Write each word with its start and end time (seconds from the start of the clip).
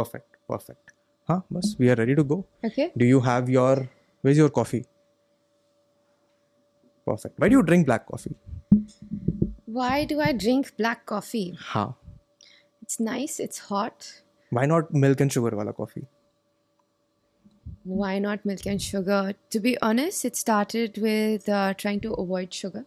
perfect 0.00 0.38
perfect 0.52 0.94
huh 1.30 1.40
bas 1.56 1.70
we 1.82 1.90
are 1.94 1.98
ready 2.02 2.16
to 2.20 2.24
go 2.34 2.38
Okay. 2.64 2.94
do 3.02 3.10
you 3.12 3.20
have 3.30 3.50
your 3.58 3.74
where's 4.22 4.38
your 4.44 4.50
coffee 4.60 4.84
perfect 7.06 7.38
why 7.38 7.48
do 7.48 7.56
you 7.56 7.62
drink 7.62 7.86
black 7.86 8.06
coffee 8.06 8.34
Why 9.64 10.04
do 10.04 10.20
I 10.20 10.32
drink 10.34 10.76
black 10.76 11.06
coffee? 11.06 11.56
huh 11.58 11.92
It's 12.82 13.00
nice, 13.00 13.40
it's 13.40 13.58
hot. 13.70 14.22
why 14.56 14.64
not 14.72 14.92
milk 15.04 15.20
and 15.26 15.32
sugar 15.36 15.52
wala 15.62 15.72
coffee 15.80 16.06
Why 17.84 18.18
not 18.18 18.46
milk 18.46 18.64
and 18.64 18.80
sugar? 18.80 19.34
To 19.50 19.60
be 19.60 19.78
honest, 19.82 20.24
it 20.24 20.34
started 20.34 20.96
with 20.96 21.46
uh, 21.46 21.74
trying 21.74 22.00
to 22.00 22.14
avoid 22.14 22.54
sugar. 22.54 22.86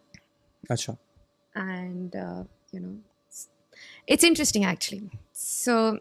acha 0.69 0.97
And, 1.55 2.15
uh, 2.15 2.43
you 2.71 2.79
know, 2.79 2.97
it's, 3.27 3.49
it's 4.07 4.23
interesting 4.23 4.65
actually. 4.65 5.11
So, 5.33 5.99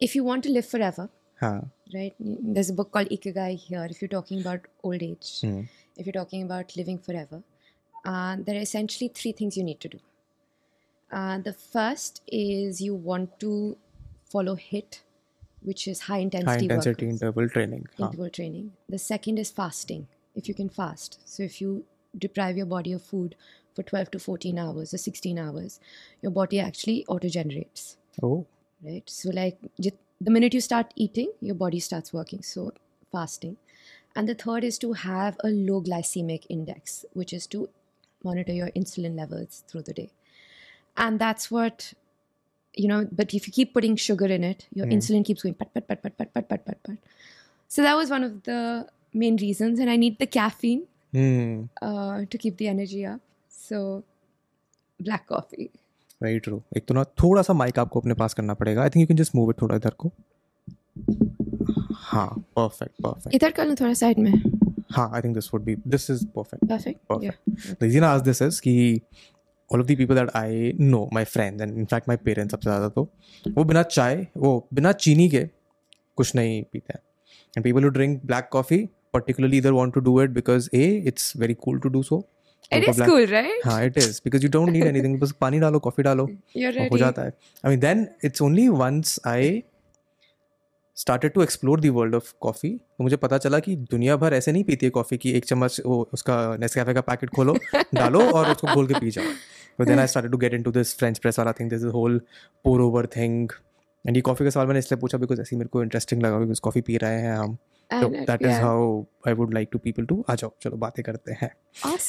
if 0.00 0.14
you 0.14 0.24
want 0.24 0.42
to 0.44 0.50
live 0.50 0.66
forever, 0.66 1.08
huh 1.40 1.60
right? 1.94 2.14
There's 2.18 2.70
a 2.70 2.72
book 2.72 2.92
called 2.92 3.08
Ikigai 3.08 3.56
here. 3.58 3.86
If 3.90 4.00
you're 4.00 4.08
talking 4.08 4.40
about 4.40 4.66
old 4.82 5.02
age, 5.02 5.40
Hmm. 5.40 5.62
if 5.96 6.06
you're 6.06 6.18
talking 6.20 6.42
about 6.42 6.76
living 6.76 6.98
forever, 6.98 7.42
uh, 8.04 8.36
there 8.48 8.56
are 8.56 8.62
essentially 8.68 9.08
three 9.08 9.32
things 9.32 9.56
you 9.56 9.64
need 9.64 9.80
to 9.80 9.88
do. 9.88 10.00
Uh, 11.10 11.38
the 11.38 11.52
first 11.52 12.22
is 12.28 12.80
you 12.80 12.94
want 12.94 13.38
to 13.40 13.76
follow 14.24 14.56
HIIT, 14.56 15.00
which 15.62 15.86
is 15.88 16.02
high 16.02 16.18
intensity, 16.18 16.68
high 16.68 16.76
intensity 16.76 17.08
interval 17.08 17.48
training 17.48 17.86
huh. 17.98 18.04
interval 18.04 18.30
training. 18.30 18.72
The 18.88 18.98
second 18.98 19.38
is 19.38 19.50
fasting, 19.50 20.06
if 20.34 20.48
you 20.48 20.54
can 20.54 20.68
fast. 20.68 21.18
So 21.24 21.42
if 21.42 21.60
you 21.60 21.84
deprive 22.16 22.56
your 22.56 22.66
body 22.66 22.92
of 22.92 23.02
food 23.02 23.34
for 23.74 23.82
12 23.82 24.10
to 24.12 24.18
14 24.18 24.58
hours 24.58 24.94
or 24.94 24.98
16 24.98 25.38
hours, 25.38 25.80
your 26.22 26.32
body 26.32 26.60
actually 26.60 27.04
auto 27.06 27.28
generates 27.28 27.96
oh 28.22 28.46
right? 28.84 29.02
So, 29.06 29.30
like 29.30 29.58
the 29.78 30.30
minute 30.30 30.54
you 30.54 30.60
start 30.60 30.92
eating, 30.96 31.32
your 31.40 31.54
body 31.54 31.80
starts 31.80 32.12
working. 32.12 32.42
So, 32.42 32.72
fasting. 33.10 33.56
And 34.14 34.28
the 34.28 34.34
third 34.34 34.64
is 34.64 34.78
to 34.78 34.92
have 34.92 35.36
a 35.44 35.48
low 35.48 35.82
glycemic 35.82 36.44
index, 36.48 37.04
which 37.12 37.32
is 37.32 37.46
to 37.48 37.68
monitor 38.24 38.52
your 38.52 38.70
insulin 38.70 39.16
levels 39.16 39.62
through 39.68 39.82
the 39.82 39.92
day. 39.92 40.10
And 40.96 41.18
that's 41.18 41.50
what, 41.50 41.94
you 42.74 42.88
know, 42.88 43.08
but 43.10 43.32
if 43.32 43.46
you 43.46 43.52
keep 43.52 43.72
putting 43.72 43.96
sugar 43.96 44.26
in 44.26 44.44
it, 44.44 44.66
your 44.74 44.86
insulin 44.86 45.24
keeps 45.24 45.42
going 45.42 45.54
pat, 45.54 45.72
pat, 45.72 45.86
pat, 45.88 46.02
pat, 46.02 46.18
pat, 46.18 46.34
pat, 46.34 46.48
pat, 46.48 46.66
pat, 46.66 46.82
pat. 46.82 46.98
So, 47.68 47.82
that 47.82 47.96
was 47.96 48.10
one 48.10 48.24
of 48.24 48.42
the 48.42 48.88
main 49.14 49.36
reasons. 49.36 49.78
And 49.78 49.88
I 49.90 49.96
need 49.96 50.18
the 50.18 50.26
caffeine 50.26 50.86
hmm 51.12 51.64
uh, 51.82 52.24
to 52.30 52.38
keep 52.38 52.56
the 52.56 52.68
energy 52.68 53.06
up. 53.06 53.20
So, 53.48 54.04
black 54.98 55.26
coffee. 55.26 55.70
Right 56.20 56.48
row 56.48 56.62
एक 56.76 56.84
तो 56.86 56.94
ना 56.94 57.02
थोड़ा 57.22 57.42
सा 57.42 57.52
mic 57.52 57.78
आपको 57.78 58.00
अपने 58.00 58.14
पास 58.14 58.34
करना 58.34 58.54
पड़ेगा। 58.54 58.82
I 58.82 58.88
think 58.88 59.00
you 59.00 59.06
can 59.06 59.16
just 59.16 59.34
move 59.36 59.50
it 59.50 59.60
थोड़ा 59.62 59.76
इधर 59.76 59.94
को। 59.98 60.12
हाँ 61.94 62.28
परफेक्ट 62.56 62.92
परफेक्ट 63.02 63.34
इधर 63.34 63.50
कर 63.50 63.66
लो 63.66 63.74
थोड़ा 63.74 63.92
साइड 63.94 64.18
में? 64.18 64.32
हाँ 64.90 65.10
I 65.14 65.20
think 65.20 65.34
this 65.34 65.48
would 65.54 65.64
be 65.64 65.76
this 65.86 66.10
is 66.10 66.26
perfect 66.36 66.64
perfect 66.68 66.98
perfect 67.12 67.82
reason 67.82 68.04
आज 68.04 68.20
दिस 68.22 68.42
इज़ 68.42 68.60
कि 68.60 69.00
all 69.70 69.80
of 69.80 69.86
the 69.86 69.96
people 69.96 70.14
that 70.14 70.30
I 70.36 70.72
know 70.80 71.08
my 71.14 71.24
friends 71.26 71.62
and 71.62 71.78
in fact 71.78 72.08
my 72.08 72.16
parents 72.24 72.52
सबसे 72.52 72.70
ज़्यादा 72.70 72.88
तो 72.88 73.08
वो 73.56 73.64
बिना 73.64 73.82
चाय 73.82 74.26
वो 74.36 74.68
बिना 74.74 74.92
चीनी 74.94 75.28
के 75.28 75.44
कुछ 76.16 76.34
नहीं 76.34 76.62
पीते 76.62 76.92
हैं। 76.92 77.02
And 77.54 77.64
people 77.64 77.84
who 77.84 77.90
drink 77.90 78.24
black 78.26 78.48
coffee 78.52 78.78
particularly 79.12 79.58
इधर 79.58 79.72
want 79.72 79.94
to 79.94 80.00
do 80.00 80.20
it 80.22 80.30
because 80.30 80.68
a 80.74 80.86
it's 81.06 81.32
very 81.36 81.54
cool 81.56 81.78
to 81.78 81.88
do 81.88 82.02
so 82.02 82.22
It 82.72 82.84
is 82.88 83.00
cool, 83.00 83.26
right? 83.26 83.64
हाँ 83.64 83.80
it 83.84 83.96
is 83.96 84.20
because 84.20 84.42
you 84.42 84.48
don't 84.48 84.72
need 84.72 84.84
anything 84.92 85.18
बस 85.20 85.32
पानी 85.40 85.60
डालो 85.60 85.78
कॉफ़ी 85.78 86.02
डालो 86.02 86.24
हो. 86.24 86.98
जाता 86.98 87.22
है 87.22 87.28
I 87.28 87.70
mean 87.70 87.80
then 87.80 88.06
it's 88.24 88.42
only 88.42 88.68
once 88.68 89.20
I 89.26 89.62
started 90.96 91.32
to 91.32 91.42
explore 91.42 91.80
the 91.80 91.86
world 91.86 92.14
of 92.14 92.32
coffee 92.40 92.70
तो 92.70 93.04
मुझे 93.04 93.16
पता 93.16 93.38
चला 93.38 93.58
कि 93.58 93.76
दुनिया 93.76 94.16
भर 94.16 94.34
ऐसे 94.34 94.52
नहीं 94.52 94.64
पीती 94.64 94.86
है 94.86 94.90
कॉफ़ी 94.90 95.18
की 95.18 95.32
एक 95.32 95.44
चम्मच 95.44 95.80
वो 95.86 96.08
उसका 96.12 96.56
नेस्कैफे 96.56 96.94
का 96.94 97.00
पैकेट 97.00 97.30
खोलो 97.30 97.56
डालो 97.94 98.20
और 98.30 98.50
उसको 98.50 98.74
खोल 98.74 98.86
के 98.86 99.00
पी 99.00 99.10
जाओ 99.10 99.24
तो 99.78 99.84
then 99.84 99.98
I 99.98 100.06
started 100.06 100.32
to 100.32 100.38
get 100.38 100.54
into 100.54 100.70
this 100.70 100.96
French 100.98 101.18
press 101.18 101.38
वाला 101.38 101.52
thing 101.52 101.70
this 101.70 101.84
whole 101.84 102.20
pour 102.64 102.80
over 102.80 103.06
thing 103.06 103.48
and 104.06 104.16
ये 104.16 104.22
कॉफ़ी 104.22 104.44
का 104.46 104.50
सवाल 104.50 104.66
मैंने 104.66 104.78
इसलिए 104.78 105.00
पूछा 105.00 105.18
बिकॉज़ 105.18 105.40
ऐसे 105.40 105.56
मेरे 105.56 105.68
को 105.68 105.82
इंटरेस्टिंग 105.82 106.22
लगा 106.22 106.38
बिकॉज़ 106.38 106.60
कॉफ़ी 106.60 106.80
पी 106.80 106.96
रहे 106.96 107.20
हैं 107.20 107.36
हम 107.36 107.50
And, 107.50 107.58
that 107.92 108.42
is. 108.42 108.60
How 108.60 109.02
I 109.28 109.34
would 109.34 109.54
like 109.54 109.68
to 109.72 109.78
people 109.78 110.04
to 110.06 110.24
आ 110.30 110.34
जाओ 110.34 110.52
चलो 110.62 110.76
बातें 110.86 111.02
करते 111.04 111.32
हैं. 111.42 111.50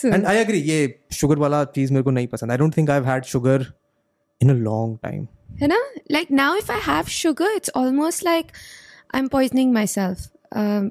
एंड 0.06 0.25
आई 0.25 0.38
एग्री 0.38 0.59
ये 0.72 0.80
शुगर 1.19 1.38
वाला 1.46 1.64
चीज़ 1.75 1.94
मेरे 1.94 2.03
को 2.03 2.12
नहीं 2.12 2.28
पसंद 2.28 2.52
I 2.52 2.58
don't 2.58 2.78
think 2.78 2.90
I 2.90 2.97
have 2.97 3.08
had 3.09 3.24
sugar 3.34 3.66
in 4.42 4.50
a 4.50 4.53
long 4.69 4.97
time 5.03 5.28
you 5.62 5.68
know, 5.69 5.78
like 6.16 6.30
now 6.38 6.50
if 6.58 6.69
I 6.74 6.75
have 6.84 7.09
sugar, 7.14 7.47
it's 7.56 7.72
almost 7.80 8.22
like 8.28 8.52
I'm 9.18 9.25
poisoning 9.34 9.74
myself. 9.74 10.22
Um, 10.62 10.86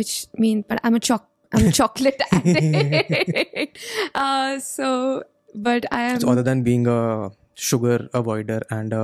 which 0.00 0.12
mean, 0.42 0.60
but 0.72 0.80
I'm 0.84 0.98
a 0.98 1.00
choc, 1.06 1.24
I'm 1.52 1.68
a 1.68 1.72
chocolate 1.78 2.22
addict. 2.30 3.78
uh, 4.14 4.58
so, 4.66 4.90
but 5.68 5.88
I 5.98 6.02
am. 6.10 6.20
So 6.20 6.30
other 6.34 6.44
than 6.50 6.62
being 6.68 6.86
a 6.86 7.30
sugar 7.54 7.96
avoider 8.20 8.60
and 8.78 8.92
a 8.92 9.02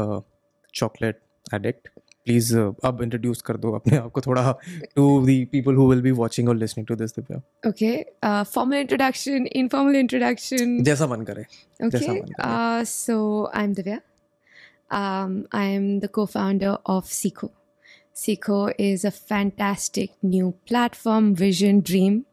chocolate 0.73 1.23
addict, 1.59 1.91
please 2.25 2.57
अब 2.59 3.03
introduce 3.03 3.43
कर 3.43 3.57
दो 3.65 3.73
अपने 3.75 3.97
आप 3.97 4.11
को 4.13 4.21
थोड़ा 4.27 4.53
to 4.97 5.05
the 5.27 5.45
people 5.53 5.75
who 5.75 5.89
will 5.91 6.03
be 6.03 6.11
watching 6.21 6.49
और 6.49 6.57
listening 6.57 6.87
to 6.87 6.95
this 7.03 7.17
Divya 7.19 7.43
okay 7.69 7.97
formal 8.25 8.77
introduction 8.77 9.47
informal 9.63 9.97
introduction 9.97 10.83
जैसा 10.85 11.07
मन 11.07 11.23
करे 11.31 11.43
okay 11.87 12.85
so 12.93 13.19
I 13.55 13.65
am 13.65 13.75
Divya 13.75 14.01
I 14.95 15.75
am 15.75 15.99
the 16.01 16.09
co-founder 16.15 16.77
of 16.95 17.07
Seco. 17.07 17.51
Seco 18.15 18.57
is 18.79 19.05
a 19.05 19.11
fantastic 19.11 20.11
new 20.23 20.55
platform, 20.67 21.35
vision, 21.35 21.81
dream 21.81 22.27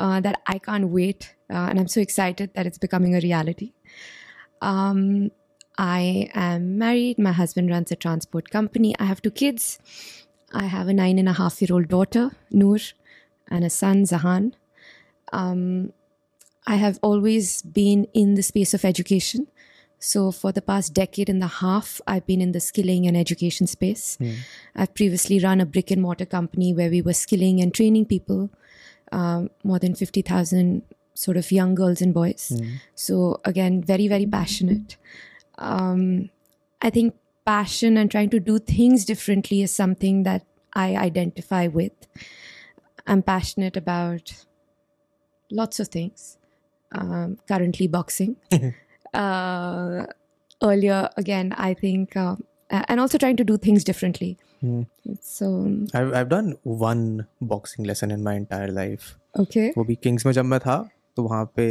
uh, 0.00 0.20
that 0.20 0.40
I 0.46 0.58
can't 0.58 0.88
wait, 0.88 1.34
uh, 1.50 1.66
and 1.68 1.78
I'm 1.78 1.88
so 1.88 2.00
excited 2.00 2.50
that 2.54 2.66
it's 2.66 2.78
becoming 2.78 3.14
a 3.14 3.20
reality. 3.20 3.72
Um, 4.60 5.30
I 5.80 6.28
am 6.34 6.76
married. 6.76 7.18
My 7.18 7.32
husband 7.32 7.70
runs 7.70 7.90
a 7.90 7.96
transport 7.96 8.50
company. 8.50 8.94
I 8.98 9.04
have 9.06 9.22
two 9.22 9.30
kids. 9.30 9.78
I 10.52 10.64
have 10.64 10.88
a 10.88 10.92
nine 10.92 11.18
and 11.18 11.26
a 11.26 11.32
half 11.32 11.62
year 11.62 11.72
old 11.72 11.88
daughter, 11.88 12.32
Noor, 12.50 12.78
and 13.48 13.64
a 13.64 13.70
son, 13.70 14.04
Zahan. 14.04 14.52
Um, 15.32 15.94
I 16.66 16.76
have 16.76 16.98
always 17.02 17.62
been 17.62 18.04
in 18.12 18.34
the 18.34 18.42
space 18.42 18.74
of 18.74 18.84
education. 18.84 19.46
So, 19.98 20.30
for 20.32 20.52
the 20.52 20.60
past 20.60 20.92
decade 20.92 21.30
and 21.30 21.42
a 21.42 21.46
half, 21.46 22.00
I've 22.06 22.26
been 22.26 22.42
in 22.42 22.52
the 22.52 22.60
skilling 22.60 23.06
and 23.06 23.16
education 23.16 23.66
space. 23.66 24.18
I've 24.76 24.94
previously 24.94 25.38
run 25.40 25.60
a 25.62 25.66
brick 25.66 25.90
and 25.90 26.02
mortar 26.02 26.26
company 26.26 26.74
where 26.74 26.90
we 26.90 27.00
were 27.00 27.14
skilling 27.14 27.60
and 27.60 27.72
training 27.72 28.04
people, 28.06 28.50
um, 29.12 29.48
more 29.64 29.78
than 29.78 29.94
50,000 29.94 30.82
sort 31.14 31.36
of 31.38 31.50
young 31.52 31.74
girls 31.74 32.02
and 32.02 32.12
boys. 32.12 32.52
So, 32.94 33.40
again, 33.46 33.82
very, 33.82 34.08
very 34.08 34.26
passionate 34.26 34.96
Um, 35.59 36.29
I 36.81 36.89
think 36.89 37.15
passion 37.45 37.97
and 37.97 38.09
trying 38.11 38.29
to 38.31 38.39
do 38.39 38.59
things 38.59 39.05
differently 39.05 39.61
is 39.61 39.71
something 39.71 40.23
that 40.23 40.45
I 40.73 40.95
identify 40.95 41.67
with. 41.67 41.93
I'm 43.07 43.21
passionate 43.21 43.77
about 43.77 44.33
lots 45.51 45.79
of 45.79 45.87
things. 45.89 46.37
Um, 46.91 47.37
currently, 47.47 47.87
boxing. 47.87 48.35
uh, 49.13 50.05
earlier, 50.63 51.09
again, 51.17 51.53
I 51.57 51.73
think, 51.73 52.15
uh, 52.15 52.35
and 52.69 52.99
also 52.99 53.17
trying 53.17 53.37
to 53.37 53.43
do 53.43 53.57
things 53.57 53.83
differently. 53.83 54.37
So, 55.21 55.47
I've 55.93 56.13
I've 56.13 56.29
done 56.29 56.55
one 56.63 57.27
boxing 57.39 57.85
lesson 57.85 58.11
in 58.11 58.23
my 58.23 58.33
entire 58.33 58.71
life 58.71 59.15
okay. 59.39 59.71
वो 59.77 59.83
भी 59.83 59.95
Kings 59.95 60.25
में 60.25 60.31
जब 60.33 60.45
मैं 60.45 60.59
था 60.59 60.77
तो 61.15 61.23
वहाँ 61.23 61.45
पे 61.55 61.65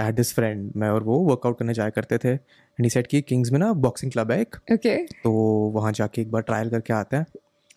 I 0.00 0.04
had 0.06 0.14
this 0.14 0.32
friend 0.34 0.70
मैं 0.76 0.88
और 0.90 1.02
वो 1.02 1.18
वर्कआउट 1.30 1.58
करने 1.58 1.74
जाया 1.74 1.90
करते 1.98 2.18
थे 2.24 2.36
एंड 2.71 2.83
ही 2.83 2.89
सेड 2.89 3.07
कि 3.07 3.21
किंग्स 3.21 3.51
में 3.51 3.59
ना 3.59 3.73
बॉक्सिंग 3.73 4.11
क्लब 4.11 4.31
है 4.31 4.41
एक। 4.41 4.55
Okay. 4.71 4.97
तो 5.23 5.31
वहाँ 5.75 5.91
जाके 5.91 6.21
एक 6.21 6.31
बार 6.31 6.41
ट्रायल 6.41 6.69
करके 6.69 6.93
आते 6.93 7.17
हैं। 7.17 7.25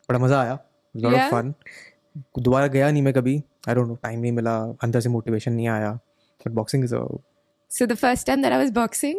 बड़ा 0.08 0.18
मज़ा 0.18 0.42
आया। 0.42 0.58
Lot 0.96 1.14
of. 1.14 1.30
फन 1.30 1.54
दोबारा 2.38 2.66
गया 2.66 2.90
नहीं 2.90 3.02
मैं 3.02 3.14
कभी। 3.14 3.44
आई 3.68 3.74
डोंट 3.74 3.88
नो 3.88 3.94
टाइम 3.94 4.20
नहीं 4.20 4.32
मिला। 4.32 4.76
अंदर 4.82 5.00
से 5.00 5.08
मोटिवेशन 5.08 5.52
नहीं 5.52 5.68
आया। 5.68 5.92
But 6.46 6.48
boxing 6.48 6.84
is 6.84 6.94
So 7.70 7.80
the 7.82 7.96
first 7.96 8.26
time 8.28 8.42
that 8.42 8.52
I 8.52 8.64
was 8.64 8.74
boxing, 8.74 9.16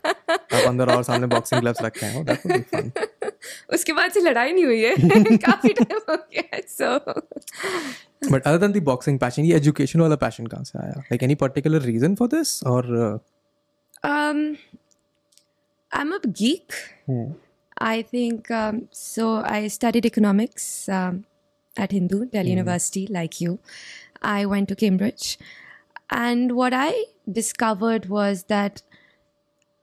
अब 0.53 0.67
अंदर 0.69 0.91
और 0.95 1.03
सामने 1.05 1.27
बॉक्सिंग 1.27 1.61
ग्लव्स 1.61 1.83
रखे 1.83 2.07
हैं 2.07 2.25
दैट 2.25 2.47
वुड 2.47 2.57
बी 2.57 2.63
फन 2.75 2.91
उसके 3.75 3.93
बाद 3.93 4.11
से 4.13 4.21
लड़ाई 4.21 4.53
नहीं 4.53 4.65
हुई 4.65 4.81
है 4.83 5.37
काफी 5.37 5.73
टाइम 5.83 6.01
हो 6.09 6.17
गया 6.17 6.61
so 6.79 6.89
but 8.31 8.43
other 8.43 8.59
than 8.59 8.73
the 8.73 8.83
boxing 8.85 9.19
passion 9.19 9.45
ये 9.45 9.57
एजुकेशन 9.57 10.01
वाला 10.01 10.17
पैशन 10.25 10.47
कहाँ 10.47 10.65
से 10.65 10.79
आया 10.79 10.99
like 11.11 11.23
any 11.23 11.35
particular 11.45 11.83
reason 11.93 12.15
for 12.15 12.29
this 12.35 12.63
और 12.73 12.91
um 14.09 14.43
I'm 15.93 16.13
a 16.13 16.21
geek 16.41 16.75
I 17.81 18.03
think 18.03 18.51
um, 18.51 18.89
so. 18.93 19.43
I 19.51 19.69
studied 19.69 20.05
economics 20.05 20.89
um, 20.89 21.25
at 21.77 21.93
Hindu 21.93 22.27
Delhi 22.27 22.51
University, 22.51 23.07
like 23.07 23.41
you. 23.41 23.59
I 24.23 24.45
went 24.45 24.69
to 24.69 24.77
Cambridge, 24.77 25.39
and 26.11 26.53
what 26.53 26.75
I 26.75 27.05
discovered 27.41 28.09
was 28.09 28.45
that 28.45 28.83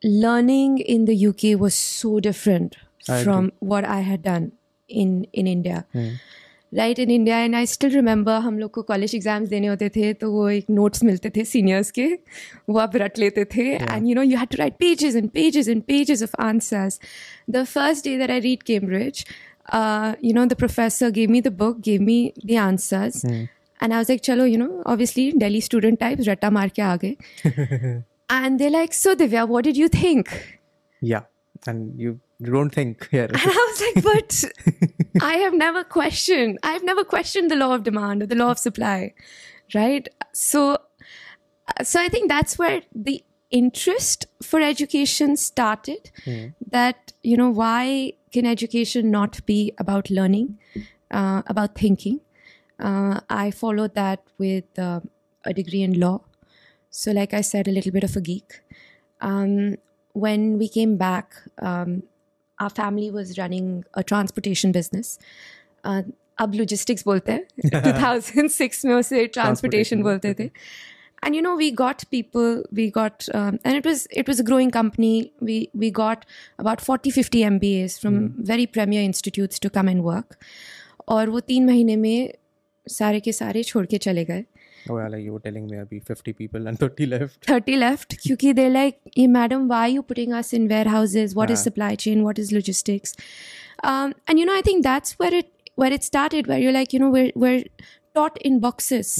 learning 0.03 0.79
in 0.79 1.05
the 1.05 1.15
UK 1.27 1.59
was 1.59 1.75
so 1.75 2.19
different 2.19 2.75
I 3.09 3.23
from 3.23 3.51
what 3.59 3.85
I 3.85 4.01
had 4.01 4.21
done 4.23 4.51
in 4.89 5.13
in 5.33 5.47
India. 5.47 5.85
Right 6.73 6.99
in 6.99 7.11
India 7.11 7.37
and 7.39 7.55
I 7.55 7.65
still 7.65 7.89
remember 7.91 8.39
हम 8.41 8.57
लोग 8.59 8.71
को 8.71 8.81
college 8.83 9.13
exams 9.15 9.49
देने 9.49 9.67
होते 9.67 9.89
थे 9.89 10.11
तो 10.21 10.31
वो 10.31 10.47
एक 10.49 10.65
notes 10.69 11.03
मिलते 11.03 11.29
थे 11.35 11.43
सीनियर्स 11.45 11.91
के 11.91 12.07
वो 12.69 12.77
आप 12.79 12.95
रट 12.95 13.19
लेते 13.19 13.45
थे 13.55 13.67
and 13.73 14.07
you 14.07 14.15
know 14.15 14.21
you 14.21 14.37
had 14.37 14.49
to 14.49 14.57
write 14.59 14.73
pages 14.79 15.15
and 15.15 15.29
pages 15.29 15.67
and 15.67 15.81
pages 15.87 16.23
of 16.23 16.35
answers 16.45 16.99
the 17.49 17.63
first 17.63 18.05
day 18.05 18.17
that 18.17 18.31
I 18.31 18.39
read 18.39 18.63
Cambridge 18.71 19.23
you 20.21 20.33
know 20.35 20.43
the 20.47 20.55
professor 20.55 21.07
gave 21.11 21.29
me 21.29 21.39
the 21.41 21.51
book 21.51 21.79
gave 21.81 22.03
me 22.09 22.13
the 22.49 22.55
answers 22.55 23.15
and 23.84 23.94
i 23.96 24.00
was 24.02 24.10
like 24.12 24.24
chalo 24.28 24.46
you 24.52 24.58
know 24.62 24.70
obviously 24.94 25.24
delhi 25.44 25.62
student 25.68 26.00
types 26.06 26.30
ratta 26.32 26.50
maar 26.58 26.66
ke 26.78 26.82
aa 26.88 26.96
gaye 27.04 27.14
and 28.38 28.60
they're 28.62 28.76
like 28.80 28.98
so 29.04 29.14
divya 29.22 29.46
what 29.54 29.70
did 29.70 29.80
you 29.84 29.88
think 30.00 30.34
Yeah. 31.02 31.22
And 31.66 32.00
you 32.00 32.20
don't 32.42 32.70
think 32.70 33.08
here. 33.10 33.24
And 33.24 33.36
I 33.36 33.46
was 33.46 33.80
like, 33.86 34.04
but 34.04 34.44
I 35.22 35.34
have 35.42 35.54
never 35.54 35.84
questioned, 35.84 36.58
I've 36.62 36.84
never 36.84 37.04
questioned 37.04 37.50
the 37.50 37.56
law 37.56 37.74
of 37.74 37.82
demand 37.82 38.22
or 38.22 38.26
the 38.26 38.34
law 38.34 38.50
of 38.52 38.58
supply, 38.58 39.14
right? 39.74 40.08
So, 40.32 40.78
so 41.82 42.00
I 42.00 42.08
think 42.08 42.28
that's 42.28 42.58
where 42.58 42.82
the 42.94 43.24
interest 43.50 44.26
for 44.42 44.60
education 44.60 45.36
started. 45.36 46.10
That, 46.70 47.12
you 47.22 47.36
know, 47.36 47.50
why 47.50 48.14
can 48.32 48.46
education 48.46 49.10
not 49.10 49.44
be 49.46 49.72
about 49.78 50.10
learning, 50.10 50.58
uh, 51.10 51.42
about 51.46 51.74
thinking? 51.74 52.20
Uh, 52.81 53.19
I 53.29 53.51
followed 53.51 53.95
that 53.95 54.21
with 54.37 54.77
uh, 54.77 54.99
a 55.45 55.53
degree 55.53 55.81
in 55.81 55.99
law. 55.99 56.21
So, 56.89 57.11
like 57.11 57.33
I 57.33 57.41
said, 57.41 57.67
a 57.67 57.71
little 57.71 57.91
bit 57.91 58.03
of 58.03 58.15
a 58.15 58.21
geek. 58.21 58.61
Um, 59.21 59.77
when 60.13 60.57
we 60.57 60.67
came 60.67 60.97
back, 60.97 61.35
um, 61.61 62.03
our 62.59 62.69
family 62.69 63.11
was 63.11 63.37
running 63.37 63.83
a 63.93 64.03
transportation 64.03 64.71
business. 64.71 65.17
Uh, 65.83 66.03
अब 66.39 66.53
logistics 66.53 67.03
बोलते 67.03 67.31
हैं 67.31 67.45
2006 67.83 68.85
में 68.85 68.93
उसे 68.95 69.27
transportation 69.27 69.37
Transportation 69.37 70.01
बोलते 70.03 70.33
थे 70.39 70.49
and 71.23 71.35
you 71.35 71.41
know 71.41 71.55
we 71.55 71.71
got 71.71 72.03
people 72.11 72.63
we 72.71 72.91
got 72.91 73.27
um, 73.33 73.59
and 73.63 73.75
it 73.75 73.85
was 73.85 74.07
it 74.11 74.27
was 74.27 74.39
a 74.39 74.43
growing 74.43 74.71
company 74.71 75.31
we 75.41 75.69
we 75.73 75.89
got 75.99 76.25
about 76.59 76.79
40 76.79 77.11
50 77.11 77.43
mbas 77.53 77.99
from 77.99 78.19
very 78.51 78.67
premier 78.67 79.01
institutes 79.01 79.59
to 79.59 79.71
come 79.77 79.89
and 79.93 80.03
work 80.03 80.37
और 81.07 81.29
वो 81.29 81.39
तीन 81.39 81.65
महीने 81.65 81.95
में 81.95 82.33
सारे 82.89 83.19
के 83.19 83.31
सारे 83.31 83.63
छोड़ 83.63 83.85
के 83.93 83.97
चले 84.07 84.25
गए 84.25 84.45
Oh, 84.89 84.97
yeah, 84.97 85.07
like 85.13 85.23
you 85.23 85.33
were 85.35 85.41
telling 85.45 85.65
me, 85.69 85.77
Abhi, 85.77 85.97
50 86.09 86.31
people 86.33 86.67
and 86.71 86.79
30 86.83 87.05
left. 87.13 87.47
30 87.47 87.73
left 87.79 88.13
क्योंकि 88.25 88.53
they're 88.59 88.73
like 88.75 88.99
hey 89.15 89.25
madam 89.31 89.65
why 89.71 89.79
are 89.87 89.93
you 89.93 90.03
putting 90.11 90.35
us 90.39 90.51
in 90.59 90.67
warehouses 90.73 91.33
What 91.39 91.49
is 91.55 91.59
Yeah. 91.59 91.63
supply 91.69 91.89
chain 92.03 92.21
what 92.27 92.39
is 92.43 92.51
logistics 92.57 93.15
um, 93.83 94.13
and 94.27 94.39
you 94.39 94.45
know 94.49 94.55
i 94.59 94.61
think 94.67 94.83
that's 94.87 95.17
where 95.23 95.33
it 95.41 95.49
where 95.83 95.91
it 95.97 96.07
started 96.09 96.47
where 96.53 96.59
you're 96.65 96.75
like 96.77 96.93
you 96.97 97.01
know 97.03 97.09
we're, 97.17 97.31
we're 97.35 97.65
taught 98.19 98.37
in 98.51 98.59
boxes 98.67 99.11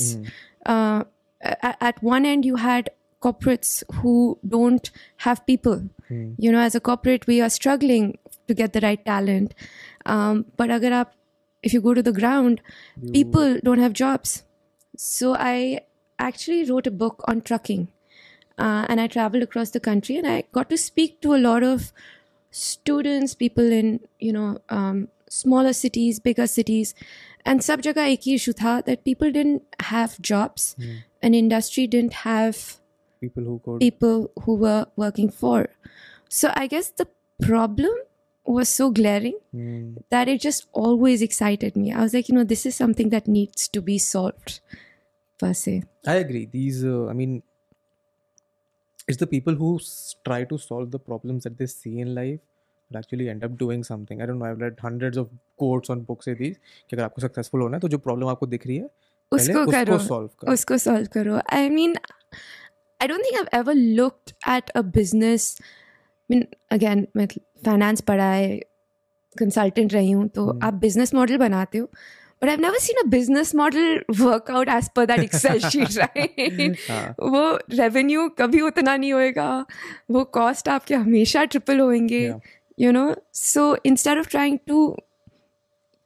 uh, 0.66 1.04
at, 1.42 1.78
at 1.92 2.02
one 2.02 2.26
end 2.26 2.46
you 2.52 2.56
had 2.56 2.90
corporates 3.22 3.84
who 4.00 4.16
don't 4.56 4.90
have 5.28 5.46
people 5.46 5.84
you 6.38 6.52
know 6.52 6.60
as 6.70 6.76
a 6.76 6.80
corporate 6.80 7.28
we 7.28 7.42
are 7.42 7.50
struggling 7.60 8.10
to 8.48 8.54
get 8.64 8.74
the 8.74 8.80
right 8.88 9.06
talent 9.06 9.54
um, 10.06 10.46
but 10.56 10.70
agar 10.80 10.92
aap, 11.02 11.08
if 11.63 11.73
you 11.73 11.81
go 11.81 11.95
to 11.95 12.03
the 12.03 12.13
ground 12.13 12.61
people 13.13 13.59
don't 13.63 13.79
have 13.87 13.93
jobs 13.93 14.43
so 14.97 15.35
i 15.35 15.81
actually 16.19 16.65
wrote 16.71 16.87
a 16.87 16.97
book 17.03 17.25
on 17.27 17.41
trucking 17.41 17.89
uh, 18.59 18.87
and 18.89 19.01
I 19.01 19.07
traveled 19.07 19.43
across 19.43 19.71
the 19.71 19.81
country 19.81 20.17
and 20.17 20.27
I 20.27 20.45
got 20.53 20.71
to 20.71 20.77
speak 20.77 21.21
to 21.23 21.35
a 21.35 21.39
lot 21.39 21.63
of 21.63 21.93
students, 22.51 23.35
people 23.35 23.73
in 23.73 24.01
you 24.19 24.33
know 24.33 24.59
um, 24.69 25.09
smaller 25.29 25.73
cities, 25.73 26.21
bigger 26.21 26.47
cities, 26.47 26.95
and 27.45 27.65
sab 27.65 27.83
jagah 27.83 28.07
ek 28.13 28.29
hi 28.29 28.37
issue 28.41 28.53
tha 28.61 28.75
that 28.87 29.05
people 29.05 29.33
didn't 29.33 29.81
have 29.93 30.21
jobs, 30.21 30.77
and 31.23 31.35
industry 31.35 31.87
didn't 31.87 32.21
have 32.25 32.63
People 33.21 33.45
who 33.45 33.59
could. 33.65 33.81
people 33.81 34.31
who 34.45 34.57
were 34.57 34.87
working 34.97 35.31
for. 35.31 35.59
So 36.29 36.53
I 36.63 36.67
guess 36.67 36.91
the 36.91 37.09
problem 37.41 37.93
was 38.46 38.70
so 38.70 38.86
glaring 38.98 39.34
Hmm. 39.54 39.88
that 40.16 40.30
it 40.34 40.42
just 40.42 40.68
always 40.84 41.22
excited 41.26 41.76
me. 41.76 41.92
I 41.92 42.02
was 42.02 42.14
like, 42.14 42.30
you 42.30 42.36
know, 42.38 42.44
this 42.52 42.66
is 42.66 42.76
something 42.82 43.10
that 43.16 43.28
needs 43.28 43.68
to 43.78 43.82
be 43.90 43.98
solved, 44.04 44.54
per 45.40 45.54
se. 45.62 45.74
I 46.06 46.16
agree. 46.26 46.46
These, 46.54 46.84
uh, 46.86 47.08
I 47.08 47.14
mean, 47.22 47.34
it's 49.08 49.18
the 49.18 49.28
people 49.34 49.56
who 49.56 49.72
s- 49.80 50.16
try 50.30 50.44
to 50.46 50.58
solve 50.58 50.92
the 50.92 51.00
problems 51.10 51.44
that 51.44 51.58
they 51.58 51.68
see 51.74 52.00
in 52.06 52.14
life 52.16 52.40
that 52.92 53.00
actually 53.00 53.28
end 53.30 53.44
up 53.44 53.58
doing 53.58 53.84
something. 53.84 54.22
I 54.22 54.26
don't 54.26 54.40
know. 54.40 54.48
I've 54.52 54.62
read 54.66 54.80
hundreds 54.88 55.18
of 55.24 55.30
quotes 55.64 55.94
on 55.96 56.06
books 56.12 56.26
से 56.30 56.36
these 56.42 56.58
कि 56.90 56.96
अगर 56.96 57.04
आपको 57.04 57.22
successful 57.22 57.62
होना 57.62 57.78
है 57.78 57.82
तो 57.82 57.88
जो 57.94 57.98
problem 58.08 58.28
आपको 58.36 58.46
दिख 58.56 58.68
रही 58.68 58.78
है 58.78 58.88
पहले 59.32 59.54
उसको 59.54 59.60
उसको 59.60 59.72
करो 59.72 59.98
सॉल्व 60.08 60.30
करो 60.42 60.54
उसको 60.54 60.78
सॉल्व 60.88 61.08
करो 61.14 61.40
आई 61.60 61.70
mean 61.70 61.96
I 63.02 63.08
don't 63.08 63.22
think 63.26 63.38
I 63.40 63.60
ever 63.60 63.74
looked 64.00 64.32
at 64.56 64.70
a 64.70 64.82
business 65.00 65.58
Mean 66.31 66.47
again 66.73 67.07
मैं 67.17 67.27
फाइनेंस 67.67 68.01
पढ़ा 68.09 68.31
है 68.33 68.57
कंसल्टेंट 69.37 69.93
रही 69.93 70.11
हूँ 70.11 70.27
तो 70.29 70.49
आप 70.63 70.75
बिज़नेस 70.81 71.15
मॉडल 71.15 71.37
बनाते 71.39 71.79
हो 71.79 71.87
but 72.43 72.49
I 72.49 72.57
never 72.57 72.79
seen 72.79 73.05
a 73.05 73.09
business 73.11 73.55
model 73.55 74.05
work out 74.21 74.69
as 74.69 74.89
पर 74.97 75.07
दैट 75.07 75.21
एक्सेल 75.21 75.61
शीट 75.69 75.97
राइट 75.99 76.77
वो 77.21 77.45
रेवेन्यू 77.73 78.29
कभी 78.39 78.61
उतना 78.61 78.97
नहीं 78.97 79.13
होएगा 79.13 79.49
वो 80.11 80.25
कॉस्ट 80.39 80.69
आपके 80.69 80.95
हमेशा 80.95 81.45
ट्रिपल 81.45 81.81
होंगे 81.81 82.27
you 82.79 82.93
know 82.93 83.15
so 83.35 83.65
instead 83.91 84.21
of 84.21 84.29
trying 84.35 84.59
to 84.71 84.83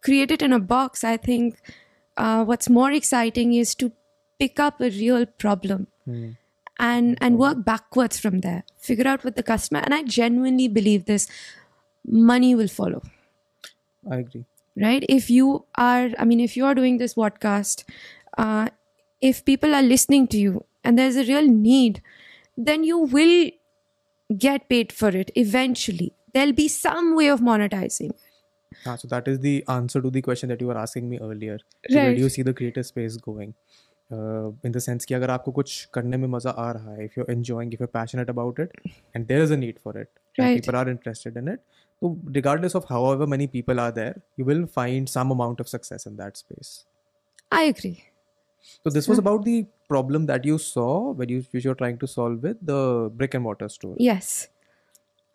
create 0.02 0.32
it 0.34 0.42
in 0.46 0.54
a 0.56 0.58
box 0.70 1.04
i 1.04 1.16
think 1.22 1.74
uh, 2.16 2.44
what's 2.44 2.70
more 2.70 2.90
exciting 2.92 3.54
is 3.54 3.74
to 3.74 3.92
pick 4.40 4.60
up 4.60 4.80
a 4.80 4.90
real 4.90 5.26
problem. 5.26 5.86
And 6.78 7.16
and 7.20 7.38
work 7.38 7.64
backwards 7.64 8.18
from 8.20 8.40
there. 8.40 8.64
Figure 8.78 9.08
out 9.08 9.24
with 9.24 9.36
the 9.36 9.42
customer. 9.42 9.80
And 9.80 9.94
i 9.94 10.02
genuinely 10.02 10.68
believe 10.68 11.06
this 11.06 11.28
money 12.06 12.54
will 12.54 12.68
follow. 12.68 13.02
I 14.10 14.16
agree. 14.16 14.44
right? 14.84 15.04
If 15.08 15.28
you 15.34 15.64
are 15.82 16.10
i 16.22 16.24
mean 16.30 16.40
if 16.46 16.56
you 16.56 16.64
are 16.70 16.74
doing 16.78 16.98
this 17.02 17.14
podcast 17.20 17.84
uh, 18.38 18.68
if 19.28 19.44
people 19.50 19.74
are 19.78 19.82
listening 19.82 20.26
to 20.34 20.38
you 20.38 20.64
and 20.84 20.98
there's 20.98 21.16
a 21.16 21.24
real 21.28 21.48
need 21.52 22.02
then 22.68 22.84
you 22.84 22.98
will 22.98 23.50
get 24.38 24.68
paid 24.68 24.92
for 24.92 25.08
it 25.08 25.30
eventually. 25.34 26.12
There'll 26.34 26.52
be 26.52 26.68
some 26.68 27.14
way 27.16 27.28
of 27.28 27.40
monetizing 27.40 28.12
Ah, 28.84 28.96
so 28.96 29.08
that 29.08 29.26
is 29.32 29.38
the 29.40 29.64
answer 29.68 30.02
to 30.02 30.10
the 30.10 30.20
question 30.22 30.50
that 30.50 30.60
you 30.60 30.66
were 30.66 30.76
asking 30.78 31.08
me 31.08 31.18
earlier. 31.18 31.58
कि 31.90 31.94
Where 31.96 32.14
do 32.14 32.20
you 32.20 32.28
see 32.28 32.42
the 32.42 32.52
creative 32.54 32.86
space 32.86 33.16
going? 33.16 33.54
In 34.10 34.72
the 34.72 34.78
sense 34.78 35.04
कि 35.04 35.14
अगर 35.14 35.30
आपको 35.30 35.52
कुछ 35.52 35.84
करने 35.94 36.16
में 36.16 36.26
मज़ा 36.28 36.50
आ 36.50 36.70
रहा 36.72 36.92
है 36.92 37.04
if 37.04 37.18
you 37.18 37.26
enjoying 37.30 37.74
if 37.74 37.82
you 37.82 37.86
passionate 37.92 38.30
about 38.30 38.60
it 38.60 38.80
and 39.16 39.26
there 39.26 39.42
is 39.42 39.52
a 39.52 39.56
need 39.56 39.78
for 39.84 40.00
it 40.00 40.08
people 40.38 40.76
are 40.76 40.88
interested 40.90 41.36
in 41.36 41.48
it 41.48 41.60
तो 42.02 42.16
regardless 42.32 42.76
of 42.76 42.86
how 42.90 43.12
ever 43.12 43.26
many 43.26 43.46
people 43.46 43.80
are 43.80 43.92
there 43.92 44.20
you 44.38 44.46
will 44.46 44.64
find 44.74 45.08
some 45.08 45.30
amount 45.30 45.60
of 45.60 45.68
success 45.68 46.04
in 46.08 46.16
that 46.16 46.36
space 46.36 46.84
I 47.52 47.68
agree 47.68 47.96
So 48.86 48.92
this 48.92 49.08
was 49.08 49.18
about 49.18 49.44
the 49.44 49.64
problem 49.88 50.26
that 50.26 50.46
you 50.46 50.58
saw 50.58 50.86
when 51.12 51.30
you 51.30 51.42
you 51.54 51.70
are 51.70 51.74
trying 51.74 51.98
to 51.98 52.06
solve 52.06 52.46
with 52.46 52.56
the 52.64 52.70
brick 53.16 53.34
and 53.34 53.42
mortar 53.44 53.68
store 53.68 53.96
yes 54.00 54.48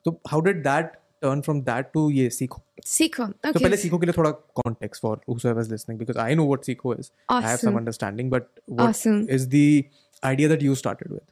तो 0.05 0.19
how 0.27 0.41
did 0.41 0.61
that 0.63 0.91
turn 1.21 1.41
from 1.41 1.63
that 1.63 1.93
to 1.93 2.09
ye 2.09 2.27
seekho. 2.27 2.61
Seekho. 2.83 3.33
Okay. 3.45 3.53
So 3.53 3.63
pehle 3.65 3.79
seekho 3.85 4.01
ke 4.03 4.09
liye 4.11 4.17
thoda 4.19 4.35
context 4.63 5.01
for 5.07 5.15
whoever 5.27 5.59
is 5.65 5.71
listening 5.75 5.97
because 6.03 6.21
I 6.25 6.33
know 6.33 6.45
what 6.51 6.69
seekho 6.69 6.99
is. 6.99 7.11
Awesome. 7.29 7.47
I 7.47 7.49
have 7.49 7.59
some 7.59 7.77
understanding, 7.77 8.29
but 8.29 8.49
what 8.65 8.89
awesome. 8.89 9.25
is 9.39 9.49
the 9.49 9.87
idea 10.23 10.47
that 10.47 10.61
you 10.61 10.75
started 10.75 11.11
with 11.11 11.23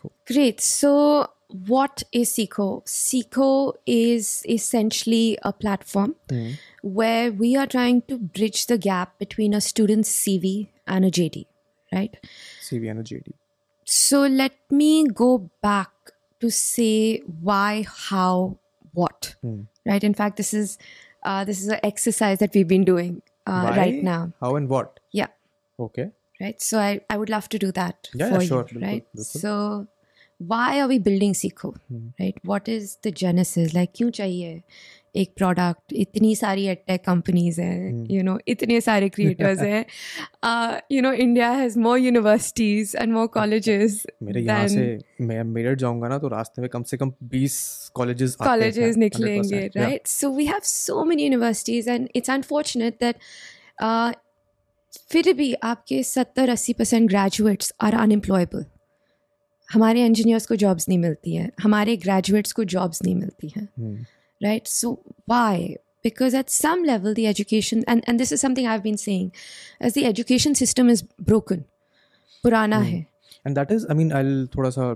for? 0.00 0.10
Great. 0.26 0.60
So 0.60 1.28
what 1.48 2.02
is 2.12 2.30
seekho? 2.32 2.84
Seekho 2.84 3.74
is 3.86 4.44
essentially 4.48 5.38
a 5.42 5.52
platform 5.52 6.16
mm. 6.28 6.58
where 6.82 7.30
we 7.30 7.56
are 7.56 7.66
trying 7.66 8.02
to 8.02 8.18
bridge 8.18 8.66
the 8.66 8.78
gap 8.78 9.18
between 9.18 9.54
a 9.54 9.60
student's 9.60 10.10
CV 10.10 10.68
and 10.86 11.04
a 11.04 11.10
JD, 11.10 11.46
right? 11.92 12.16
CV 12.62 12.90
and 12.90 13.00
a 13.00 13.02
JD. 13.02 13.32
So 13.84 14.22
let 14.22 14.52
me 14.70 15.06
go 15.06 15.50
back 15.60 15.90
to 16.40 16.50
say 16.50 17.18
why, 17.40 17.84
how, 17.88 18.58
what 18.92 19.34
hmm. 19.42 19.62
right? 19.86 20.04
In 20.04 20.14
fact 20.14 20.36
this 20.36 20.54
is 20.54 20.78
uh, 21.22 21.44
this 21.44 21.60
is 21.60 21.68
an 21.68 21.80
exercise 21.82 22.38
that 22.38 22.54
we've 22.54 22.68
been 22.68 22.84
doing 22.84 23.22
uh, 23.46 23.72
right 23.76 24.02
now. 24.02 24.32
How 24.40 24.56
and 24.56 24.68
what? 24.68 25.00
Yeah. 25.12 25.28
Okay. 25.78 26.10
Right? 26.40 26.60
So 26.60 26.78
i, 26.78 27.00
I 27.08 27.16
would 27.16 27.30
love 27.30 27.48
to 27.50 27.58
do 27.58 27.70
that 27.72 28.08
yeah, 28.14 28.28
for 28.28 28.42
yeah, 28.42 28.48
sure. 28.48 28.66
you 28.72 28.80
right? 28.80 29.06
so 29.14 29.86
why 30.38 30.80
are 30.80 30.88
we 30.88 30.98
building 30.98 31.34
Seekho? 31.34 31.76
Hmm. 31.88 32.08
Right? 32.18 32.36
What 32.42 32.68
is 32.68 32.98
the 33.02 33.12
genesis? 33.12 33.74
Like 33.74 33.94
kyun 33.94 34.10
chahiye? 34.10 34.62
एक 35.14 35.32
product 35.36 35.92
इतनी 35.92 36.34
सारी 36.36 36.64
edtech 36.66 37.04
companies 37.04 37.60
हैं 37.60 37.90
Hmm. 37.92 38.10
You 38.12 38.22
know 38.22 38.38
इतने 38.48 38.80
सारे 38.80 39.08
creators 39.08 39.58
हैं। 39.70 39.84
You 40.92 41.02
know 41.02 41.12
India 41.12 41.50
has 41.50 41.78
more 41.78 41.98
universities 41.98 42.94
and 42.96 43.12
more 43.12 43.26
colleges 43.26 44.02
मेरे 44.22 44.40
यहाँ 44.40 44.68
से 44.68 44.98
मैं 45.20 45.42
मेरठ 45.44 45.78
जाऊँगा 45.78 46.08
ना 46.08 46.18
तो 46.18 46.28
रास्ते 46.28 46.62
में 46.62 46.68
कम 46.70 46.82
से 46.82 46.96
कम 46.96 47.12
20 47.34 47.58
कॉलेजेस 47.94 48.36
colleges 48.42 48.96
निकलेंगे 48.96 49.98
so 50.06 50.30
we 50.38 50.46
have 50.46 50.64
so 50.64 51.04
many 51.04 51.28
universities 51.28 51.92
and 51.96 52.08
it's 52.14 52.34
unfortunate 52.36 53.00
that 53.00 53.16
uh, 53.82 54.12
फिर 55.10 55.32
भी 55.32 55.52
आपके 55.64 56.02
सत्तर 56.02 56.48
अस्सी 56.48 56.72
परसेंट 56.72 57.08
ग्रेजुएट्स 57.10 57.72
आर 57.80 57.94
अनएम्प्लॉयबल 57.94 58.64
हमारे 59.68 60.04
इंजीनियर्स 60.06 60.46
को 60.46 60.56
जॉब्स 60.56 60.88
नहीं 60.88 60.98
मिलती 60.98 61.34
हैं 61.34 61.50
हमारे 61.62 61.96
ग्रेजुएट्स 61.96 62.52
को 62.52 62.64
जॉब्स 62.72 63.02
नहीं 63.02 63.14
मिलती 63.14 63.52
हैं। 63.56 63.68
right 64.45 64.67
so 64.67 64.93
why 65.25 65.75
because 66.03 66.33
at 66.39 66.49
some 66.49 66.83
level 66.83 67.13
the 67.13 67.27
education 67.27 67.83
and, 67.87 68.03
and 68.07 68.19
this 68.19 68.31
is 68.31 68.41
something 68.41 68.67
i've 68.67 68.83
been 68.83 68.97
saying 69.03 69.31
as 69.81 69.93
the 69.93 70.05
education 70.05 70.55
system 70.55 70.89
is 70.95 71.01
broken 71.33 71.65
purana 72.43 72.79
Hmm. 72.83 72.89
hai 72.91 73.07
and 73.49 73.57
that 73.59 73.71
is 73.75 73.85
i 73.89 73.95
mean 73.99 74.13
i'll 74.19 74.31
thoda 74.55 74.71
sa 74.77 74.87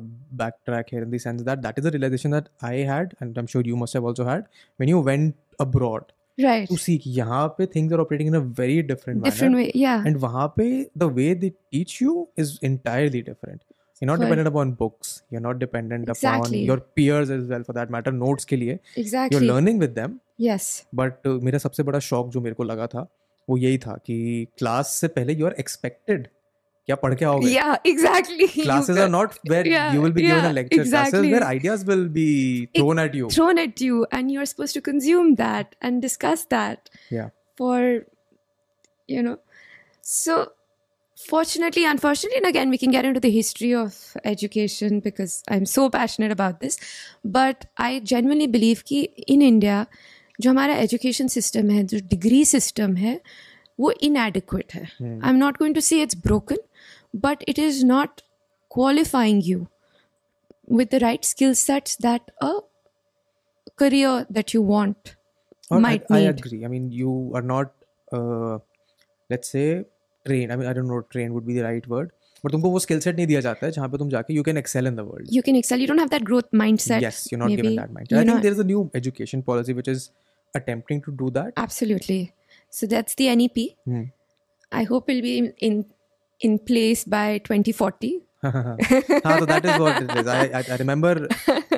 backtrack 0.43 0.89
here 0.95 1.03
in 1.07 1.11
the 1.15 1.19
sense 1.25 1.43
that 1.49 1.61
that 1.67 1.77
is 1.81 1.85
a 1.91 1.91
realization 1.97 2.35
that 2.37 2.49
i 2.69 2.73
had 2.93 3.13
and 3.19 3.37
i'm 3.41 3.51
sure 3.53 3.63
you 3.73 3.77
must 3.83 3.99
have 3.99 4.09
also 4.11 4.27
had 4.31 4.47
when 4.83 4.91
you 4.93 5.03
went 5.11 5.35
abroad 5.65 6.09
right 6.45 6.69
to 6.71 6.77
see 6.85 6.97
कि 7.03 7.11
यहाँ 7.19 7.41
पे 7.57 7.67
things 7.75 7.93
are 7.95 8.01
operating 8.05 8.31
in 8.33 8.35
a 8.39 8.43
very 8.61 8.77
different 8.91 9.21
manner 9.21 9.31
different 9.31 9.55
way 9.61 9.67
yeah 9.83 10.07
and 10.11 10.21
वहाँ 10.25 10.47
पे 10.57 10.67
the 11.03 11.09
way 11.19 11.27
they 11.43 11.51
teach 11.75 11.95
you 12.05 12.15
is 12.45 12.53
entirely 12.71 13.21
different 13.29 13.61
you're 14.00 14.10
not 14.10 14.20
dependent 14.20 14.48
upon 14.48 14.72
books. 14.72 15.22
You're 15.30 15.44
not 15.48 15.58
dependent 15.58 16.08
exactly. 16.08 16.38
upon 16.38 16.66
your 16.70 16.78
peers 16.98 17.30
as 17.30 17.48
well 17.48 17.64
for 17.64 17.72
that 17.72 17.90
matter 17.90 18.12
notes 18.12 18.44
के 18.44 18.56
लिए. 18.56 18.78
Exactly. 18.96 19.36
you're 19.36 19.46
learning 19.52 19.78
with 19.78 19.94
them. 19.94 20.20
Yes. 20.38 20.70
But 21.02 21.26
uh, 21.26 21.38
मेरा 21.42 21.58
सबसे 21.58 21.82
बड़ा 21.82 21.98
शौक 22.08 22.30
जो 22.30 22.40
मेरे 22.40 22.54
को 22.54 22.64
लगा 22.64 22.86
था 22.94 23.06
वो 23.48 23.56
यही 23.56 23.78
था 23.78 23.96
कि 24.06 24.46
क्लास 24.58 24.94
से 25.00 25.08
पहले 25.08 25.34
यू 25.34 25.46
आर 25.46 25.54
एक्सपेक्टेड 25.58 26.26
क्या 26.88 26.96
पढ़ 26.96 27.14
के 27.14 27.24
आओगे? 27.24 27.48
या 27.48 27.78
exactly 27.86 28.46
classes 28.48 28.98
are 28.98 29.08
not 29.08 29.32
where 29.50 29.66
you 29.94 30.02
will 30.02 30.12
be 30.12 30.22
given 30.22 30.44
a 30.44 30.50
lecture 30.52 30.82
classes 30.82 31.20
where 31.20 31.42
ideas 31.42 31.84
will 31.86 32.06
be 32.18 32.28
thrown 32.76 32.98
at 32.98 33.14
you 33.14 33.28
thrown 33.32 33.58
at 33.58 33.82
you 33.82 34.04
and 34.14 34.30
you 34.30 34.40
are 34.40 34.46
supposed 34.46 34.74
to 34.74 34.80
consume 34.90 35.34
that 35.34 35.74
and 35.84 36.00
discuss 36.02 36.46
that 36.50 36.88
या 37.12 37.30
for 37.58 38.04
you 39.10 39.22
know 39.22 39.36
so 40.04 40.42
fortunately 41.17 41.81
unfortunately 41.85 42.37
and 42.37 42.47
again 42.49 42.69
we 42.73 42.77
can 42.81 42.91
get 42.93 43.05
into 43.07 43.19
the 43.23 43.29
history 43.33 43.67
of 43.79 43.97
education 44.29 44.99
because 45.07 45.33
i'm 45.55 45.65
so 45.73 45.83
passionate 45.95 46.31
about 46.35 46.59
this 46.61 46.77
but 47.35 47.65
i 47.87 47.89
genuinely 48.11 48.47
believe 48.55 48.81
कि 48.91 49.01
in 49.35 49.41
india 49.49 49.75
जो 50.41 50.49
हमारा 50.49 50.75
education 50.83 51.27
system 51.35 51.69
है 51.69 51.83
जो 51.91 51.99
degree 52.11 52.43
system 52.51 52.95
है 52.95 53.19
वो 53.79 53.91
inadequate 54.07 54.73
है 54.75 54.83
I 54.83 55.29
am 55.29 55.35
not 55.35 55.57
going 55.57 55.75
to 55.75 55.81
से 55.89 56.01
it's 56.01 56.17
broken 56.23 56.57
but 57.25 57.43
it 57.49 57.59
is 57.59 57.85
not 57.85 58.21
qualifying 58.71 59.39
you 59.45 59.59
with 60.79 60.91
the 60.95 60.99
right 61.03 61.25
skill 61.29 61.53
sets 61.61 61.95
that 62.03 62.29
a 62.49 62.51
career 63.81 64.11
that 64.37 64.53
you 64.55 64.61
want 64.73 65.11
Or 65.69 65.79
might 65.85 66.05
I, 66.09 66.17
I 66.17 66.19
need. 66.21 66.39
agree 66.39 66.59
i 66.67 66.69
mean 66.73 66.85
you 66.99 67.15
are 67.39 67.41
not 67.49 67.73
uh, 68.17 68.55
let's 69.33 69.51
say 69.55 69.65
train 70.26 70.50
I 70.50 70.66
I 70.66 70.74
don't 70.74 70.86
know 70.88 70.98
train 71.14 71.30
would 71.32 71.44
be 71.46 71.58
the 71.58 71.62
right 71.68 71.88
word 71.88 72.10
but 72.44 72.52
तुमको 72.52 72.70
वो 72.70 72.78
skill 72.86 73.00
set 73.00 73.16
नहीं 73.16 73.26
दिया 73.26 73.40
जाता 73.48 73.66
है 73.66 73.72
जहाँ 73.72 73.88
पे 73.88 73.98
तुम 73.98 74.08
जाके 74.10 74.34
you 74.34 74.42
can 74.50 74.56
excel 74.56 74.86
in 74.86 74.96
the 74.96 75.08
world 75.10 75.28
you 75.32 75.42
can 75.46 75.56
excel 75.56 75.80
you 75.80 75.86
don't 75.86 76.00
have 76.00 76.08
that 76.08 76.24
growth 76.30 76.54
mindset 76.62 77.02
yes 77.02 77.26
you 77.32 77.38
not 77.38 77.50
given 77.50 77.76
that 77.76 77.90
mindset 77.92 78.18
I 78.18 78.24
think 78.24 78.40
there 78.42 78.54
is 78.54 78.60
a 78.60 78.66
new 78.66 78.88
education 78.96 79.42
policy 79.50 79.72
which 79.72 79.88
is 79.88 80.08
attempting 80.54 81.00
to 81.06 81.12
do 81.22 81.30
that 81.30 81.52
absolutely 81.62 82.20
so 82.70 82.86
that's 82.86 83.16
the 83.20 83.26
nep 83.40 83.58
hmm. 83.84 84.04
i 84.72 84.84
hope 84.92 85.10
it'll 85.10 85.26
be 85.26 85.38
in 85.38 85.52
in, 85.68 85.84
in 86.40 86.58
place 86.70 87.04
by 87.16 87.26
2040 87.38 88.14
so 88.46 89.44
that 89.46 89.64
is 89.64 89.78
what 89.80 90.02
it 90.02 90.16
is. 90.16 90.26
I, 90.26 90.42
I, 90.58 90.64
I 90.70 90.76
remember 90.76 91.28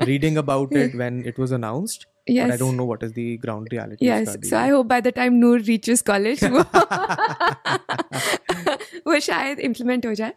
reading 0.07 0.37
about 0.37 0.73
it 0.73 0.95
when 0.95 1.25
it 1.25 1.39
was 1.39 1.53
announced. 1.53 2.07
But 2.28 2.32
I 2.32 2.36
Yes. 2.36 2.60
don't 2.60 2.78
know 2.80 2.86
what 2.90 3.02
is 3.06 3.12
the 3.16 3.24
ground 3.46 3.68
reality. 3.72 4.06
Yes. 4.06 4.30
उसका 4.30 4.50
So 4.50 4.58
I 4.58 4.70
hope 4.74 4.88
by 4.92 5.00
the 5.08 5.12
time 5.16 5.40
Noor 5.40 5.58
reaches 5.70 6.02
college, 6.10 6.44
वो 6.44 6.64
वो 9.08 9.20
शायद 9.20 9.60
implement 9.70 10.06
हो 10.06 10.14
जाए. 10.16 10.34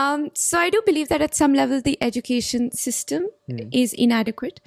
Um, 0.00 0.24
so 0.34 0.58
I 0.58 0.70
do 0.70 0.82
believe 0.88 1.08
that 1.08 1.22
at 1.28 1.34
some 1.34 1.54
level 1.54 1.80
the 1.80 1.96
education 2.08 2.70
system 2.72 3.28
is 3.82 3.92
inadequate. 3.92 4.60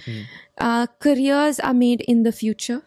Uh, 0.57 0.87
careers 0.99 1.59
are 1.59 1.73
made 1.73 2.01
in 2.15 2.23
the 2.23 2.31
future. 2.31 2.81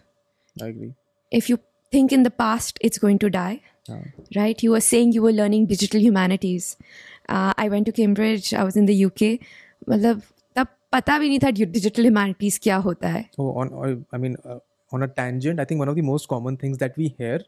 I 0.63 0.67
agree. 0.69 0.93
If 1.31 1.51
you 1.51 1.59
think 1.93 2.13
in 2.13 2.23
the 2.23 2.31
past, 2.31 2.79
it's 2.81 2.99
going 3.07 3.19
to 3.27 3.31
die. 3.31 3.61
हाँ. 3.89 4.01
right? 4.37 4.63
You 4.63 4.73
were 4.73 4.81
saying 4.81 5.13
you 5.13 5.23
were 5.23 5.33
learning 5.33 5.67
digital 5.67 6.01
humanities. 6.01 6.77
Uh, 7.29 7.53
I 7.57 7.69
went 7.69 7.87
to 7.87 7.93
Cambridge. 7.93 8.53
I 8.55 8.65
was 8.65 8.77
in 8.77 8.87
the 8.87 8.97
UK. 9.05 9.39
मतलब 9.89 10.23
तब 10.23 10.23
पता 10.92 11.18
भी 11.20 11.30
नहीं 11.30 11.40
था 11.40 11.50
digital 11.50 12.02
humanities 12.02 12.60
क्या 12.64 12.76
होता 12.76 13.10
है। 13.10 13.22
I 13.40 14.20
mean 14.20 14.38
on 14.94 15.02
a 15.02 15.06
tangent 15.06 15.60
I 15.60 15.66
think 15.66 15.82
one 15.82 15.90
of 15.90 15.98
the 15.98 16.04
most 16.04 16.30
common 16.30 16.56
things 16.56 16.80
that 16.80 16.94
we 16.98 17.16
hear 17.20 17.46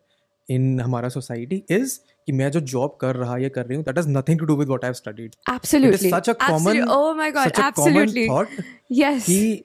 in 0.50 0.79
हमारा 0.79 1.09
सोसाइटी 1.09 1.63
इज़ 1.69 2.00
कि 2.25 2.31
मैं 2.31 2.51
जो 2.51 2.59
जॉब 2.59 2.97
कर 3.01 3.15
रहा 3.15 3.38
या 3.38 3.50
कर 3.50 3.65
रही 3.65 3.75
हूँ 3.75 3.83
that 3.83 3.97
is 3.97 4.09
nothing 4.09 4.39
to 4.39 4.45
do 4.45 4.55
with 4.55 4.67
what 4.67 4.85
I 4.85 4.88
have 4.88 4.93
studied 4.93 5.35
absolutely 5.53 6.07
it 6.07 6.13
is 6.13 6.19
such 6.19 6.29
a 6.29 6.33
common 6.47 6.83
oh 6.83 7.13
my 7.13 7.31
God 7.31 7.47
absolutely 7.47 8.27
yes 8.91 9.25
कि 9.25 9.63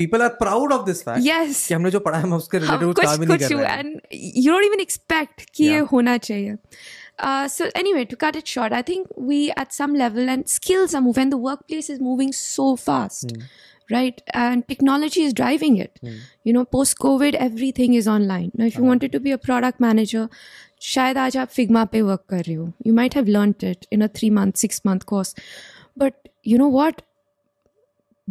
people 0.00 0.22
are 0.22 0.32
proud 0.38 0.72
of 0.74 0.80
this 0.86 1.00
fact 1.08 1.22
yes. 1.24 1.66
कि 1.68 1.74
हमने 1.74 1.90
जो 1.90 2.00
पढ़ा 2.00 2.16
है 2.18 2.22
हम 2.22 2.32
उसके 2.32 2.58
हाँ, 2.58 2.78
रिलेटेड 2.78 2.94
कुछ 2.94 3.04
काम 3.04 3.22
नहीं 3.22 3.38
कर 3.38 3.54
रहे 3.54 3.66
हैं। 3.66 3.82
and 3.82 4.44
you 4.44 4.54
don't 4.54 4.66
even 4.68 4.80
expect 4.86 5.44
कि 5.54 5.64
yeah. 5.64 5.74
ये 5.74 5.78
होना 5.92 6.16
चाहिए। 6.18 6.56
Uh, 7.19 7.47
so 7.47 7.69
anyway, 7.75 8.05
to 8.05 8.15
cut 8.15 8.35
it 8.35 8.47
short, 8.47 8.73
I 8.73 8.81
think 8.81 9.07
we 9.15 9.51
at 9.51 9.73
some 9.73 9.93
level 9.93 10.29
and 10.29 10.49
skills 10.49 10.93
are 10.93 11.01
moving. 11.01 11.29
The 11.29 11.37
workplace 11.37 11.89
is 11.89 11.99
moving 11.99 12.33
so 12.33 12.75
fast, 12.75 13.33
right? 13.91 14.21
And 14.33 14.67
technology 14.67 15.23
is 15.23 15.33
driving 15.33 15.77
it. 15.77 15.99
You 16.43 16.53
know, 16.53 16.65
post 16.65 16.99
COVID, 16.99 17.33
everything 17.35 17.93
is 17.93 18.07
online. 18.07 18.51
Now, 18.55 18.65
if 18.65 18.75
you 18.77 18.83
wanted 18.83 19.11
to 19.11 19.19
be 19.19 19.31
a 19.31 19.37
product 19.37 19.79
manager, 19.79 20.29
शायद 20.81 21.17
आज 21.17 21.37
आप 21.37 21.49
Figma 21.49 21.91
पे 21.91 22.01
work 22.01 22.27
कर 22.29 22.43
रहे 22.43 22.55
हो. 22.55 22.73
You 22.85 22.93
might 22.93 23.13
have 23.13 23.27
learnt 23.27 23.63
it 23.63 23.87
in 23.91 24.01
a 24.01 24.07
three 24.07 24.29
month, 24.29 24.57
six 24.57 24.83
month 24.85 25.05
course, 25.05 25.33
but 25.97 26.13
you 26.43 26.57
know 26.57 26.67
what? 26.67 27.01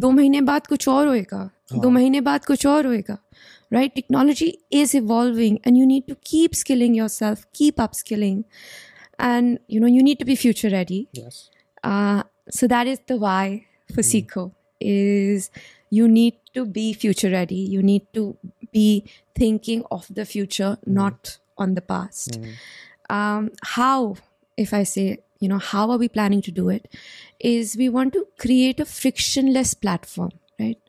दो 0.00 0.10
महीने 0.10 0.40
बाद 0.40 0.66
कुछ 0.66 0.88
और 0.88 1.06
होएगा। 1.08 1.50
दो 1.72 1.80
हाँ। 1.80 1.90
महीने 1.90 2.20
बाद 2.20 2.44
कुछ 2.44 2.66
और 2.66 2.86
होएगा। 2.86 3.18
Right 3.72 3.94
technology 3.94 4.46
is 4.72 4.96
evolving 4.96 5.58
and 5.66 5.76
you 5.76 5.86
need 5.86 6.04
to 6.08 6.14
keep 6.26 6.54
skilling 6.54 6.96
yourself 7.08 7.44
keep 7.56 7.80
up 7.80 7.92
skilling 7.94 8.42
and 9.20 9.58
you 9.70 9.80
know 9.80 9.86
you 9.86 10.02
need 10.02 10.18
to 10.18 10.24
be 10.24 10.36
future 10.36 10.68
ready 10.68 11.06
so 12.56 12.66
that 12.66 12.86
is 12.86 12.98
the 13.08 13.18
why 13.20 13.56
for 13.94 14.02
Seekho 14.02 14.50
is 14.82 15.48
you 15.92 16.06
need 16.06 16.40
to 16.54 16.64
be 16.64 16.92
future 16.94 17.28
ready 17.28 17.64
you 17.66 17.82
need 17.82 18.02
to 18.14 18.28
be 18.64 19.02
thinking 19.40 19.82
of 19.92 20.12
the 20.12 20.24
future 20.24 20.76
not 20.88 21.28
on 21.58 21.74
the 21.74 21.82
past 21.88 22.38
how 23.64 24.14
if 24.58 24.74
I 24.74 24.84
say 24.84 25.06
you 25.39 25.49
know 25.51 25.61
how 25.71 25.83
are 25.91 25.99
we 26.03 26.09
planning 26.17 26.41
to 26.47 26.51
do 26.51 26.69
it 26.69 26.87
is 27.51 27.75
we 27.83 27.89
want 27.97 28.13
to 28.17 28.25
create 28.45 28.79
a 28.79 28.87
frictionless 28.95 29.73
platform 29.85 30.31
right 30.59 30.79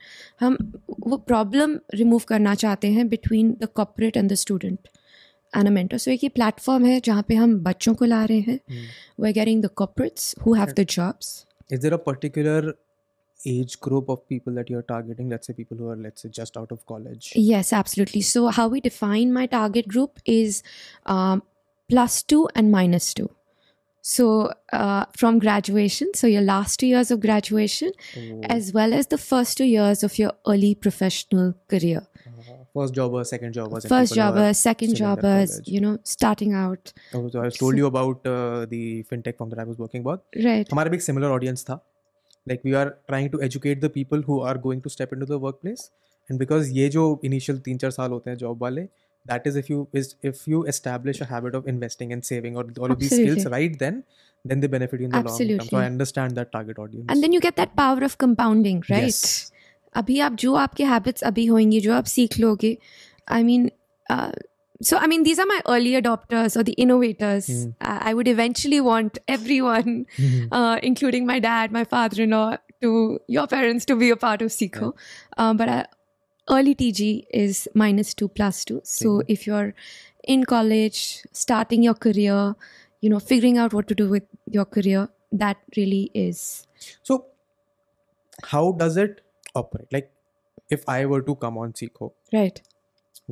हम 0.40 0.56
वो 1.06 1.16
problem 1.30 1.78
remove 1.94 2.22
करना 2.28 2.54
चाहते 2.64 2.90
हैं 2.92 3.08
between 3.08 3.56
the 3.60 3.68
corporate 3.76 4.16
and 4.16 4.30
the 4.32 4.34
student 4.44 4.88
and 5.56 5.66
a 5.66 5.70
mentor 5.70 5.98
so 5.98 6.10
एक 6.10 6.24
ये 6.24 6.28
platform 6.38 6.84
है 6.86 7.00
जहाँ 7.04 7.24
पे 7.28 7.34
हम 7.34 7.58
बच्चों 7.64 7.94
को 7.94 8.04
ला 8.04 8.24
रहे 8.24 8.40
हैं 8.48 8.60
we 9.20 9.28
are 9.28 9.32
getting 9.40 9.62
the 9.62 9.70
corporates 9.82 10.34
who 10.46 10.54
have 10.54 10.72
the 10.80 10.86
jobs 10.96 11.34
Is 11.74 11.80
there 11.82 11.94
a 11.94 11.98
particular 11.98 12.74
age 13.44 13.80
group 13.80 14.08
of 14.08 14.28
people 14.28 14.54
that 14.54 14.68
you're 14.70 14.82
targeting? 14.82 15.28
Let's 15.28 15.48
say 15.48 15.52
people 15.52 15.76
who 15.76 15.88
are, 15.88 15.96
let's 15.96 16.22
say, 16.22 16.28
just 16.28 16.56
out 16.56 16.70
of 16.70 16.84
college. 16.86 17.32
Yes, 17.34 17.72
absolutely. 17.72 18.22
So, 18.22 18.42
how 18.48 18.68
we 18.68 18.80
define 18.80 19.32
my 19.32 19.46
target 19.46 19.88
group 19.88 20.20
is 20.34 20.62
um, 21.06 21.42
plus 21.90 22.22
two 22.22 22.48
and 22.54 22.70
minus 22.70 23.12
two. 23.14 23.28
So, 24.02 24.52
uh, 24.72 25.04
from 25.16 25.40
graduation, 25.40 26.10
so 26.14 26.28
your 26.28 26.42
last 26.42 26.78
two 26.80 26.86
years 26.86 27.10
of 27.10 27.18
graduation, 27.20 27.90
as 28.44 28.72
well 28.72 28.94
as 28.94 29.08
the 29.08 29.18
first 29.18 29.56
two 29.58 29.64
years 29.64 30.04
of 30.04 30.16
your 30.18 30.30
early 30.46 30.76
professional 30.76 31.54
career. 31.68 32.06
First 32.72 32.94
jobbers, 32.94 33.30
second 33.30 33.52
jobbers. 33.54 33.84
and 33.84 33.88
First 33.88 34.12
people 34.12 34.22
who 34.22 34.30
are 34.30 34.34
jobbers, 34.34 34.58
second 34.58 34.88
still 34.90 35.08
in 35.08 35.14
their 35.14 35.22
jobbers, 35.22 35.50
college. 35.50 35.68
you 35.68 35.80
know, 35.80 35.98
starting 36.04 36.52
out. 36.52 36.92
Oh, 37.14 37.28
so 37.28 37.42
I 37.42 37.48
told 37.48 37.76
you 37.76 37.86
about 37.86 38.26
uh, 38.26 38.66
the 38.66 39.02
fintech 39.10 39.38
firm 39.38 39.50
that 39.50 39.58
I 39.58 39.64
was 39.64 39.78
working 39.78 40.02
about. 40.06 40.22
Right. 40.44 40.68
हमारा 40.72 40.90
भी 40.90 40.96
एक 40.96 41.02
similar 41.02 41.30
audience 41.38 41.64
था. 41.64 41.80
Like 42.48 42.62
we 42.64 42.74
are 42.74 42.98
trying 43.08 43.30
to 43.30 43.42
educate 43.42 43.80
the 43.80 43.90
people 43.90 44.22
who 44.28 44.40
are 44.50 44.56
going 44.66 44.82
to 44.82 44.92
step 44.96 45.12
into 45.12 45.26
the 45.32 45.38
workplace. 45.46 45.90
And 46.30 46.38
because 46.38 46.70
ये 46.78 46.88
जो 46.88 47.08
initial 47.24 47.58
तीन 47.64 47.78
चार 47.78 47.90
साल 47.90 48.10
होते 48.10 48.30
हैं 48.30 48.38
job 48.38 48.60
वाले, 48.62 48.88
that 49.25 49.45
is 49.45 49.55
if 49.55 49.69
you 49.69 49.87
is 49.93 50.15
if 50.21 50.47
you 50.47 50.63
establish 50.65 51.21
a 51.21 51.25
habit 51.25 51.55
of 51.55 51.67
investing 51.67 52.11
and 52.13 52.25
saving 52.25 52.57
or 52.57 52.65
all 52.79 52.91
of 52.91 52.99
these 52.99 53.15
skills 53.15 53.45
right 53.45 53.77
then 53.79 54.03
then 54.43 54.59
they 54.59 54.67
benefit 54.67 54.99
you 54.99 55.05
in 55.05 55.11
the 55.11 55.17
Absolutely. 55.17 55.57
long 55.57 55.59
term 55.59 55.69
so 55.69 55.77
i 55.77 55.85
understand 55.85 56.35
that 56.35 56.51
target 56.51 56.79
audience 56.79 57.05
and 57.09 57.23
then 57.23 57.31
you 57.31 57.39
get 57.39 57.55
that 57.55 57.75
power 57.75 58.03
of 58.03 58.17
compounding 58.17 58.83
right 58.89 59.15
yes. 59.15 59.51
अभी 59.99 60.19
आप 60.25 60.35
जो 60.39 60.53
आपके 60.55 60.83
habits 60.85 61.23
अभी 61.29 61.45
होंगे 61.45 61.79
जो 61.81 61.93
आप 61.93 62.05
सीख 62.11 62.39
लोगे 62.39 62.77
I 63.31 63.43
mean 63.43 63.69
uh, 64.13 64.31
so 64.89 64.97
i 65.05 65.07
mean 65.11 65.23
these 65.25 65.39
are 65.43 65.45
my 65.49 65.57
early 65.73 65.91
adopters 65.99 66.55
or 66.59 66.63
the 66.69 66.75
innovators 66.83 67.49
mm. 67.55 67.73
i 68.09 68.13
would 68.19 68.29
eventually 68.31 68.79
want 68.85 69.19
everyone 69.35 69.89
mm. 70.17 70.47
uh, 70.59 70.77
including 70.91 71.27
my 71.31 71.37
dad 71.47 71.75
my 71.77 71.83
father-in-law 71.95 72.47
to 72.81 73.19
your 73.27 73.47
parents 73.47 73.85
to 73.85 73.95
be 73.95 74.09
a 74.09 74.17
part 74.17 74.41
of 74.41 74.49
Seekho. 74.49 74.93
Yeah. 74.93 75.49
Uh, 75.49 75.53
but 75.53 75.69
I, 75.69 75.85
early 76.49 76.75
TG 76.75 77.25
is 77.31 77.67
minus 77.73 78.13
two 78.13 78.27
plus 78.27 78.65
two. 78.65 78.81
So 78.83 79.21
if 79.27 79.47
you're 79.47 79.73
in 80.23 80.45
college, 80.45 81.23
starting 81.31 81.83
your 81.83 81.93
career, 81.93 82.55
you 83.01 83.09
know, 83.09 83.19
figuring 83.19 83.57
out 83.57 83.73
what 83.73 83.87
to 83.87 83.95
do 83.95 84.09
with 84.09 84.23
your 84.49 84.65
career, 84.65 85.09
that 85.31 85.57
really 85.77 86.11
is 86.13 86.67
So, 87.03 87.25
how 88.43 88.73
does 88.73 88.97
it 88.97 89.21
operate? 89.55 89.87
Like, 89.91 90.11
if 90.69 90.87
I 90.87 91.05
were 91.05 91.21
to 91.21 91.35
come 91.35 91.57
on 91.57 91.73
Seekho, 91.73 92.11
right. 92.33 92.61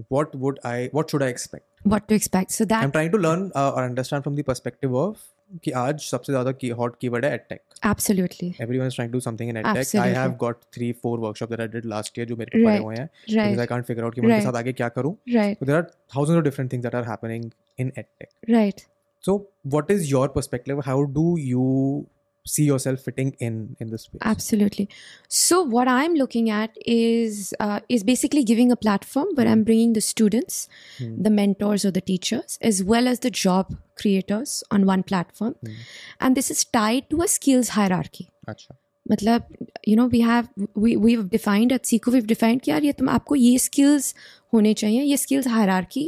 what 0.07 0.33
would 0.35 0.59
I, 0.63 0.89
what 0.91 1.09
should 1.09 1.23
I 1.23 1.27
expect? 1.27 1.65
What 1.83 2.07
to 2.09 2.15
expect. 2.15 2.51
So 2.51 2.65
that 2.65 2.83
I'm 2.83 2.91
trying 2.91 3.11
to 3.11 3.17
learn 3.17 3.51
uh, 3.55 3.71
or 3.71 3.83
understand 3.83 4.23
from 4.23 4.35
the 4.35 4.43
perspective 4.43 4.93
of 4.93 5.21
कि 5.63 5.71
आज 5.71 5.99
सबसे 6.01 6.31
ज़्यादा 6.33 6.51
की 6.53 6.69
hot 6.79 6.95
keyword 7.01 7.25
है 7.25 7.33
edtech 7.33 7.61
absolutely 7.85 8.53
everyone 8.61 8.87
is 8.87 8.95
trying 8.95 9.13
to 9.13 9.19
something 9.19 9.49
in 9.49 9.57
edtech 9.57 9.95
I 10.01 10.11
have 10.11 10.31
got 10.39 10.61
3 10.77 10.91
4 11.05 11.19
workshop 11.19 11.49
that 11.49 11.59
I 11.59 11.67
did 11.67 11.85
last 11.85 12.19
year 12.19 12.27
जो 12.27 12.35
मेरे 12.35 12.63
पड़े 12.63 12.77
हुए 12.77 12.95
हैं 12.95 13.05
because 13.29 13.59
I 13.59 13.65
can't 13.65 13.85
figure 13.85 14.03
out 14.03 14.15
कि 14.15 14.21
मैं 14.21 14.29
उनके 14.29 14.45
साथ 14.45 14.57
आगे 14.59 14.73
क्या 14.73 14.89
करूँ. 14.89 15.15
Right 15.35 15.63
there 15.63 15.77
are 15.77 15.83
thousands 16.15 16.37
of 16.37 16.43
different 16.43 16.71
things 16.71 16.83
that 16.83 16.95
are 16.95 17.09
happening 17.09 17.49
in 17.79 17.91
edtech 17.97 18.29
right 18.49 18.81
so 19.23 19.37
what 19.67 19.91
is 19.91 20.09
your 20.11 20.27
perspective 20.35 20.79
how 20.85 21.01
do 21.13 21.37
you 21.37 22.05
see 22.48 22.64
yourself 22.64 23.00
fitting 23.00 23.28
in 23.40 23.54
in 23.80 23.90
this 23.90 24.02
space? 24.02 24.20
Absolutely. 24.30 24.88
So 25.28 25.62
what 25.62 25.88
I'm 25.88 26.14
looking 26.14 26.50
at 26.50 26.76
is 26.94 27.54
uh, 27.58 27.80
is 27.88 28.04
basically 28.04 28.44
giving 28.44 28.70
a 28.70 28.76
platform 28.76 29.28
where 29.34 29.48
I'm 29.48 29.64
bringing 29.70 29.94
the 29.94 30.02
students, 30.08 30.58
Hmm. 30.98 31.14
the 31.28 31.30
mentors 31.30 31.84
or 31.86 31.90
the 31.98 32.02
teachers, 32.12 32.58
as 32.72 32.82
well 32.92 33.08
as 33.14 33.20
the 33.20 33.30
job 33.30 33.74
creators 34.02 34.62
on 34.70 34.84
one 34.92 35.02
platform, 35.12 35.54
Hmm. 35.66 35.80
and 36.20 36.36
this 36.42 36.50
is 36.56 36.64
tied 36.80 37.08
to 37.14 37.22
a 37.22 37.28
skills 37.36 37.70
hierarchy. 37.80 38.28
अच्छा. 38.48 38.76
मतलब 39.10 39.42
you 39.88 39.94
know 39.96 40.04
we 40.12 40.20
have 40.26 40.46
we 40.82 40.92
we've 41.06 41.24
defined 41.32 41.72
at 41.78 41.86
Seco 41.88 42.12
we've 42.12 42.28
defined 42.28 42.62
कि 42.62 42.70
यार 42.70 42.84
ये 42.84 42.92
तुम 43.00 43.08
आपको 43.14 43.34
ये 43.36 43.58
skills 43.64 44.12
होने 44.54 44.72
चाहिए 44.82 45.02
ये 45.02 45.16
skills 45.24 45.48
hierarchy 45.56 46.04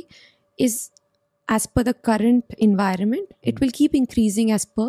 is 0.67 0.77
as 1.57 1.67
per 1.67 1.83
the 1.89 1.93
current 2.09 2.55
environment 2.69 3.35
it 3.53 3.61
will 3.65 3.75
keep 3.81 3.95
increasing 4.01 4.51
as 4.59 4.65
per 4.79 4.87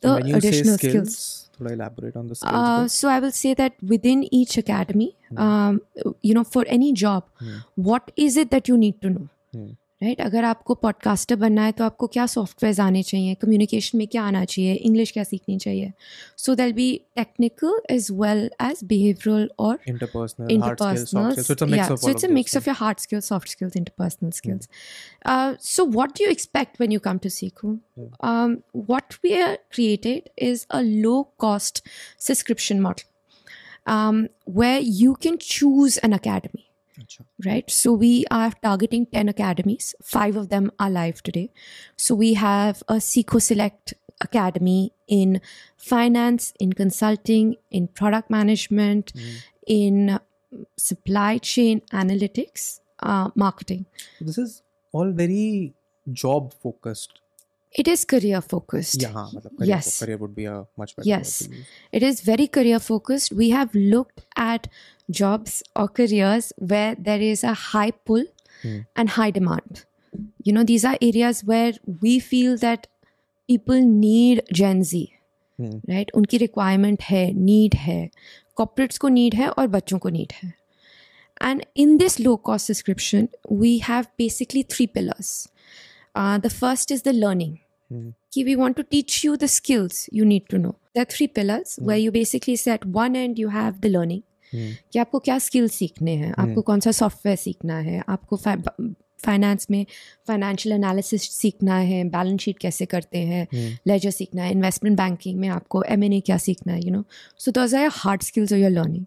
the 0.00 0.14
additional 0.36 0.78
skills. 0.78 1.16
skills, 1.16 1.72
elaborate 1.72 2.16
on 2.16 2.28
the 2.28 2.34
skills. 2.34 2.54
Uh, 2.54 2.88
so 2.88 3.08
I 3.08 3.20
will 3.20 3.32
say 3.32 3.54
that 3.54 3.74
within 3.82 4.26
each 4.34 4.58
academy, 4.58 5.16
um, 5.36 5.80
you 6.22 6.34
know, 6.34 6.44
for 6.44 6.64
any 6.66 6.92
job, 6.92 7.24
Hmm. 7.38 7.56
what 7.74 8.10
is 8.16 8.36
it 8.36 8.50
that 8.50 8.68
you 8.68 8.76
need 8.76 9.00
to 9.02 9.10
know? 9.10 9.28
Hmm. 9.52 9.70
Right 10.04 10.16
right? 10.16 10.30
अगर 10.30 10.44
आपको 10.44 10.74
podcaster 10.74 11.36
बनना 11.36 11.62
है 11.64 11.72
तो 11.72 11.84
आपको 11.84 12.06
क्या 12.06 12.26
software 12.26 12.80
आने 12.80 13.02
चाहिए? 13.02 13.34
Communication 13.42 13.98
में 13.98 14.06
क्या 14.08 14.22
आना 14.22 14.44
चाहिए? 14.44 14.74
इंग्लिश 14.74 15.10
क्या 15.12 15.24
सीखनी 15.24 15.58
चाहिए? 15.58 15.92
So 16.36 16.54
they'll 16.54 16.72
be 16.72 16.88
technical 17.16 17.80
as 17.90 18.08
well 18.12 18.50
as 18.62 18.84
behavioural 18.84 19.48
और 19.58 19.78
interpersonal 19.88 21.34
so 21.96 22.10
it's 22.10 22.24
a 22.24 22.28
mix 22.28 22.56
of 22.56 22.68
your 22.68 22.76
hard 22.78 22.98
skills 22.98 23.28
soft 23.28 23.48
skills 23.48 23.76
interpersonal 23.76 24.30
skills 24.30 24.68
so 25.68 25.84
what 25.94 26.18
do 26.18 26.24
you 26.24 26.30
expect 26.30 26.80
when 26.80 26.92
you 26.92 27.00
come 27.00 27.18
to 27.18 27.28
Seekho 27.28 27.78
what 28.90 29.14
we 29.24 29.32
are 29.40 29.58
created 29.72 30.28
is 30.50 30.66
a 30.70 30.80
low 30.80 31.22
cost 31.38 31.82
subscription 32.20 32.80
model 32.80 34.26
way 34.58 34.78
you 34.78 35.12
can 35.22 35.36
choose 35.42 35.98
an 36.04 36.12
academy 36.12 36.66
Achha. 37.00 37.24
Right. 37.44 37.70
So 37.70 37.92
we 37.92 38.24
are 38.30 38.52
targeting 38.62 39.06
10 39.06 39.28
academies. 39.28 39.94
Five 40.02 40.36
of 40.36 40.48
them 40.48 40.70
are 40.78 40.90
live 40.90 41.22
today. 41.22 41.50
So 41.96 42.14
we 42.14 42.34
have 42.34 42.82
a 42.88 42.94
Seekho 42.94 43.40
Select 43.40 43.94
Academy 44.20 44.92
in 45.08 45.40
finance, 45.76 46.52
in 46.60 46.72
consulting, 46.72 47.56
in 47.70 47.88
product 47.88 48.30
management, 48.30 49.12
mm. 49.14 49.42
in 49.66 50.18
supply 50.76 51.38
chain 51.38 51.82
analytics, 51.92 52.80
uh, 53.00 53.30
marketing. 53.34 53.86
This 54.20 54.38
is 54.38 54.62
all 54.92 55.10
very 55.10 55.74
job 56.12 56.54
focused. 56.62 57.20
It 57.72 57.88
is 57.88 58.04
career 58.04 58.40
focused. 58.40 59.02
Yeah, 59.02 59.10
career 59.12 59.50
yes. 59.58 59.98
Career 59.98 60.16
would 60.16 60.34
be 60.34 60.44
a 60.44 60.64
much 60.76 60.94
better. 60.94 61.08
Yes, 61.08 61.48
it 61.90 62.04
is 62.04 62.20
very 62.20 62.46
career 62.46 62.78
focused. 62.78 63.32
We 63.32 63.50
have 63.50 63.74
looked 63.74 64.20
at 64.36 64.68
jobs 65.11 65.63
or 65.75 65.87
careers 65.87 66.53
where 66.71 66.95
there 67.07 67.21
is 67.21 67.43
a 67.43 67.53
high 67.53 67.91
pull 67.91 68.23
and 68.95 69.09
high 69.09 69.31
demand. 69.31 69.85
You 70.45 70.53
know, 70.53 70.65
these 70.67 70.85
are 70.85 70.97
areas 71.01 71.43
where 71.43 71.73
we 72.03 72.19
feel 72.19 72.57
that 72.57 72.87
people 73.49 73.81
need 74.03 74.41
Gen 74.61 74.83
Z, 74.83 75.07
Hmm. 75.57 75.79
right? 75.89 76.05
उनकी 76.15 76.37
requirement 76.37 77.01
है, 77.01 77.33
need 77.33 77.75
है, 77.75 78.09
corporates 78.61 78.97
को 78.97 79.09
need 79.09 79.35
है 79.35 79.49
और 79.49 79.67
बच्चों 79.67 79.99
को 79.99 80.09
need 80.09 80.33
है. 80.33 80.53
And 81.41 81.61
in 81.79 81.97
this 81.97 82.19
low 82.19 82.37
cost 82.49 82.71
subscription, 82.71 83.27
we 83.61 83.81
have 83.81 84.05
basically 84.21 84.63
three 84.63 84.87
pillars. 84.87 85.47
Uh, 86.17 86.41
the 86.45 86.53
first 86.63 86.91
is 86.95 87.03
the 87.07 87.13
learning. 87.13 87.57
कि 88.33 88.45
we 88.45 88.55
want 88.55 88.77
to 88.77 88.83
teach 88.95 89.25
you 89.25 89.37
the 89.37 89.47
skills 89.47 90.09
you 90.13 90.25
need 90.25 90.43
to 90.49 90.57
know. 90.59 90.75
There 90.95 91.01
are 91.01 91.17
three 91.17 91.27
pillars 91.27 91.79
where 91.79 91.97
you 91.97 92.11
basically 92.11 92.55
say 92.55 92.71
at 92.71 92.85
one 92.85 93.15
end 93.15 93.39
you 93.39 93.49
have 93.49 93.81
the 93.81 93.89
learning. 93.89 94.23
हम्म। 94.54 94.74
कि 94.92 94.98
आपको 94.98 95.18
क्या 95.20 95.38
skill 95.40 95.68
सीखने 95.70 96.14
हैं? 96.14 96.32
हम्म। 96.32 96.48
आपको 96.48 96.62
कौन 96.62 96.80
सा 96.80 96.92
software 96.94 97.36
सीखना 97.38 97.78
है? 97.80 98.02
आपको 98.08 98.36
फाइनेंस 98.36 99.66
में 99.70 99.84
फाइनेंशियल 100.28 100.74
एनालिसिस 100.74 101.28
सीखना 101.32 101.76
है 101.80 102.02
बैलेंस 102.08 102.40
शीट 102.40 102.58
कैसे 102.58 102.86
करते 102.86 103.18
हैं? 103.20 103.46
हम्म। 103.52 103.76
लेजर 103.86 104.10
सीखना 104.10 104.42
है 104.42 104.52
इन्वेस्टमेंट 104.52 104.96
बैंकिंग 104.96 105.38
में 105.40 105.48
आपको 105.50 105.82
एम 105.88 106.04
एन 106.04 106.12
ए 106.12 106.20
क्या 106.20 106.36
सीखना 106.38 106.72
है 106.72 106.80
you 106.80 106.92
know 106.92 107.04
so 107.38 107.50
those 107.50 107.74
are 107.74 107.88
hard 107.92 108.22
skills 108.22 108.52
of 108.52 108.60
your 108.60 108.70
learning 108.70 109.04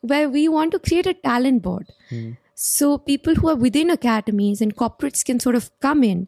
where 0.01 0.27
we 0.35 0.47
want 0.57 0.71
to 0.71 0.79
create 0.89 1.07
a 1.07 1.13
talent 1.29 1.61
board 1.69 1.87
Hmm. 2.09 2.27
so 2.53 2.97
people 2.97 3.35
who 3.35 3.47
are 3.49 3.55
within 3.63 3.89
academies 3.95 4.61
and 4.61 4.75
corporates 4.83 5.23
can 5.31 5.39
sort 5.39 5.55
of 5.55 5.71
come 5.87 6.03
in 6.11 6.27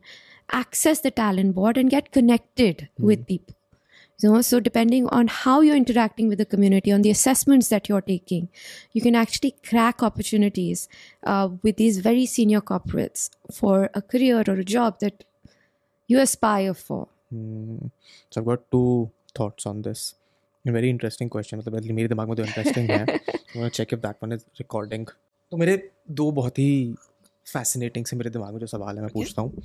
access 0.52 1.00
the 1.00 1.10
talent 1.10 1.54
board 1.54 1.76
and 1.76 1.90
get 1.90 2.10
connected 2.12 2.88
with 2.98 3.26
people 3.26 3.54
You 4.22 4.30
know, 4.30 4.40
so 4.42 4.60
depending 4.60 5.06
on 5.08 5.26
how 5.26 5.60
you're 5.60 5.76
interacting 5.76 6.28
with 6.28 6.38
the 6.38 6.44
community, 6.44 6.92
on 6.92 7.02
the 7.02 7.10
assessments 7.10 7.68
that 7.68 7.88
you're 7.88 8.00
taking, 8.00 8.48
you 8.92 9.02
can 9.02 9.14
actually 9.14 9.56
crack 9.68 10.02
opportunities 10.02 10.88
uh, 11.24 11.48
with 11.62 11.76
these 11.76 11.98
very 11.98 12.24
senior 12.24 12.60
corporates 12.60 13.30
for 13.52 13.90
a 13.92 14.00
career 14.00 14.44
or 14.46 14.54
a 14.54 14.64
job 14.64 15.00
that 15.00 15.24
you 16.06 16.20
aspire 16.20 16.74
for. 16.74 17.08
Hmm. 17.30 17.88
So 18.30 18.40
I've 18.40 18.46
got 18.46 18.70
two 18.70 19.10
thoughts 19.34 19.66
on 19.66 19.82
this. 19.82 20.14
A 20.66 20.72
very 20.72 20.88
interesting 20.88 21.28
question. 21.28 21.58
मतलब 21.58 21.90
मेरे 21.92 22.08
दिमाग 22.08 22.28
में 22.28 22.36
तो 22.36 22.44
interesting 22.44 22.90
है. 22.90 23.06
I 23.06 23.58
want 23.58 23.72
to 23.72 23.84
check 23.84 23.92
if 23.92 24.00
that 24.00 24.22
one 24.22 24.38
is 24.38 24.46
recording. 24.60 25.04
तो 25.50 25.56
मेरे 25.56 25.90
दो 26.10 26.30
बहुत 26.32 26.58
ही 26.58 26.94
fascinating 27.55 28.05
से 28.07 28.15
मेरे 28.15 28.29
दिमाग 28.29 28.53
में 28.53 28.59
जो 28.59 28.67
सवाल 28.67 28.95
है 28.95 29.01
मैं 29.01 29.11
पूछता 29.13 29.41
हूँ. 29.41 29.61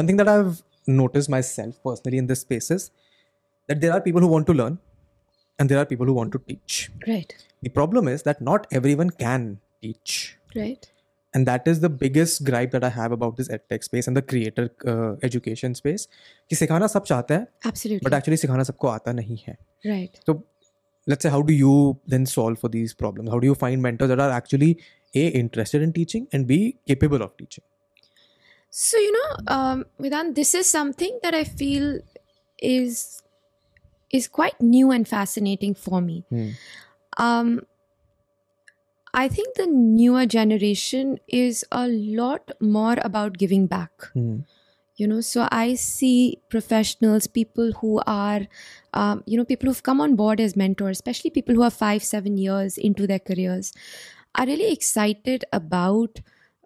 One 0.00 0.06
thing 0.10 0.18
that 0.22 0.28
I've 0.34 0.62
noticed 1.00 1.32
myself 1.36 1.80
personally 1.88 2.18
in 2.24 2.28
this 2.32 2.40
space 2.46 2.70
is 2.70 2.90
that 3.68 3.80
there 3.80 3.92
are 3.92 4.00
people 4.00 4.20
who 4.26 4.28
want 4.34 4.46
to 4.50 4.54
learn 4.60 4.78
and 5.58 5.70
there 5.70 5.78
are 5.78 5.86
people 5.94 6.06
who 6.06 6.14
want 6.20 6.32
to 6.32 6.42
teach. 6.50 6.90
Right. 7.06 7.34
The 7.62 7.70
problem 7.70 8.08
is 8.08 8.22
that 8.22 8.40
not 8.40 8.66
everyone 8.80 9.10
can 9.24 9.48
teach. 9.82 10.36
Right. 10.56 10.90
And 11.34 11.46
that 11.46 11.66
is 11.68 11.80
the 11.80 11.88
biggest 12.02 12.44
gripe 12.44 12.70
that 12.70 12.84
I 12.84 12.88
have 12.88 13.12
about 13.12 13.36
this 13.36 13.48
edtech 13.56 13.82
space 13.84 14.06
and 14.06 14.16
the 14.16 14.22
creator 14.22 14.70
uh, 14.92 15.16
education 15.28 15.74
space. 15.80 16.06
कि 16.50 16.56
सिखाना 16.56 16.86
सब 16.92 17.04
चाहते 17.10 17.34
हैं 17.34 17.46
Absolutely. 17.70 18.04
but 18.08 18.14
actually 18.18 18.38
सिखाना 18.44 18.62
सबको 18.70 18.88
आता 18.88 19.12
नहीं 19.18 19.38
है. 19.48 19.56
right. 19.86 20.20
So 20.26 20.42
let's 21.06 21.22
say 21.26 21.30
how 21.34 21.42
do 21.50 21.54
you 21.58 21.74
then 22.14 22.24
solve 22.26 22.58
for 22.62 22.70
these 22.76 22.94
problems? 23.02 23.30
How 23.34 23.38
do 23.44 23.46
you 23.50 23.54
find 23.64 23.82
mentors 23.88 24.08
that 24.14 24.20
are 24.20 24.30
actually 24.38 24.70
a 25.14 25.28
interested 25.28 25.82
in 25.82 25.92
teaching 25.92 26.28
and 26.32 26.46
b 26.46 26.78
capable 26.86 27.22
of 27.22 27.36
teaching? 27.36 27.64
So, 28.70 28.98
you 28.98 29.12
know, 29.12 29.54
um, 29.54 29.86
Vedant, 29.98 30.34
this 30.34 30.54
is 30.54 30.66
something 30.66 31.18
that 31.22 31.34
I 31.34 31.44
feel 31.44 32.00
is 32.60 33.22
is 34.10 34.28
quite 34.28 34.60
new 34.60 34.90
and 34.90 35.06
fascinating 35.06 35.74
for 35.74 36.00
me. 36.00 36.24
Hmm. 36.30 36.48
Um, 37.16 37.60
I 39.14 39.28
think 39.28 39.56
the 39.56 39.66
newer 39.66 40.26
generation 40.26 41.18
is 41.28 41.64
a 41.72 41.88
lot 41.88 42.50
more 42.60 42.96
about 43.02 43.38
giving 43.38 43.66
back. 43.66 43.90
Hmm. 44.12 44.40
You 44.96 45.06
know, 45.06 45.20
so 45.20 45.46
I 45.52 45.74
see 45.74 46.40
professionals, 46.48 47.28
people 47.28 47.72
who 47.80 48.00
are, 48.06 48.48
um, 48.94 49.22
you 49.26 49.36
know, 49.36 49.44
people 49.44 49.68
who've 49.68 49.82
come 49.82 50.00
on 50.00 50.16
board 50.16 50.40
as 50.40 50.56
mentors, 50.56 50.96
especially 50.96 51.30
people 51.30 51.54
who 51.54 51.62
are 51.62 51.70
five, 51.70 52.02
seven 52.02 52.36
years 52.36 52.76
into 52.76 53.06
their 53.06 53.20
careers, 53.20 53.72
are 54.38 54.46
really 54.46 54.72
excited 54.72 55.44
about 55.52 56.20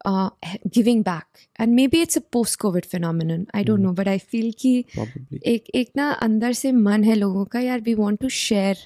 uh, 0.05 0.31
giving 0.71 1.03
back 1.03 1.49
and 1.57 1.75
maybe 1.75 2.01
it's 2.01 2.17
a 2.17 2.21
post 2.37 2.59
covid 2.59 2.89
phenomenon 2.95 3.47
i 3.55 3.63
don't 3.63 3.81
mm. 3.81 3.85
know 3.85 3.93
but 3.93 4.09
i 4.09 4.19
feel 4.19 4.53
ki 4.65 4.73
Probably. 4.95 5.41
ek 5.55 5.71
ek 5.83 5.95
na 6.01 6.09
andar 6.27 6.53
se 6.63 6.73
man 6.89 7.07
hai 7.11 7.17
logon 7.23 7.49
ka 7.55 7.65
yaar 7.69 7.79
we 7.89 7.95
want 8.03 8.23
to 8.27 8.33
share 8.41 8.77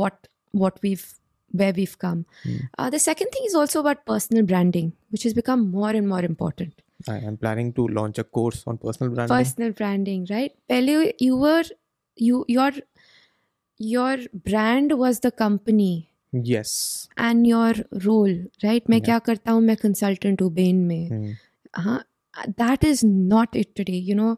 what 0.00 0.30
what 0.64 0.80
we've 0.86 1.06
where 1.62 1.74
we've 1.80 1.98
come 2.06 2.24
mm. 2.44 2.60
uh, 2.78 2.88
the 2.96 3.02
second 3.08 3.34
thing 3.36 3.50
is 3.50 3.58
also 3.62 3.84
about 3.84 4.06
personal 4.12 4.48
branding 4.52 4.92
which 5.10 5.28
has 5.28 5.36
become 5.42 5.68
more 5.80 5.92
and 6.00 6.12
more 6.14 6.24
important 6.30 6.82
i 7.16 7.18
am 7.32 7.36
planning 7.44 7.74
to 7.80 7.88
launch 8.00 8.24
a 8.24 8.28
course 8.40 8.64
on 8.72 8.82
personal 8.86 9.14
branding 9.14 9.36
personal 9.36 9.76
branding 9.82 10.26
right 10.34 10.56
pehle 10.72 10.96
you 11.28 11.44
were 11.44 11.64
you 12.28 12.44
your 12.56 12.72
your 13.78 14.16
brand 14.50 14.98
was 15.04 15.20
the 15.20 15.30
company 15.44 15.92
Yes. 16.33 17.07
and 17.17 17.47
your 17.47 17.73
role, 18.05 18.33
right? 18.63 18.89
मैं 18.89 18.97
Yeah. 18.97 19.05
क्या 19.05 19.19
करता 19.19 19.51
हूँ 19.51 19.61
मैं 19.61 19.75
consultant 19.85 20.41
हूँ 20.41 20.53
Bain 20.55 20.75
में. 20.87 21.09
Hmm. 21.09 21.35
हाँ 21.75 22.03
that 22.57 22.83
is 22.83 23.03
not 23.03 23.55
it 23.61 23.75
today 23.75 23.97
you 24.09 24.15
know 24.15 24.37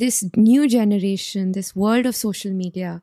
this 0.00 0.24
new 0.36 0.68
generation 0.68 1.52
this 1.52 1.74
world 1.76 2.06
of 2.06 2.16
social 2.16 2.52
media 2.52 3.02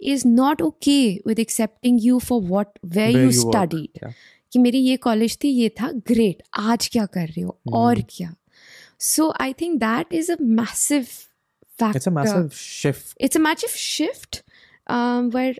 is 0.00 0.24
not 0.24 0.60
okay 0.62 1.20
with 1.24 1.38
accepting 1.38 1.98
you 1.98 2.20
for 2.20 2.40
what 2.40 2.78
where, 2.82 2.94
Where 2.94 3.10
you, 3.10 3.18
you 3.18 3.46
work, 3.46 3.54
studied 3.54 3.90
yeah. 4.02 4.12
कि 4.52 4.58
मेरी 4.58 4.78
ये 4.78 4.96
college 4.96 5.38
थी 5.44 5.48
ये 5.48 5.68
था 5.80 5.90
great 5.92 6.42
आज 6.58 6.88
क्या 6.92 7.06
कर 7.06 7.26
रहे 7.26 7.42
हो 7.42 7.58
और 7.72 8.00
क्या 8.10 8.34
so 9.00 9.32
I 9.40 9.52
think 9.60 9.78
that 9.80 10.14
is 10.14 10.30
a 10.30 10.36
massive 10.40 11.02
factor 11.02 11.98
It's 11.98 12.06
a 12.06 12.14
massive 12.16 12.54
shift. 12.54 13.14
it's 13.20 13.36
a 13.36 13.42
massive 13.44 13.76
shift 13.84 14.42
um, 14.96 15.30
where 15.36 15.54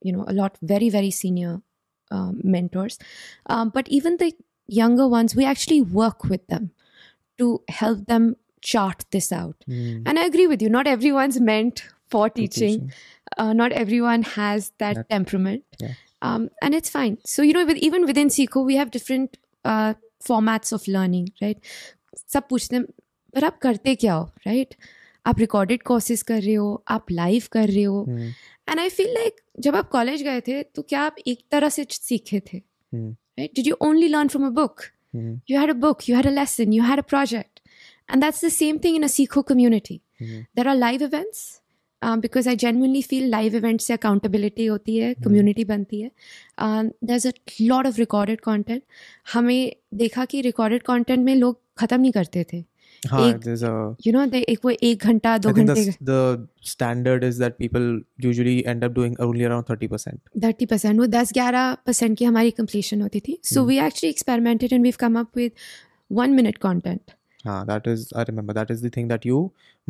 you 0.02 0.12
know 0.12 0.24
a 0.28 0.32
lot 0.32 0.58
very 0.62 0.88
very 0.90 1.10
senior 1.10 1.62
um, 2.10 2.40
mentors 2.44 2.98
um, 3.46 3.70
but 3.70 3.88
even 3.88 4.18
the 4.18 4.32
younger 4.68 5.08
ones 5.08 5.36
we 5.36 5.44
actually 5.44 5.80
work 5.82 6.24
with 6.24 6.46
them 6.48 6.70
to 7.38 7.62
help 7.68 8.06
them 8.06 8.36
chart 8.62 9.04
this 9.10 9.32
out. 9.32 9.64
Mm. 9.68 10.02
And 10.06 10.18
I 10.18 10.24
agree 10.24 10.46
with 10.46 10.62
you, 10.62 10.68
not 10.68 10.86
everyone's 10.86 11.40
meant 11.40 11.84
for 12.06 12.28
teaching, 12.30 12.80
teaching. 12.80 12.92
Uh, 13.36 13.52
not 13.52 13.72
everyone 13.72 14.22
has 14.22 14.72
that, 14.78 14.94
that 14.96 15.08
temperament. 15.08 15.64
Yeah. 15.80 15.94
Um, 16.22 16.50
and 16.62 16.74
it's 16.74 16.90
fine. 16.90 17.18
So, 17.24 17.42
you 17.42 17.52
know, 17.52 17.64
with, 17.64 17.76
even 17.76 18.06
within 18.06 18.28
Seekho, 18.28 18.64
we 18.64 18.76
have 18.76 18.90
different 18.90 19.36
uh, 19.64 19.94
formats 20.24 20.72
of 20.72 20.86
learning, 20.88 21.32
right? 21.40 21.58
सब 22.32 22.42
पूछते 22.50 22.76
हैं 22.76 22.84
पर 23.34 23.44
आप 23.44 23.58
करते 23.62 23.94
क्या 23.94 24.14
हो 24.14 24.24
right 24.46 24.74
आप 25.26 25.38
recorded 25.38 25.82
courses 25.82 26.22
कर 26.30 26.40
रहे 26.42 26.54
हो 26.54 26.84
आप 26.88 27.10
लाइव 27.10 27.48
कर 27.52 27.68
रहे 27.68 27.82
हो 27.82 28.04
एंड 28.08 28.80
आई 28.80 28.88
फील 28.88 29.12
लाइक 29.14 29.40
जब 29.66 29.76
आप 29.76 29.88
कॉलेज 29.90 30.22
गए 30.22 30.40
थे 30.46 30.62
तो 30.62 30.82
क्या 30.82 31.00
आप 31.00 31.16
एक 31.26 31.44
तरह 31.50 31.68
से 31.76 31.86
सीखे 31.90 32.40
थे 32.52 32.58
right 32.94 33.54
did 33.56 33.66
you 33.66 33.76
only 33.88 34.08
learn 34.08 34.28
from 34.28 34.46
a 34.46 34.50
book 34.60 34.80
Hmm. 35.15 35.31
you 35.51 35.57
had 35.59 35.69
a 35.71 35.79
book 35.85 36.03
you 36.07 36.15
had 36.15 36.27
a 36.27 36.35
lesson 36.35 36.73
you 36.75 36.83
had 36.89 36.99
a 36.99 37.07
project 37.13 37.59
and 38.09 38.23
that's 38.23 38.43
the 38.45 38.51
same 38.57 38.77
thing 38.85 38.95
in 38.99 39.03
a 39.03 39.09
seco 39.15 39.43
community 39.51 39.97
Hmm. 40.21 40.39
there 40.59 40.67
are 40.71 40.75
live 40.75 41.03
events 41.07 41.41
um, 42.01 42.21
because 42.25 42.47
i 42.51 42.55
genuinely 42.63 43.01
feel 43.11 43.27
live 43.33 43.57
events 43.59 43.87
से 43.87 43.95
accountability 43.97 44.69
होती 44.69 44.97
है 44.97 45.13
community 45.25 45.65
बनती 45.67 46.01
है 46.01 46.11
um, 46.65 46.91
there's 47.09 47.25
a 47.29 47.33
lot 47.71 47.89
of 47.91 47.99
recorded 48.03 48.43
content 48.49 48.81
हमें 49.33 49.75
देखा 50.03 50.25
कि 50.33 50.41
recorded 50.43 50.85
content 50.89 51.25
में 51.29 51.35
लोग 51.35 51.59
ख़त्म 51.79 52.01
नहीं 52.01 52.11
करते 52.11 52.45
थे 52.53 52.63
हाँ, 53.10 53.28
एक- 53.30 53.42
there's 53.46 53.62
a. 53.70 53.72
you 54.06 54.12
know 54.16 54.24
they 54.34 54.42
एक 54.54 54.64
वो 54.64 54.70
एक 54.90 55.04
घंटा 55.12 55.36
दो 55.46 55.52
घंटे 55.52 55.74
the, 55.84 55.96
the 56.10 56.20
standard 56.72 57.26
is 57.30 57.38
that 57.44 57.58
people 57.64 57.88
usually 58.28 58.56
end 58.74 58.86
up 58.88 58.94
doing 59.00 59.16
only 59.28 59.44
around 59.50 59.66
30%. 59.72 60.18
Thirty 60.44 60.66
percent 60.66 60.98
वो 61.00 61.06
दस 61.18 61.32
ग्यारह 61.34 61.72
परसेंट 61.86 62.16
की 62.18 62.24
हमारी 62.24 62.50
कंप्लीशन 62.62 63.02
होती 63.02 63.20
थी 63.28 63.38
so 63.44 63.60
Hmm. 63.60 63.68
We 63.68 63.78
actually 63.86 64.10
experimented 64.10 64.72
and 64.72 64.82
we've 64.82 64.94
come 65.00 65.18
up 65.20 65.36
with 65.36 65.52
one 66.20 66.30
minute 66.40 66.58
content 66.68 67.14
Ah, 67.44 67.56
that 67.66 67.84
is, 67.90 68.00
I 68.20 68.22
remember, 68.28 68.54
that 68.54 68.70
is 68.74 68.80
the 68.84 68.88
thing 68.94 69.08
that 69.10 69.26
you 69.28 69.36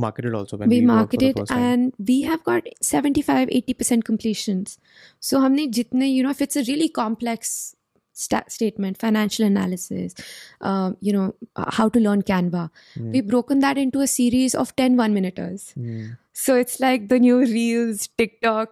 marketed 0.05 0.35
also 0.39 0.57
when 0.63 0.73
we 0.73 0.79
we, 0.81 0.87
marketed 0.89 1.39
and 1.59 1.93
we 2.09 2.17
have 2.31 2.43
got 2.49 2.67
75 2.89 3.53
80% 3.59 4.03
completions 4.09 4.75
so 5.29 5.41
हमने 5.45 5.67
जितने 5.79 6.09
you 6.15 6.27
know 6.27 6.35
if 6.37 6.43
it's 6.47 6.61
a 6.63 6.65
really 6.67 6.89
complex 6.99 7.55
statement, 8.17 8.99
financial 8.99 9.45
analysis, 9.45 10.15
um, 10.61 10.97
you 11.01 11.13
know, 11.13 11.35
uh, 11.57 11.71
how 11.71 11.89
to 11.89 12.01
learn 12.01 12.23
Canva. 12.23 12.71
Mm. 12.99 13.13
We've 13.13 13.27
broken 13.27 13.61
that 13.61 13.79
into 13.79 14.01
a 14.01 14.07
series 14.07 14.55
of 14.55 14.75
10 14.77 14.97
one 14.97 15.15
minuters. 15.15 15.73
Mm. 15.79 16.17
So 16.33 16.57
it's 16.57 16.81
like 16.81 17.09
the 17.09 17.19
new 17.19 17.41
Reels, 17.41 18.09
TikTok. 18.19 18.71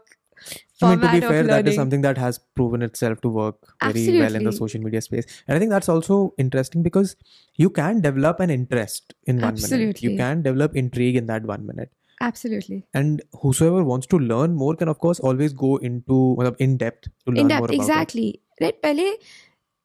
I 0.83 0.97
mean, 0.97 1.01
to 1.01 1.13
be 1.13 1.21
fair, 1.21 1.45
that 1.45 1.67
is 1.69 1.77
something 1.77 2.03
that 2.03 2.19
has 2.19 2.39
proven 2.39 2.83
itself 2.83 3.21
to 3.23 3.29
work 3.29 3.57
very 3.81 3.91
Absolutely. 3.91 4.21
well 4.21 4.35
in 4.35 4.45
the 4.45 4.53
social 4.53 4.81
media 4.83 5.01
space. 5.01 5.25
And 5.49 5.57
I 5.57 5.59
think 5.59 5.71
that's 5.71 5.89
also 5.89 6.35
interesting 6.37 6.83
because 6.83 7.17
you 7.57 7.71
can 7.71 8.01
develop 8.01 8.41
an 8.41 8.51
interest 8.51 9.15
in 9.25 9.37
one 9.37 9.53
Absolutely. 9.53 9.79
minute. 9.79 10.03
You 10.03 10.17
can 10.17 10.43
develop 10.43 10.77
intrigue 10.77 11.17
in 11.17 11.27
that 11.27 11.45
one 11.45 11.67
minute 11.67 11.91
absolutely 12.21 12.85
and 12.95 13.23
whosoever 13.41 13.83
wants 13.83 14.07
to 14.07 14.19
learn 14.19 14.55
more 14.55 14.77
can 14.77 14.89
of 14.89 14.99
course 14.99 15.19
always 15.21 15.53
go 15.53 15.77
into 15.79 16.37
in 16.59 16.77
depth 16.77 17.09
to 17.27 17.33
learn 17.33 17.39
in 17.39 17.49
depth, 17.49 17.61
more 17.61 17.73
exactly 17.73 18.41
right 18.63 18.81
पहले 18.83 19.11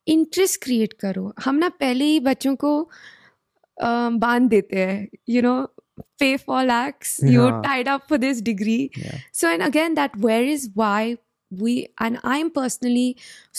interest 0.07 0.63
create 0.63 0.93
करो 1.01 1.33
हम 1.45 1.55
ना 1.55 1.69
पहले 1.79 2.05
ही 2.05 2.19
बच्चों 2.27 2.55
को 2.63 2.73
बाँध 3.77 4.49
देते 4.49 4.79
हैं 4.85 5.07
you 5.29 5.41
know 5.41 5.55
pay 6.19 6.35
four 6.37 6.65
lakhs 6.65 7.17
you 7.23 7.41
हाँ. 7.41 7.61
Tied 7.63 7.87
up 7.89 8.05
for 8.09 8.17
this 8.17 8.41
degree 8.41 8.77
Yeah. 8.99 9.17
so 9.39 9.49
and 9.55 9.65
again 9.69 9.95
that 9.99 10.15
where 10.27 10.45
is 10.53 10.69
why 10.81 11.17
we 11.51 11.73
and 12.05 12.19
i'm 12.31 12.49
personally 12.55 13.05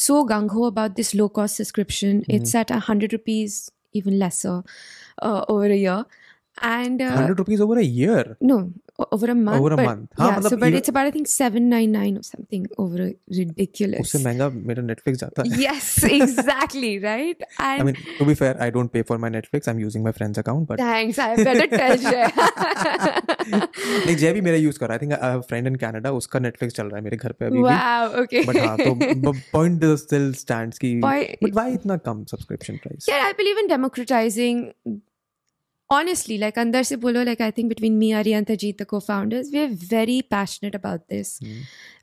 so 0.02 0.16
gung-ho 0.32 0.64
about 0.66 0.92
this 0.98 1.08
low 1.20 1.28
cost 1.38 1.60
subscription 1.60 2.18
mm-hmm. 2.20 2.36
it's 2.36 2.54
at 2.60 2.70
a 2.70 2.80
hundred 2.88 3.14
rupees 3.16 3.56
even 4.00 4.18
lesser 4.18 4.52
uh, 5.22 5.40
over 5.54 5.70
a 5.76 5.78
year 5.78 5.96
and 6.68 7.02
uh, 7.02 7.10
hundred 7.16 7.38
rupees 7.38 7.62
over 7.62 7.78
a 7.78 7.84
year 7.84 8.34
no 8.50 8.58
over 9.16 9.28
a 9.32 9.34
month 9.40 9.60
Over 9.60 9.72
a 9.74 9.76
but, 9.80 9.86
month. 9.88 10.06
हाँ, 10.20 10.28
yeah 10.30 10.40
so 10.40 10.44
मतलब 10.46 10.60
but 10.64 10.76
it's 10.80 10.92
about 10.92 11.08
i 11.10 11.12
think 11.16 11.28
799 11.32 12.18
or 12.20 12.24
something 12.28 12.66
over 12.84 13.02
a 13.06 13.08
ridiculous 13.38 14.00
उससे 14.00 14.18
महँगा 14.24 14.48
मेरा 14.70 14.82
Netflix 14.90 15.20
जाता 15.20 15.42
है 15.48 15.60
yes 15.64 15.88
exactly 16.10 16.92
right 17.04 17.44
and 17.68 17.82
I 17.82 17.86
mean, 17.90 18.00
to 18.20 18.26
be 18.30 18.34
fair, 18.42 18.52
I 18.66 18.70
don't 18.76 18.92
pay 18.96 19.02
for 19.10 19.18
my 19.24 19.30
Netflix. 19.36 19.68
I'm 19.72 19.80
using 19.84 20.06
my 20.08 20.12
friend's 20.20 20.42
account, 20.42 20.66
but 20.72 20.82
thanks 20.84 21.18
i 21.26 21.28
better 21.42 21.66
tell 21.76 22.06
you 22.06 22.24
नहीं 23.50 24.16
जय 24.16 24.32
भी 24.32 24.40
मेरा 24.40 24.56
use 24.56 24.78
कर 24.78 24.88
रहा 24.88 24.94
है 24.94 24.98
I 25.00 25.06
think 25.06 25.12
I 25.22 25.30
have 25.30 25.40
friend 25.48 25.66
in 25.66 25.76
Canada 25.84 26.10
उसका 26.20 26.38
Netflix 26.46 26.74
चल 26.76 26.86
रहा 26.86 26.96
है 26.96 27.02
मेरे 27.04 27.16
घर 27.16 27.32
पे 27.40 27.46
अभी 27.46 27.58
भी 27.58 27.68
wow 27.68 28.22
okay 28.22 28.46
बट 28.48 28.56
हाँ 28.66 28.76
तो 28.78 29.32
पॉइंट 29.52 29.84
स्टिल 30.04 30.32
स्टैंड्स 30.44 30.78
की 30.84 30.92
Point- 31.00 31.44
बट 31.44 31.54
व्हाई 31.54 31.74
इतना 31.74 31.96
कम 32.08 32.24
subscription 32.34 32.76
price 32.86 33.08
yeah 33.10 33.26
i 33.30 33.32
believe 33.40 33.62
in 33.64 33.70
democratizing 33.76 34.62
honestly 35.89 36.37
like 36.37 36.55
andar 36.61 36.83
se 36.89 36.95
bolo 36.95 37.23
like 37.23 37.41
i 37.47 37.51
think 37.51 37.69
between 37.69 37.97
me 37.97 38.11
ari 38.13 38.33
and 38.33 38.47
Tajit, 38.47 38.77
the 38.77 38.85
co-founders 38.85 39.51
we're 39.53 39.69
very 39.69 40.21
passionate 40.21 40.75
about 40.75 41.07
this 41.09 41.39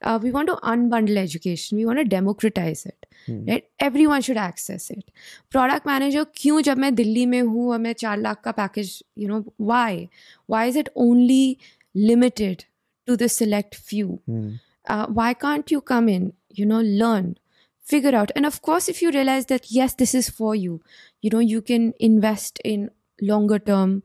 uh, 0.03 0.19
we 0.23 0.31
want 0.31 0.49
to 0.49 0.57
unbundle 0.73 1.17
education 1.17 1.79
we 1.79 1.85
want 1.85 1.99
to 1.99 2.05
democratize 2.05 2.87
it 2.87 3.07
right 3.49 3.65
everyone 3.81 4.21
should 4.21 4.41
access 4.45 4.91
it 4.91 5.11
product 5.51 5.85
manager 5.85 6.25
क्यों 6.37 6.61
जब 6.61 6.79
मैं 6.79 6.95
दिल्ली 6.95 7.27
में 7.27 7.41
हूँ 7.43 7.71
और 7.71 7.79
मैं 7.79 7.93
चार 7.93 8.19
लाख 8.19 8.41
का 8.45 8.51
package 8.51 9.03
you 9.19 9.29
know 9.33 9.43
why 9.73 10.09
why 10.55 10.65
is 10.71 10.81
it 10.85 10.93
only 11.07 11.45
limited 12.13 12.65
to 13.11 13.19
the 13.23 13.31
select 13.39 13.79
few 13.91 14.09
uh, 14.91 15.07
why 15.21 15.33
can't 15.45 15.77
you 15.77 15.81
come 15.93 16.09
in 16.17 16.33
you 16.61 16.71
know 16.73 16.83
learn 17.05 17.31
figure 17.93 18.15
out 18.15 18.31
and 18.37 18.47
of 18.47 18.63
course 18.63 18.89
if 18.95 19.03
you 19.03 19.11
realize 19.11 19.47
that 19.53 19.71
yes 19.77 19.95
this 20.03 20.19
is 20.21 20.33
for 20.41 20.55
you 20.55 20.81
you 21.21 21.31
know 21.31 21.41
you 21.41 21.61
can 21.61 21.93
invest 21.99 22.61
in 22.65 22.91
longer 23.22 23.60
term 23.60 24.04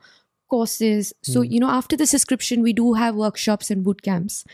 courses. 0.52 1.12
So 1.22 1.40
you 1.40 1.60
know 1.60 1.70
after 1.74 1.96
the 1.96 2.06
subscription 2.06 2.62
we 2.62 2.72
do 2.78 2.92
have 3.02 3.20
workshops 3.20 3.70
and 3.70 3.84
boot 3.84 4.02
camps. 4.08 4.44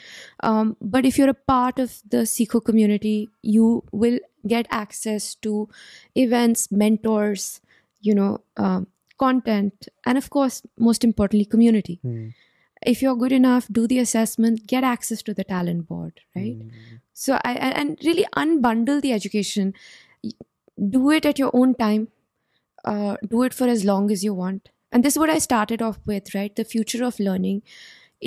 Um, 0.51 0.77
but 0.81 1.05
if 1.05 1.19
you're 1.19 1.31
a 1.37 1.41
part 1.53 1.81
of 1.85 1.97
the 2.17 2.19
Seekho 2.33 2.65
community 2.65 3.29
you 3.43 3.83
will 3.93 4.21
get 4.47 4.69
access 4.71 5.35
to 5.47 5.69
events 6.15 6.71
mentors 6.71 7.61
you 8.01 8.15
know 8.15 8.29
um, 8.57 8.87
content 9.19 9.89
and 10.07 10.17
of 10.17 10.31
course 10.31 10.63
most 10.91 11.03
importantly 11.09 11.45
community. 11.57 11.99
If 12.87 13.03
you're 13.03 13.17
good 13.17 13.33
enough 13.33 13.67
do 13.79 13.89
the 13.89 13.99
assessment 13.99 14.69
get 14.75 14.85
access 14.85 15.25
to 15.31 15.35
the 15.35 15.45
talent 15.55 15.89
board 15.89 16.21
right? 16.37 16.57
So 17.13 17.41
I, 17.45 17.55
and 17.55 17.99
really 18.05 18.27
unbundle 18.37 19.03
the 19.03 19.13
education. 19.13 19.75
Do 20.97 21.11
it 21.11 21.27
at 21.27 21.41
your 21.41 21.51
own 21.53 21.75
time 21.75 22.07
uh, 22.88 23.16
do 23.34 23.44
it 23.48 23.54
for 23.60 23.68
as 23.74 23.84
long 23.90 24.12
as 24.16 24.24
you 24.28 24.34
want 24.44 24.70
and 24.94 25.08
this 25.08 25.16
is 25.16 25.20
what 25.24 25.34
i 25.36 25.38
started 25.48 25.84
off 25.90 26.00
with 26.14 26.34
right 26.36 26.56
the 26.62 26.66
future 26.74 27.04
of 27.10 27.20
learning 27.28 27.62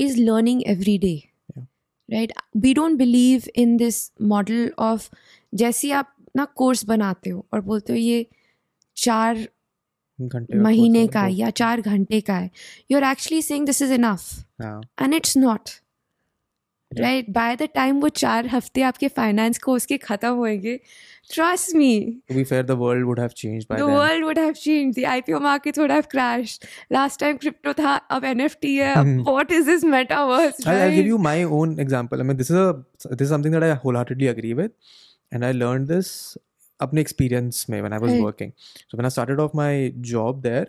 is 0.07 0.17
learning 0.31 0.63
every 0.75 0.99
day 1.07 1.17
Yeah. 1.57 1.67
right 2.09 2.33
we 2.65 2.73
don't 2.79 2.99
believe 3.03 3.49
in 3.65 3.77
this 3.85 4.01
model 4.35 4.65
of 4.91 5.09
जैसे 5.53 5.91
आप 5.99 6.13
ना 6.37 6.45
course 6.63 6.85
बनाते 6.85 7.31
हो 7.31 7.45
और 7.55 7.61
बोलते 7.69 7.93
हो 7.93 7.99
ये 7.99 8.27
चार 8.97 9.37
घंटे 10.19 10.53
का 10.57 10.63
महीने 10.63 10.99
course 11.01 11.13
का 11.13 11.21
है, 11.21 11.31
है 11.31 11.37
या 11.39 11.51
चार 11.61 11.81
घंटे 11.81 12.21
का 12.29 12.35
है 12.35 12.51
you 12.91 12.99
are 12.99 13.05
actually 13.11 13.41
saying 13.43 13.67
this 13.67 13.83
is 13.83 13.93
enough 13.93 14.29
तो- 14.35 14.67
हाँ 14.67 14.81
and 15.03 15.15
it's 15.15 15.37
not 15.37 15.71
Right 17.00 17.30
by 17.30 17.56
the 17.56 17.68
time 17.76 18.00
वो 18.02 18.10
चार 18.22 18.48
हफ़्ते 18.48 18.82
आपके 18.84 19.08
फाइनेंस 19.18 19.58
कोर्स 19.64 19.86
के 19.86 19.98
खत्म 19.98 20.34
होंगे 20.36 20.80
trust 21.34 21.76
me 21.76 21.94
to 22.32 22.36
be 22.38 22.44
fair 22.52 22.64
the 22.72 22.76
world 22.82 23.06
would 23.10 23.20
have 23.24 23.36
changed 23.42 23.68
by 23.72 23.78
the 23.82 23.86
then 23.90 23.98
world 23.98 24.26
would 24.30 24.40
have 24.44 24.58
changed 24.64 24.98
the 25.00 25.06
ipo 25.14 25.42
markets 25.46 25.82
would 25.84 25.94
have 25.96 26.10
crashed 26.16 26.68
last 26.98 27.22
time 27.24 27.40
crypto 27.46 27.74
था 27.80 27.96
अब 28.18 28.24
nft 28.34 28.70
है 28.78 28.96
what 29.30 29.54
is 29.60 29.66
this 29.72 29.86
metaverse 29.96 30.62
I'll, 30.68 30.82
I'll 30.82 30.96
give 30.98 31.12
you 31.12 31.18
my 31.28 31.38
own 31.60 31.78
example. 31.86 32.20
I 32.20 32.24
mean, 32.24 32.38
this 32.42 32.50
is 32.50 32.58
a 32.58 32.84
this 33.12 33.26
is 33.28 33.30
something 33.30 33.52
that 33.58 33.64
I 33.64 33.74
wholeheartedly 33.86 34.28
agree 34.34 34.54
with, 34.62 34.72
and 35.32 35.46
I 35.46 35.52
learned 35.64 35.94
this 35.96 36.12
अपने 36.82 37.02
experience 37.06 37.64
में 37.70 37.82
when 37.86 37.94
I 37.94 38.00
was 38.04 38.14
Right. 38.14 38.24
working. 38.28 38.54
So 38.90 38.98
when 39.02 39.06
I 39.06 39.14
started 39.16 39.40
off 39.46 39.54
my 39.62 39.94
job 40.12 40.42
there, 40.48 40.68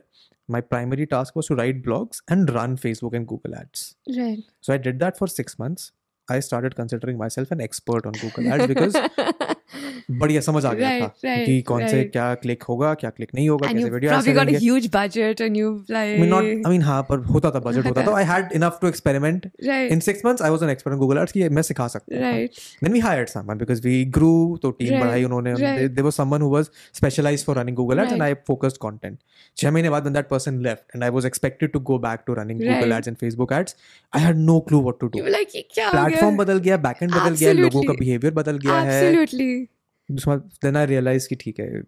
my 0.56 0.60
primary 0.60 1.06
task 1.06 1.36
was 1.40 1.46
to 1.50 1.56
write 1.60 1.82
blogs 1.88 2.22
and 2.28 2.54
run 2.58 2.76
Facebook 2.84 3.18
and 3.20 3.26
Google 3.32 3.54
ads. 3.62 3.84
right 4.18 4.42
So 4.68 4.74
I 4.74 4.78
did 4.86 4.98
that 5.04 5.20
for 5.22 5.28
six 5.34 5.58
months. 5.64 5.90
I 6.28 6.40
started 6.40 6.76
considering 6.76 7.18
myself 7.18 7.50
an 7.50 7.60
expert 7.60 8.06
on 8.06 8.12
Google 8.12 8.52
ads 8.52 8.66
because 8.66 8.94
बढ़िया 10.10 10.40
समझ 10.40 10.64
आ 10.64 10.72
गया 10.72 10.88
right, 10.88 11.02
था 11.02 11.28
right, 11.28 11.46
कि 11.46 11.60
कौन 11.62 11.80
right. 11.80 11.90
से 11.90 12.04
क्या 12.04 12.34
click 12.42 12.62
होगा 12.62 12.92
क्या 12.94 13.10
क्लिक 13.10 13.34
नहीं 13.34 13.48
होगा 13.48 13.72
कैसे 13.72 13.90
वीडियो 13.90 14.12
आएगा 14.12 14.22
probably 14.22 14.34
got 14.34 14.54
a 14.54 14.64
huge 14.64 14.88
budget 14.94 15.40
and 15.40 15.56
you 15.56 15.72
like 15.90 16.20
me 16.20 16.26
not 16.28 16.44
I 16.44 16.72
mean 16.72 16.82
हाँ 16.82 17.02
पर 17.08 17.24
होता 17.26 17.50
था 17.50 17.60
बजट 17.60 17.86
होता 17.86 18.06
था। 18.06 18.16
I 18.16 18.24
had 18.24 18.52
enough 18.54 18.78
to 18.82 18.88
experiment 18.88 19.46
in 19.64 20.00
6 20.00 20.24
months 20.26 20.42
I 20.42 20.50
was 20.50 20.62
an 20.62 20.70
expert 20.70 20.94
in 20.94 21.00
Google 21.00 21.18
ads 21.18 21.32
कि 21.32 21.48
मैं 21.48 21.62
सिखा 21.62 21.86
सकता 21.88 22.14
हूँ 22.14 22.22
right 22.22 22.60
then 22.84 22.92
we 22.92 23.00
hired 23.00 23.28
someone 23.28 23.58
because 23.58 23.82
we 23.86 24.04
grew 24.16 24.58
तो 24.62 24.70
टीम 24.70 24.98
बढ़ाई 25.00 25.24
उन्होंने। 25.24 25.54
There 25.54 26.02
was 26.02 26.12
someone 26.12 26.42
who 26.42 26.50
was 26.50 26.70
specialised 26.94 27.46
for 27.46 27.58
running 27.58 27.76
Google 27.76 27.98
ads 27.98 28.12
and 28.12 28.22
I 28.22 28.34
focused 28.46 28.76
content 28.82 29.18
6 29.56 29.72
महीने 29.72 29.90
बाद 29.90 30.02
when 30.02 30.14
that 30.14 30.28
person 30.28 30.60
left 30.62 30.94
and 30.94 31.04
I 31.04 31.10
was 31.10 31.26
expected 31.26 31.72
to 31.72 31.80
go 31.90 31.98
back 31.98 32.20
to 32.26 32.34
running 32.34 32.60
Google 32.60 32.92
ads 32.92 33.08
and 33.08 33.16
Facebook 33.16 33.52
ads 33.52 33.76
I 34.12 34.22
had 34.22 34.38
no 34.38 34.58
clue 34.68 34.80
what 34.82 35.00
to 35.00 35.06
do 35.08 35.26
like 35.28 35.48
क्या 35.74 35.90
platform 35.90 36.36
बदल 36.36 36.58
गया 36.58 36.76
back 36.88 37.02
and 37.02 37.10
बदल 37.12 37.34
गया 37.36 37.52
लोगों 37.52 37.82
का 37.82 37.92
behaviour 38.00 38.34
बदल 38.34 38.58
गया 38.58 38.80
है। 38.80 39.02
Absolutely 39.02 39.61
absolutely 40.14 40.62
then 40.64 40.76
I 40.76 40.86
realise 40.86 41.28
कि 41.28 41.36
ठीक 41.40 41.60
है 41.60 41.82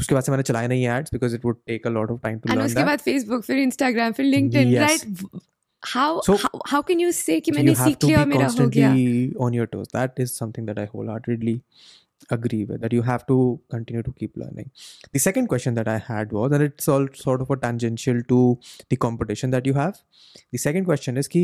उसके 0.00 0.14
बाद 0.14 0.22
से 0.24 0.32
मैंने 0.32 0.42
चलाए 0.50 0.68
नहीं 0.68 0.86
ads 0.96 1.12
because 1.12 1.34
it 1.34 1.44
would 1.44 1.56
take 1.66 1.86
a 1.86 1.90
lot 1.90 2.10
of 2.10 2.20
time 2.22 2.38
to 2.38 2.48
and 2.48 2.56
learn 2.56 2.66
उसके 2.66 2.84
बाद 2.90 3.00
Facebook 3.08 3.42
फिर 3.46 3.64
Instagram 3.68 4.12
फिर 4.20 4.26
LinkedIn 4.34 4.72
Yes. 4.74 4.90
right 4.90 5.40
how 5.94 6.10
So- 6.26 6.34
how 6.44 6.58
how 6.72 6.80
can 6.90 7.00
you 7.04 7.12
say 7.18 7.40
कि 7.46 7.52
मैंने 7.52 7.74
सीख 7.74 8.04
लिया 8.04 8.24
मेरा 8.32 8.46
हो 8.46 8.68
गया 8.68 8.90
constantly 8.92 9.44
on 9.46 9.56
your 9.60 9.66
toes. 9.74 9.88
That 9.98 10.20
is 10.24 10.34
something 10.42 10.68
that 10.70 10.80
I 10.82 10.84
wholeheartedly 10.92 11.54
agree 12.36 12.60
with. 12.66 12.80
That 12.84 12.92
you 12.96 13.04
have 13.08 13.24
to 13.30 13.38
continue 13.76 14.02
to 14.08 14.12
keep 14.20 14.36
learning. 14.42 14.68
The 15.16 15.22
second 15.24 15.48
question 15.54 15.78
that 15.80 15.88
I 15.94 15.96
had 16.10 16.34
was, 16.38 16.52
and 16.58 16.66
it's 16.68 16.90
all 16.96 17.08
sort 17.22 17.42
of 17.46 17.50
a 17.56 17.56
tangential 17.64 18.20
to 18.28 18.38
the 18.94 19.00
competition 19.06 19.56
that 19.56 19.66
you 19.70 19.74
have. 19.80 19.98
The 20.56 20.60
second 20.66 20.90
question 20.92 21.18
is, 21.24 21.30
ki, 21.34 21.42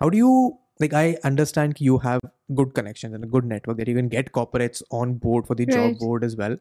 how 0.00 0.10
do 0.16 0.18
you 0.18 0.34
like? 0.83 0.93
I 0.93 1.17
understand 1.29 1.75
ki 1.79 1.85
you 1.85 1.97
have 1.99 2.21
good 2.61 2.73
connections 2.73 3.13
and 3.13 3.23
a 3.23 3.27
good 3.27 3.45
network 3.45 3.77
that 3.77 3.87
you 3.87 3.95
can 3.95 4.07
get 4.07 4.31
corporates 4.31 4.81
on 4.91 5.13
board 5.25 5.47
for 5.47 5.55
the 5.55 5.65
Right. 5.65 5.75
job 5.79 5.97
board 6.03 6.23
as 6.23 6.35
well. 6.35 6.57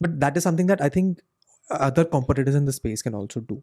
But 0.00 0.20
that 0.20 0.36
is 0.36 0.42
something 0.42 0.66
that 0.66 0.80
I 0.80 0.88
think 0.88 1.20
other 1.70 2.04
competitors 2.04 2.54
in 2.54 2.64
the 2.64 2.72
space 2.72 3.02
can 3.02 3.14
also 3.14 3.40
do 3.40 3.62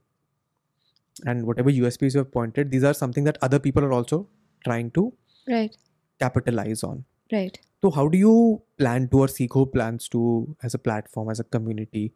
and 1.26 1.46
whatever 1.46 1.70
USPs 1.70 2.13
you 2.13 2.20
have 2.20 2.32
pointed, 2.32 2.72
these 2.72 2.84
are 2.84 2.94
something 2.94 3.26
that 3.26 3.38
other 3.42 3.60
people 3.60 3.84
are 3.84 3.92
also 3.92 4.28
trying 4.63 4.92
to 4.92 5.13
right 5.48 5.76
capitalize 6.20 6.84
on. 6.84 7.04
right 7.34 7.60
So 7.82 7.92
how 7.92 8.08
do 8.08 8.18
you 8.18 8.62
plan 8.78 9.08
to 9.10 9.20
or 9.20 9.28
Seco 9.28 9.65
plans 9.65 10.08
to 10.10 10.56
as 10.63 10.74
a 10.74 10.78
platform, 10.78 11.30
as 11.30 11.39
a 11.39 11.44
community, 11.44 12.13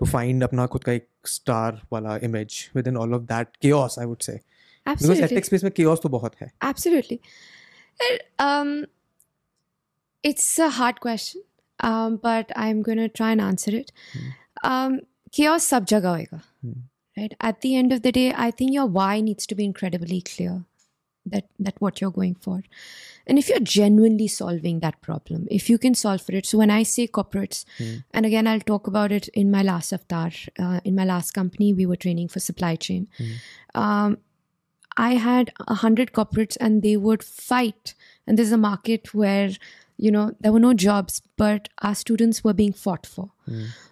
to 0.00 0.06
find 0.06 0.42
अपना 0.42 0.66
खुद 0.66 0.84
का 0.84 0.92
एक 0.92 1.08
star 1.26 1.80
वाला 1.92 2.20
image 2.22 2.70
within 2.74 2.96
all 2.96 3.14
of 3.14 3.26
that 3.26 3.58
chaos, 3.60 3.98
I 3.98 4.04
would 4.04 4.22
say. 4.22 4.36
Because 4.36 4.55
Absolutely 4.93 5.27
edtech 5.27 5.49
space 5.49 5.63
में 5.63 5.71
chaos 5.79 6.01
तो 6.03 6.09
बहुत 6.17 6.35
है. 6.41 6.51
absolutely 6.71 7.19
And, 8.05 8.23
um 8.47 8.71
it's 10.23 10.47
a 10.59 10.69
hard 10.79 10.99
question 11.05 11.41
um 11.89 12.17
but 12.27 12.51
i'm 12.65 12.81
going 12.89 13.01
to 13.03 13.09
try 13.21 13.31
and 13.31 13.41
answer 13.49 13.73
it 13.81 13.91
um 14.63 14.99
chaos 15.39 15.69
सब 15.73 15.85
जगह 15.93 16.09
होएगा 16.09 16.41
Hmm. 16.65 16.77
right 17.19 17.33
at 17.49 17.61
the 17.65 17.75
end 17.81 17.93
of 17.97 18.01
the 18.05 18.11
day 18.17 18.25
i 18.45 18.49
think 18.61 18.73
your 18.77 18.85
why 18.97 19.11
needs 19.27 19.47
to 19.51 19.55
be 19.59 19.65
incredibly 19.71 20.17
clear 20.29 20.55
that 21.33 21.45
that 21.67 21.79
what 21.85 22.01
you're 22.01 22.15
going 22.17 22.35
for 22.45 22.55
and 23.31 23.41
if 23.41 23.49
you're 23.51 23.63
genuinely 23.71 24.27
solving 24.35 24.79
that 24.85 24.99
problem 25.07 25.47
if 25.59 25.69
you 25.71 25.77
can 25.85 25.97
solve 26.01 26.21
for 26.27 26.35
it 26.39 26.49
so 26.51 26.59
when 26.61 26.73
i 26.77 26.81
say 26.91 27.05
corporates 27.19 27.59
and 28.11 28.29
again 28.31 28.49
i'll 28.53 28.65
talk 28.71 28.87
about 28.93 29.15
it 29.19 29.27
in 29.43 29.51
my 29.57 29.63
last 29.69 29.95
avatar 29.97 30.31
uh, 30.65 30.79
in 30.91 30.95
my 31.01 31.07
last 31.13 31.33
company 31.39 31.73
we 31.81 31.85
were 31.93 31.99
training 32.05 32.27
for 32.35 32.39
supply 32.47 32.71
chain 32.87 33.07
um, 33.75 34.17
i 34.97 35.13
had 35.15 35.51
a 35.67 35.75
hundred 35.75 36.11
corporates 36.11 36.57
and 36.59 36.81
they 36.81 36.97
would 36.97 37.23
fight 37.23 37.93
and 38.25 38.37
there's 38.37 38.51
a 38.51 38.57
market 38.57 39.13
where 39.13 39.49
you 39.97 40.11
know 40.11 40.31
there 40.41 40.51
were 40.51 40.59
no 40.59 40.73
jobs 40.73 41.21
but 41.37 41.69
our 41.81 41.95
students 41.95 42.43
were 42.43 42.53
being 42.53 42.73
fought 42.73 43.05
for 43.05 43.29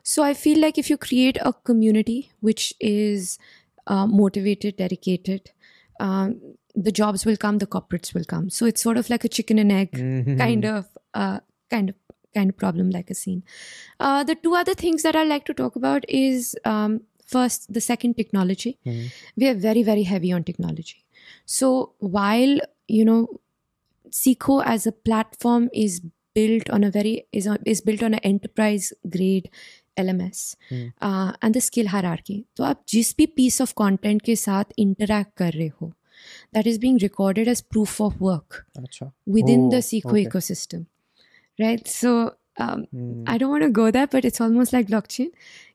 so 0.03 0.23
I 0.23 0.33
feel 0.33 0.59
like 0.59 0.77
if 0.77 0.89
you 0.89 0.97
create 0.97 1.37
a 1.41 1.51
community 1.53 2.31
which 2.41 2.73
is 2.79 3.39
uh, 3.87 4.05
motivated, 4.05 4.75
dedicated, 4.77 5.51
um, 5.99 6.41
the 6.75 6.91
jobs 6.91 7.25
will 7.25 7.37
come, 7.37 7.57
the 7.59 7.65
corporates 7.67 8.13
will 8.13 8.25
come. 8.25 8.49
So 8.49 8.65
it's 8.65 8.81
sort 8.81 8.97
of 8.97 9.09
like 9.09 9.23
a 9.23 9.29
chicken 9.29 9.57
and 9.57 9.71
egg 9.71 9.91
kind 10.37 10.65
of, 10.65 10.85
uh, 11.13 11.39
kind 11.71 11.89
of, 11.89 11.95
kind 12.33 12.49
of 12.49 12.57
problem, 12.57 12.89
like 12.91 13.09
a 13.09 13.15
scene. 13.15 13.43
Uh, 13.99 14.23
the 14.23 14.35
two 14.35 14.53
other 14.55 14.73
things 14.73 15.03
that 15.03 15.15
I 15.15 15.23
like 15.23 15.45
to 15.45 15.53
talk 15.53 15.75
about 15.75 16.03
is 16.09 16.55
um, 16.65 17.01
first 17.25 17.73
the 17.73 17.81
second 17.81 18.15
technology. 18.15 18.77
Hmm. 18.83 19.05
We 19.35 19.47
are 19.47 19.53
very 19.53 19.83
very 19.83 20.03
heavy 20.03 20.31
on 20.31 20.43
technology. 20.43 21.03
So 21.45 21.93
while 21.99 22.59
you 22.87 23.05
know 23.05 23.41
Seekho 24.11 24.63
as 24.65 24.87
a 24.87 24.91
platform 24.91 25.69
is 25.73 26.01
built 26.33 26.69
on 26.69 26.83
a 26.83 26.91
very 26.91 27.27
is, 27.31 27.47
on, 27.47 27.57
is 27.65 27.81
built 27.81 28.03
on 28.03 28.13
an 28.13 28.19
enterprise 28.19 28.93
grade 29.09 29.49
LMS 29.97 30.55
hmm. 30.69 30.87
uh, 31.01 31.33
and 31.41 31.53
the 31.53 31.61
skill 31.61 31.87
hierarchy. 31.87 32.45
So 32.57 32.63
आप 32.63 32.83
जिस 32.89 33.15
भी 33.15 33.27
piece 33.35 33.61
of 33.61 33.75
content 33.75 34.23
के 34.23 34.35
साथ 34.35 34.65
interact 34.79 35.35
कर 35.37 35.53
रहे 35.53 35.93
that 36.55 36.65
is 36.65 36.77
being 36.77 36.97
recorded 36.97 37.47
as 37.47 37.61
proof 37.61 37.99
of 38.01 38.21
work 38.21 38.65
अच्छा. 38.77 39.11
within 39.27 39.65
oh, 39.65 39.69
the 39.69 39.77
Seekho 39.77 40.17
ecosystem 40.25 40.85
right? 41.59 41.87
So 41.87 42.35
um, 42.56 42.80
Hmm. 42.92 43.24
I 43.26 43.38
don't 43.38 43.50
want 43.50 43.62
to 43.64 43.70
go 43.80 43.90
there, 43.96 44.06
but 44.14 44.24
it's 44.30 44.40
almost 44.46 44.72
like 44.76 44.88
blockchain. 44.92 45.28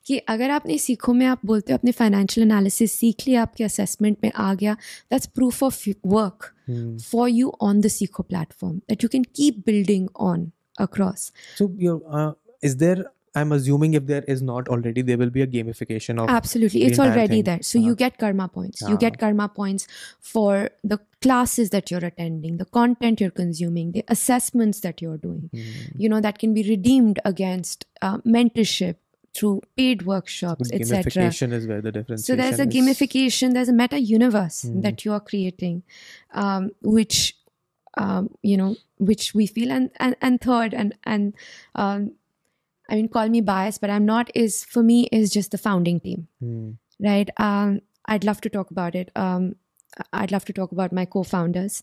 कि 0.07 0.17
अगर 0.31 0.49
आपने 0.49 0.77
सीखो 0.77 1.13
में 1.13 1.25
आप 1.25 1.45
बोलते 1.45 1.73
हो 1.73 1.77
अपने 1.77 1.91
फाइनेंशियल 1.99 2.45
एनालिसिस 2.47 2.91
सीख 2.91 3.23
लिया 3.27 3.41
आपके 3.41 3.63
असेसमेंट 3.63 4.17
में 4.23 4.31
आ 4.35 4.53
गया 4.53 4.73
that's 5.11 5.25
proof 5.35 5.63
of 5.63 5.83
work 6.05 6.51
Hmm. 6.69 6.93
for 7.07 7.25
you 7.29 7.49
on 7.65 7.81
the 7.85 7.89
Seco 7.95 8.23
platform 8.29 8.77
that 8.91 9.03
you 9.05 9.09
can 9.15 9.25
keep 9.39 9.57
building 9.65 10.05
on 10.27 10.45
across. 10.85 11.25
So 11.59 11.67
you're, 11.83 12.01
uh, 12.19 12.31
is 12.69 12.77
there? 12.77 13.03
I'm 13.34 13.52
assuming 13.52 13.94
if 13.94 14.06
there 14.06 14.24
is 14.26 14.42
not 14.42 14.68
already, 14.68 15.02
there 15.02 15.16
will 15.16 15.30
be 15.30 15.42
a 15.42 15.46
gamification 15.46 16.18
of. 16.20 16.28
Absolutely, 16.28 16.82
it's 16.82 16.98
already 16.98 17.28
thing. 17.36 17.44
there. 17.44 17.62
So 17.62 17.78
you 17.78 17.92
Uh-huh. 17.92 17.94
get 17.94 18.18
karma 18.18 18.48
points. 18.48 18.80
You 18.82 18.94
Ah. 18.94 18.96
get 18.96 19.18
karma 19.18 19.48
points 19.48 19.86
for 20.20 20.70
the 20.82 20.98
classes 21.22 21.70
that 21.70 21.90
you're 21.92 22.04
attending, 22.04 22.56
the 22.56 22.64
content 22.64 23.20
you're 23.20 23.30
consuming, 23.30 23.92
the 23.92 24.04
assessments 24.08 24.80
that 24.80 25.00
you're 25.00 25.18
doing. 25.18 25.48
Hmm. 25.52 25.60
You 25.96 26.08
know 26.08 26.20
that 26.20 26.38
can 26.40 26.54
be 26.54 26.64
redeemed 26.68 27.20
against 27.24 27.86
uh, 28.02 28.18
mentorship 28.38 28.96
through 29.32 29.60
paid 29.76 30.02
workshops, 30.02 30.70
etc. 30.72 31.04
gamification 31.04 31.52
is 31.52 31.66
where 31.68 31.80
the 31.80 31.92
difference. 31.92 32.26
So 32.26 32.34
there's 32.34 32.58
a 32.58 32.66
gamification, 32.66 33.52
there's 33.52 33.68
a 33.68 33.72
meta 33.72 34.00
universe 34.00 34.62
Hmm. 34.62 34.80
that 34.80 35.04
you 35.04 35.12
are 35.12 35.20
creating, 35.20 35.82
um, 36.34 36.70
which 36.82 37.36
um, 37.96 38.30
you 38.42 38.56
know, 38.56 38.76
which 38.98 39.34
we 39.34 39.46
feel, 39.46 39.70
and 39.70 39.90
and, 39.98 40.16
and 40.22 40.40
third, 40.40 40.72
and 40.74 40.94
and 41.04 41.34
um, 41.74 42.12
I 42.89 42.95
mean, 42.95 43.07
call 43.09 43.29
me 43.29 43.41
biased, 43.41 43.81
but 43.81 43.89
I'm 43.89 44.05
not. 44.05 44.29
Is 44.35 44.63
for 44.63 44.83
me 44.83 44.97
is 45.19 45.31
just 45.35 45.51
the 45.51 45.57
founding 45.67 45.99
team, 46.07 46.27
Hmm. 46.39 46.71
right? 47.11 47.29
Um, 47.49 47.79
I'd 48.15 48.23
love 48.31 48.41
to 48.41 48.49
talk 48.57 48.69
about 48.75 48.95
it. 49.03 49.09
Um, 49.15 49.53
I'd 50.19 50.31
love 50.33 50.43
to 50.47 50.53
talk 50.55 50.71
about 50.75 50.91
my 50.97 51.05
co-founders, 51.05 51.75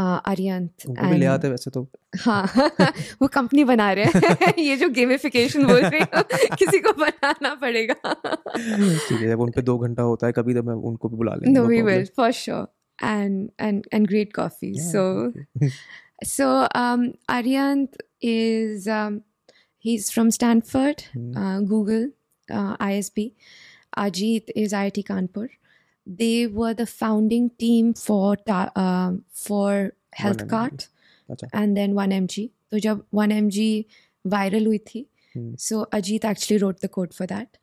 uh, 0.00 0.20
Aryant 0.32 0.84
उनको 0.88 1.08
भी 1.10 1.18
ले 1.18 1.26
and 1.26 1.34
आते 1.34 1.48
वैसे 1.50 1.70
तो 1.76 1.82
हाँ 2.24 2.42
वो 3.22 3.28
company 3.36 3.64
बना 3.70 3.86
रहे 3.98 4.04
हैं 4.24 4.54
ये 4.64 4.76
जो 4.82 4.88
गेमिफिकेशन 4.98 5.64
बोल 5.66 5.80
रही 5.84 6.00
हो 6.14 6.22
किसी 6.60 6.80
को 6.86 6.92
बनाना 7.00 7.54
पड़ेगा 7.62 8.12
ठीक 8.14 9.20
है 9.20 9.28
जब 9.28 9.40
उन 9.40 9.50
पे 9.56 9.62
दो 9.70 9.78
घंटा 9.88 10.02
होता 10.02 10.26
है 10.26 10.32
कभी 10.40 10.54
तो 10.54 10.62
मैं 10.62 10.74
उनको 10.90 11.08
भी 11.08 11.16
बुला 11.16 11.34
लेंगे 11.34 11.52
No, 11.54 11.62
no 11.62 11.68
we 11.72 11.80
problem. 11.80 11.94
will 11.94 12.06
for 12.20 12.30
sure, 12.42 12.66
and 13.12 13.50
and 13.68 13.88
and 13.98 14.08
great 14.14 14.32
coffee. 14.40 14.72
Yeah, 14.76 14.90
so 14.92 15.06
okay. 15.32 15.70
so 16.36 16.50
um, 16.82 17.06
Aryant 17.38 17.96
is 18.20 18.86
um, 18.98 19.22
He's 19.79 20.11
from 20.11 20.29
Stanford, 20.29 21.05
mm. 21.15 21.35
uh, 21.35 21.61
Google, 21.61 22.09
uh, 22.51 22.77
ISB. 22.77 23.33
Ajit 23.97 24.49
is 24.55 24.73
IIT 24.73 25.05
Kanpur. 25.05 25.49
They 26.05 26.47
were 26.47 26.73
the 26.73 26.85
founding 26.85 27.51
team 27.51 27.93
for 27.93 28.35
ta- 28.35 28.71
uh, 28.75 29.13
for 29.31 29.93
health 30.19 30.87
and 31.53 31.77
then 31.77 31.89
then 31.89 31.93
one 31.93 32.11
M 32.11 32.27
G 32.27 32.49
तो 32.71 32.79
जब 32.79 33.03
so 35.57 35.85
Ajit 35.93 36.25
actually 36.25 36.57
wrote 36.57 36.81
the 36.81 36.87
code 36.87 37.13
for 37.13 37.27
that. 37.27 37.57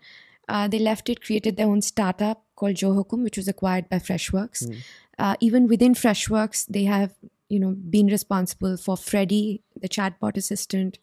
Uh, 0.48 0.68
they 0.68 0.78
left 0.78 1.08
it, 1.08 1.20
created 1.20 1.56
their 1.56 1.66
own 1.66 1.82
startup 1.82 2.44
called 2.54 2.76
Joe 2.76 2.92
Hukum, 2.92 3.24
which 3.24 3.36
was 3.36 3.48
acquired 3.48 3.88
by 3.88 3.96
Freshworks. 3.96 4.62
Mm. 4.62 4.76
Uh, 5.18 5.34
even 5.40 5.66
within 5.66 5.94
Freshworks, 5.94 6.66
they 6.66 6.84
have 6.84 7.14
you 7.48 7.58
know 7.58 7.70
been 7.70 8.06
responsible 8.06 8.76
for 8.76 8.96
Freddy, 8.96 9.62
the 9.80 9.88
chatbot 9.88 10.36
assistant, 10.36 10.98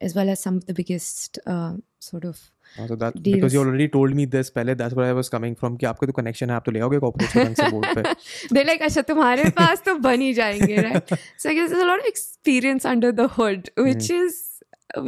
as 0.00 0.16
well 0.16 0.28
as 0.28 0.40
some 0.40 0.56
of 0.56 0.66
the 0.66 0.74
biggest 0.74 1.38
uh, 1.46 1.76
sort 2.00 2.24
of 2.24 2.38
हाँ, 2.76 2.88
so 2.88 2.96
that 2.96 3.16
Deals. 3.22 3.36
because 3.36 3.54
you 3.54 3.60
already 3.60 3.88
told 3.88 4.14
me 4.20 4.24
this 4.24 4.50
पहले 4.50 4.74
that's 4.76 4.94
where 4.94 5.08
I 5.08 5.16
was 5.18 5.28
coming 5.34 5.54
from 5.62 5.76
कि 5.78 5.86
आपके 5.86 6.06
तो 6.06 6.12
connection 6.20 6.50
है 6.50 6.56
आप 6.56 6.64
तो 6.66 6.72
ले 6.72 6.80
आओगे 6.80 6.98
corporate 7.04 7.32
से 7.32 7.44
ढंग 7.44 7.54
से 7.56 7.70
board 7.70 7.94
पे 7.94 8.14
they're 8.54 8.68
like 8.70 8.82
अच्छा 8.88 9.02
तुम्हारे 9.10 9.50
पास 9.60 9.82
तो 9.86 9.94
बन 10.08 10.20
ही 10.20 10.32
जाएंगे 10.34 10.76
right 10.88 11.14
so 11.38 11.50
I 11.50 11.54
guess 11.54 11.70
there's 11.70 11.84
a 11.84 11.90
lot 11.92 12.00
of 12.00 12.10
experience 12.14 12.88
under 12.94 13.12
the 13.20 13.28
hood 13.38 13.70
which 13.88 14.10
is 14.10 14.40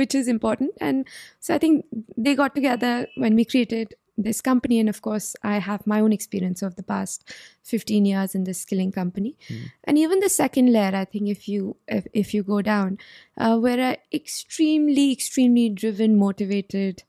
which 0.01 0.15
is 0.15 0.29
important 0.29 0.71
and 0.81 1.09
so 1.41 1.55
I 1.55 1.59
think 1.59 1.85
they 2.17 2.35
got 2.35 2.55
together 2.55 2.95
when 3.17 3.35
we 3.35 3.45
created 3.45 3.95
this 4.22 4.42
company 4.42 4.80
and 4.80 4.90
of 4.90 5.02
course 5.02 5.36
I 5.44 5.60
have 5.60 5.86
my 5.88 6.00
own 6.00 6.14
experience 6.14 6.62
of 6.62 6.76
the 6.76 6.84
past 6.84 7.24
15 7.64 8.06
years 8.06 8.36
in 8.36 8.44
this 8.44 8.62
skilling 8.62 8.92
company 8.92 9.38
and 9.84 9.98
even 9.98 10.20
the 10.20 10.30
second 10.30 10.72
layer 10.72 10.96
I 10.96 11.06
think 11.06 11.30
if 11.30 11.48
you 11.48 11.76
if, 11.88 12.08
if 12.14 12.34
you 12.34 12.44
go 12.44 12.62
down 12.62 12.98
uh, 13.38 13.58
we're 13.62 13.80
an 13.80 13.98
extremely 14.14 15.12
extremely 15.12 15.70
driven 15.70 16.18
motivated 16.18 17.04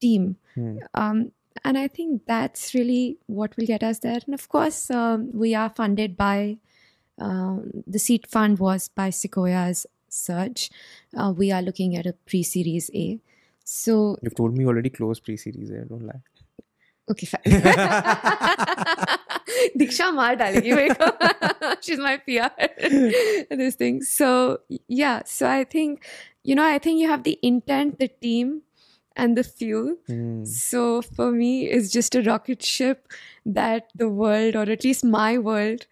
team 0.00 0.36
Hmm. 0.54 0.78
um, 0.94 1.32
and 1.64 1.78
I 1.78 1.88
think 1.88 2.22
that's 2.26 2.74
really 2.74 3.18
what 3.26 3.56
will 3.56 3.66
get 3.66 3.82
us 3.82 4.00
there. 4.00 4.18
And 4.24 4.34
of 4.34 4.48
course, 4.48 4.90
um, 4.90 5.30
we 5.32 5.54
are 5.54 5.70
funded 5.70 6.16
by 6.16 6.58
um, 7.18 7.70
the 7.86 7.98
seed 7.98 8.26
fund 8.26 8.58
was 8.58 8.88
by 8.88 9.10
Sequoia's 9.10 9.86
Surge. 10.08 10.70
Uh, 11.16 11.32
we 11.36 11.52
are 11.52 11.62
looking 11.62 11.96
at 11.96 12.06
a 12.06 12.12
pre-series 12.12 12.90
A. 12.94 13.20
So 13.64 14.18
you've 14.22 14.34
told 14.34 14.54
me 14.54 14.64
you 14.64 14.68
already 14.68 14.90
closed 14.90 15.24
pre-series 15.24 15.70
a 15.70 15.84
don't 15.86 16.06
lie 16.06 16.20
okay, 17.09 17.25
fine. 17.25 17.43
Diksha 19.79 20.11
maar 20.13 20.35
dalegi 20.39 20.73
मेरे 20.73 20.95
को. 20.99 21.07
She's 21.81 21.99
my 21.99 22.17
PR. 22.17 22.49
this 23.49 23.75
thing. 23.75 24.01
So 24.01 24.59
yeah. 24.87 25.21
So 25.25 25.47
I 25.47 25.63
think 25.63 26.05
you 26.43 26.55
know 26.55 26.65
I 26.65 26.79
think 26.79 26.99
you 26.99 27.09
have 27.09 27.23
the 27.23 27.37
intent, 27.41 27.99
the 27.99 28.07
team, 28.07 28.61
and 29.15 29.37
the 29.37 29.43
fuel. 29.43 29.95
Hmm. 30.07 30.45
So 30.45 31.01
for 31.01 31.31
me, 31.31 31.65
it's 31.67 31.89
just 31.91 32.15
a 32.15 32.21
rocket 32.21 32.63
ship 32.63 33.07
that 33.45 33.89
the 33.95 34.09
world, 34.09 34.55
or 34.55 34.69
at 34.71 34.83
least 34.83 35.03
my 35.03 35.37
world, 35.37 35.87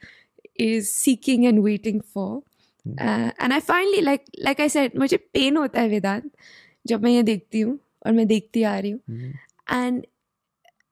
is 0.55 0.93
seeking 0.93 1.45
and 1.45 1.63
waiting 1.63 2.01
for. 2.01 2.43
Hmm. 2.83 2.93
Uh, 2.99 3.31
and 3.39 3.53
I 3.53 3.59
finally, 3.59 4.01
like 4.01 4.29
like 4.49 4.59
I 4.59 4.67
said, 4.67 4.95
मुझे 4.95 5.19
pain 5.33 5.57
होता 5.57 5.81
है 5.81 5.89
वेदांत 5.89 6.31
जब 6.87 7.03
मैं 7.03 7.11
ये 7.11 7.23
देखती 7.23 7.61
हूँ 7.61 7.77
और 8.05 8.11
मैं 8.13 8.27
देखती 8.27 8.63
आ 8.63 8.77
रही 8.79 8.91
हूँ. 8.91 9.01
Hmm. 9.09 9.33
And 9.67 10.07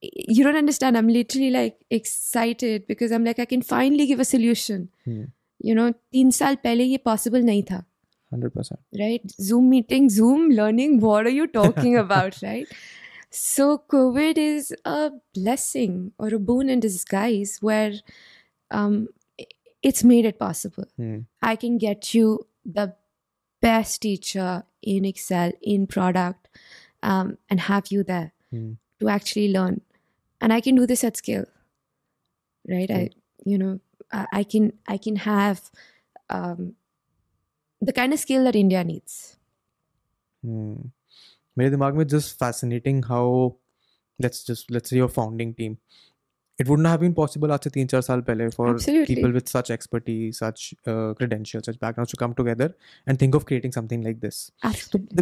you 0.01 0.43
don't 0.43 0.55
understand. 0.55 0.97
I'm 0.97 1.07
literally 1.07 1.49
like 1.49 1.77
excited 1.89 2.87
because 2.87 3.11
I'm 3.11 3.23
like 3.23 3.39
I 3.39 3.45
can 3.45 3.61
finally 3.61 4.05
give 4.05 4.19
a 4.19 4.25
solution. 4.25 4.89
Hmm. 5.05 5.23
You 5.59 5.73
know, 5.75 5.91
तीन 6.13 6.31
साल 6.31 6.55
पहले 6.63 6.83
ये 6.83 6.99
possible 7.07 7.43
नहीं 7.43 7.63
था. 7.71 7.83
100% 8.33 8.77
right? 8.99 9.31
Zoom 9.41 9.69
meeting, 9.69 10.09
Zoom 10.09 10.49
learning. 10.51 10.99
What 10.99 11.25
are 11.25 11.35
you 11.37 11.47
talking 11.47 11.95
about, 11.97 12.37
right? 12.43 12.67
So, 13.29 13.83
COVID 13.93 14.37
is 14.37 14.73
a 14.85 15.11
blessing 15.33 16.11
or 16.17 16.33
a 16.33 16.39
boon 16.39 16.69
in 16.69 16.79
disguise 16.79 17.57
where 17.61 17.93
um, 18.71 19.07
it's 19.81 20.03
made 20.03 20.25
it 20.25 20.39
possible. 20.39 20.85
Hmm. 20.97 21.17
I 21.41 21.55
can 21.55 21.77
get 21.77 22.13
you 22.13 22.47
the 22.65 22.93
best 23.61 24.01
teacher 24.01 24.63
in 24.81 25.05
Excel, 25.05 25.51
in 25.61 25.87
product, 25.87 26.47
um, 27.03 27.37
and 27.49 27.59
have 27.61 27.87
you 27.89 28.03
there 28.03 28.31
Hmm. 28.51 28.73
to 28.99 29.09
actually 29.09 29.51
learn. 29.51 29.81
And 30.41 30.53
I 30.53 30.61
can 30.61 30.75
do 30.75 30.85
this 30.85 31.03
at 31.03 31.17
scale, 31.17 31.45
right? 32.69 32.91
I, 32.91 33.09
you 33.45 33.57
know, 33.57 33.79
I, 34.11 34.27
I 34.31 34.43
can 34.43 34.73
I 34.87 34.97
can 34.97 35.15
have 35.15 35.71
um, 36.29 36.75
the 37.81 37.93
kind 37.93 38.13
of 38.13 38.19
skill 38.19 38.43
that 38.43 38.55
India 38.55 38.83
needs. 38.83 39.37
Hmm. 40.43 40.91
मेरे 41.57 41.69
दिमाग 41.69 41.93
में 41.95 42.05
just 42.05 42.37
fascinating 42.39 43.03
how 43.03 43.55
let's 44.23 44.43
just 44.43 44.71
let's 44.71 44.89
say 44.89 44.97
your 44.97 45.07
founding 45.07 45.53
team 45.53 45.77
it 46.59 46.67
wouldn't 46.67 46.87
have 46.87 46.99
been 46.99 47.13
possible 47.13 47.51
आज 47.51 47.59
से 47.63 47.69
तीन 47.69 47.87
चार 47.87 48.01
साल 48.01 48.21
पहले 48.21 48.49
for 48.49 48.69
Absolutely. 48.69 49.15
people 49.15 49.31
with 49.31 49.49
such 49.49 49.71
expertise 49.71 50.39
such 50.39 50.75
uh, 50.87 51.13
credentials 51.13 51.65
such 51.65 51.79
backgrounds 51.79 52.11
to 52.11 52.17
come 52.17 52.33
together 52.33 52.75
and 53.07 53.19
think 53.19 53.35
of 53.35 53.45
creating 53.45 53.71
something 53.71 54.01
like 54.01 54.19
this 54.19 54.51
so 54.53 54.69
Absolutely. 54.69 55.17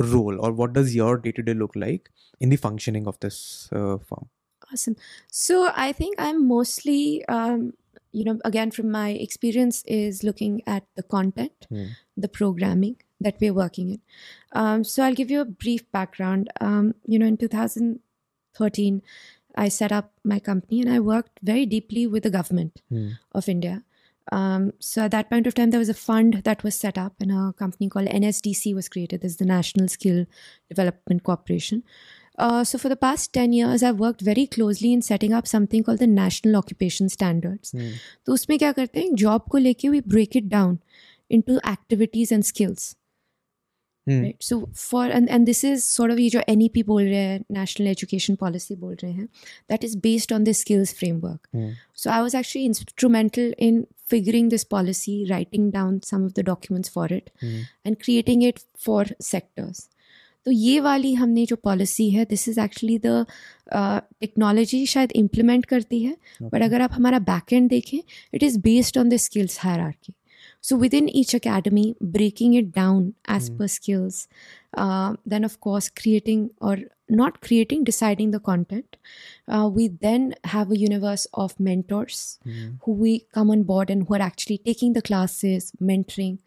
Divya, 0.00 0.12
what 0.12 0.34
is 0.34 0.34
your 0.34 0.38
particular 0.38 0.38
role 0.38 0.46
or 0.46 0.52
what 0.52 0.72
does 0.72 0.94
your 0.94 1.18
day 1.18 1.32
to 1.32 1.42
day 1.42 1.54
look 1.54 1.74
like 1.76 2.10
in 2.40 2.48
the 2.50 2.56
functioning 2.56 3.06
of 3.06 3.18
this 3.20 3.68
uh, 3.72 3.98
firm 3.98 4.28
Awesome. 4.72 4.96
So 5.30 5.70
I 5.76 5.92
think 5.92 6.14
I'm 6.18 6.48
mostly, 6.48 7.24
um, 7.26 7.74
you 8.12 8.24
know, 8.24 8.38
again 8.44 8.70
from 8.70 8.90
my 8.90 9.10
experience 9.10 9.82
is 9.86 10.24
looking 10.24 10.62
at 10.66 10.84
the 10.96 11.02
content, 11.02 11.66
Hmm. 11.68 11.84
the 12.16 12.28
programming 12.28 12.96
that 13.20 13.36
we're 13.40 13.52
working 13.54 13.90
in. 13.90 14.00
Um, 14.52 14.84
so 14.84 15.02
I'll 15.02 15.14
give 15.14 15.30
you 15.30 15.40
a 15.40 15.44
brief 15.44 15.90
background. 15.92 16.48
Um, 16.60 16.94
you 17.06 17.18
know, 17.18 17.26
in 17.26 17.36
2013, 17.36 19.02
I 19.54 19.68
set 19.68 19.92
up 19.92 20.12
my 20.24 20.40
company 20.40 20.80
and 20.80 20.90
I 20.90 21.00
worked 21.00 21.40
very 21.42 21.66
deeply 21.66 22.06
with 22.06 22.22
the 22.22 22.30
government 22.30 22.82
Hmm. 22.88 23.08
of 23.32 23.48
India. 23.48 23.82
Um, 24.31 24.73
so 24.79 25.03
at 25.03 25.11
that 25.11 25.29
point 25.29 25.47
of 25.47 25.55
time, 25.55 25.71
there 25.71 25.79
was 25.79 25.89
a 25.89 25.93
fund 25.93 26.41
that 26.43 26.63
was 26.63 26.75
set 26.75 26.97
up, 26.97 27.13
and 27.19 27.31
a 27.31 27.53
company 27.53 27.89
called 27.89 28.07
NSDC 28.07 28.75
was 28.75 28.87
created. 28.87 29.21
This 29.21 29.31
is 29.31 29.37
the 29.37 29.45
National 29.45 29.87
Skill 29.87 30.25
Development 30.69 31.23
Corporation. 31.23 31.83
Uh, 32.37 32.63
so 32.63 32.77
for 32.77 32.87
the 32.87 32.95
past 32.95 33.33
10 33.33 33.51
years, 33.51 33.83
I've 33.83 33.99
worked 33.99 34.21
very 34.21 34.47
closely 34.47 34.93
in 34.93 35.01
setting 35.01 35.33
up 35.33 35.45
something 35.45 35.83
called 35.83 35.99
the 35.99 36.07
National 36.07 36.55
Occupation 36.55 37.09
Standards. 37.09 37.71
Hmm. 37.71 37.89
तो 38.25 38.33
उसमें 38.33 38.57
क्या 38.59 38.71
करते 38.71 38.99
हैं 38.99 39.15
job 39.15 39.49
को 39.51 39.57
लेके 39.57 39.89
we 39.89 40.01
break 40.13 40.35
it 40.35 40.47
down 40.49 40.79
into 41.29 41.59
activities 41.71 42.31
and 42.31 42.45
skills 42.45 42.95
right 44.06 44.42
so 44.42 44.58
for 44.76 45.10
and 45.10 45.46
this 45.46 45.64
is 45.64 45.82
sort 45.82 46.12
of 46.12 46.18
ये 46.20 46.28
जो 46.30 46.40
N 46.48 46.62
E 46.62 46.68
P 46.74 46.82
बोल 46.82 47.02
रहे 47.02 47.14
हैं 47.16 47.40
नेशनल 47.52 47.86
एजुकेशन 47.88 48.34
पॉलिसी 48.36 48.74
बोल 48.76 48.94
रहे 49.02 49.12
हैं 49.12 49.26
that 49.70 49.84
is 49.84 49.96
based 49.98 50.32
on 50.32 50.44
the 50.44 50.52
skills 50.54 50.94
framework 50.94 51.48
so 51.96 52.10
I 52.10 52.20
was 52.20 52.36
actually 52.36 52.66
instrumental 52.66 53.54
in 53.60 53.84
figuring 54.08 54.50
this 54.50 54.64
policy 54.70 55.24
writing 55.24 55.72
down 55.72 55.98
some 56.04 56.24
of 56.24 56.32
the 56.36 56.44
documents 56.44 56.90
for 56.90 57.12
it 57.12 57.30
and 57.42 57.96
creating 57.96 58.44
it 58.44 58.58
for 58.84 59.14
sectors 59.22 59.88
तो 60.46 60.50
ये 60.50 60.80
वाली 60.80 61.12
हमने 61.14 61.44
जो 61.46 61.56
policy 61.56 62.08
है 62.10 62.24
this 62.24 62.48
is 62.48 62.60
actually 62.60 62.98
the 62.98 63.24
technology 64.20 64.84
शायद 64.86 65.12
implement 65.16 65.64
करती 65.66 66.02
है 66.02 66.16
but 66.42 66.48
okay. 66.48 66.62
अगर 66.62 66.80
आप 66.80 66.92
हमारा 66.92 67.18
बैक 67.20 67.52
एंड 67.52 67.68
देखें 67.70 67.98
it 67.98 68.42
is 68.42 68.58
based 68.60 68.98
on 68.98 69.08
the 69.08 69.16
skills 69.18 69.58
hierarchy 70.04 70.14
so 70.66 70.76
within 70.82 71.08
each 71.20 71.32
academy 71.38 71.86
breaking 72.16 72.54
it 72.58 72.68
down 72.80 73.06
as 73.36 73.48
per 73.56 73.68
skills 73.76 74.20
uh, 74.82 75.14
then 75.32 75.44
of 75.48 75.60
course 75.66 75.88
creating 76.02 76.50
or 76.60 76.76
not 77.08 77.40
creating 77.40 77.84
deciding 77.84 78.30
the 78.30 78.40
content. 78.40 78.96
Uh, 79.46 79.68
we 79.72 79.88
then 79.88 80.34
have 80.44 80.70
a 80.70 80.78
universe 80.78 81.26
of 81.34 81.58
mentors 81.60 82.38
Hmm. 82.44 82.68
who 82.84 82.92
we 82.92 83.10
come 83.34 83.50
on 83.50 83.64
board 83.70 83.90
and 83.90 84.06
who 84.06 84.14
are 84.14 84.22
actually 84.22 84.58
taking 84.58 84.94
the 84.94 85.02
classes 85.02 85.72
mentoring. 85.90 86.38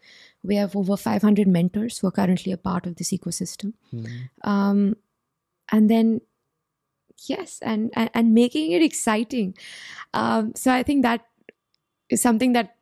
We 0.42 0.56
have 0.56 0.74
over 0.74 0.96
500 0.96 1.46
mentors 1.46 1.98
who 1.98 2.08
are 2.08 2.16
currently 2.18 2.52
a 2.52 2.56
part 2.56 2.86
of 2.86 2.96
this 2.96 3.12
ecosystem. 3.12 3.74
Hmm. 3.90 4.50
um, 4.54 4.96
and 5.70 5.90
then 5.90 6.20
yes 7.28 7.58
and, 7.62 7.90
and 7.94 8.10
and 8.14 8.34
making 8.34 8.72
it 8.72 8.82
exciting. 8.82 9.54
Um, 10.14 10.52
so 10.56 10.72
i 10.72 10.82
think 10.82 11.02
that 11.02 11.26
is 12.08 12.22
something 12.22 12.52
that 12.54 12.77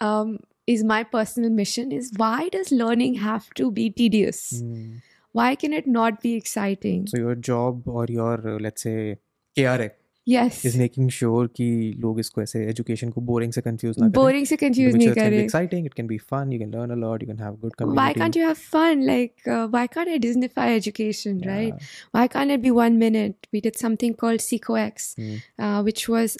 um, 0.00 0.38
is 0.66 0.82
my 0.84 1.02
personal 1.04 1.50
mission 1.50 1.92
is 1.92 2.12
why 2.16 2.48
does 2.48 2.72
learning 2.72 3.14
have 3.14 3.52
to 3.54 3.70
be 3.70 3.90
tedious? 3.90 4.62
Mm. 4.62 5.02
Why 5.32 5.54
can 5.54 5.72
it 5.72 5.86
not 5.86 6.20
be 6.20 6.34
exciting? 6.34 7.06
So 7.06 7.18
your 7.18 7.34
job 7.34 7.86
or 7.86 8.06
your 8.08 8.34
uh, 8.34 8.58
let's 8.58 8.82
say 8.82 9.18
KRA 9.56 9.90
yes 10.26 10.64
is 10.64 10.76
making 10.76 11.08
sure 11.16 11.46
कि 11.56 11.66
लोग 12.00 12.18
इसको 12.20 12.42
ऐसे 12.42 12.64
education 12.70 13.12
boring. 13.12 13.26
boring 13.26 13.52
से 13.52 13.62
confuse 13.62 13.98
ना 13.98 14.08
करें 14.08 14.12
boring 14.12 14.46
से 14.46 14.56
confuse 14.62 14.94
नहीं 14.94 15.12
करें 15.14 15.42
exciting 15.42 15.86
it 15.86 15.94
can 15.94 16.08
be 16.12 16.18
fun 16.18 16.50
you 16.50 16.58
can 16.62 16.72
learn 16.72 16.90
a 16.90 16.96
lot 17.02 17.22
you 17.22 17.28
can 17.28 17.38
have 17.38 17.60
good 17.60 17.76
community 17.76 18.00
why 18.00 18.12
can't 18.12 18.38
you 18.38 18.42
have 18.46 18.58
fun 18.58 19.06
like 19.06 19.46
uh, 19.46 19.66
why 19.68 19.86
can't 19.86 20.08
I 20.08 20.18
Disneyfy 20.18 20.66
education 20.74 21.38
yeah. 21.38 21.52
right 21.52 21.86
why 22.10 22.26
can't 22.26 22.50
it 22.50 22.62
be 22.62 22.72
one 22.72 22.98
minute 22.98 23.46
we 23.52 23.60
did 23.60 23.78
something 23.84 24.14
called 24.14 24.40
SeekhoX 24.48 25.14
mm. 25.16 25.40
uh, 25.58 25.82
which 25.82 26.08
was 26.08 26.36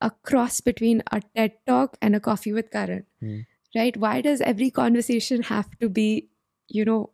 a 0.00 0.10
cross 0.22 0.60
between 0.60 1.02
a 1.10 1.20
TED 1.34 1.52
talk 1.66 1.96
and 2.02 2.14
a 2.14 2.20
Koffee 2.20 2.52
with 2.52 2.70
Karan, 2.70 3.04
mm. 3.22 3.46
right? 3.74 3.96
Why 3.96 4.20
does 4.20 4.40
every 4.40 4.70
conversation 4.70 5.42
have 5.42 5.78
to 5.78 5.88
be, 5.88 6.28
you 6.68 6.84
know, 6.84 7.10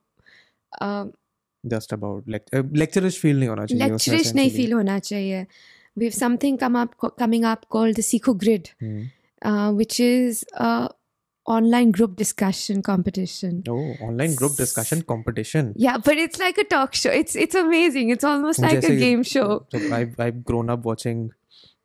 um, 0.81 1.13
just 1.69 1.93
about 1.93 2.25
like 2.27 2.49
uh, 2.53 2.63
lecturish 2.63 3.19
feel 3.19 3.37
नहीं 3.37 3.49
होना 3.49 3.67
चाहिए 3.67 5.47
feel 5.47 5.47
we 5.95 6.05
have 6.07 6.15
something 6.15 6.57
come 6.57 6.75
up 6.75 6.95
coming 7.19 7.45
up 7.45 7.67
called 7.69 7.97
the 7.97 8.03
Seekho 8.03 8.37
Grid, 8.37 8.71
mm. 8.81 9.11
uh, 9.43 9.73
which 9.73 10.01
is 10.01 10.45
a 10.55 10.89
online 11.45 11.91
group 11.91 12.17
discussion 12.17 12.83
competition. 12.83 13.63
Oh, 13.69 13.95
online 14.01 14.35
group 14.35 14.57
discussion 14.57 15.03
competition. 15.03 15.75
Yeah, 15.77 15.99
but 15.99 16.17
it's 16.17 16.39
like 16.39 16.57
a 16.59 16.65
talk 16.65 16.95
show. 16.95 17.11
It's 17.11 17.37
it's 17.37 17.55
amazing. 17.55 18.11
It's 18.11 18.25
almost 18.25 18.61
like 18.61 18.83
a 18.83 18.97
game 18.97 19.23
show. 19.23 19.67
So 19.71 19.79
I've 19.93 20.19
I've 20.19 20.45
grown 20.45 20.71
up 20.71 20.85
watching 20.85 21.33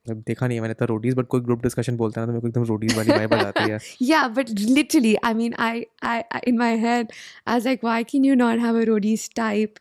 मतलब 0.08 0.24
देखा 0.28 0.48
नहीं 0.48 0.60
मैंने 0.62 0.74
तो 0.74 0.86
Roadies 0.86 1.16
but 1.16 1.28
कोई 1.28 1.42
group 1.42 1.64
discussion 1.64 1.98
बोलता 1.98 2.22
है 2.22 2.28
ना 2.28 2.32
तो 2.32 2.34
मेरे 2.34 2.42
को 2.42 2.48
एकदम 2.48 2.64
रोडीज 2.64 2.98
वाली 2.98 3.12
वाइब 3.12 3.34
आ 3.34 3.38
जाती 3.38 3.72
है। 3.72 3.80
या 4.02 4.28
but 4.28 4.50
literally 4.50 5.16
I 5.24 5.34
mean 5.34 5.54
I 5.60 5.84
I 6.04 6.22
in 6.48 6.58
my 6.58 6.76
head 6.78 7.08
I 7.48 7.54
was 7.54 7.66
like 7.66 7.84
why 7.84 8.04
can 8.04 8.26
you 8.26 8.36
not 8.36 8.60
have 8.60 8.82
a 8.82 8.84
Roadies 8.84 9.30
type 9.36 9.74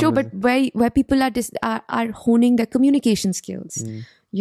show 0.00 0.10
but 0.10 0.34
where 0.34 0.70
where 0.76 0.90
people 0.94 1.22
are 1.22 1.80
are 1.90 2.10
honing 2.26 2.56
their 2.56 2.68
communication 2.72 3.32
skills 3.32 3.82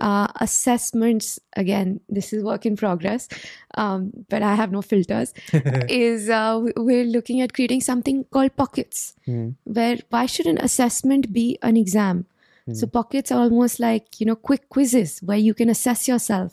Uh, 0.00 0.26
assessments, 0.40 1.38
again, 1.56 2.00
this 2.08 2.32
is 2.32 2.42
work 2.44 2.66
in 2.66 2.76
progress, 2.76 3.28
um, 3.76 4.12
but 4.28 4.42
I 4.42 4.54
have 4.54 4.72
no 4.72 4.82
filters. 4.82 5.34
is 5.88 6.28
uh, 6.28 6.60
we- 6.62 6.72
we're 6.76 7.04
looking 7.04 7.40
at 7.40 7.52
creating 7.52 7.80
something 7.80 8.24
called 8.30 8.56
pockets 8.56 9.14
Hmm. 9.26 9.50
where 9.64 9.98
why 10.10 10.26
should 10.26 10.46
an 10.46 10.58
assessment 10.58 11.32
be 11.32 11.58
an 11.62 11.76
exam 11.76 12.26
so 12.72 12.86
pockets 12.86 13.30
are 13.32 13.40
almost 13.42 13.80
like 13.80 14.20
you 14.20 14.26
know 14.26 14.36
quick 14.36 14.68
quizzes 14.68 15.20
where 15.22 15.36
you 15.38 15.54
can 15.54 15.68
assess 15.68 16.06
yourself 16.08 16.52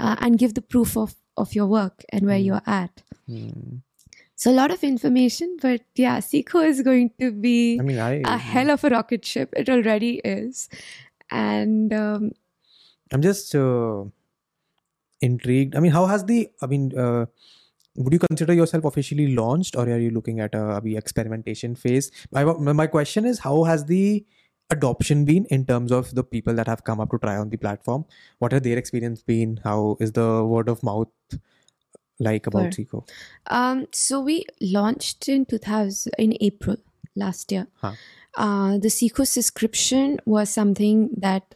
uh, 0.00 0.16
and 0.20 0.38
give 0.38 0.54
the 0.54 0.62
proof 0.62 0.96
of 0.96 1.14
of 1.36 1.54
your 1.54 1.66
work 1.66 2.04
and 2.12 2.26
where 2.26 2.38
you're 2.38 2.62
at 2.66 3.02
Hmm. 3.26 3.78
So 4.38 4.50
a 4.50 4.56
lot 4.56 4.70
of 4.70 4.84
information 4.84 5.56
but 5.60 5.80
yeah 5.94 6.18
Seekho 6.18 6.64
is 6.66 6.82
going 6.82 7.10
to 7.20 7.32
be 7.32 7.78
I 7.80 7.82
mean 7.82 7.98
I 7.98 8.22
a 8.24 8.36
hell 8.36 8.70
of 8.70 8.84
a 8.84 8.90
rocket 8.90 9.24
ship 9.24 9.54
it 9.56 9.70
already 9.70 10.20
is 10.24 10.68
and 11.30 11.92
um, 11.92 12.32
I'm 13.12 13.22
just 13.22 13.54
uh, 13.54 14.04
intrigued. 15.20 15.76
I 15.76 15.80
mean, 15.80 15.92
how 15.92 16.06
has 16.06 16.24
the? 16.24 16.48
I 16.60 16.66
mean, 16.66 16.96
uh, 16.98 17.26
would 17.96 18.12
you 18.12 18.18
consider 18.18 18.52
yourself 18.52 18.84
officially 18.84 19.34
launched, 19.34 19.76
or 19.76 19.88
are 19.88 19.98
you 19.98 20.10
looking 20.10 20.40
at 20.40 20.54
a 20.54 20.80
abhi 20.80 20.96
experimentation 20.96 21.74
phase? 21.74 22.10
My 22.32 22.44
my 22.44 22.86
question 22.86 23.24
is, 23.24 23.40
how 23.40 23.64
has 23.64 23.84
the 23.86 24.24
adoption 24.70 25.24
been 25.24 25.44
in 25.46 25.64
terms 25.64 25.92
of 25.92 26.12
the 26.14 26.24
people 26.24 26.54
that 26.54 26.66
have 26.66 26.82
come 26.82 27.00
up 27.00 27.10
to 27.10 27.18
try 27.18 27.36
on 27.36 27.50
the 27.50 27.56
platform? 27.56 28.04
What 28.38 28.52
have 28.52 28.62
their 28.62 28.78
experience 28.78 29.22
been? 29.22 29.60
How 29.62 29.96
is 30.00 30.12
the 30.12 30.44
word 30.44 30.68
of 30.68 30.82
mouth 30.82 31.08
like 32.18 32.46
about 32.46 32.74
sure. 32.74 33.04
Um, 33.46 33.86
so 33.92 34.20
we 34.20 34.44
launched 34.60 35.28
in 35.28 35.44
2000 35.44 36.12
in 36.18 36.36
April 36.40 36.76
last 37.14 37.52
year. 37.52 37.66
Huh. 37.76 37.92
Uh, 38.36 38.78
the 38.78 38.88
Seekho 38.88 39.26
subscription 39.26 40.18
was 40.26 40.50
something 40.50 41.10
that, 41.16 41.54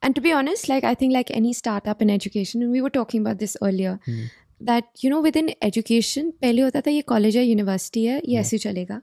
and 0.00 0.14
to 0.14 0.20
be 0.20 0.32
honest, 0.32 0.68
like 0.68 0.84
I 0.84 0.94
think, 0.94 1.12
like 1.12 1.30
any 1.30 1.52
startup 1.52 2.00
in 2.00 2.10
education, 2.10 2.62
and 2.62 2.72
we 2.72 2.80
were 2.80 2.90
talking 2.90 3.20
about 3.20 3.38
this 3.38 3.56
earlier. 3.62 4.00
Hmm. 4.04 4.24
That 4.60 4.84
you 5.00 5.10
know, 5.10 5.20
within 5.20 5.54
education, 5.60 6.32
पहले 6.42 6.62
होता 6.62 6.80
था 6.86 6.90
ये 6.90 7.02
college 7.08 7.36
या 7.36 7.42
university 7.42 8.06
है 8.06 8.20
ये 8.28 8.38
ऐसे 8.40 8.58
चलेगा 8.58 9.00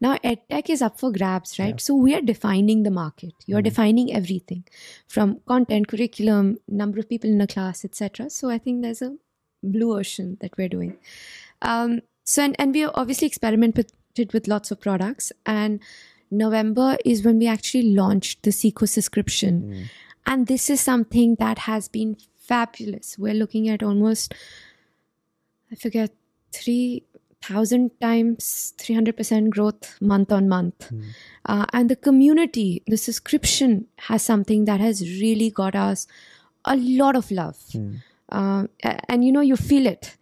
Now, 0.00 0.16
edtech 0.24 0.68
is 0.70 0.80
up 0.82 0.98
for 0.98 1.12
grabs, 1.12 1.58
right? 1.60 1.80
So 1.80 1.94
we 1.94 2.14
are 2.14 2.20
defining 2.20 2.82
the 2.82 2.90
market. 2.90 3.34
You 3.46 3.56
are 3.56 3.60
hmm. 3.60 3.64
defining 3.64 4.12
everything 4.12 4.64
from 5.06 5.40
content, 5.46 5.88
curriculum, 5.88 6.58
number 6.68 7.00
of 7.00 7.08
people 7.08 7.30
in 7.30 7.40
a 7.40 7.46
class, 7.46 7.84
etc. 7.84 8.30
So 8.30 8.50
I 8.50 8.58
think 8.58 8.82
there's 8.82 9.02
a 9.02 9.12
blue 9.62 9.98
ocean 9.98 10.38
that 10.40 10.56
we're 10.56 10.68
doing. 10.68 10.96
Um, 11.60 12.00
so 12.24 12.42
and, 12.42 12.56
and 12.58 12.74
we 12.74 12.84
obviously 12.84 13.26
experimented 13.26 13.92
with 14.32 14.46
lots 14.46 14.70
of 14.70 14.80
products 14.80 15.32
and 15.46 15.80
November 16.30 16.96
is 17.04 17.24
when 17.24 17.38
we 17.38 17.46
actually 17.46 17.94
launched 17.94 18.42
the 18.42 18.50
Seekho 18.50 18.88
subscription. 18.88 19.88
And 20.26 20.46
this 20.46 20.70
is 20.70 20.80
something 20.80 21.36
that 21.36 21.58
has 21.60 21.88
been 21.88 22.16
fabulous. 22.38 23.18
We're 23.18 23.34
looking 23.34 23.68
at 23.68 23.82
almost, 23.82 24.34
I 25.70 25.74
forget, 25.74 26.10
3,000 26.52 27.90
times 28.00 28.72
300% 28.78 29.50
growth 29.50 30.00
month 30.00 30.32
on 30.32 30.48
month. 30.48 30.90
Uh, 31.44 31.66
and 31.72 31.90
the 31.90 31.96
community, 31.96 32.82
the 32.86 32.96
subscription 32.96 33.86
has 34.08 34.22
something 34.22 34.64
that 34.64 34.80
has 34.80 35.02
really 35.20 35.50
got 35.50 35.74
us 35.74 36.06
a 36.64 36.76
lot 36.76 37.16
of 37.16 37.30
love. 37.30 37.58
Um, 38.32 38.68
and 39.08 39.24
you 39.24 39.32
know 39.32 39.40
you 39.40 39.56
feel 39.56 39.86
it 39.86 40.16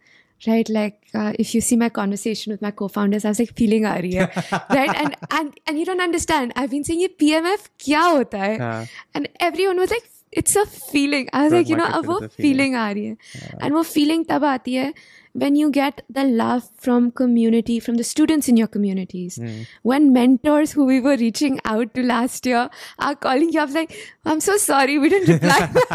right? 0.47 0.67
Like 0.69 1.07
uh, 1.13 1.33
if 1.37 1.53
you 1.53 1.61
see 1.61 1.75
my 1.75 1.89
conversation 1.89 2.51
with 2.51 2.61
my 2.61 2.71
co-founders 2.71 3.25
i 3.25 3.29
was 3.29 3.39
like 3.39 3.55
feeling 3.55 3.85
aa 3.85 3.95
right? 4.79 4.95
And 5.03 5.15
and 5.29 5.59
and 5.67 5.79
you 5.79 5.85
don't 5.85 6.01
understand. 6.01 6.53
I've 6.55 6.71
been 6.71 6.83
saying 6.83 7.01
ye 7.01 7.09
pmf 7.23 7.67
kya 7.85 8.01
hota 8.15 8.39
hai? 8.45 8.55
Uh. 8.57 8.85
and 9.13 9.29
everyone 9.39 9.77
was 9.77 9.91
like 9.91 10.10
it's 10.32 10.56
a 10.56 10.66
feeling. 10.66 11.28
I 11.32 11.42
was 11.44 11.50
Product 11.50 11.52
like, 11.52 11.68
you 11.68 11.76
know, 11.76 11.88
market 11.88 11.98
अब 11.98 12.04
fit 12.04 12.10
वो 12.10 12.16
is 12.18 12.24
a 12.24 12.28
feeling. 12.28 12.56
feeling 12.56 12.74
आ 12.74 12.90
रही 12.90 13.04
है. 13.06 13.16
And 13.62 13.72
वो 13.72 13.84
feeling 13.92 14.26
तब 14.28 14.44
आती 14.44 14.74
है 14.74 14.92
when 15.40 15.56
you 15.60 15.70
get 15.70 15.98
the 16.16 16.22
love 16.24 16.68
from 16.84 17.10
community, 17.10 17.78
from 17.78 17.96
the 17.96 18.04
students 18.10 18.48
in 18.48 18.56
your 18.56 18.68
communities. 18.76 19.38
When 19.82 20.12
mentors 20.12 20.72
who 20.72 20.86
we 20.90 21.00
were 21.06 21.16
reaching 21.22 21.58
out 21.72 21.92
to 21.94 22.02
last 22.02 22.46
year 22.46 22.70
are 22.98 23.14
calling 23.14 23.52
you 23.52 23.60
up 23.60 23.74
like, 23.74 23.92
I'm 24.24 24.40
so 24.40 24.56
sorry, 24.56 24.98
we 24.98 25.10
didn't 25.10 25.34
reply. 25.34 25.68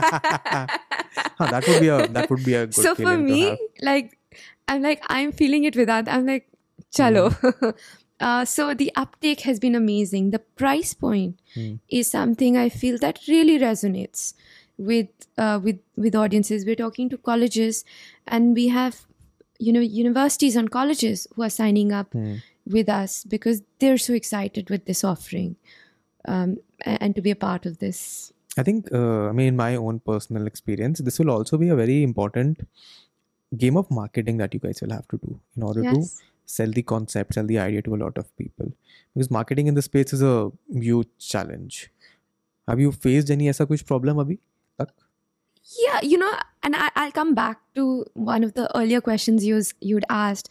Huh, 1.39 1.47
that 1.49 1.68
would 1.68 1.82
be 1.82 1.88
a 1.88 2.07
that 2.07 2.30
would 2.30 2.43
be 2.45 2.53
a 2.53 2.68
good 2.68 2.76
so 2.76 2.93
for 2.93 3.01
feeling 3.01 3.26
to 3.26 3.34
me, 3.34 3.41
have. 3.45 3.57
like, 3.82 4.18
I'm 4.68 4.84
like, 4.84 5.01
I'm 5.07 5.32
feeling 5.32 5.64
it 5.64 5.76
without, 5.76 6.07
I'm 6.07 6.28
like, 6.28 6.47
chalo. 6.95 7.34
Hmm. 7.34 7.70
uh, 8.21 8.45
so 8.45 8.75
the 8.75 8.91
uptake 8.97 9.41
has 9.43 9.59
been 9.61 9.75
amazing. 9.75 10.31
The 10.31 10.39
price 10.39 10.95
point 10.95 11.41
Hmm. 11.55 11.75
is 11.89 12.11
something 12.11 12.57
I 12.57 12.69
feel 12.69 12.99
that 12.99 13.21
really 13.29 13.59
resonates 13.59 14.35
with 14.79 15.09
uh, 15.39 15.61
with 15.62 15.81
with 15.97 16.14
audiences. 16.14 16.64
We're 16.67 16.77
talking 16.77 17.09
to 17.11 17.19
colleges, 17.19 17.85
and 18.27 18.55
we 18.55 18.69
have 18.69 19.07
you 19.59 19.73
know 19.73 19.81
universities 19.81 20.57
and 20.57 20.71
colleges 20.71 21.27
who 21.35 21.43
are 21.43 21.51
signing 21.51 21.93
up 21.93 22.12
Hmm. 22.12 22.37
with 22.67 22.89
us 22.89 23.25
because 23.25 23.62
they're 23.79 23.99
so 23.99 24.14
excited 24.14 24.71
with 24.71 24.87
this 24.87 25.05
offering 25.05 25.57
um, 26.27 26.57
and 26.85 27.14
to 27.14 27.23
be 27.23 27.31
a 27.31 27.37
part 27.37 27.64
of 27.67 27.79
this. 27.79 28.33
I 28.59 28.62
think, 28.62 28.91
uh, 28.93 29.29
I 29.29 29.33
mean, 29.33 29.49
in 29.49 29.57
my 29.57 29.77
own 29.77 30.01
personal 30.01 30.47
experience, 30.47 31.01
this 31.01 31.19
will 31.19 31.31
also 31.31 31.59
be 31.59 31.69
a 31.69 31.77
very 31.77 32.03
important 32.03 32.62
game 33.57 33.77
of 33.77 33.91
marketing 33.91 34.39
that 34.39 34.55
you 34.55 34.61
guys 34.61 34.81
will 34.83 34.91
have 34.91 35.07
to 35.09 35.19
do 35.19 35.39
in 35.57 35.62
order 35.62 35.83
to 35.83 35.95
yes 35.95 36.23
sell 36.45 36.72
the 36.72 36.82
concept, 36.82 37.34
sell 37.34 37.45
the 37.45 37.59
idea 37.59 37.82
to 37.82 37.95
a 37.95 37.97
lot 37.97 38.18
of 38.18 38.26
people. 38.38 38.72
Because 39.14 39.30
marketing 39.32 39.68
in 39.68 39.74
this 39.74 39.86
space 39.86 40.14
is 40.14 40.22
a 40.22 40.51
huge 40.74 41.07
challenge. 41.20 41.89
Have 42.68 42.80
you 42.80 42.91
faced 42.91 43.32
any 43.32 43.49
ऐसा 43.49 43.66
कुछ 43.66 43.84
problem 43.91 44.20
अभी 44.20 44.36
तक? 44.82 44.88
Yeah, 45.80 45.99
you 46.03 46.18
know, 46.18 46.32
and 46.64 46.76
I, 46.76 46.89
I'll 46.95 47.12
come 47.12 47.34
back 47.34 47.59
to 47.76 48.05
one 48.14 48.43
of 48.43 48.53
the 48.53 48.68
earlier 48.78 49.01
questions 49.01 49.45
you 49.45 49.62
you'd 49.80 50.05
asked. 50.09 50.49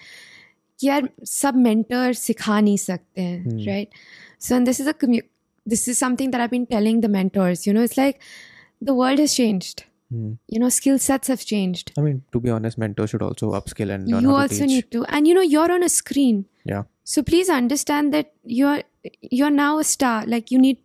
यार 0.84 1.08
सब 1.26 1.54
mentor 1.64 2.12
सिखा 2.14 2.60
नहीं 2.60 2.76
सकते 2.76 3.20
हैं, 3.20 3.44
Hmm. 3.44 3.66
right? 3.68 3.88
So, 4.38 4.56
and 4.56 4.66
this 4.66 4.80
is 4.80 4.86
a 4.86 4.94
commu- 4.94 5.26
this 5.66 5.86
is 5.88 5.98
something 5.98 6.30
that 6.30 6.40
I've 6.40 6.50
been 6.50 6.66
telling 6.66 7.00
the 7.02 7.08
mentors. 7.16 7.66
You 7.66 7.74
know, 7.74 7.82
it's 7.88 7.98
like 7.98 8.20
the 8.90 8.94
world 8.94 9.20
Hmm. 10.15 10.33
You 10.47 10.59
know, 10.59 10.69
skill 10.69 10.97
sets 10.97 11.27
have 11.27 11.45
changed. 11.45 11.91
I 11.97 12.01
mean, 12.01 12.23
to 12.31 12.39
be 12.39 12.49
honest, 12.49 12.77
mentors 12.77 13.09
should 13.09 13.21
also 13.21 13.51
upskill 13.51 13.93
and 13.93 14.07
learn 14.07 14.23
you 14.23 14.33
also 14.33 14.59
teach. 14.59 14.67
need 14.67 14.91
to, 14.91 15.03
and 15.05 15.27
you 15.27 15.33
know, 15.33 15.41
you're 15.41 15.71
on 15.71 15.83
a 15.83 15.89
screen. 15.89 16.45
Yeah. 16.63 16.83
So 17.03 17.23
please 17.31 17.49
understand 17.49 18.13
that 18.13 18.31
you're 18.43 18.83
you're 19.21 19.49
now 19.49 19.79
a 19.79 19.83
star. 19.83 20.25
Like 20.25 20.51
you 20.51 20.59
need. 20.59 20.77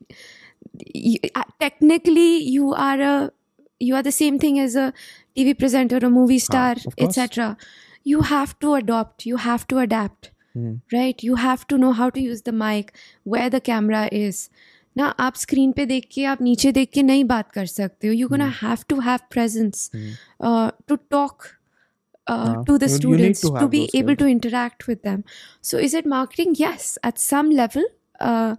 You, 0.95 1.19
uh, 1.35 1.45
technically, 1.61 2.39
you 2.39 2.75
are 2.75 3.01
a 3.01 3.33
you 3.79 3.95
are 3.95 4.03
the 4.03 4.17
same 4.19 4.39
thing 4.39 4.59
as 4.59 4.77
a 4.77 4.93
TV 5.37 5.57
presenter, 5.59 5.99
a 5.99 6.11
movie 6.11 6.39
star, 6.39 6.73
of 6.73 6.97
course. 6.97 7.19
etc. 7.19 7.57
You 8.03 8.23
have 8.23 8.59
to 8.61 8.75
adopt. 8.75 9.27
You 9.27 9.37
have 9.37 9.67
to 9.69 9.79
adapt. 9.79 10.31
Hmm. 10.53 10.71
right 10.93 11.23
you 11.23 11.37
have 11.41 11.65
to 11.69 11.77
know 11.79 11.93
how 11.97 12.11
to 12.15 12.21
use 12.21 12.41
the 12.43 12.53
mic 12.61 12.89
where 13.23 13.49
the 13.49 13.61
camera 13.61 14.09
is 14.11 14.51
ना 15.01 15.07
आप 15.29 15.35
screen 15.45 15.73
पे 15.79 15.87
देख 15.93 16.09
के 16.15 16.25
आप 16.35 16.43
नीचे 16.43 16.73
देख 16.81 16.91
के 16.95 17.03
नहीं 17.13 17.25
बात 17.37 17.51
कर 17.53 17.67
सकते 17.77 18.09
हो 18.09 18.13
you 18.15 18.29
gonna 18.29 18.49
have 18.63 18.85
to 18.89 19.01
have 19.09 19.19
presence 19.37 19.91
to 20.43 20.97
talk 20.97 21.43
हाँ, 22.31 22.65
to 22.67 22.75
the 22.81 22.87
you- 22.89 22.99
you 23.03 23.17
need 23.21 23.37
students 23.37 23.41
to 23.45 23.49
to, 23.49 23.55
have 23.61 23.71
be 23.71 23.79
those 23.79 23.95
able 24.01 24.15
skills. 24.15 24.19
to 24.21 24.27
interact 24.33 24.85
with 24.89 24.99
them 25.07 25.23
so 25.69 25.79
is 25.87 25.95
it 26.01 26.09
marketing 26.13 26.53
yes 26.61 26.85
at 27.09 27.23
some 27.23 27.49
level 27.61 27.87
uh, 28.29 28.53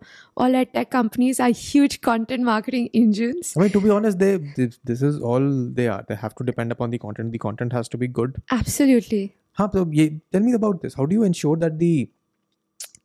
all 0.46 0.58
our 0.62 0.68
tech 0.78 0.90
companies 0.96 1.40
are 1.46 1.50
huge 1.60 1.96
content 2.08 2.46
marketing 2.50 2.90
engines 3.02 3.52
I 3.58 3.62
mean, 3.64 3.72
to 3.76 3.82
be 3.86 3.94
honest, 3.98 4.20
they 4.24 4.32
this, 4.58 4.76
this 4.92 5.04
is 5.12 5.20
all 5.34 5.48
they 5.80 5.88
are. 5.94 6.00
They 6.10 6.18
have 6.24 6.36
to 6.42 6.48
depend 6.50 6.76
upon 6.78 6.96
the 6.96 7.00
content. 7.06 7.32
The 7.38 7.42
content 7.46 7.78
has 7.80 7.92
to 7.96 8.02
be 8.04 8.10
good. 8.20 8.42
absolutely 8.58 9.22
Huh, 9.62 9.70
so 9.78 9.86
ye, 10.02 10.10
tell 10.36 10.46
me 10.50 10.58
about 10.60 10.82
this. 10.88 10.98
How 11.02 11.06
do 11.14 11.20
you 11.22 11.24
ensure 11.30 11.56
that 11.64 11.80
the 11.86 11.94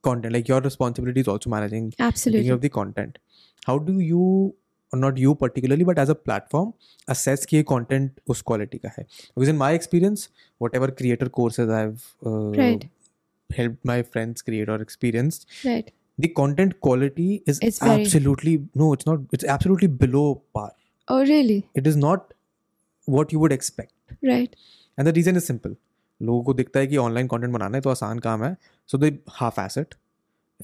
content, 0.08 0.32
like 0.38 0.48
your 0.54 0.60
responsibility, 0.66 1.20
is 1.26 1.30
also 1.36 1.50
managing 1.50 1.92
absolutely 2.10 2.52
of 2.56 2.60
the 2.66 2.68
content? 2.80 3.18
How 3.68 3.76
do 3.86 3.94
you, 4.08 4.24
or 4.92 4.98
not 5.00 5.16
you 5.18 5.34
particularly, 5.34 5.86
but 5.90 6.00
as 6.02 6.12
a 6.14 6.16
platform, 6.28 6.72
assess 7.14 7.44
कि 7.46 7.56
ये 7.56 7.64
content 7.72 8.20
उस 8.34 8.42
quality 8.50 8.78
का 8.84 8.92
है? 8.98 9.06
Because 9.06 9.52
in 9.54 9.58
my 9.62 9.70
experience, 9.78 10.26
whatever 10.64 10.90
creator 11.00 11.28
courses 11.40 11.72
I've 11.78 12.04
uh, 12.26 12.50
Right. 12.60 12.86
helped 13.50 13.84
my 13.84 13.96
friends 14.14 14.42
create 14.42 14.70
or 14.74 14.78
experienced, 14.84 15.46
right 15.64 15.90
the 16.24 16.28
content 16.36 16.72
quality 16.86 17.28
is 17.52 17.58
It's 17.66 17.80
absolutely 17.94 18.52
very- 18.56 18.82
no, 18.82 18.92
it's 18.96 19.06
not. 19.08 19.24
It's 19.38 19.48
absolutely 19.56 19.88
below 20.04 20.24
par. 20.58 20.70
oh 21.08 21.18
really 21.32 21.58
It 21.80 21.86
is 21.90 21.96
not 22.04 22.32
what 23.16 23.34
you 23.36 23.42
would 23.44 23.54
expect. 23.58 23.92
right 24.30 24.54
and 24.98 25.08
the 25.08 25.12
reason 25.14 25.36
is 25.36 25.44
simple 25.44 25.74
लोगों 26.20 26.42
को 26.44 26.52
दिखता 26.60 26.80
है 26.80 26.86
कि 26.86 26.96
online 26.96 27.26
content 27.28 27.52
बनाना 27.52 27.76
है 27.76 27.80
तो 27.82 27.90
आसान 27.90 28.18
काम 28.26 28.44
है 28.44 28.56
so 28.90 28.98
they 28.98 29.08
half 29.38 29.60
asset 29.60 29.94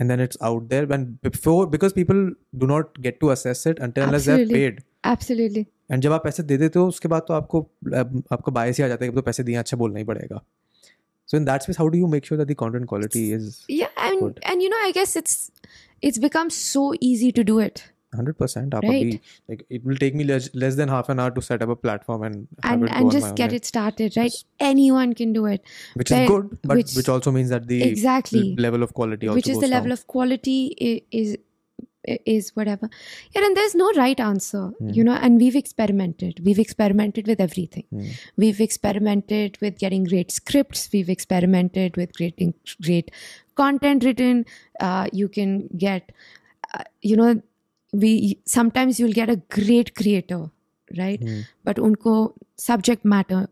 and 0.01 0.09
then 0.11 0.21
it's 0.21 0.37
out 0.41 0.67
there 0.69 0.93
and 0.93 1.07
before 1.23 1.67
because 1.69 1.93
people 1.93 2.29
do 2.55 2.67
not 2.67 2.99
gate 3.01 3.19
to 3.21 3.27
assess 3.27 3.65
it 3.67 3.79
until 3.79 4.03
unless 4.03 4.25
they 4.25 4.31
Absolutely. 4.31 4.53
Paid 4.53 4.81
absolutely 5.13 5.65
and 5.91 6.03
जब 6.03 6.11
आप 6.11 6.23
पैसे 6.23 6.43
दे 6.43 6.57
देते 6.57 6.79
हो 6.79 6.87
उसके 6.87 7.07
बाद 7.07 7.21
तो 7.27 7.33
आपको 7.33 7.61
आपका 7.91 8.51
बायस 8.51 8.77
ही 8.77 8.83
आ 8.83 8.87
जाता 8.87 9.05
है 9.05 9.09
कि 9.09 9.15
अब 9.15 9.21
तो 9.21 9.25
पैसे 9.25 9.43
दिए 9.43 9.55
अच्छा 9.55 9.77
बोलना 9.77 9.99
ही 9.99 10.05
पड़ेगा 10.05 10.41
सो 11.29 11.37
इन 11.37 11.45
that 11.45 11.61
space 11.61 11.79
how 11.79 11.87
do 11.87 11.97
you 11.97 12.07
make 12.07 12.25
sure 12.25 12.43
that 12.43 12.51
the 12.51 12.59
content 12.59 12.87
quality 12.89 13.29
is 13.33 13.65
yeah 13.69 14.03
and 14.07 14.21
Good. 14.23 14.39
and 14.51 14.63
you 14.65 14.71
know 14.73 14.81
i 14.87 14.91
guess 14.97 15.15
it's 15.21 15.37
it's 16.03 16.19
become 16.25 16.51
so 16.57 16.83
easy 17.07 17.31
to 17.39 17.45
do 17.51 17.59
it 17.67 17.81
100% 18.14 18.82
right. 18.82 19.20
Like 19.48 19.64
it 19.70 19.84
will 19.84 19.96
take 19.96 20.14
me 20.14 20.24
less, 20.24 20.48
less 20.54 20.76
than 20.76 20.88
half 20.88 21.08
an 21.08 21.18
hour 21.18 21.30
to 21.30 21.42
set 21.42 21.62
up 21.62 21.68
a 21.68 21.76
platform 21.76 22.22
and 22.22 22.48
and, 22.62 22.88
and 22.90 23.10
just 23.10 23.34
get 23.34 23.52
it 23.52 23.64
started 23.64 24.16
right? 24.16 24.32
Anyone 24.60 25.14
can 25.14 25.32
do 25.32 25.46
it. 25.46 25.64
Which 25.94 26.10
but, 26.10 26.22
is 26.22 26.28
good 26.28 26.58
but 26.62 26.76
which, 26.76 26.94
which, 26.94 27.08
also 27.08 27.30
means 27.30 27.48
that 27.50 27.66
the 27.66 27.82
exactly. 27.82 28.54
level 28.56 28.82
of 28.82 28.94
quality 28.94 29.28
which 29.28 29.48
is 29.48 29.58
the 29.58 29.68
level 29.68 29.92
of 29.92 30.06
quality 30.06 31.04
is 31.10 31.36
is 32.04 32.50
whatever. 32.56 32.90
Yeah 33.34 33.44
and 33.44 33.56
there's 33.56 33.74
no 33.74 33.90
right 33.96 34.18
answer 34.18 34.72
mm. 34.80 34.94
you 34.94 35.04
know 35.04 35.12
and 35.12 35.38
we've 35.38 35.56
experimented. 35.56 36.40
We've 36.44 36.58
experimented 36.58 37.26
with 37.26 37.40
everything. 37.40 37.84
Mm. 37.92 38.18
we've 38.36 38.60
experimented 38.60 39.58
with 39.60 39.78
getting 39.78 40.04
great 40.04 40.30
scripts. 40.30 40.88
We've 40.92 41.08
experimented 41.10 41.96
with 41.96 42.14
creating 42.14 42.54
great 42.82 43.10
content 43.54 44.04
written. 44.04 44.44
Uh, 44.80 45.08
you 45.12 45.28
can 45.28 45.68
get 45.76 46.12
uh, 46.74 46.84
you 47.00 47.16
know 47.16 47.40
we 47.92 48.38
sometimes 48.46 48.98
you'll 48.98 49.12
get 49.12 49.30
a 49.30 49.36
great 49.36 49.94
creator 49.94 50.50
right 50.98 51.20
mm. 51.20 51.42
but 51.64 51.76
unko 51.76 52.32
subject 52.56 53.04
matter 53.04 53.48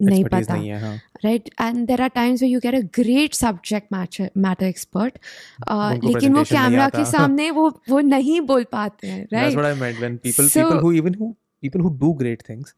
nahi 0.00 0.22
pata, 0.30 0.54
nahi 0.54 0.78
hai, 0.80 1.02
right 1.24 1.50
and 1.58 1.88
there 1.88 2.00
are 2.00 2.10
times 2.10 2.40
where 2.40 2.50
you 2.50 2.60
get 2.60 2.74
a 2.74 2.82
great 2.82 3.34
subject 3.34 3.90
matter, 3.90 4.30
matter 4.34 4.64
expert 4.64 5.18
uh 5.66 5.96
wo 6.02 6.44
camera 6.44 6.90
ke 6.90 7.04
samne 7.14 7.54
wo, 7.54 7.72
wo 7.88 8.00
nahi 8.00 8.40
bol 8.46 8.60
यू 8.60 8.66
hai, 8.72 8.90
right 9.02 9.30
that's 9.30 9.56
what 9.56 9.66
i 9.66 9.74
meant 9.74 10.00
when 10.00 10.18
people 10.18 10.48
so, 10.48 10.64
people 10.64 10.80
who 10.80 10.92
even 10.92 11.14
who 11.14 11.36
people 11.60 11.80
who 11.80 11.90
do 12.04 12.14
great 12.14 12.42
things 12.42 12.74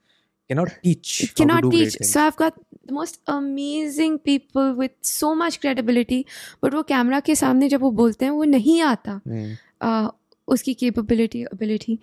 cannot 0.48 0.74
teach 0.82 1.34
cannot 1.36 1.70
teach 1.70 1.96
so 2.02 2.20
i've 2.20 2.36
got 2.36 2.58
the 2.86 2.92
most 2.92 3.20
amazing 3.26 4.18
people 4.18 4.74
with 4.74 4.92
so 5.00 5.34
much 5.34 5.60
credibility 5.60 6.26
but 6.60 6.74
wo 6.74 6.82
camera 6.82 7.22
ke 7.28 7.38
samne 7.44 7.68
jab 7.74 7.86
wo 7.88 7.92
bolte 8.02 8.26
हैं 8.28 8.34
wo 8.40 8.50
nahi 8.56 8.76
aata 8.90 9.20
hmm. 9.28 9.54
uh, 9.80 10.08
उसकी 10.53 10.74
capability 10.84 11.45
ability 11.55 11.99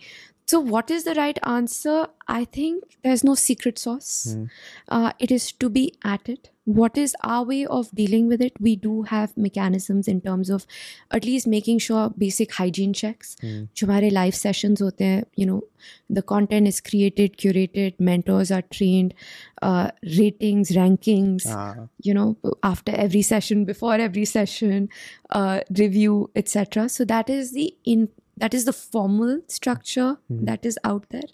so 0.50 0.58
what 0.72 0.90
is 0.96 1.04
the 1.06 1.12
right 1.18 1.38
answer 1.52 1.94
i 2.32 2.42
think 2.56 2.92
there's 3.06 3.22
no 3.28 3.32
secret 3.44 3.80
sauce 3.84 4.10
Hmm. 4.32 4.44
uh, 4.96 5.10
it 5.26 5.32
is 5.36 5.46
to 5.64 5.70
be 5.76 5.82
at 6.10 6.28
it 6.34 6.50
what 6.76 6.96
is 7.04 7.14
our 7.30 7.44
way 7.48 7.58
of 7.76 7.88
dealing 8.00 8.28
with 8.32 8.44
it 8.46 8.60
we 8.66 8.74
do 8.84 8.92
have 9.10 9.32
mechanisms 9.46 10.08
in 10.12 10.20
terms 10.26 10.48
of 10.56 10.66
at 11.18 11.26
least 11.28 11.48
making 11.54 11.80
sure 11.86 12.04
basic 12.22 12.54
hygiene 12.60 12.92
checks 13.00 13.32
Hmm. 13.42 13.64
जो 13.76 13.86
हमारे 13.86 14.10
live 14.10 14.32
sessions 14.42 14.82
होते 14.82 15.04
हैं 15.12 15.22
you 15.42 15.46
know 15.50 15.58
the 16.18 16.24
content 16.34 16.70
is 16.72 16.78
created 16.90 17.36
curated 17.44 17.98
mentors 18.10 18.52
are 18.58 18.62
trained 18.76 19.16
uh, 19.70 19.88
ratings 20.20 20.72
rankings 20.78 21.48
Ah, 21.56 21.88
you 22.10 22.14
know 22.20 22.28
after 22.70 22.94
every 23.06 23.24
session 23.32 23.64
before 23.72 23.96
every 24.06 24.24
session 24.36 24.88
uh, 25.40 25.58
review 25.82 26.14
etc 26.44 26.86
so 26.98 27.08
that 27.14 27.34
is 27.38 27.52
the 27.58 27.66
in 27.96 28.08
that 28.41 28.55
is 28.57 28.65
the 28.65 28.73
formal 28.73 29.39
structure 29.47 30.09
mm-hmm. 30.31 30.45
that 30.45 30.65
is 30.71 30.79
out 30.83 31.05
there 31.09 31.29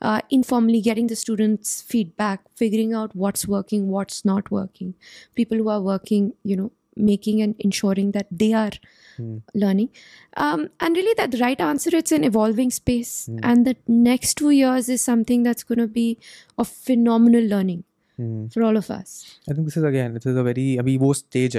uh, 0.00 0.20
informally 0.30 0.80
getting 0.88 1.12
the 1.12 1.18
students 1.24 1.82
feedback 1.92 2.40
figuring 2.62 2.94
out 3.02 3.14
what's 3.24 3.46
working 3.54 3.88
what's 3.96 4.24
not 4.24 4.50
working 4.50 4.94
people 5.34 5.58
who 5.58 5.68
are 5.76 5.80
working 5.92 6.32
you 6.42 6.56
know 6.62 6.72
making 6.96 7.42
and 7.42 7.54
ensuring 7.58 8.12
that 8.12 8.26
they 8.30 8.52
are 8.52 8.70
mm. 9.18 9.42
learning 9.54 9.90
um, 10.36 10.68
and 10.80 10.96
really 10.96 11.14
that 11.18 11.30
the 11.30 11.38
right 11.38 11.60
answer 11.60 11.90
it's 11.94 12.12
an 12.18 12.24
evolving 12.24 12.70
space 12.70 13.28
mm. 13.30 13.38
and 13.42 13.66
the 13.66 13.76
next 13.86 14.38
two 14.42 14.50
years 14.50 14.88
is 14.88 15.02
something 15.02 15.42
that's 15.42 15.62
going 15.62 15.78
to 15.78 15.86
be 15.86 16.18
of 16.56 16.68
phenomenal 16.68 17.44
learning 17.54 17.84
mm. 18.18 18.50
for 18.52 18.62
all 18.62 18.78
of 18.78 18.90
us 18.90 19.38
i 19.50 19.52
think 19.52 19.66
this 19.66 19.76
is 19.76 19.84
again 19.92 20.14
this 20.14 20.24
is 20.24 20.36
a 20.36 20.42
very 20.42 20.78
I 20.78 20.82
mean, 20.82 21.14
stage 21.14 21.58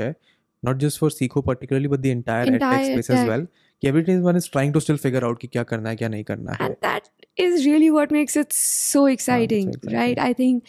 not 0.63 0.79
just 0.79 0.97
for 0.97 1.09
Seekho 1.09 1.45
particularly 1.45 1.87
but 1.87 2.01
the 2.01 2.09
entire, 2.09 2.45
entire 2.45 2.85
space 2.85 3.11
as 3.11 3.27
well 3.27 3.47
कि 3.81 3.87
everyone 4.17 4.37
is 4.37 4.51
trying 4.51 4.73
to 4.73 4.79
still 4.79 4.97
figure 4.97 5.23
out 5.23 5.41
कि 5.41 5.47
क्या 5.47 5.63
करना 5.63 5.89
है 5.89 5.95
क्या 5.95 6.09
नहीं 6.09 6.23
करना 6.23 6.51
है। 6.51 6.65
And 6.65 6.75
that 6.75 7.03
is 7.39 7.63
really 7.63 7.89
what 7.89 8.11
makes 8.11 8.37
it 8.37 8.51
so 8.51 9.07
exciting 9.07 9.73
right 9.85 10.19
I 10.19 10.33
think 10.33 10.63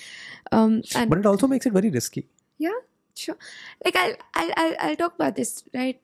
but 0.54 1.18
it 1.18 1.26
also 1.26 1.46
makes 1.46 1.66
it 1.66 1.72
very 1.72 1.88
risky 1.88 2.24
या 2.60 2.80
sure 3.16 3.36
like 3.86 3.96
I 3.96 4.50
I 4.50 4.72
I 4.72 4.88
i'll 4.88 4.98
talk 4.98 5.12
about 5.12 5.34
this 5.34 5.64
right 5.74 6.00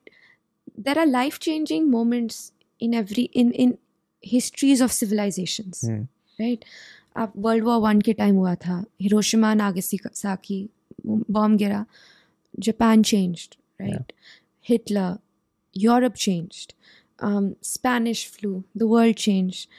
there 0.79 0.99
are 0.99 1.05
life 1.05 1.37
changing 1.37 1.89
moments 1.89 2.53
in 2.81 2.93
every 2.93 3.23
in 3.23 3.51
in 3.51 3.77
histories 4.25 4.81
of 4.81 4.91
civilizations 4.91 5.81
right 5.85 6.65
आप 7.17 7.33
world 7.37 7.63
war 7.63 7.79
one 7.79 8.01
के 8.01 8.13
time 8.13 8.35
हुआ 8.35 8.55
था 8.55 8.85
Hiroshima 9.01 9.53
नागेसी 9.53 9.99
साकी 10.13 10.69
bomb 11.07 11.57
गिरा 11.57 11.85
Japan 12.59 13.03
changed 13.03 13.55
right 13.81 14.11
Hitler 14.69 15.17
Europe 15.77 16.13
changed 16.13 16.73
um, 17.19 17.55
Spanish 17.61 18.27
flu, 18.27 18.63
the 18.75 18.87
world 18.87 19.15
changed. 19.15 19.69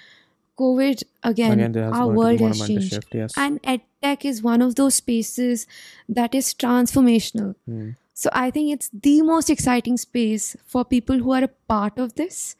COVID 0.58 1.02
again, 1.22 1.60
again 1.60 1.76
our 1.76 1.90
going 1.90 2.06
to 2.06 2.10
be 2.10 2.16
world 2.16 2.40
has 2.40 2.66
changed. 2.66 2.94
shift 2.94 3.14
yes 3.14 3.34
And 3.36 3.62
EdTech 3.62 4.24
is 4.24 4.42
one 4.42 4.62
of 4.62 4.74
those 4.76 4.94
spaces 4.94 5.66
that 6.08 6.34
is 6.34 6.54
transformational. 6.54 7.54
Hmm. 7.66 7.90
So 8.14 8.30
I 8.32 8.50
think 8.50 8.72
it's 8.72 8.88
the 8.88 9.20
most 9.20 9.50
exciting 9.50 9.98
space 9.98 10.56
for 10.64 10.82
people 10.82 11.18
who 11.18 11.32
are 11.32 11.44
a 11.44 11.48
part 11.68 11.98
of 11.98 12.14
this 12.14 12.56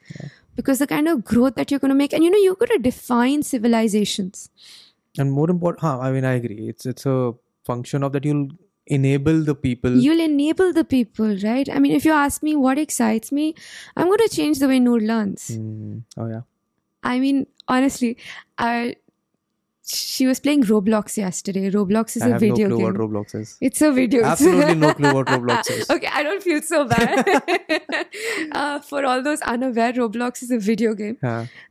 because 0.55 0.79
the 0.79 0.87
kind 0.87 1.09
of 1.09 1.25
growth 1.25 1.55
that 1.55 1.71
you're 1.71 1.81
going 1.81 1.89
to 1.89 1.95
make, 1.95 2.13
and 2.13 2.23
you 2.23 2.31
know, 2.31 2.39
you're 2.39 2.55
going 2.55 2.77
to 2.77 2.79
define 2.79 3.43
civilizations. 3.43 4.51
and 5.19 5.33
more 5.33 5.51
important 5.51 5.81
huh, 5.81 5.99
I 5.99 6.13
mean 6.13 6.25
I 6.25 6.35
agree 6.35 6.69
it's 6.69 6.87
it's 6.87 7.07
a 7.07 7.35
function 7.65 8.03
of 8.03 8.13
that 8.13 8.25
you'll 8.25 8.49
enable 8.87 9.43
the 9.43 9.55
people 9.55 9.97
you'll 9.97 10.21
enable 10.21 10.73
the 10.73 10.85
people 10.85 11.37
right 11.45 11.69
i 11.69 11.79
mean 11.79 11.93
if 11.93 12.05
you 12.05 12.13
ask 12.13 12.43
me 12.43 12.55
what 12.55 12.79
excites 12.79 13.33
me 13.33 13.55
i'm 13.97 14.07
going 14.07 14.19
to 14.19 14.29
change 14.29 14.59
the 14.59 14.69
way 14.69 14.79
noor 14.79 15.01
learns 15.01 15.51
mm. 15.51 16.03
oh 16.17 16.29
yeah 16.29 16.43
i 17.03 17.19
mean 17.19 17.47
honestly 17.69 18.17
i 18.59 18.95
she 19.89 20.27
was 20.27 20.41
playing 20.41 20.65
Roblox 20.65 21.17
yesterday. 21.17 21.71
Roblox 21.71 22.17
is 22.17 22.23
I 22.23 22.31
a 22.31 22.39
video 22.39 22.69
no 22.69 22.77
clue 22.77 22.85
game. 22.85 22.99
What 22.99 23.11
Roblox 23.11 23.35
is. 23.37 23.57
It's 23.61 23.81
a 23.81 23.93
video 23.93 24.23
game. 24.23 24.31
Absolutely 24.31 24.75
no 24.75 24.93
clue 24.95 25.15
what 25.15 25.27
Roblox 25.35 25.71
is. 25.71 25.89
okay, 25.89 26.09
I 26.13 26.23
don't 26.23 26.43
feel 26.43 26.61
so 26.61 26.87
bad. 26.87 27.25
uh, 28.53 28.81
for 28.81 29.05
all 29.05 29.23
those 29.23 29.41
unaware, 29.43 29.93
Roblox 29.93 30.43
is 30.43 30.51
a 30.51 30.59
video 30.59 30.95
game. 30.95 31.19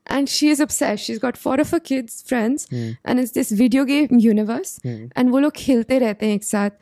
And 0.07 0.29
she 0.29 0.49
is 0.49 0.59
obsessed. 0.59 1.03
She's 1.03 1.19
got 1.19 1.35
four 1.35 1.59
of 1.59 1.71
her 1.71 1.79
kids, 1.79 2.21
friends, 2.21 2.67
hmm. 2.69 2.91
and 3.03 3.19
it's 3.19 3.31
this 3.31 3.51
video 3.51 3.83
game 3.83 4.07
universe. 4.11 4.79
Hmm. 4.83 5.07
And 5.15 5.31
wo 5.31 5.39
log 5.39 5.55
khilte 5.55 5.99
rehte 6.05 6.21
hain 6.21 6.39
ek 6.39 6.43
saath. 6.43 6.73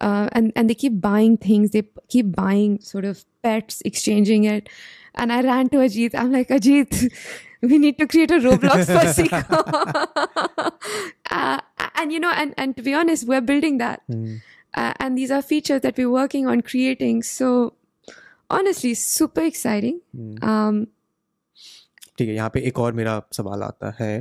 Uh, 0.00 0.28
and 0.32 0.52
and 0.56 0.70
they 0.70 0.74
keep 0.74 0.98
buying 1.00 1.36
things 1.36 1.72
they 1.72 1.82
keep 2.08 2.34
buying 2.34 2.80
sort 2.80 3.04
of 3.04 3.24
pets 3.42 3.82
exchanging 3.84 4.44
it 4.44 4.68
and 5.14 5.30
i 5.30 5.40
ran 5.42 5.68
to 5.68 5.76
ajit 5.86 6.14
i'm 6.14 6.32
like 6.32 6.48
ajit 6.48 7.02
we 7.72 7.76
need 7.76 7.98
to 7.98 8.06
create 8.06 8.30
a 8.30 8.38
roblox 8.38 8.86
for 8.86 9.04
Seekho. 9.16 9.60
uh, 11.30 11.58
and 11.96 12.12
you 12.12 12.18
know 12.18 12.32
and 12.34 12.54
and 12.56 12.76
to 12.76 12.82
be 12.82 12.94
honest 12.94 13.28
we're 13.28 13.42
building 13.42 13.76
that 13.76 14.00
mm. 14.10 14.40
uh, 14.74 14.94
and 14.98 15.18
these 15.18 15.30
are 15.30 15.42
features 15.42 15.82
that 15.82 15.98
we're 15.98 16.10
working 16.10 16.46
on 16.46 16.62
creating 16.62 17.22
so 17.22 17.74
honestly 18.48 18.94
super 18.94 19.42
exciting 19.42 20.00
mm. 20.16 20.42
um 20.42 20.86
ठीक 22.18 22.28
है 22.28 22.34
यहाँ 22.34 22.50
पे 22.54 22.60
एक 22.68 22.78
और 22.78 22.92
मेरा 22.92 23.20
सवाल 23.32 23.62
आता 23.62 23.94
है 24.00 24.12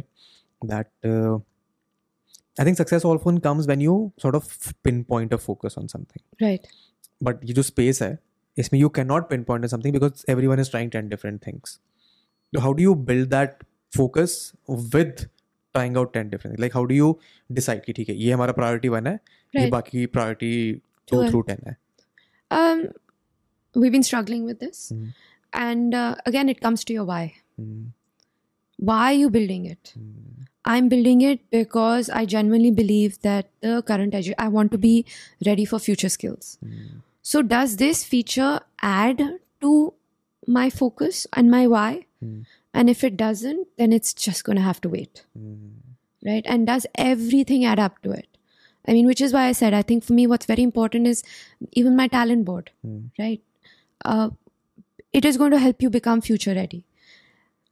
that 0.66 0.88
I 2.61 2.67
think 2.67 2.77
success 2.77 3.05
ऑल्फोन 3.07 3.39
comes 3.47 3.67
when 3.67 3.81
you 3.81 3.95
sort 4.23 4.37
of 4.37 4.73
pin 4.85 5.03
point 5.09 5.35
a 5.35 5.37
focus 5.37 5.75
on 5.79 5.87
something 5.87 6.47
right. 6.47 6.67
But 7.23 7.45
ये 7.45 7.53
जो 7.55 7.63
स्पेस 7.63 8.03
है 8.03 8.17
इसमें 8.57 8.81
you 8.81 8.89
can 8.97 9.07
not 9.07 9.29
pin 9.31 9.43
point 9.45 9.67
something 9.67 9.93
because 9.95 10.25
every 10.29 10.47
one 10.47 10.61
is 10.61 10.71
trying 10.71 10.91
ten 10.91 11.09
different 11.09 11.41
things 11.47 11.79
तो 12.53 12.61
how 12.61 12.73
do 12.73 12.83
you 12.83 12.95
build 13.11 13.29
that 13.31 13.63
focus 13.93 14.53
with 14.71 15.15
trying 15.75 15.97
out 15.97 16.13
ten 16.15 16.29
different 16.31 16.61
like 16.61 16.75
how 16.75 16.85
do 16.85 16.95
you 16.95 17.19
decide 17.53 17.85
कि 17.85 17.93
ठीक 17.93 18.09
है 18.09 18.17
ये 18.17 18.33
हमारा 18.33 18.53
priority 18.53 18.89
one 18.89 19.07
है 19.07 19.15
ये 19.15 19.61
Right. 19.61 19.71
बाकी 19.73 20.05
priority 20.15 20.73
to 21.09 21.17
Two 21.17 21.23
है। 21.25 21.31
थ्रू 21.31 21.41
टेन 21.51 21.59
है 21.67 21.77
Um, 22.51 22.81
we've 23.75 23.93
been 23.95 24.05
struggling 24.07 24.43
with 24.49 24.59
this. 24.65 24.81
Mhm. 24.95 25.07
And 25.53 25.95
uh, 26.01 26.15
again, 26.31 26.51
it 26.53 26.61
comes 26.65 26.85
to 26.89 26.95
your 26.97 27.05
why. 27.09 27.23
Hmm. 27.61 27.81
Why 28.79 28.99
are 29.07 29.17
you 29.21 29.31
building 29.37 29.65
it? 29.71 29.93
Hmm. 29.95 30.45
I'm 30.66 30.90
building 30.90 31.22
it 31.22 31.50
because 31.52 32.10
I 32.10 32.26
genuinely 32.26 32.72
believe 32.72 33.22
that 33.22 33.50
the 33.62 33.82
current 33.82 34.14
edu- 34.14 34.34
I 34.38 34.48
want 34.50 34.72
to 34.74 34.78
be 34.78 35.06
ready 35.46 35.66
for 35.66 35.80
future 35.80 36.10
skills. 36.10 36.58
Hmm. 36.64 37.00
So 37.22 37.42
does 37.42 37.78
this 37.78 38.04
feature 38.04 38.60
add 38.82 39.22
to 39.62 39.94
my 40.48 40.70
focus 40.70 41.26
and 41.34 41.50
my 41.50 41.66
why? 41.68 42.06
Hmm. 42.22 42.42
And 42.74 42.90
if 42.90 43.04
it 43.04 43.18
doesn't, 43.18 43.68
then 43.78 43.92
it's 43.94 44.14
just 44.14 44.44
going 44.44 44.58
to 44.58 44.62
have 44.62 44.82
to 44.82 44.90
wait, 44.90 45.24
Hmm. 45.38 45.70
right? 46.26 46.44
And 46.46 46.68
does 46.68 46.86
everything 46.96 47.66
add 47.66 47.80
up 47.80 48.02
to 48.04 48.12
it? 48.12 48.28
I 48.88 48.94
mean, 48.94 49.06
which 49.06 49.22
is 49.22 49.34
why 49.34 49.46
I 49.46 49.52
said 49.54 49.74
I 49.74 49.82
think 49.82 50.04
for 50.04 50.14
me 50.14 50.28
what's 50.28 50.46
very 50.46 50.64
important 50.64 51.08
is 51.08 51.24
even 51.74 51.96
my 51.96 52.08
talent 52.08 52.46
board, 52.46 52.72
Hmm. 52.84 53.00
right? 53.18 53.42
Uh, 54.06 54.30
it 55.14 55.26
is 55.26 55.38
going 55.38 55.52
to 55.52 55.60
help 55.60 55.82
you 55.82 55.90
become 55.90 56.22
future 56.22 56.54
ready. 56.54 56.86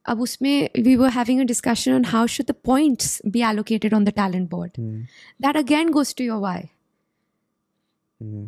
अब 0.08 0.20
उसमें 0.20 0.70
we 0.86 0.96
were 1.02 1.10
having 1.16 1.40
a 1.40 1.44
discussion 1.44 1.94
on 1.98 2.04
how 2.12 2.26
should 2.26 2.46
the 2.46 2.54
points 2.70 3.20
be 3.36 3.42
allocated 3.50 3.92
on 3.98 4.04
the 4.04 4.12
talent 4.12 4.50
board. 4.50 4.72
Hmm. 4.76 5.02
That 5.40 5.56
again 5.56 5.92
goes 5.98 6.12
to 6.14 6.24
your 6.24 6.40
why. 6.40 6.70
Hmm. 8.20 8.42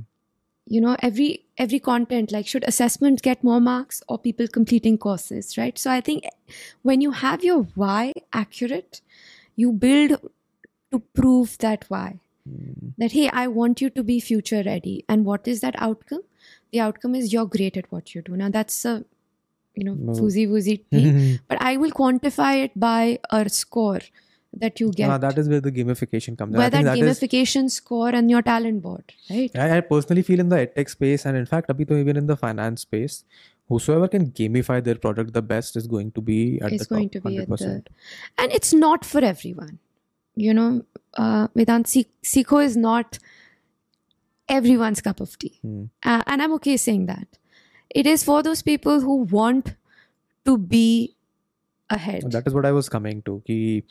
you 0.75 0.81
know 0.81 0.97
every 1.07 1.45
every 1.63 1.79
content 1.87 2.33
like 2.35 2.47
should 2.51 2.65
assessments 2.69 3.25
get 3.25 3.43
more 3.49 3.61
marks 3.61 4.03
or 4.09 4.19
people 4.27 4.47
completing 4.49 4.97
courses 5.05 5.57
right 5.59 5.79
so 5.79 5.91
i 5.95 6.01
think 6.01 6.25
when 6.91 7.01
you 7.07 7.11
have 7.23 7.45
your 7.45 7.57
why 7.83 8.13
accurate 8.33 9.01
you 9.57 9.73
build 9.73 10.15
to 10.93 11.01
prove 11.23 11.59
that 11.59 11.85
why 11.89 12.21
Hmm. 12.47 12.89
that 13.03 13.13
hey 13.19 13.29
i 13.43 13.47
want 13.59 13.81
you 13.83 13.89
to 13.99 14.03
be 14.09 14.21
future 14.21 14.63
ready 14.65 14.95
and 15.09 15.25
what 15.25 15.47
is 15.53 15.61
that 15.63 15.77
outcome 15.91 16.25
the 16.73 16.81
outcome 16.87 17.15
is 17.21 17.33
you're 17.33 17.47
great 17.55 17.79
at 17.83 17.87
what 17.91 18.15
you 18.15 18.21
do 18.27 18.37
now 18.41 18.51
that's 18.57 18.85
a 18.85 18.93
you 19.80 19.86
know 19.90 19.96
No. 20.10 20.16
fuzzy 20.22 20.46
woozy 20.54 20.76
thing 20.96 21.12
but 21.54 21.62
i 21.72 21.76
will 21.84 21.94
quantify 22.02 22.52
it 22.66 22.74
by 22.90 23.02
a 23.40 23.42
score 23.60 24.02
that 24.62 24.80
you 24.82 24.88
get 25.00 25.10
Ah, 25.14 25.18
that 25.24 25.38
is 25.42 25.48
where 25.50 25.62
the 25.66 25.72
gamification 25.74 26.38
comes 26.38 26.54
in. 26.56 26.60
where 26.62 26.70
that 26.76 26.86
that 26.90 26.98
is 27.02 27.02
gamification 27.20 27.68
score 27.74 28.10
and 28.20 28.32
your 28.36 28.42
talent 28.48 28.82
board 28.86 29.14
right 29.34 29.58
I, 29.66 29.68
I 29.78 29.82
personally 29.92 30.24
feel 30.30 30.40
in 30.46 30.50
the 30.54 30.60
edtech 30.64 30.90
space 30.96 31.26
and 31.32 31.38
in 31.42 31.46
fact 31.52 31.70
abhi 31.76 32.00
even 32.00 32.18
in 32.24 32.32
the 32.32 32.38
finance 32.46 32.86
space 32.88 33.18
whosoever 33.74 34.08
can 34.16 34.26
gamify 34.40 34.80
their 34.88 35.00
product 35.06 35.34
the 35.40 35.44
best 35.54 35.76
is 35.82 35.86
going 35.96 36.10
to 36.18 36.22
be 36.32 36.40
at 36.68 36.72
It's 36.78 36.88
the 36.88 36.90
going 36.96 37.10
top 37.10 37.22
to 37.24 37.30
be 37.30 37.38
at 37.44 37.48
the 37.52 37.60
100%. 37.60 37.88
and 38.44 38.58
it's 38.60 38.74
not 38.86 39.06
for 39.12 39.24
everyone 39.34 39.76
you 40.48 40.54
know 40.60 40.70
uh, 41.26 41.46
vedant 41.62 41.88
Sik- 41.96 42.16
Seekho 42.34 42.64
is 42.72 42.76
not 42.88 43.20
everyone's 44.48 45.02
cup 45.02 45.20
of 45.20 45.38
tea 45.38 45.54
Hmm. 45.62 45.84
uh, 46.04 46.24
and 46.26 46.42
i'm 46.42 46.54
okay 46.54 46.76
saying 46.78 47.06
that 47.06 47.38
it 47.90 48.06
is 48.06 48.24
for 48.24 48.42
those 48.44 48.62
people 48.62 49.00
who 49.00 49.16
want 49.24 49.76
to 50.46 50.58
be 50.58 51.16
ahead. 51.90 52.32
That 52.32 52.48
is 52.48 52.54
what 52.54 52.66
i 52.66 52.72
was 52.72 52.90
coming 52.90 53.22
to 53.24 53.42
ki 53.46 53.84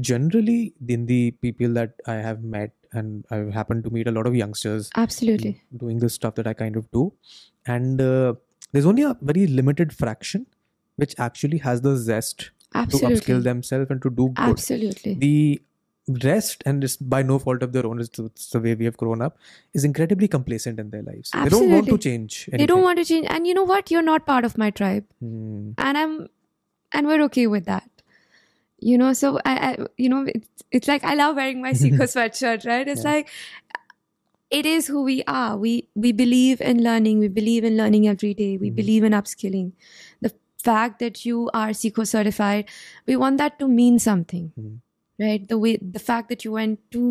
generally 0.00 0.72
in 0.88 1.04
the 1.06 1.32
people 1.32 1.74
that 1.74 1.94
i 2.06 2.14
have 2.14 2.42
met 2.42 2.70
and 2.92 3.26
i 3.30 3.36
happen 3.56 3.82
to 3.82 3.90
meet 3.90 4.08
a 4.08 4.10
lot 4.10 4.26
of 4.26 4.34
youngsters 4.34 4.90
absolutely. 4.96 5.60
doing 5.76 5.98
the 5.98 6.08
stuff 6.08 6.34
that 6.36 6.46
i 6.46 6.54
kind 6.54 6.76
of 6.76 6.90
do. 6.92 7.12
And 7.66 8.00
uh, 8.00 8.34
there's 8.72 8.86
only 8.86 9.02
a 9.02 9.16
very 9.20 9.46
limited 9.46 9.92
fraction 9.92 10.46
which 10.96 11.14
actually 11.18 11.58
has 11.58 11.80
the 11.82 11.96
zest 11.96 12.50
to 12.72 12.96
upskill 13.08 13.42
themselves 13.42 13.90
and 13.90 14.00
to 14.02 14.10
do 14.10 14.28
good. 14.28 14.50
Absolutely. 14.50 15.14
The 15.14 15.62
rest 16.08 16.62
and 16.66 16.82
it's 16.82 16.96
by 16.96 17.22
no 17.22 17.38
fault 17.38 17.62
of 17.62 17.72
their 17.72 17.86
own 17.86 18.00
it's, 18.00 18.18
it's 18.18 18.50
the 18.50 18.58
way 18.60 18.74
we 18.74 18.84
have 18.84 18.96
grown 18.96 19.22
up 19.22 19.36
is 19.72 19.84
incredibly 19.84 20.26
complacent 20.26 20.80
in 20.80 20.90
their 20.90 21.02
lives. 21.02 21.30
They 21.30 21.48
don't 21.48 21.70
want 21.70 21.86
to 21.86 21.96
change 21.98 22.48
anything. 22.48 22.58
they 22.58 22.66
don't 22.66 22.82
want 22.82 22.98
to 22.98 23.04
change. 23.04 23.26
And 23.30 23.46
you 23.46 23.54
know 23.54 23.62
what? 23.62 23.90
You're 23.90 24.02
not 24.02 24.26
part 24.26 24.44
of 24.44 24.58
my 24.58 24.70
tribe. 24.70 25.04
Hmm. 25.20 25.70
and 25.78 25.96
i'm 25.98 26.28
and 26.92 27.06
we're 27.06 27.22
okay 27.22 27.46
with 27.46 27.64
that. 27.66 27.88
You 28.80 28.98
know 28.98 29.12
so 29.12 29.38
i, 29.44 29.54
I 29.68 29.86
you 29.96 30.08
know 30.08 30.26
it's, 30.26 30.48
it's 30.72 30.88
like 30.88 31.04
i 31.04 31.14
love 31.14 31.36
wearing 31.36 31.62
my 31.62 31.72
Seekho 31.72 32.08
sweatshirt 32.16 32.66
right? 32.66 32.88
It's 32.88 33.04
Yeah. 33.04 33.10
like 33.12 33.28
it 34.50 34.66
is 34.66 34.86
who 34.88 35.02
we 35.04 35.22
are. 35.26 35.56
We 35.56 35.88
we 35.94 36.12
believe 36.12 36.60
in 36.60 36.82
learning. 36.82 37.20
We 37.20 37.28
believe 37.28 37.64
in 37.64 37.76
learning 37.76 38.06
every 38.08 38.34
day. 38.34 38.58
We 38.58 38.70
Mhm. 38.70 38.74
believe 38.84 39.04
in 39.04 39.12
upskilling. 39.12 39.72
The 40.20 40.32
fact 40.62 40.98
that 40.98 41.24
you 41.24 41.48
are 41.54 41.68
Seekho 41.70 42.06
certified 42.06 42.66
we 43.06 43.16
want 43.16 43.38
that 43.38 43.58
to 43.60 43.68
mean 43.68 43.98
something. 43.98 44.50
Mhm. 44.60 44.80
Right 45.22 45.48
the 45.52 45.58
way 45.64 45.76
the 45.98 46.04
fact 46.08 46.28
that 46.34 46.44
you 46.46 46.52
went 46.58 46.78
to 46.96 47.02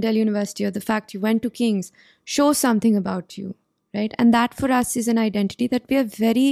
Adele 0.00 0.18
University 0.22 0.64
or 0.64 0.70
the 0.78 0.86
fact 0.88 1.14
you 1.14 1.20
went 1.20 1.42
to 1.44 1.50
King's 1.60 1.90
shows 2.36 2.58
something 2.66 2.96
about 3.02 3.36
you 3.38 3.54
right 3.98 4.12
and 4.18 4.34
that 4.38 4.54
for 4.62 4.70
us 4.80 4.96
is 5.02 5.08
an 5.14 5.18
identity 5.22 5.66
that 5.76 5.88
we 5.92 5.96
are 6.02 6.08
very 6.18 6.48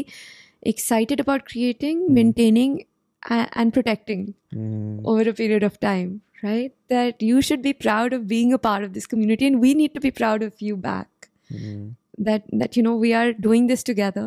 excited 0.73 1.21
about 1.25 1.45
creating 1.53 2.01
Mhm. 2.07 2.15
maintaining 2.21 2.73
a- 3.37 3.49
and 3.63 3.73
protecting 3.77 4.25
Hmm. 4.55 4.99
over 5.13 5.29
a 5.31 5.35
period 5.43 5.67
of 5.69 5.79
time 5.85 6.11
right 6.43 6.75
that 6.95 7.23
you 7.29 7.41
should 7.47 7.63
be 7.69 7.73
proud 7.85 8.13
of 8.17 8.27
being 8.33 8.53
a 8.57 8.59
part 8.67 8.85
of 8.89 8.93
this 8.97 9.07
community 9.15 9.47
and 9.53 9.61
we 9.67 9.75
need 9.83 9.95
to 9.95 10.03
be 10.09 10.13
proud 10.23 10.43
of 10.49 10.61
you 10.69 10.77
back 10.89 11.31
Hmm. 11.55 11.87
that 12.29 12.45
that 12.63 12.77
you 12.81 12.83
know 12.89 12.97
we 13.07 13.13
are 13.23 13.33
doing 13.49 13.67
this 13.73 13.83
together 13.93 14.27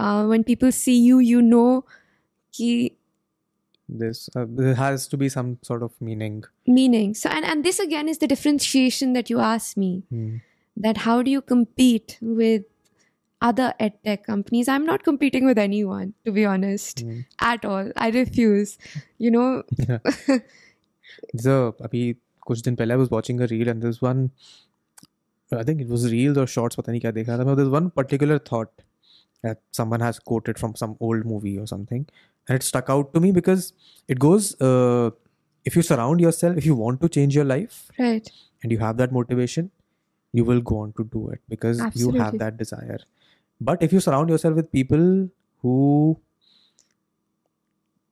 uh, 0.00 0.24
when 0.32 0.44
people 0.52 0.72
see 0.80 0.96
you 1.08 1.18
you 1.32 1.42
know 1.52 1.68
ki 2.58 2.70
this 4.01 4.29
uh, 4.35 4.45
there 4.59 4.75
has 4.75 5.07
to 5.13 5.17
be 5.21 5.27
some 5.29 5.47
sort 5.69 5.83
of 5.83 5.91
meaning 6.09 6.35
meaning 6.67 7.13
so 7.21 7.29
and, 7.29 7.45
and 7.53 7.63
this 7.69 7.79
again 7.85 8.07
is 8.07 8.19
the 8.19 8.27
differentiation 8.33 9.13
that 9.13 9.29
you 9.29 9.39
asked 9.47 9.77
me 9.85 9.89
Hmm. 10.09 10.35
that 10.85 10.97
how 11.05 11.15
do 11.21 11.31
you 11.31 11.41
compete 11.41 12.17
with 12.21 12.63
other 13.41 13.67
edtech 13.87 14.23
companies 14.29 14.67
i'm 14.75 14.85
not 14.91 15.03
competing 15.09 15.45
with 15.51 15.57
anyone 15.65 16.13
to 16.29 16.31
be 16.39 16.45
honest 16.53 17.01
Hmm. 17.07 17.19
at 17.51 17.65
all 17.73 17.91
i 18.07 18.09
refuse 18.17 18.77
you 19.27 19.31
know 19.39 19.47
So 21.45 21.53
अभी 21.85 22.01
कुछ 22.47 22.61
दिन 22.63 22.75
पहले 22.75 22.93
I 22.93 22.97
was 23.01 23.09
watching 23.11 23.41
a 23.41 23.47
reel 23.51 23.69
and 23.71 23.83
there's 23.85 24.01
one 24.05 24.21
I 25.57 25.63
think 25.69 25.81
it 25.85 25.89
was 25.93 26.05
reels 26.11 26.37
or 26.43 26.45
shorts 26.53 26.75
पता 26.79 26.91
नहीं 26.91 27.01
क्या 27.01 27.11
देखा 27.17 27.37
था 27.37 27.45
but 27.49 27.57
there's 27.59 27.71
one 27.75 27.89
particular 27.99 28.37
thought 28.49 28.85
that 29.47 29.59
someone 29.79 30.05
has 30.05 30.19
quoted 30.31 30.61
from 30.61 30.75
some 30.81 30.95
old 31.07 31.25
movie 31.31 31.53
or 31.63 31.65
something 31.71 32.05
and 32.47 32.55
it 32.59 32.63
stuck 32.69 32.89
out 32.95 33.13
to 33.15 33.19
me 33.25 33.31
because 33.39 33.65
it 34.07 34.19
goes 34.27 34.47
uh, 34.69 35.09
if 35.71 35.75
you 35.79 35.83
surround 35.89 36.23
yourself 36.27 36.57
if 36.63 36.65
you 36.71 36.75
want 36.83 37.01
to 37.05 37.09
change 37.17 37.35
your 37.39 37.45
life 37.51 37.77
right 37.99 38.31
and 38.63 38.71
you 38.75 38.79
have 38.85 38.97
that 39.03 39.11
motivation 39.19 39.69
you 40.39 40.43
will 40.49 40.61
go 40.71 40.79
on 40.85 40.91
to 40.99 41.03
do 41.15 41.21
it 41.35 41.41
because 41.55 41.79
you 41.79 41.85
Absolutely. 41.91 42.19
have 42.25 42.37
that 42.43 42.57
desire 42.63 42.99
but 43.69 43.83
if 43.87 43.93
you 43.97 43.99
surround 44.07 44.29
yourself 44.35 44.55
with 44.61 44.71
people 44.79 45.05
who 45.63 45.77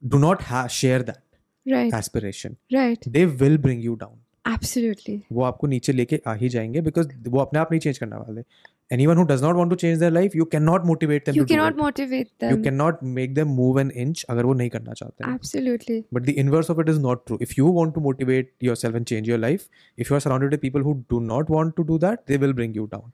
do 0.07 0.19
not 0.19 0.41
ha- 0.53 0.67
share 0.67 1.01
that 1.03 1.21
right 1.75 1.93
aspiration 1.93 2.57
right 2.73 3.05
they 3.17 3.25
will 3.43 3.57
bring 3.67 3.81
you 3.89 3.95
down 4.05 4.17
Absolutely. 4.49 5.15
वो 5.31 5.43
आपको 5.43 5.67
नीचे 5.67 5.93
लेके 5.93 6.19
आ 6.27 6.33
ही 6.35 6.49
जाएंगे 6.49 6.81
because 6.81 7.09
वो 7.27 7.39
अपने 7.39 7.59
आप 7.59 7.71
नहीं 7.71 7.79
change 7.81 7.97
करने 7.97 8.15
वाले 8.17 8.41
anyone 8.90 9.16
who 9.16 9.24
does 9.24 9.40
not 9.42 9.56
want 9.56 9.70
to 9.70 9.76
change 9.76 9.98
their 9.98 10.10
life 10.10 10.34
you 10.34 10.44
cannot 10.44 10.84
motivate 10.84 11.24
them 11.24 11.34
you 11.34 11.44
cannot 11.44 11.76
motivate 11.76 12.38
them 12.38 12.50
you 12.50 12.62
cannot 12.62 13.02
make 13.02 13.34
them 13.34 13.48
move 13.48 13.78
an 13.82 13.90
inch 14.04 14.24
agar 14.34 14.44
wo 14.50 14.56
nahi 14.60 14.72
karna 14.74 14.96
chahte 15.00 15.24
absolutely 15.28 15.98
but 16.18 16.28
the 16.30 16.36
inverse 16.44 16.68
of 16.74 16.82
it 16.84 16.92
is 16.94 17.00
not 17.06 17.24
true 17.30 17.38
if 17.48 17.56
you 17.60 17.70
want 17.78 17.94
to 17.98 18.04
motivate 18.08 18.52
yourself 18.68 19.00
and 19.00 19.10
change 19.12 19.32
your 19.32 19.40
life 19.46 19.66
if 19.96 20.10
you 20.10 20.16
are 20.18 20.22
surrounded 20.26 20.56
with 20.56 20.64
people 20.68 20.86
who 20.88 20.94
do 21.14 21.20
not 21.32 21.54
want 21.56 21.76
to 21.80 21.88
do 21.92 21.98
that 22.06 22.26
they 22.32 22.40
will 22.44 22.54
bring 22.60 22.78
you 22.80 22.86
down 22.94 23.10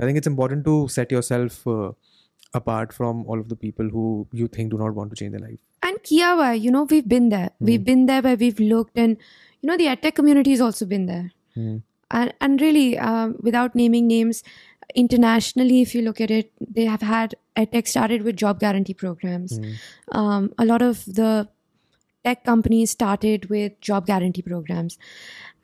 i 0.00 0.04
think 0.04 0.22
it's 0.22 0.32
important 0.34 0.64
to 0.70 0.76
set 0.98 1.16
yourself 1.18 1.66
uh, 1.66 1.90
apart 2.54 2.92
from 2.92 3.24
all 3.26 3.38
of 3.38 3.48
the 3.48 3.56
people 3.56 3.88
who 3.88 4.26
you 4.32 4.48
think 4.48 4.70
do 4.70 4.78
not 4.78 4.94
want 4.94 5.10
to 5.10 5.16
change 5.16 5.32
their 5.32 5.40
life. 5.40 5.58
And 5.82 5.96
Kiawa, 6.02 6.60
you 6.60 6.70
know, 6.70 6.84
we've 6.84 7.08
been 7.08 7.28
there. 7.28 7.50
Mm. 7.50 7.66
We've 7.66 7.84
been 7.84 8.06
there 8.06 8.22
where 8.22 8.36
we've 8.36 8.60
looked, 8.60 8.98
and 8.98 9.16
you 9.60 9.66
know, 9.68 9.76
the 9.76 9.86
edtech 9.86 10.14
community 10.14 10.50
has 10.50 10.60
also 10.60 10.86
been 10.86 11.06
there. 11.06 11.32
Mm. 11.56 11.82
And 12.10 12.34
and 12.40 12.60
really, 12.60 12.98
um, 12.98 13.36
without 13.40 13.74
naming 13.74 14.06
names, 14.06 14.42
internationally, 14.94 15.80
if 15.82 15.94
you 15.94 16.02
look 16.02 16.20
at 16.20 16.30
it, 16.30 16.52
they 16.60 16.84
have 16.84 17.02
had 17.02 17.34
tech 17.72 17.86
started 17.86 18.22
with 18.22 18.36
job 18.36 18.60
guarantee 18.60 18.94
programs. 18.94 19.58
Um, 20.12 20.52
a 20.58 20.64
lot 20.64 20.82
of 20.82 21.04
the 21.04 21.48
tech 22.24 22.44
companies 22.44 22.90
started 22.90 23.48
with 23.50 23.80
job 23.80 24.06
guarantee 24.06 24.42
programs. 24.42 24.98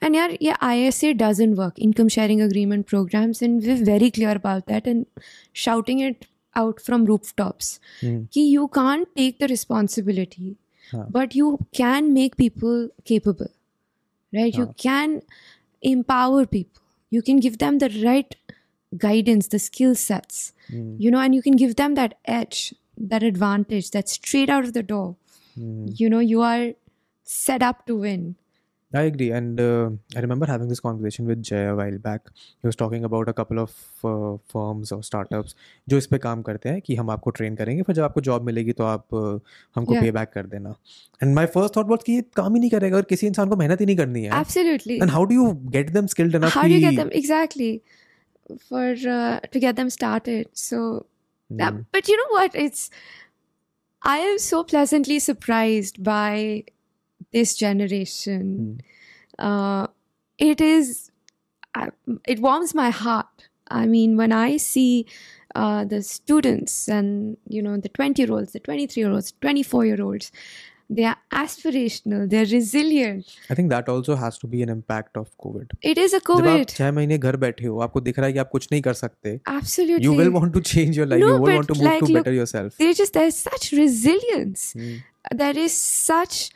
And 0.02 0.14
yeah, 0.14 0.36
yeah, 0.40 0.56
ISA 0.72 1.14
doesn't 1.14 1.56
work, 1.56 1.78
income 1.78 2.08
sharing 2.08 2.40
agreement 2.42 2.86
programs, 2.86 3.40
and 3.40 3.62
we're 3.62 3.82
very 3.84 4.10
clear 4.10 4.32
about 4.32 4.66
that 4.66 4.86
and 4.86 5.06
shouting 5.52 6.00
it 6.00 6.26
out 6.54 6.80
from 6.80 7.04
rooftops. 7.06 7.80
Hmm. 8.00 8.24
Ki 8.30 8.46
you 8.48 8.68
can't 8.68 9.08
take 9.16 9.38
the 9.38 9.48
responsibility, 9.48 10.56
Huh. 10.90 11.04
but 11.10 11.34
you 11.34 11.58
can 11.72 12.12
make 12.14 12.36
people 12.36 12.90
capable, 13.04 13.48
right? 14.32 14.54
You 14.54 14.74
can 14.78 15.22
empower 15.82 16.46
people. 16.46 16.82
You 17.10 17.22
can 17.22 17.40
give 17.40 17.58
them 17.58 17.78
the 17.78 17.88
right 18.04 18.36
guidance, 18.91 19.47
the 19.47 19.59
skill 19.59 19.95
sets, 19.95 20.41
Hmm. 20.69 20.89
you 20.99 21.11
know, 21.11 21.19
and 21.19 21.35
you 21.35 21.41
can 21.41 21.55
give 21.63 21.75
them 21.75 21.95
that 21.95 22.15
edge, 22.25 22.61
that 23.13 23.23
advantage, 23.23 23.91
that 23.91 24.09
straight 24.09 24.49
out 24.49 24.65
of 24.65 24.73
the 24.73 24.83
door. 24.83 25.07
Hmm. 25.55 25.85
You 26.03 26.09
know, 26.09 26.19
you 26.33 26.41
are 26.51 26.73
set 27.27 27.63
up 27.71 27.85
to 27.87 27.97
win. 28.05 28.29
I 28.93 29.01
agree, 29.09 29.27
and 29.35 29.59
uh, 29.63 29.89
I 30.17 30.21
remember 30.23 30.47
having 30.51 30.67
this 30.71 30.81
conversation 30.85 31.25
with 31.31 31.41
Jay 31.49 31.59
a 31.65 31.75
while 31.75 31.97
back. 32.07 32.25
He 32.61 32.67
was 32.69 32.77
talking 32.81 33.05
about 33.09 33.29
a 33.29 33.33
couple 33.37 33.59
of 33.61 33.75
uh, 34.09 34.33
firms 34.53 34.91
or 34.95 34.97
startups 35.09 35.53
जो 35.89 35.97
इस 35.97 36.07
पे 36.13 36.17
काम 36.25 36.41
करते 36.49 36.69
हैं 36.69 36.81
कि 36.87 36.95
हम 36.95 37.09
आपको 37.11 37.29
train 37.37 37.55
करेंगे 37.61 37.83
फिर 37.89 37.95
जब 37.95 38.03
आपको 38.03 38.21
जॉब 38.27 38.43
मिलेगी 38.45 38.71
तो 38.79 38.83
आप 38.95 39.05
uh, 39.19 39.39
हमको 39.75 39.93
Yeah. 39.93 40.03
पे 40.03 40.11
बैक 40.17 40.29
कर 40.33 40.45
देना 40.55 40.75
and 41.23 41.33
my 41.35 41.45
first 41.55 41.75
thought 41.77 41.87
was 41.89 42.03
कि 42.05 42.13
ये 42.13 42.21
काम 42.35 42.53
ही 42.53 42.59
नहीं 42.59 42.69
करेगा 42.69 42.97
और 42.97 43.03
किसी 43.13 43.27
इंसान 43.27 43.49
को 43.49 43.55
मेहनत 43.63 43.81
ही 43.81 43.85
नहीं 43.85 43.97
करनी 43.97 44.23
है 44.23 44.31
Absolutely. 44.41 45.01
And 45.01 45.09
how 45.11 45.23
do 45.31 45.35
you 45.35 45.51
get 45.77 45.89
them 45.93 46.07
skilled 46.15 46.35
enough 46.35 46.57
How 46.57 46.67
do 46.67 46.75
you 46.77 46.83
get 46.89 46.99
them 47.01 47.15
exactly 47.21 47.71
for 48.68 48.94
uh, 49.08 49.40
to 49.40 49.58
get 49.60 49.76
them 49.76 49.90
started? 49.90 50.48
So, 50.52 51.06
Hmm. 51.48 51.82
but 51.92 52.08
you 52.08 52.16
know 52.16 52.30
what? 52.30 52.54
It's 52.54 52.90
I 54.02 54.18
am 54.18 54.38
so 54.38 54.64
pleasantly 54.64 55.18
surprised 55.18 56.02
by 56.02 56.64
this 57.32 57.56
generation. 57.56 58.80
Uh, 59.38 59.86
it 60.38 60.60
is, 60.60 61.10
I 61.74 61.88
it 62.26 62.40
warms 62.40 62.74
my 62.74 62.90
heart. 62.90 63.48
I 63.68 63.86
mean, 63.86 64.16
when 64.16 64.32
I 64.32 64.58
see 64.58 65.06
uh, 65.54 65.84
the 65.84 66.02
students 66.02 66.88
and 66.88 67.36
you 67.48 67.62
know 67.62 67.76
the 67.76 67.88
twenty-year-olds, 67.88 68.52
the 68.52 68.60
twenty-three-year-olds, 68.60 69.34
twenty-four-year-olds, 69.40 70.32
they 70.88 71.04
are 71.04 71.16
aspirational. 71.32 72.28
They 72.30 72.42
are 72.42 72.46
resilient. 72.46 73.36
I 73.50 73.54
think 73.54 73.70
that 73.70 73.88
also 73.88 74.14
has 74.14 74.38
to 74.38 74.46
be 74.46 74.62
an 74.62 74.68
impact 74.68 75.16
of 75.16 75.36
covid. 75.38 75.72
It 75.82 75.98
is 75.98 76.14
a 76.14 76.20
covid. 76.20 76.72
absolutely. 79.46 80.04
You 80.04 80.12
will 80.12 80.30
want 80.30 80.52
to 80.54 80.60
change 80.60 80.96
your 80.96 81.06
life. 81.06 81.20
No, 81.20 81.26
you 81.26 81.32
will 81.40 81.54
want 81.54 81.68
to 81.68 81.74
move 81.74 81.82
like, 81.82 81.98
to 82.00 82.06
look, 82.06 82.24
better 82.24 82.34
yourself. 82.34 82.76
there 82.76 82.92
just 82.92 83.12
there 83.14 83.26
is 83.26 83.38
such 83.38 83.72
resilience. 83.72 84.72
Hmm. 84.72 84.96
there 85.32 85.56
is 85.56 85.76
such 85.76 86.50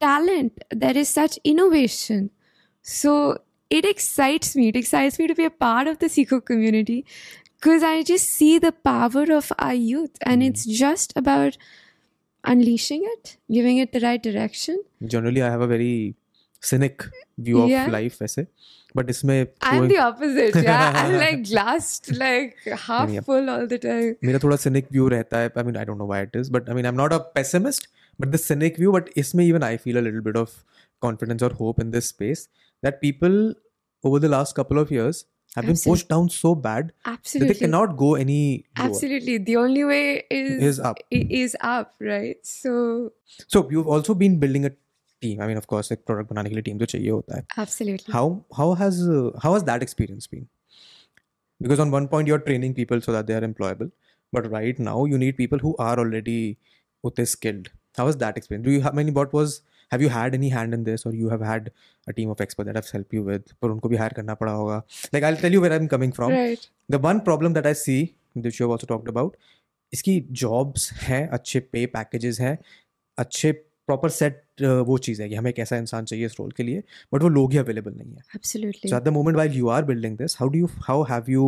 talent. 0.00 0.64
There 0.70 0.96
is 0.96 1.08
such 1.08 1.38
innovation. 1.44 2.30
So 2.82 3.38
it 3.70 3.86
excites 3.86 4.54
me. 4.54 4.68
It 4.68 4.76
excites 4.76 5.18
me 5.18 5.26
to 5.28 5.34
be 5.34 5.44
a 5.44 5.50
part 5.50 5.86
of 5.86 5.98
the 5.98 6.06
Seekho 6.06 6.44
community 6.44 7.06
because 7.58 7.82
I 7.82 8.02
just 8.02 8.28
see 8.28 8.58
the 8.58 8.72
power 8.72 9.32
of 9.32 9.52
our 9.58 9.72
youth. 9.72 10.16
And 10.22 10.42
mm. 10.42 10.48
it's 10.48 10.66
just 10.66 11.12
about 11.16 11.56
unleashing 12.43 13.03
it 13.13 13.37
giving 13.51 13.77
it 13.83 13.91
the 13.95 13.99
right 14.07 14.21
direction 14.27 14.77
generally 15.15 15.41
i 15.47 15.49
have 15.55 15.61
a 15.61 15.67
very 15.71 15.93
cynic 16.71 17.03
view 17.47 17.61
of 17.63 17.69
Yeah. 17.69 17.89
life 17.95 18.15
वैसे 18.21 18.45
but 18.99 19.09
इसमें 19.13 19.33
i'm 19.39 19.73
थोड़ा- 19.79 19.89
the 19.93 19.97
opposite 20.03 20.55
yeah 20.67 20.95
i'm 21.01 21.15
like 21.23 21.41
glass 21.49 21.89
like 22.21 22.55
half 22.85 23.09
नहीं, 23.09 23.17
अब- 23.19 23.25
full 23.31 23.51
all 23.55 23.67
the 23.73 23.79
time 23.87 24.15
मेरा 24.29 24.39
थोड़ा 24.45 24.57
cynic 24.65 24.89
view 24.97 25.09
रहता 25.15 25.39
है 25.43 25.51
I 25.61 25.65
mean 25.69 25.79
I 25.81 25.85
don't 25.89 26.01
know 26.03 26.09
why 26.13 26.21
it 26.27 26.37
is 26.41 26.51
but 26.57 26.69
I 26.73 26.77
mean 26.79 26.89
I'm 26.91 26.99
not 27.01 27.15
a 27.17 27.19
pessimist 27.39 27.87
but 28.23 28.31
the 28.37 28.41
cynic 28.45 28.79
view 28.83 28.93
but 28.97 29.11
इसमें 29.23 29.43
even 29.47 29.67
I 29.71 29.75
feel 29.85 30.01
a 30.03 30.05
little 30.07 30.23
bit 30.29 30.39
of 30.43 30.55
confidence 31.07 31.47
or 31.49 31.51
hope 31.63 31.81
in 31.85 31.91
this 31.97 32.09
space 32.15 32.45
that 32.87 33.01
people 33.05 33.37
over 34.03 34.19
the 34.27 34.31
last 34.35 34.55
couple 34.61 34.81
of 34.85 34.95
years 34.97 35.21
have 35.55 35.65
been 35.65 35.71
Absolutely. 35.71 35.91
pushed 35.91 36.09
down 36.09 36.29
so 36.29 36.53
bad 36.55 36.87
that 37.05 37.11
absolutely 37.13 37.53
they 37.53 37.59
cannot 37.59 37.95
go 37.97 38.15
any 38.15 38.65
lower. 38.77 38.87
Absolutely. 38.89 39.37
The 39.39 39.55
only 39.57 39.83
way 39.83 40.23
is 40.29 40.63
Is 40.71 40.79
up. 40.79 40.99
i- 41.11 41.27
Is 41.43 41.55
up, 41.61 41.93
right? 41.99 42.37
So 42.43 43.11
So 43.47 43.67
you've 43.71 43.87
also 43.87 44.13
been 44.13 44.37
building 44.39 44.65
a 44.65 44.71
team 45.21 45.41
I 45.41 45.47
mean 45.47 45.57
of 45.57 45.65
course 45.73 45.91
एक 45.91 46.03
product 46.09 46.29
बनाने 46.33 46.49
के 46.49 46.55
लिए 46.55 46.63
team 46.69 46.79
तो 46.79 46.85
चाहिए 46.93 47.09
होता 47.09 47.37
है 47.37 47.45
absolutely. 47.65 48.13
how 48.17 48.25
how 48.61 48.67
has 48.83 48.99
uh, 49.17 49.31
how 49.45 49.53
has 49.57 49.63
that 49.71 49.83
experience 49.87 50.27
been 50.35 50.47
because 51.61 51.79
on 51.79 51.91
one 51.91 52.07
point 52.07 52.27
you're 52.27 52.39
training 52.47 52.73
people 52.73 53.01
so 53.01 53.11
that 53.11 53.27
they 53.27 53.33
are 53.33 53.45
employable 53.47 53.91
but 54.31 54.49
right 54.51 54.79
now 54.79 55.05
you 55.05 55.17
need 55.17 55.37
people 55.37 55.59
who 55.65 55.75
are 55.87 55.95
already 56.03 56.39
utte 57.09 57.23
skilled 57.33 57.69
how 57.97 58.05
was 58.09 58.17
that 58.23 58.37
experience 58.41 58.65
do 58.69 58.71
you 58.77 58.81
have 58.87 58.93
many 59.01 59.11
what 59.19 59.33
was 59.39 59.55
have 59.93 60.01
you 60.05 60.09
had 60.13 60.33
any 60.37 60.49
hand 60.53 60.77
in 60.77 60.83
this 60.87 61.05
or 61.09 61.13
you 61.19 61.29
have 61.33 61.43
had 61.49 61.69
a 62.11 62.13
team 62.19 62.31
of 62.35 62.41
experts 62.45 62.67
that 62.69 62.79
have 62.81 62.89
helped 62.95 63.13
you 63.17 63.23
with 63.29 63.53
पर 63.61 63.69
उनको 63.75 63.89
भी 63.89 63.97
hire 64.03 64.13
करना 64.15 64.33
पड़ा 64.41 64.51
होगा 64.61 64.81
like 65.15 65.27
I'll 65.29 65.39
tell 65.43 65.57
you 65.57 65.61
where 65.65 65.75
I'm 65.79 65.87
coming 65.95 66.15
from 66.19 66.33
Right. 66.37 66.65
the 66.95 67.01
one 67.07 67.21
problem 67.29 67.55
that 67.59 67.69
I 67.71 67.75
see 67.83 67.99
which 68.47 68.59
you 68.59 68.65
have 68.67 68.75
also 68.77 68.89
talked 68.95 69.13
about 69.15 69.37
इसकी 69.93 70.13
jobs 70.43 70.91
हैं 71.03 71.27
अच्छे 71.39 71.59
पे 71.73 71.85
packages 71.95 72.39
हैं 72.47 72.57
अच्छे 73.17 73.53
proper 73.91 74.09
set 74.13 74.39
uh, 74.61 74.81
वो 74.87 74.97
चीज़ 75.07 75.21
है 75.21 75.27
कि 75.29 75.35
हमें 75.35 75.49
एक 75.51 75.59
ऐसा 75.59 75.77
इंसान 75.77 76.05
चाहिए 76.05 76.25
इस 76.25 76.35
रोल 76.39 76.51
के 76.57 76.63
लिए 76.63 76.83
बट 77.13 77.21
वो 77.23 77.29
लोग 77.39 77.51
ही 77.51 77.57
अवेलेबल 77.57 77.93
नहीं 77.97 78.15
है 78.15 78.39
Absolutely. 78.39 78.89
so 78.93 78.97
at 78.97 79.05
the 79.09 79.13
moment 79.17 79.37
while 79.41 79.55
you 79.59 79.69
are 79.75 79.83
building 79.91 80.17
this, 80.21 80.35
how 80.41 80.47
do 80.55 80.63
you 80.63 80.69
how 80.87 80.97
have 81.11 81.29
you 81.35 81.45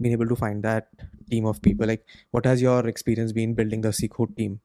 been 0.00 0.14
able 0.18 0.30
to 0.32 0.36
find 0.40 0.64
that 0.68 0.88
team 1.30 1.46
of 1.50 1.60
people? 1.66 1.86
Like 1.90 2.02
what 2.36 2.48
has 2.52 2.64
your 2.64 2.80
experience 2.94 3.36
been 3.38 3.54
building 3.60 3.84
the 3.86 3.92
Seco 4.00 4.26
team? 4.40 4.58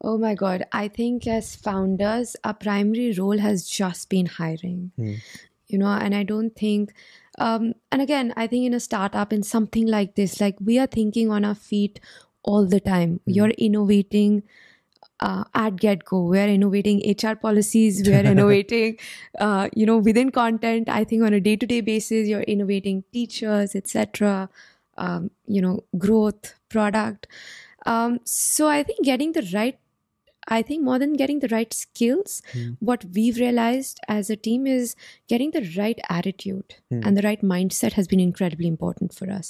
Oh 0.00 0.18
my 0.18 0.34
God. 0.34 0.64
I 0.72 0.88
think 0.88 1.26
as 1.26 1.56
founders, 1.56 2.36
our 2.44 2.54
primary 2.54 3.12
role 3.12 3.38
has 3.38 3.68
just 3.68 4.08
been 4.08 4.26
hiring. 4.26 4.92
Hmm. 4.96 5.14
You 5.68 5.78
know, 5.78 5.86
and 5.86 6.14
I 6.14 6.24
don't 6.24 6.56
think 6.56 6.92
um, 7.38 7.74
and 7.90 8.02
again, 8.02 8.34
I 8.36 8.46
think 8.46 8.66
in 8.66 8.74
a 8.74 8.80
startup 8.80 9.32
in 9.32 9.42
something 9.42 9.86
like 9.86 10.14
this, 10.14 10.40
like 10.40 10.56
we 10.60 10.78
are 10.78 10.86
thinking 10.86 11.30
on 11.30 11.44
our 11.44 11.54
feet 11.54 12.00
all 12.42 12.66
the 12.66 12.80
time. 12.80 13.20
You're 13.24 13.50
innovating 13.50 14.42
uh, 15.20 15.44
at 15.54 15.76
get 15.76 16.04
go. 16.04 16.24
We 16.24 16.38
are 16.38 16.48
innovating 16.48 17.02
HR 17.06 17.36
policies. 17.36 18.06
We 18.06 18.14
are 18.14 18.24
innovating, 18.34 18.98
uh, 19.38 19.68
you 19.74 19.86
know, 19.86 19.98
within 19.98 20.30
content. 20.30 20.88
I 20.88 21.04
think 21.04 21.22
on 21.22 21.32
a 21.32 21.40
day 21.40 21.56
to 21.56 21.66
day 21.66 21.80
basis, 21.80 22.28
you're 22.28 22.42
innovating 22.42 23.04
teachers, 23.12 23.74
etc. 23.74 24.48
Um, 24.98 25.30
you 25.46 25.62
know, 25.62 25.84
growth, 25.96 26.54
product. 26.68 27.26
Um, 27.86 28.20
so 28.24 28.68
I 28.68 28.82
think 28.82 29.04
getting 29.04 29.32
the 29.32 29.48
right, 29.54 29.78
I 30.49 30.61
think 30.61 30.83
more 30.83 30.95
than 31.01 31.13
getting 31.19 31.39
the 31.43 31.47
right 31.51 31.73
skills, 31.73 32.33
Hmm. 32.53 32.65
what 32.89 33.03
we've 33.17 33.37
realized 33.43 33.99
as 34.15 34.29
a 34.29 34.35
team 34.47 34.67
is 34.73 34.91
getting 35.33 35.53
the 35.55 35.61
right 35.77 35.99
attitude 36.15 36.75
Hmm. 36.91 36.99
and 37.03 37.17
the 37.19 37.23
right 37.27 37.41
mindset 37.51 37.93
has 37.99 38.07
been 38.11 38.19
incredibly 38.25 38.67
important 38.73 39.15
for 39.21 39.29
us. 39.37 39.49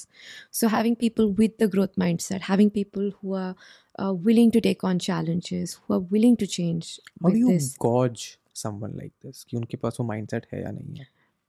So 0.52 0.70
having 0.76 0.96
people 1.02 1.34
with 1.42 1.58
the 1.64 1.68
growth 1.74 1.98
mindset, 2.04 2.48
having 2.52 2.70
people 2.78 3.12
who 3.20 3.34
are 3.42 3.56
uh, 4.04 4.14
willing 4.30 4.52
to 4.52 4.62
take 4.70 4.86
on 4.92 4.98
challenges, 5.00 5.74
who 5.84 5.94
are 5.98 6.00
willing 6.16 6.38
to 6.38 6.48
change 6.48 6.94
How 7.22 7.28
with 7.28 7.34
do 7.36 7.40
you 7.44 7.52
this 7.58 7.68
gauge 7.88 8.24
someone 8.64 8.96
like 9.02 9.14
this? 9.28 9.44
कि 9.50 9.58
उनके 9.58 9.78
पास 9.84 9.98
वो 10.00 10.06
mindset 10.14 10.46
है 10.54 10.62
या 10.64 10.72
नहीं 10.80 10.98
है? 11.00 11.08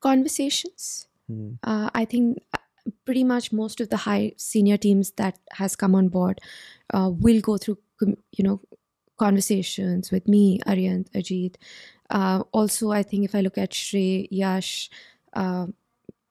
conversations. 0.09 1.07
Hmm. 1.31 1.47
Uh, 1.63 1.91
I 1.95 2.05
think 2.05 2.39
uh, 2.55 2.91
pretty 3.05 3.25
much 3.25 3.53
most 3.53 3.81
of 3.81 3.89
the 3.95 4.01
high 4.09 4.33
senior 4.37 4.77
teams 4.87 5.11
that 5.23 5.39
has 5.63 5.75
come 5.85 5.95
on 6.01 6.09
board 6.17 6.41
uh, 6.95 7.11
will 7.27 7.41
go 7.41 7.57
through 7.65 7.79
com- 8.03 8.17
you 8.41 8.45
know 8.49 8.61
conversations 9.26 10.12
with 10.12 10.28
me, 10.28 10.44
Aryant, 10.66 11.12
Ajit. 11.14 11.56
Uh, 12.10 12.40
also, 12.52 12.92
I 12.92 13.04
think 13.04 13.26
if 13.26 13.36
I 13.36 13.42
look 13.42 13.58
at 13.58 13.72
Shrey, 13.72 14.28
Yash, 14.32 14.90
uh, 15.34 15.68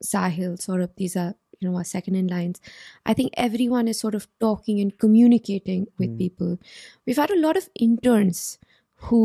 Sahil, 0.05 0.59
of 0.83 0.91
these 0.97 1.17
are 1.17 1.35
you 1.61 1.69
know 1.69 1.77
our 1.77 1.85
second 1.85 2.17
in 2.23 2.27
lines. 2.27 2.61
I 3.07 3.15
think 3.15 3.33
everyone 3.47 3.87
is 3.93 4.01
sort 4.05 4.15
of 4.15 4.27
talking 4.47 4.81
and 4.81 4.97
communicating 5.05 5.87
with 5.99 6.11
Hmm. 6.11 6.19
people. 6.25 6.59
We've 7.07 7.23
had 7.25 7.31
a 7.37 7.41
lot 7.47 7.57
of 7.63 7.69
interns 7.89 8.59
who 9.07 9.23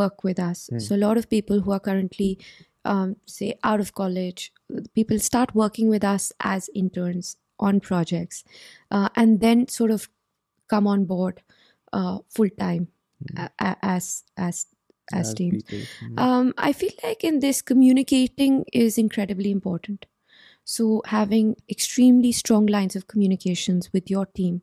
work 0.00 0.24
with 0.28 0.38
us. 0.50 0.68
Hmm. 0.68 0.78
So 0.86 0.96
a 0.96 1.02
lot 1.06 1.16
of 1.22 1.28
people 1.36 1.60
who 1.66 1.72
are 1.76 1.80
currently 1.88 2.38
um, 2.92 3.16
say 3.26 3.50
out 3.72 3.80
of 3.80 3.92
college, 4.00 4.52
people 4.94 5.18
start 5.18 5.54
working 5.54 5.88
with 5.96 6.04
us 6.14 6.32
as 6.54 6.70
interns 6.74 7.36
on 7.58 7.80
projects, 7.80 8.44
uh, 8.90 9.08
and 9.16 9.40
then 9.46 9.68
sort 9.68 9.90
of 9.98 10.08
come 10.74 10.86
on 10.94 11.06
board 11.12 11.42
uh, 11.92 12.18
full 12.28 12.50
time 12.64 12.88
Mm. 13.32 13.44
a- 13.44 13.64
a- 13.64 13.76
as 13.82 14.24
as 14.36 14.66
as 15.12 15.34
teams. 15.34 15.62
people. 15.64 15.86
Mm. 16.02 16.18
Um, 16.18 16.54
I 16.56 16.72
feel 16.72 16.90
like 17.02 17.24
in 17.24 17.40
this, 17.40 17.60
communicating 17.62 18.64
is 18.72 18.96
incredibly 18.98 19.50
important. 19.50 20.06
So, 20.64 21.02
having 21.06 21.56
extremely 21.68 22.32
strong 22.32 22.66
lines 22.66 22.96
of 22.96 23.06
communications 23.06 23.92
with 23.92 24.10
your 24.10 24.26
team 24.26 24.62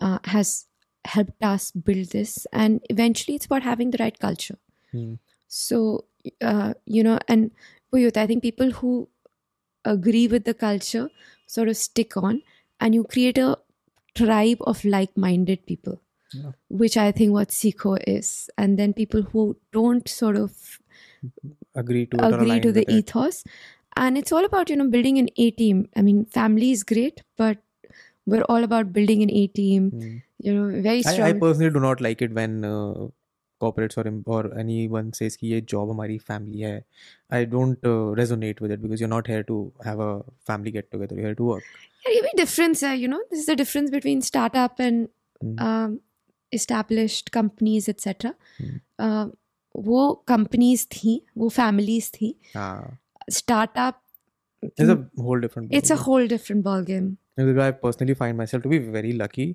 uh, 0.00 0.18
has 0.24 0.66
helped 1.06 1.42
us 1.42 1.70
build 1.70 2.10
this. 2.10 2.46
And 2.52 2.82
eventually, 2.90 3.36
it's 3.36 3.46
about 3.46 3.62
having 3.62 3.90
the 3.90 3.98
right 3.98 4.18
culture. 4.18 4.58
Hmm. 4.92 5.14
So, 5.46 6.04
uh, 6.42 6.74
you 6.84 7.02
know, 7.02 7.18
and 7.28 7.50
Puyut, 7.92 8.16
I 8.18 8.26
think 8.26 8.42
people 8.42 8.72
who 8.72 9.08
agree 9.84 10.28
with 10.28 10.44
the 10.44 10.54
culture 10.54 11.10
sort 11.46 11.68
of 11.68 11.76
stick 11.76 12.16
on, 12.16 12.42
and 12.80 12.94
you 12.94 13.04
create 13.04 13.38
a 13.38 13.58
tribe 14.14 14.58
of 14.62 14.84
like 14.84 15.16
minded 15.16 15.64
people 15.66 16.00
which 16.68 16.96
I 16.96 17.10
think 17.12 17.32
what 17.32 17.48
Seekho 17.48 17.98
is. 18.06 18.50
And 18.58 18.78
then 18.78 18.92
people 18.92 19.22
who 19.22 19.56
don't 19.72 20.08
sort 20.08 20.36
of 20.36 20.78
agree 21.74 22.06
to 22.06 22.24
agree 22.24 22.60
to 22.60 22.72
the 22.72 22.90
ethos. 22.90 23.42
It. 23.42 23.52
And 23.96 24.16
it's 24.16 24.32
all 24.32 24.44
about, 24.44 24.70
you 24.70 24.76
know, 24.76 24.88
building 24.88 25.18
an 25.18 25.28
A 25.36 25.50
team. 25.50 25.88
I 25.96 26.02
mean, 26.02 26.24
family 26.26 26.70
is 26.70 26.84
great, 26.84 27.22
but 27.36 27.58
we're 28.26 28.42
all 28.42 28.62
about 28.62 28.92
building 28.92 29.22
an 29.22 29.30
A 29.30 29.46
team. 29.48 29.90
Mm. 29.90 30.22
You 30.38 30.54
know, 30.54 30.82
very 30.82 31.02
strong. 31.02 31.20
I, 31.20 31.30
I, 31.30 31.32
personally 31.32 31.70
do 31.70 31.80
not 31.80 32.00
like 32.00 32.22
it 32.22 32.32
when 32.32 32.64
uh, 32.64 33.08
corporates 33.60 33.98
or 33.98 34.06
or 34.32 34.56
anyone 34.56 35.12
says 35.12 35.36
ki 35.36 35.48
ye 35.48 35.60
job 35.60 35.88
hamari 35.88 36.18
family 36.22 36.62
hai. 36.62 36.84
I 37.30 37.44
don't 37.44 37.78
uh, 37.84 38.14
resonate 38.20 38.60
with 38.60 38.70
it 38.70 38.82
because 38.82 39.00
you're 39.00 39.08
not 39.08 39.26
here 39.26 39.42
to 39.44 39.72
have 39.84 39.98
a 39.98 40.22
family 40.46 40.70
get 40.70 40.90
together. 40.92 41.16
You're 41.16 41.26
here 41.26 41.34
to 41.34 41.44
work. 41.44 41.64
Yeah, 42.06 42.20
ये 42.20 42.36
difference 42.36 42.82
uh, 42.82 42.90
You 42.90 43.08
know, 43.08 43.22
this 43.30 43.40
is 43.40 43.46
the 43.46 43.56
difference 43.56 43.90
between 43.90 44.22
startup 44.22 44.78
and 44.78 45.08
mm. 45.42 45.98
Established 46.52 47.30
companies, 47.32 47.88
etc. 47.88 48.34
Hmm. 48.58 48.76
Uh, 48.98 49.26
वो 49.76 50.24
companies 50.28 50.84
थी, 50.92 51.20
वो 51.36 51.50
families 51.50 52.10
थी. 52.10 52.34
हाँ. 52.56 52.98
Startup, 53.30 53.94
It's 54.62 54.90
a 54.90 54.96
whole 55.22 55.40
different. 55.40 55.72
it's 55.72 55.90
a 55.90 55.96
whole 55.96 56.26
different 56.26 56.64
ballgame. 56.64 57.16
Because 57.36 57.58
I 57.58 57.70
personally 57.70 58.14
find 58.14 58.36
myself 58.36 58.62
to 58.62 58.68
be 58.68 58.78
very 58.78 59.12
lucky. 59.12 59.54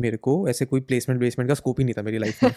मेरे 0.00 0.16
को 0.16 0.48
ऐसे 0.48 0.64
कोई 0.64 0.80
placement 0.80 1.20
placement 1.20 1.48
का 1.48 1.54
स्कोप 1.54 1.78
ही 1.80 1.84
नहीं 1.84 1.94
था 1.94 2.02
मेरी 2.02 2.18
लाइफ 2.18 2.44
में 2.44 2.50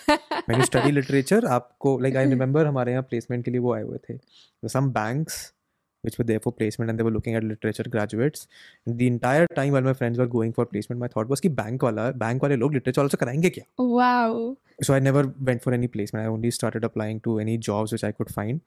when 0.50 0.60
you 0.60 0.66
study 0.66 0.92
literature 0.92 1.44
आपको 1.46 1.98
like 2.02 2.16
I 2.16 2.26
remember 2.34 2.66
हमारे 2.66 2.92
यहाँ 2.92 3.04
प्लेसमेंट 3.04 3.46
के 3.46 3.52
लिए 3.52 3.60
वो 3.60 3.74
आए 3.74 3.84
हुए 3.84 3.98
थे 4.10 4.18
some 4.70 4.92
banks 4.98 5.38
which 6.02 6.18
were 6.18 6.24
there 6.24 6.40
for 6.40 6.52
placement 6.52 6.90
and 6.90 7.00
they 7.00 7.04
were 7.04 7.12
looking 7.12 7.36
at 7.36 7.44
literature 7.44 7.84
graduates. 7.84 8.48
And 8.86 8.98
the 8.98 9.08
entire 9.08 9.48
time 9.48 9.74
while 9.74 9.82
my 9.82 9.94
friends 9.94 10.18
were 10.18 10.28
going 10.28 10.54
for 10.54 10.66
placement 10.66 11.00
my 11.00 11.08
thought 11.08 11.30
was 11.30 11.40
ki 11.40 11.50
bank 11.50 11.84
wala 11.84 12.14
bank 12.14 12.44
wale 12.44 12.58
log 12.58 12.74
literature 12.74 13.02
also 13.02 13.18
karayenge 13.18 13.52
kya? 13.58 13.66
Wow. 13.78 14.58
So 14.82 14.94
i 14.94 15.00
never 15.00 15.24
went 15.40 15.64
for 15.64 15.74
any 15.74 15.88
placement. 15.88 16.26
I 16.26 16.30
only 16.30 16.52
started 16.52 16.84
applying 16.84 17.22
to 17.22 17.40
any 17.40 17.58
jobs 17.58 17.92
which 17.92 18.04
i 18.04 18.12
could 18.12 18.32
find. 18.32 18.62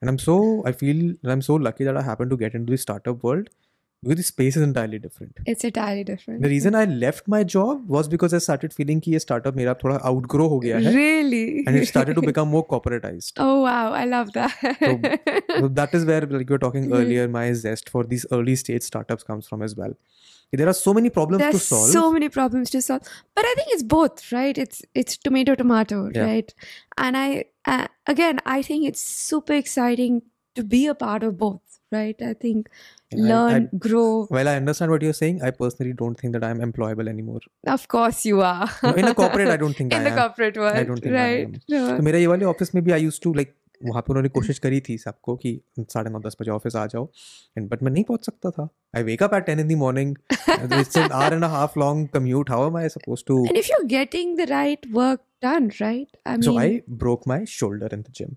And 0.00 0.10
i'm 0.10 0.18
so 0.18 0.62
i 0.66 0.72
feel 0.72 1.14
i'm 1.24 1.42
so 1.42 1.54
lucky 1.54 1.84
that 1.84 1.96
i 1.96 2.02
happened 2.02 2.30
to 2.30 2.36
get 2.36 2.54
into 2.54 2.70
the 2.72 2.78
startup 2.78 3.22
world 3.22 3.50
because 4.03 4.17
the 4.17 4.23
space 4.23 4.55
is 4.57 4.63
entirely 4.63 4.97
different. 5.03 5.37
It's 5.51 5.63
entirely 5.67 6.03
different. 6.07 6.41
The 6.43 6.49
reason 6.49 6.75
I 6.75 6.85
left 7.03 7.27
my 7.27 7.43
job 7.53 7.87
was 7.95 8.07
because 8.07 8.33
I 8.33 8.39
started 8.47 8.73
feeling 8.79 8.99
कि 9.05 9.11
ये 9.13 9.19
startup 9.23 9.55
मेरा 9.61 9.73
थोड़ा 9.83 9.95
outgrow 10.09 10.49
हो 10.49 10.59
गया 10.65 10.79
है, 10.87 10.93
Really? 10.95 11.63
and 11.67 11.79
it 11.81 11.87
started 11.91 12.19
to 12.19 12.25
become 12.27 12.51
more 12.55 12.65
corporatized. 12.73 13.41
Oh 13.45 13.61
wow, 13.63 13.93
I 14.01 14.05
love 14.11 14.31
that. 14.33 14.53
So 15.61 15.67
that 15.79 15.95
is 15.99 16.05
where 16.11 16.21
like 16.35 16.49
you 16.49 16.57
were 16.57 16.63
talking 16.65 16.85
Mhm. 16.89 16.95
earlier, 16.99 17.27
my 17.39 17.45
zest 17.63 17.89
for 17.95 18.03
these 18.13 18.27
early 18.39 18.55
stage 18.63 18.83
startups 18.91 19.27
comes 19.31 19.47
from 19.53 19.65
as 19.69 19.75
well. 19.81 19.97
There 20.61 20.67
are 20.71 20.77
so 20.79 20.93
many 20.93 21.09
problems 21.09 21.41
There's 21.43 21.63
to 21.63 21.67
solve. 21.67 21.89
so 21.93 22.01
many 22.15 22.27
problems 22.33 22.69
to 22.75 22.81
solve, 22.89 23.09
but 23.39 23.45
I 23.51 23.53
think 23.59 23.73
it's 23.77 23.87
both, 23.97 24.25
right? 24.31 24.61
It's 24.65 24.83
it's 25.03 25.17
tomato 25.29 25.55
tomato, 25.63 26.01
Yeah. 26.13 26.27
right? 26.29 26.53
And 27.07 27.17
I 27.23 27.45
uh, 27.75 27.87
again, 28.15 28.39
I 28.57 28.61
think 28.71 28.87
it's 28.91 29.01
super 29.01 29.57
exciting 29.63 30.21
to 30.59 30.63
be 30.75 30.85
a 30.91 30.93
part 31.05 31.23
of 31.29 31.37
both, 31.39 31.79
right? 31.99 32.21
I 32.21 32.33
think 32.45 32.69
Yeah, 33.11 33.23
I- 33.23 33.27
learn, 33.31 33.65
I- 33.73 33.77
grow. 33.87 34.05
While 34.35 34.47
I 34.51 34.55
understand 34.61 34.91
what 34.95 35.03
you're 35.07 35.17
saying, 35.17 35.41
I 35.49 35.51
personally 35.57 35.93
don't 36.03 36.21
think 36.23 36.37
that 36.37 36.45
I'm 36.47 36.61
employable 36.69 37.11
anymore. 37.15 37.41
Of 37.75 37.87
course, 37.95 38.23
you 38.29 38.41
are. 38.53 38.69
No, 38.87 38.93
in 39.03 39.09
a 39.11 39.13
corporate, 39.19 39.51
I 39.57 39.57
don't 39.65 39.77
think 39.81 39.93
in 39.93 39.99
I 39.99 40.07
the 40.09 40.13
am. 40.15 40.17
corporate 40.21 40.57
world, 40.63 40.87
don't 40.93 41.05
think 41.09 41.19
I 41.25 41.27
right? 41.27 41.53
am. 41.59 41.59
No. 41.75 41.83
तो 41.97 42.03
मेरा 42.09 42.19
ये 42.23 42.27
वाले 42.33 42.45
office 42.55 42.75
में 42.75 42.83
भी 42.83 42.91
आई 42.97 43.03
use 43.03 43.19
to 43.23 43.33
like 43.41 43.53
वहाँ 43.85 44.01
पे 44.01 44.11
उन्होंने 44.11 44.29
कोशिश 44.35 44.59
करी 44.65 44.79
थी 44.87 44.97
सबको 44.97 45.35
कि 45.43 45.49
साढ़े 45.93 46.09
नौ 46.11 46.19
दस 46.25 46.35
बजे 46.41 46.51
ऑफिस 46.51 46.75
आ 46.81 46.85
जाओ 46.93 47.07
एंड 47.57 47.67
बट 47.69 47.81
मैं 47.83 47.91
नहीं 47.91 48.03
पहुंच 48.11 48.25
सकता 48.25 48.49
था 48.57 48.67
I 48.97 49.03
wake 49.09 49.23
up 49.23 49.33
at 49.33 49.45
ten 49.45 49.59
in 49.59 49.67
the 49.67 49.77
morning 49.81 50.15
it's 50.79 50.97
an 50.97 51.11
hour 51.11 51.33
and 51.33 51.43
half 51.55 51.77
long 51.77 52.07
commute 52.13 52.49
how 52.51 52.67
am 52.67 52.77
I 52.77 52.89
suppose 52.95 53.23
to 53.27 53.37
And 53.49 53.61
if 53.63 53.69
you're 53.73 53.87
getting 53.95 54.33
the 54.41 54.47
right 54.53 54.87
work 54.99 55.23
done, 55.47 55.67
right? 55.81 56.17
I 56.31 56.37
mean, 56.37 56.47
so 56.49 56.55
I 56.63 56.69
broke 57.03 57.27
my 57.33 57.39
shoulder 57.57 57.91
in 57.97 58.05
the 58.07 58.15
gym. 58.21 58.35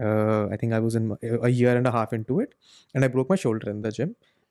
Uh, 0.00 0.46
I 0.52 0.56
think 0.56 0.72
I 0.72 0.80
was 0.86 0.94
in 0.94 1.06
my- 1.12 1.20
a 1.42 1.48
year 1.48 1.76
and 1.76 1.86
a 1.86 1.92
half 1.92 2.12
into 2.12 2.40
it, 2.40 2.50
and 2.94 3.04
I 3.04 3.08
broke 3.08 3.30
my 3.30 3.36
shoulder 3.44 3.70
in 3.70 3.80
the 3.84 3.92
gym, 4.00 4.10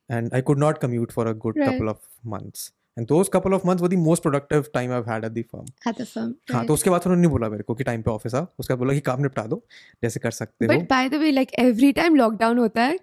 and 0.09 0.33
I 0.33 0.41
could 0.41 0.57
not 0.57 0.79
commute 0.85 1.11
for 1.11 1.27
a 1.27 1.35
good 1.45 1.59
Right. 1.61 1.69
couple 1.71 1.89
of 1.89 1.99
months. 2.23 2.71
And 2.97 3.07
those 3.11 3.29
couple 3.31 3.53
of 3.55 3.63
months 3.67 3.83
were 3.83 3.89
the 3.93 3.97
most 4.01 4.23
productive 4.25 4.67
time 4.75 4.91
I've 4.97 5.07
had 5.11 5.25
at 5.27 5.33
the 5.37 5.41
firm. 5.53 5.65
at 5.85 5.97
the 6.01 6.05
firm. 6.11 6.29
हाँ 6.51 6.59
right. 6.59 6.67
तो 6.67 6.73
उसके 6.73 6.89
बाद 6.89 7.01
उन्होंने 7.05 7.21
नहीं 7.21 7.31
बोला 7.31 7.49
मेरे 7.49 7.63
को 7.63 7.73
कि 7.75 7.83
टाइम 7.83 8.01
पे 8.01 8.11
ऑफिस 8.11 8.35
आ 8.35 8.41
उसके 8.59 8.73
बाद 8.73 8.79
बोला 8.79 8.93
कि 8.93 8.99
काम 9.09 9.21
निपटा 9.21 9.45
दो 9.53 9.57
जैसे 10.03 10.19
कर 10.19 10.31
सकते 10.31 10.65
हो 10.65 10.71
But 10.73 10.87
by 10.93 10.99
the 11.13 11.19
way, 11.23 11.31
like 11.37 11.51
every 11.63 11.89
time 11.97 12.15
lockdown 12.21 12.61
hota 12.63 12.85
hai, 12.85 12.95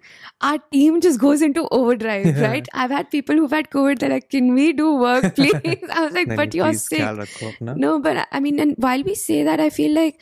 our 0.49 0.61
team 0.75 0.97
just 1.07 1.21
goes 1.25 1.43
into 1.49 1.65
overdrive, 1.79 2.25
right? 2.45 2.71
I've 2.83 2.95
had 2.97 3.11
people 3.17 3.41
who've 3.43 3.55
had 3.57 3.69
COVID. 3.77 4.01
They're 4.03 4.13
like, 4.15 4.27
"Can 4.37 4.49
we 4.59 4.67
do 4.81 4.89
work, 5.03 5.29
please?" 5.39 5.59
I 5.67 6.05
was 6.07 6.17
like, 6.19 6.31
नहीं, 6.31 6.39
"But 6.41 6.49
नहीं, 6.49 6.61
you're 6.61 6.71
please 6.71 6.87
sick." 6.87 6.99
ख्याल 6.99 7.21
रखो 7.25 7.51
अपना 7.53 7.75
No, 7.85 7.93
but 8.07 8.21
I 8.39 8.43
mean, 8.47 8.63
and 8.65 8.81
while 8.87 9.05
we 9.11 9.15
say 9.27 9.39
that, 9.51 9.65
I 9.67 9.69
feel 9.79 9.95
like 10.01 10.17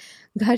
ghar 0.45 0.57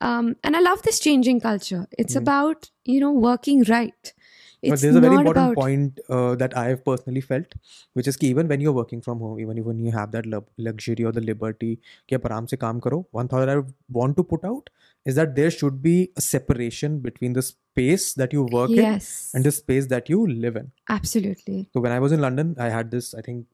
um, 0.00 0.36
and 0.42 0.56
I 0.56 0.60
love 0.60 0.82
this 0.82 0.98
changing 0.98 1.40
culture. 1.40 1.86
It's 1.98 2.14
mm. 2.14 2.18
about, 2.18 2.70
you 2.84 3.00
know, 3.00 3.12
working 3.12 3.64
right. 3.64 4.14
It's 4.62 4.70
but 4.70 4.80
there's 4.80 4.96
a 4.96 5.00
very 5.00 5.16
important 5.16 5.52
about... 5.52 5.56
point 5.56 6.00
uh, 6.10 6.34
that 6.34 6.54
I 6.56 6.66
have 6.68 6.84
personally 6.84 7.22
felt, 7.22 7.46
which 7.94 8.06
is 8.06 8.18
even 8.20 8.46
when 8.46 8.60
you're 8.60 8.72
working 8.72 9.00
from 9.00 9.20
home, 9.20 9.40
even 9.40 9.64
when 9.64 9.78
you 9.78 9.90
have 9.92 10.12
that 10.12 10.26
luxury 10.58 11.02
or 11.02 11.12
the 11.12 11.22
liberty, 11.22 11.80
ki 12.08 12.16
se 12.16 12.56
kaam 12.58 12.82
karo, 12.82 13.06
one 13.10 13.28
thought 13.28 13.46
that 13.46 13.56
I 13.56 13.62
want 13.88 14.18
to 14.18 14.22
put 14.22 14.44
out 14.44 14.68
is 15.06 15.14
that 15.14 15.34
there 15.34 15.50
should 15.50 15.82
be 15.82 16.10
a 16.16 16.20
separation 16.20 16.98
between 17.00 17.32
the 17.32 17.42
space 17.42 18.12
that 18.14 18.34
you 18.34 18.42
work 18.42 18.68
yes. 18.70 19.30
in 19.32 19.38
and 19.38 19.46
the 19.46 19.52
space 19.52 19.86
that 19.86 20.10
you 20.10 20.26
live 20.26 20.56
in. 20.56 20.72
Absolutely. 20.90 21.70
So 21.72 21.80
when 21.80 21.92
I 21.92 21.98
was 21.98 22.12
in 22.12 22.20
London, 22.20 22.54
I 22.58 22.68
had 22.68 22.90
this, 22.90 23.14
I 23.14 23.22
think, 23.22 23.46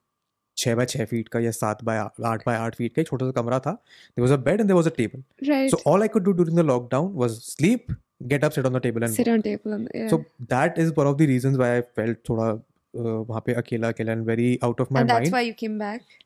छः 0.57 0.75
by 0.75 0.87
छः 0.87 1.05
feet 1.05 1.29
का 1.29 1.41
या 1.41 1.51
सात 1.51 1.85
bye 1.85 1.99
आठ 1.99 2.43
bye 2.47 2.57
आठ 2.57 2.75
feet 2.75 2.95
का 2.95 3.03
छोटा 3.03 3.27
सा 3.27 3.33
कमरा 3.33 3.59
था। 3.59 3.73
There 3.73 4.21
was 4.21 4.33
a 4.33 4.37
bed 4.37 4.61
and 4.61 4.69
there 4.69 4.75
was 4.75 4.89
a 4.89 4.93
table 4.97 5.69
so 5.69 5.83
all 5.87 6.03
I 6.03 6.09
could 6.09 6.25
do 6.25 6.33
during 6.33 6.59
the 6.59 6.65
lockdown 6.65 7.13
was 7.13 7.33
sleep 7.41 7.97
get 8.23 8.45
up 8.45 8.53
set 8.53 8.67
on 8.67 8.73
the 8.73 8.81
table 8.83 9.03
and 9.03 10.09
so 10.11 10.19
that 10.45 10.79
is 10.79 10.93
one 10.99 11.07
of 11.07 11.17
the 11.17 11.23
reason 11.23 11.55
one 11.55 11.63
I 11.63 11.81
the 11.81 12.15
थोड़ा 12.29 12.49
uh, 12.53 13.29
वहाँ 13.29 13.43
पे 13.47 13.55
अकेला 13.55 13.89
अकेला 13.89 14.13
and 14.13 14.25
very 14.27 14.59
out 14.65 14.81
of 14.81 14.93
my 14.93 15.05
mind 15.05 15.33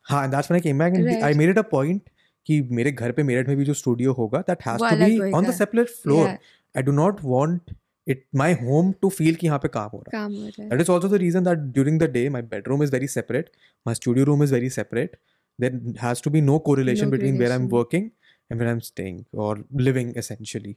हाँ 0.03 0.29
that's 0.31 0.51
why 0.51 0.59
I 0.59 0.61
came 0.61 0.79
back 0.79 0.95
and 0.95 1.23
I 1.23 1.33
made 1.33 1.49
it 1.49 1.57
a 1.57 1.67
point 1.71 2.09
कि 2.47 2.61
मेरे 2.71 2.91
घर 2.91 3.11
पे 3.11 3.23
मेरठ 3.23 3.47
में 3.47 3.57
भी 3.57 3.65
जो 3.65 3.73
स्टूडियो 3.73 4.13
होगा 4.13 4.39
that 4.41 4.67
has 4.67 4.89
to 4.89 4.95
be 4.95 5.31
on 5.31 5.45
the 5.45 5.51
separate 5.53 5.89
floor 6.03 6.27
I 6.27 6.83
do 6.83 6.91
not 6.91 7.19
want 7.23 7.75
it 8.07 8.25
my 8.35 8.53
home 8.53 8.91
to 8.91 9.09
feel 9.09 9.35
कि 9.35 9.47
यहाँ 9.47 9.59
पे 9.59 9.67
काम 9.67 9.89
हो 9.89 10.03
रहा 10.07 10.23
है। 10.23 10.69
That 10.69 10.81
is 10.81 10.91
also 10.91 11.07
the 11.07 11.13
reason 11.13 11.43
that 11.43 11.57
during 11.57 11.99
the 11.99 12.03
day 12.03 12.29
my 12.29 12.41
bedroom 12.41 12.83
is 12.83 12.91
very 12.91 13.07
separate 13.07 13.49
my 13.87 13.95
studio 13.95 14.25
room 14.25 14.43
is 14.43 14.53
very 14.53 14.69
separate 14.69 15.17
there 15.61 15.95
has 16.01 16.23
to 16.23 16.29
be 16.29 16.41
no 16.41 16.59
correlation 16.59 17.09
between 17.09 17.37
where 17.37 17.51
I 17.51 17.57
am 17.57 17.67
working 17.67 18.09
and 18.51 18.59
where 18.59 18.67
I 18.67 18.73
am 18.73 18.79
staying 18.79 19.23
और 19.35 19.65
living 19.75 20.17
essentially 20.17 20.75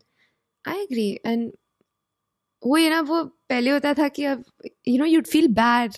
I 0.68 0.78
agree 0.78 1.20
and 1.26 1.52
वो 2.66 2.76
ये 2.76 2.90
ना 2.90 3.00
वो 3.00 3.24
पहले 3.24 3.70
होता 3.70 3.94
था 3.94 4.08
कि 4.08 4.24
अब 4.24 4.44
you 4.88 4.98
know 4.98 5.04
you'd 5.04 5.26
feel 5.26 5.48
bad 5.48 5.92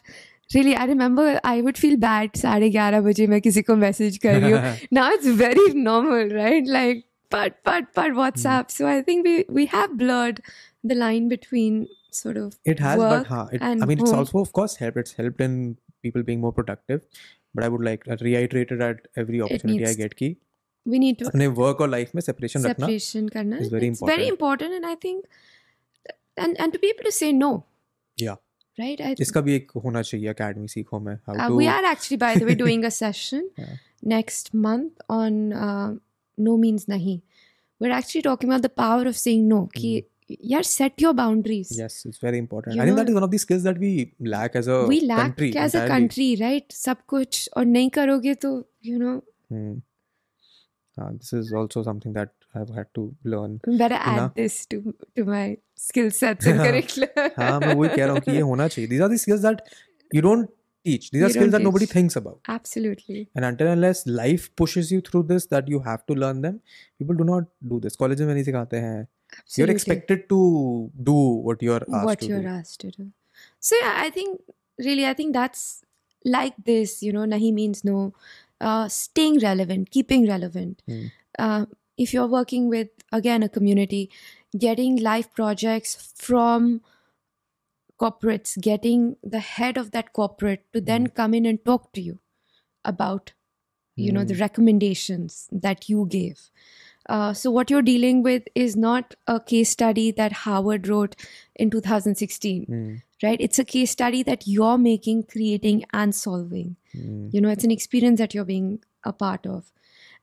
really 0.54 0.74
i 0.74 0.84
remember 0.86 1.22
i 1.44 1.60
would 1.60 1.76
feel 1.76 1.96
bad 2.02 2.36
11:30 2.40 3.00
baje 3.06 3.28
main 3.30 3.40
kisi 3.46 3.62
ko 3.68 3.76
message 3.76 4.18
kar 4.24 4.34
rahi 4.34 4.52
hu 4.52 4.98
now 4.98 5.06
it's 5.14 5.28
very 5.40 5.64
normal 5.86 6.34
right? 6.34 6.68
Like 6.76 7.02
but 7.33 7.57
but 7.69 7.85
but 7.97 8.11
whatsapp 8.19 8.71
so 8.77 8.87
i 8.93 9.01
think 9.09 9.27
we 9.31 9.33
we 9.57 9.65
have 9.73 9.97
blurred 9.99 10.41
the 10.91 10.95
line 11.01 11.27
between 11.33 11.77
sort 12.17 12.39
of 12.41 12.57
it 12.73 12.81
has 12.85 12.97
work 13.01 13.11
but 13.11 13.27
हाँ, 13.33 13.43
it, 13.53 13.61
I 13.61 13.69
and 13.71 13.87
mean 13.91 13.99
it's 13.99 14.11
home. 14.11 14.19
also 14.23 14.39
of 14.45 14.51
course 14.59 14.75
helped 14.83 14.97
it's 15.03 15.13
helped 15.19 15.43
in 15.45 15.53
people 16.07 16.23
being 16.31 16.41
more 16.45 16.51
productive 16.57 17.05
but 17.53 17.63
I 17.63 17.69
would 17.75 17.85
like 17.89 18.03
to 18.09 18.17
reiterate 18.27 18.73
it 18.77 18.81
at 18.87 19.07
every 19.23 19.41
opportunity 19.47 19.85
I 19.85 19.93
needs 19.93 20.01
get 20.01 20.15
कि 20.23 20.35
we 20.93 20.99
need 21.05 21.19
to 21.21 21.29
अपने 21.31 21.47
work 21.61 21.81
और 21.85 21.89
life 21.93 22.13
में 22.15 22.21
separation 22.27 22.65
रखना 22.65 22.87
separation 22.87 23.29
karna 23.37 23.61
is 23.65 23.71
very 23.77 23.89
it's 23.93 24.03
very 24.11 24.27
important 24.35 24.77
and 24.79 24.85
i 24.91 24.95
think 25.07 25.25
and 26.37 26.59
and 26.65 26.73
to 26.73 26.79
be 26.85 26.93
able 26.95 27.09
to 27.11 27.17
say 27.23 27.31
no 27.41 27.51
Yeah. 28.17 28.35
right 28.79 29.01
I, 29.07 29.15
इसका 29.21 29.41
भी 29.41 29.55
एक 29.55 29.71
होना 29.85 30.01
चाहिए 30.01 30.33
academy 30.33 30.69
सीखो 30.75 30.99
में 31.07 31.13
how 31.27 31.35
Uh, 31.35 31.47
to 31.47 31.55
we 31.61 31.67
are 31.67 31.83
actually, 31.95 32.17
by 32.23 32.35
the 32.41 32.45
way, 32.49 32.55
doing 32.63 32.85
a 32.89 32.91
session 32.97 33.49
Yeah. 33.63 33.75
next 34.15 34.53
month 34.53 35.03
on 35.21 35.39
uh, 35.65 35.89
no 36.38 36.56
means 36.56 36.88
नहीं 36.88 37.18
we 37.80 37.90
are 37.90 37.98
actually 37.98 38.22
talking 38.22 38.52
about 38.52 38.62
the 38.62 38.70
power 38.76 39.08
of 39.08 39.16
saying 39.16 39.48
no 39.48 39.64
कि 39.76 40.02
यार 40.44 40.62
set 40.62 41.02
your 41.02 41.12
boundaries 41.14 41.68
yes 41.80 42.02
it's 42.06 42.24
very 42.24 42.38
important 42.38 42.80
I 42.80 42.86
think 42.86 42.96
that 42.96 43.08
is 43.08 43.16
one 43.16 43.22
of 43.22 43.30
the 43.30 43.36
skills 43.38 43.62
that 43.62 43.78
we 43.78 43.94
lack 44.28 44.56
as 44.56 44.68
a 44.68 44.80
country 45.08 45.46
we 45.46 45.52
lack 45.52 45.64
as 45.64 45.76
a 45.76 45.86
country 45.88 46.34
right 46.34 46.72
सब 46.72 47.04
कुछ 47.06 47.48
और 47.56 47.64
नहीं 47.66 47.90
करोगे 47.90 48.34
तो 48.34 48.52
you 48.86 48.98
know 48.98 49.14
हाँ 50.96 51.12
this 51.14 51.34
is 51.34 51.54
also 51.56 51.82
something 51.82 52.14
that 52.14 52.28
I 52.56 52.62
have 52.62 52.76
had 52.76 52.86
to 52.94 53.10
learn 53.26 53.56
better 53.68 53.92
add 53.94 54.20
this 54.36 54.66
to 54.68 54.80
to 55.16 55.24
my 55.24 55.56
skill 55.78 56.10
sets 56.10 56.46
in 56.46 56.58
curriculum 56.58 57.28
हाँ 57.38 57.58
मैं 57.60 57.74
वही 57.74 57.96
कह 57.96 58.04
रहा 58.04 58.12
हूँ 58.12 58.20
कि 58.20 58.30
ये 58.30 58.40
होना 58.40 58.68
चाहिए। 58.68 58.88
These 58.90 59.00
are 59.00 59.08
the 59.08 59.16
skills 59.16 59.40
that 59.40 59.60
you 60.10 60.22
don't 60.22 60.48
teach. 60.85 61.11
These 61.11 61.21
are 61.23 61.27
You 61.27 61.33
skills 61.33 61.51
don't 61.51 61.51
that 61.51 61.61
nobody 61.67 61.85
teach. 61.85 61.93
thinks 61.93 62.15
about. 62.15 62.39
absolutely 62.47 63.27
And 63.35 63.45
until 63.45 63.67
unless 63.67 64.05
life 64.07 64.45
pushes 64.55 64.91
you 64.91 65.01
through 65.01 65.23
this, 65.31 65.45
that 65.47 65.67
you 65.67 65.79
have 65.87 66.05
to 66.07 66.13
learn 66.13 66.41
them. 66.41 66.59
People 66.99 67.15
do 67.15 67.23
not 67.23 67.49
do 67.73 67.79
this. 67.79 67.95
College 68.03 68.21
में 68.21 68.33
नहीं 68.33 68.43
सिखाते 68.43 68.81
हैं. 68.85 69.07
You're 69.33 69.43
absolutely 69.43 69.73
expected 69.75 70.23
to 70.29 70.37
do 71.09 71.13
what 71.49 71.61
you're 71.67 71.81
asked 71.81 72.05
what 72.05 72.19
to 72.23 72.27
you're 72.31 72.41
do. 72.41 72.47
asked 72.47 72.79
to 72.81 72.91
do. 72.91 73.05
So 73.59 73.75
yeah, 73.81 73.93
I 74.05 74.09
think 74.09 74.41
really, 74.87 75.05
I 75.05 75.13
think 75.13 75.33
that's 75.33 75.61
like 76.25 76.57
this. 76.71 76.95
You 77.03 77.13
know, 77.13 77.27
nahi 77.35 77.53
means 77.53 77.83
no. 77.91 78.13
Uh, 78.59 78.87
staying 78.87 79.39
relevant, 79.39 79.89
keeping 79.91 80.27
relevant. 80.27 80.83
Hmm. 80.87 81.05
Uh, 81.39 81.65
if 81.97 82.13
you're 82.13 82.27
working 82.27 82.67
with 82.73 82.89
again 83.19 83.43
a 83.43 83.49
community, 83.49 84.01
getting 84.65 84.97
live 84.97 85.33
projects 85.33 85.95
from 86.27 86.67
corporates, 87.98 88.60
getting 88.60 89.16
the 89.22 89.40
head 89.40 89.76
of 89.76 89.90
that 89.92 90.12
corporate 90.12 90.64
to 90.72 90.80
then 90.80 91.06
come 91.08 91.34
in 91.34 91.46
and 91.46 91.64
talk 91.64 91.92
to 91.92 92.00
you 92.00 92.18
about 92.84 93.32
you 93.96 94.12
know 94.12 94.24
the 94.24 94.34
Hmm. 94.34 94.40
recommendations 94.40 95.48
that 95.50 95.88
you 95.88 96.06
gave 96.14 96.40
uh, 97.08 97.32
so 97.32 97.50
what 97.50 97.70
you're 97.70 97.82
dealing 97.88 98.22
with 98.22 98.48
is 98.54 98.76
not 98.76 99.14
a 99.26 99.38
case 99.40 99.70
study 99.70 100.10
that 100.10 100.32
Harvard 100.40 100.88
wrote 100.88 101.16
in 101.54 101.70
2016 101.70 102.64
Hmm. 102.66 102.94
right 103.22 103.40
it's 103.40 103.58
a 103.58 103.64
case 103.64 103.90
study 103.90 104.22
that 104.22 104.46
you're 104.46 104.76
making 104.78 105.22
creating 105.34 105.84
and 106.02 106.14
solving 106.14 106.76
Hmm. 106.92 107.28
you 107.32 107.40
know 107.40 107.48
it's 107.56 107.64
an 107.64 107.70
experience 107.76 108.18
that 108.24 108.34
you're 108.34 108.50
being 108.52 108.68
a 109.04 109.12
part 109.12 109.46
of 109.46 109.72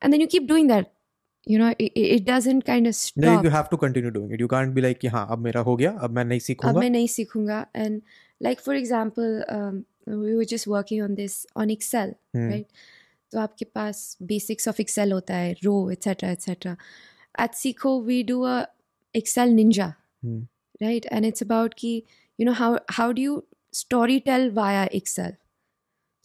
and 0.02 0.14
then 0.14 0.22
you 0.26 0.28
keep 0.28 0.48
doing 0.48 0.68
that 0.68 0.94
you 1.47 1.59
know 1.59 1.69
it, 1.79 1.93
it 1.97 2.25
doesn't 2.25 2.63
kind 2.65 2.87
of 2.87 2.95
No, 2.95 3.29
stop 3.33 3.45
you 3.45 3.51
have 3.51 3.69
to 3.71 3.77
continue 3.83 4.11
doing 4.11 4.33
it. 4.33 4.41
You 4.41 4.49
can't 4.49 4.75
be 4.75 4.83
like 4.87 4.99
कि 5.01 5.09
हाँ 5.17 5.27
अब 5.31 5.39
मेरा 5.49 5.61
हो 5.69 5.77
गया 5.77 5.91
अब 6.07 6.11
मैं 6.19 6.25
नहीं 6.25 6.39
अब 6.41 6.45
सीखूंगा. 6.47 6.81
मैं 6.81 6.91
नहीं 6.91 7.07
सीखूंगा 7.17 7.67
and 7.75 8.03
like 8.47 8.61
for 8.67 8.75
example 8.81 9.39
um, 9.57 9.79
we 10.07 10.35
were 10.41 10.49
just 10.55 10.67
working 10.75 11.03
on 11.07 11.15
this 11.21 11.37
on 11.57 11.71
excel 11.77 12.13
Hmm. 12.37 12.49
right 12.51 12.67
तो 13.33 13.39
आपके 13.41 13.65
पास 13.79 14.03
basics 14.33 14.69
of 14.73 14.81
excel 14.85 15.13
होता 15.13 15.37
है 15.37 15.55
row 15.65 15.79
etc 15.97 16.31
etc 16.37 16.77
at 17.47 17.55
Seco 17.63 17.97
we 18.11 18.23
do 18.33 18.39
a 18.53 18.57
excel 19.23 19.55
ninja 19.61 19.89
Hmm. 20.27 20.39
right 20.87 21.09
and 21.19 21.31
it's 21.31 21.45
about 21.49 21.77
ki 21.83 21.93
you 22.39 22.47
know 22.51 22.57
how 22.63 22.71
how 23.01 23.09
do 23.19 23.23
you 23.29 23.37
story 23.83 24.21
tell 24.29 24.49
via 24.61 24.87
excel 25.01 25.33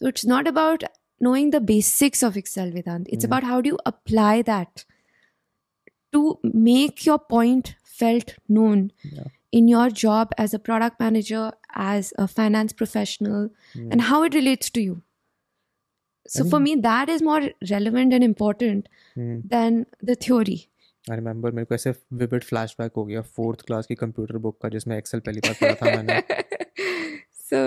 so 0.00 0.12
it's 0.12 0.26
not 0.34 0.48
about 0.52 0.84
knowing 1.26 1.50
the 1.56 1.60
basics 1.72 2.22
of 2.28 2.36
excel 2.42 2.70
vedant 2.78 3.10
it's 3.16 3.24
Hmm. 3.28 3.32
about 3.32 3.48
how 3.52 3.60
do 3.66 3.74
you 3.74 3.80
apply 3.92 4.32
that 4.50 4.84
to 6.12 6.22
make 6.66 7.04
your 7.06 7.18
point 7.34 7.72
felt 8.02 8.34
known 8.58 8.84
Yeah. 9.14 9.30
in 9.60 9.68
your 9.72 9.86
job 10.02 10.32
as 10.44 10.54
a 10.58 10.60
product 10.68 11.02
manager 11.04 11.42
as 11.88 12.12
a 12.24 12.26
finance 12.36 12.76
professional 12.82 13.42
Hmm. 13.74 13.90
and 13.92 14.04
how 14.10 14.20
it 14.28 14.36
relates 14.40 14.72
to 14.78 14.84
you 14.86 14.94
so 16.36 16.44
for 16.44 16.50
think- 16.58 16.66
me 16.68 16.74
that 16.88 17.12
is 17.16 17.24
more 17.30 17.40
relevant 17.72 18.16
and 18.18 18.26
important 18.28 18.88
Hmm. 19.18 19.34
than 19.56 19.82
the 20.10 20.16
theory 20.28 20.60
I 21.10 21.16
remember 21.16 21.52
मेरे 21.56 21.64
को 21.70 21.74
ऐसे 21.74 21.90
vivid 22.20 22.44
flashback 22.44 22.92
हो 22.96 23.04
गया 23.06 23.20
fourth 23.38 23.60
class 23.66 23.86
की 23.86 23.94
computer 24.02 24.36
book 24.46 24.60
का 24.62 24.68
जिसमें 24.74 24.96
Excel 24.98 25.20
पहली 25.26 25.40
बार 25.46 25.54
पढ़ा 25.62 25.74
था 25.82 25.96
मैंने 25.96 26.20
so 27.50 27.60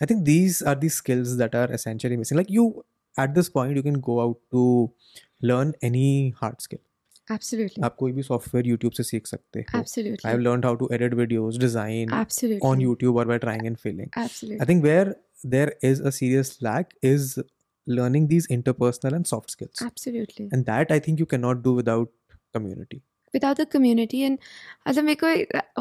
I 0.00 0.06
think 0.10 0.24
these 0.24 0.60
are 0.70 0.74
the 0.74 0.88
skills 0.88 1.36
that 1.40 1.54
are 1.54 1.66
essentially 1.72 2.16
missing. 2.20 2.36
Like 2.38 2.50
you, 2.50 2.64
at 3.16 3.34
this 3.34 3.48
point, 3.56 3.76
you 3.76 3.82
can 3.82 3.98
go 4.08 4.16
out 4.20 4.38
to 4.56 4.62
learn 5.41 5.73
any 5.83 6.33
hard 6.41 6.61
skill. 6.61 6.81
absolutely 7.29 7.83
आप 7.83 7.95
कोई 7.99 8.11
भी 8.11 8.23
सॉफ्टवेयर 8.23 8.67
यूट्यूब 8.67 8.91
से 8.93 9.03
सीख 9.03 9.27
सकते 9.27 9.59
हो 9.59 9.79
absolutely 9.79 10.25
I 10.25 10.31
have 10.31 10.39
learned 10.41 10.65
how 10.65 10.75
to 10.75 10.89
edit 10.93 11.13
videos 11.13 11.57
design 11.57 12.09
YouTube 12.83 13.19
or 13.21 13.25
by 13.25 13.37
trying 13.45 13.67
and 13.71 13.79
failing. 13.85 14.09
absolutely 14.17 14.61
I 14.61 14.65
think 14.65 14.83
where 14.83 15.15
there 15.55 15.73
is 15.91 15.99
a 15.99 16.11
serious 16.11 16.53
lack 16.67 16.93
is 17.11 17.39
learning 17.87 18.27
these 18.27 18.47
interpersonal 18.57 19.17
and 19.19 19.27
soft 19.27 19.51
skills. 19.51 19.81
absolutely 19.81 20.49
And 20.51 20.65
that 20.65 20.91
I 20.91 20.99
think 20.99 21.19
you 21.19 21.25
cannot 21.25 21.61
do 21.67 21.73
without 21.73 22.09
community. 22.53 23.01
without 23.33 23.57
the 23.57 23.65
community 23.65 24.23
and 24.23 25.03
मेरे 25.03 25.15
को 25.23 25.29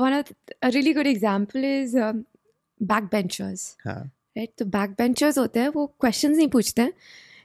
one 0.02 0.12
of 0.12 0.30
a 0.62 0.70
really 0.76 0.92
good 0.92 1.06
example 1.06 1.64
is 1.64 1.94
um, 1.94 2.24
backbenchers 2.80 3.66
हाँ 3.86 4.02
right 4.38 4.52
तो 4.58 4.64
back 4.64 5.38
होते 5.38 5.60
हैं 5.60 5.68
वो 5.68 5.86
questions 6.00 6.36
नहीं 6.36 6.48
पूछते 6.48 6.82
हैं 6.82 6.92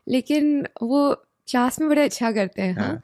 लेकिन 0.07 0.67
वो 0.81 1.01
क्लास 1.51 1.79
में 1.79 1.89
बड़े 1.89 2.03
अच्छा 2.03 2.31
करते 2.31 2.61
हैं 2.61 2.75
हाँ 2.75 2.95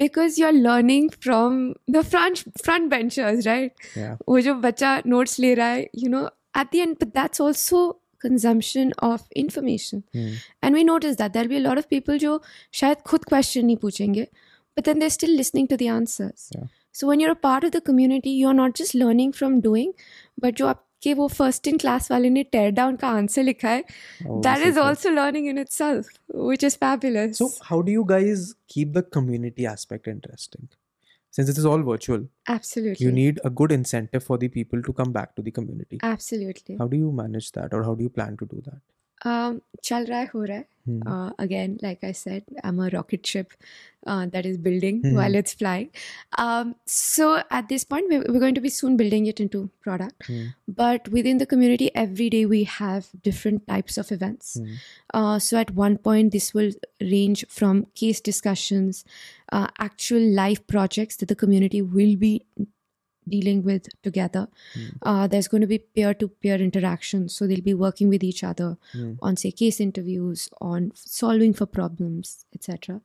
because 0.00 0.40
you 0.40 0.46
are 0.46 0.52
learning 0.52 1.10
from 1.22 1.58
the 1.90 2.00
front 2.04 2.38
front 2.62 2.90
benchers 2.90 3.46
right 3.46 4.16
वो 4.28 4.40
जो 4.40 4.54
बच्चा 4.60 5.00
नोट्स 5.06 5.38
ले 5.40 5.54
रहा 5.54 5.68
है 5.68 5.88
you 5.98 6.08
know 6.10 6.24
at 6.58 6.72
the 6.72 6.78
end 6.78 6.96
that's 7.04 7.40
also 7.40 7.90
consumption 8.22 8.92
of 9.02 9.22
information 9.36 10.02
and 10.16 10.74
we 10.74 10.84
notice 10.84 11.16
that 11.16 11.32
there 11.32 11.48
be 11.48 11.58
lot 11.58 11.78
of 11.78 11.86
people 11.90 12.18
जो 12.18 12.40
शायद 12.72 13.02
खुद 13.06 13.24
क्वेश्चन 13.24 13.66
नहीं 13.66 13.76
पूछेंगे 13.76 14.26
but 14.76 14.84
then 14.84 14.98
they're 14.98 15.08
still 15.08 15.36
listening 15.36 15.68
to 15.68 15.76
the 15.76 15.88
answers 15.90 16.48
so 16.94 17.06
one 17.06 17.20
you're 17.20 17.30
a 17.30 17.40
part 17.42 17.64
of 17.64 17.72
the 17.72 17.80
community 17.86 18.36
you 18.38 18.48
are 18.48 18.54
not 18.54 18.76
just 18.78 18.96
learning 18.96 19.32
from 19.32 19.60
doing 19.60 19.92
but 20.42 20.56
जो 20.56 20.66
आप 20.66 20.84
कि 21.04 21.14
वो 21.14 21.28
first 21.28 21.68
in 21.68 21.78
class 21.78 22.10
वाले 22.10 22.30
ने 22.30 22.42
टेयर 22.52 22.70
डाउन 22.80 22.96
का 23.02 23.08
आंसर 23.22 23.42
लिखा 23.42 23.70
है 23.70 23.84
that 24.22 24.66
is 24.68 24.78
also 24.78 25.10
learning 25.10 25.48
in 25.48 25.58
itself 25.58 26.08
which 26.34 26.64
is 26.64 26.76
fabulous 26.84 27.38
so 27.38 27.52
how 27.64 27.80
do 27.80 27.92
you 27.92 28.04
guys 28.14 28.52
keep 28.70 28.96
the 28.96 29.04
community 29.14 29.66
aspect 29.74 30.08
interesting 30.08 30.66
since 31.36 31.48
this 31.48 31.56
is 31.60 31.64
all 31.68 31.82
virtual 31.86 32.20
absolutely 32.52 33.04
you 33.04 33.12
need 33.14 33.38
a 33.48 33.50
good 33.60 33.72
incentive 33.76 34.24
for 34.26 34.36
the 34.42 34.48
people 34.56 34.82
to 34.88 34.92
come 34.98 35.14
back 35.14 35.30
to 35.38 35.44
the 35.46 35.52
community 35.54 35.98
absolutely 36.08 36.76
how 36.82 36.86
do 36.92 37.00
you 37.00 37.08
manage 37.20 37.48
that 37.56 37.74
or 37.78 37.80
how 37.86 37.94
do 38.00 38.06
you 38.06 38.12
plan 38.18 38.36
to 38.42 38.46
do 38.52 38.60
that 38.66 38.78
um, 39.24 39.62
chal 39.82 40.06
raha 40.06 40.30
ho 40.30 40.46
raha 40.52 40.64
hmm. 40.84 41.00
Uh, 41.06 41.30
again, 41.38 41.78
like 41.82 42.04
I 42.04 42.12
said, 42.12 42.44
I'm 42.62 42.78
a 42.78 42.88
rocket 42.90 43.26
ship 43.26 43.54
uh, 44.06 44.26
that 44.26 44.44
is 44.44 44.58
building 44.58 45.00
hmm. 45.00 45.14
while 45.16 45.34
it's 45.34 45.54
flying. 45.54 45.88
Um, 46.36 46.74
so 46.86 47.42
at 47.50 47.68
this 47.68 47.84
point, 47.84 48.06
we're, 48.10 48.24
we're, 48.28 48.40
going 48.40 48.54
to 48.54 48.60
be 48.60 48.68
soon 48.68 48.98
building 48.98 49.26
it 49.26 49.40
into 49.40 49.70
product. 49.80 50.26
hmm. 50.26 50.48
But 50.68 51.08
within 51.08 51.38
the 51.38 51.46
community, 51.46 51.90
every 51.94 52.28
day 52.30 52.44
we 52.44 52.64
have 52.64 53.08
different 53.22 53.66
types 53.66 53.96
of 53.96 54.12
events. 54.12 54.58
Hmm. 54.58 54.74
Uh, 55.14 55.38
so 55.38 55.56
at 55.56 55.70
one 55.70 55.96
point, 55.96 56.32
this 56.32 56.52
will 56.52 56.72
range 57.00 57.46
from 57.48 57.86
case 57.94 58.20
discussions, 58.20 59.04
uh, 59.52 59.68
actual 59.78 60.20
live 60.20 60.66
projects 60.66 61.16
that 61.16 61.28
the 61.28 61.36
community 61.36 61.80
will 61.80 62.16
be 62.16 62.44
dealing 63.28 63.62
with 63.62 63.88
together. 64.02 64.48
Hmm. 64.74 64.84
uh, 65.02 65.26
there's 65.26 65.48
going 65.48 65.60
to 65.60 65.66
be 65.66 65.78
peer-to-peer 65.78 66.56
interaction 66.56 67.28
so 67.28 67.46
they'll 67.46 67.60
be 67.60 67.74
working 67.74 68.08
with 68.08 68.24
each 68.24 68.44
other 68.44 68.76
Hmm. 68.92 69.14
on 69.22 69.36
say 69.36 69.50
case 69.50 69.80
interviews 69.80 70.48
on 70.60 70.92
solving 70.94 71.54
for 71.54 71.66
problems 71.66 72.44
etc 72.54 73.00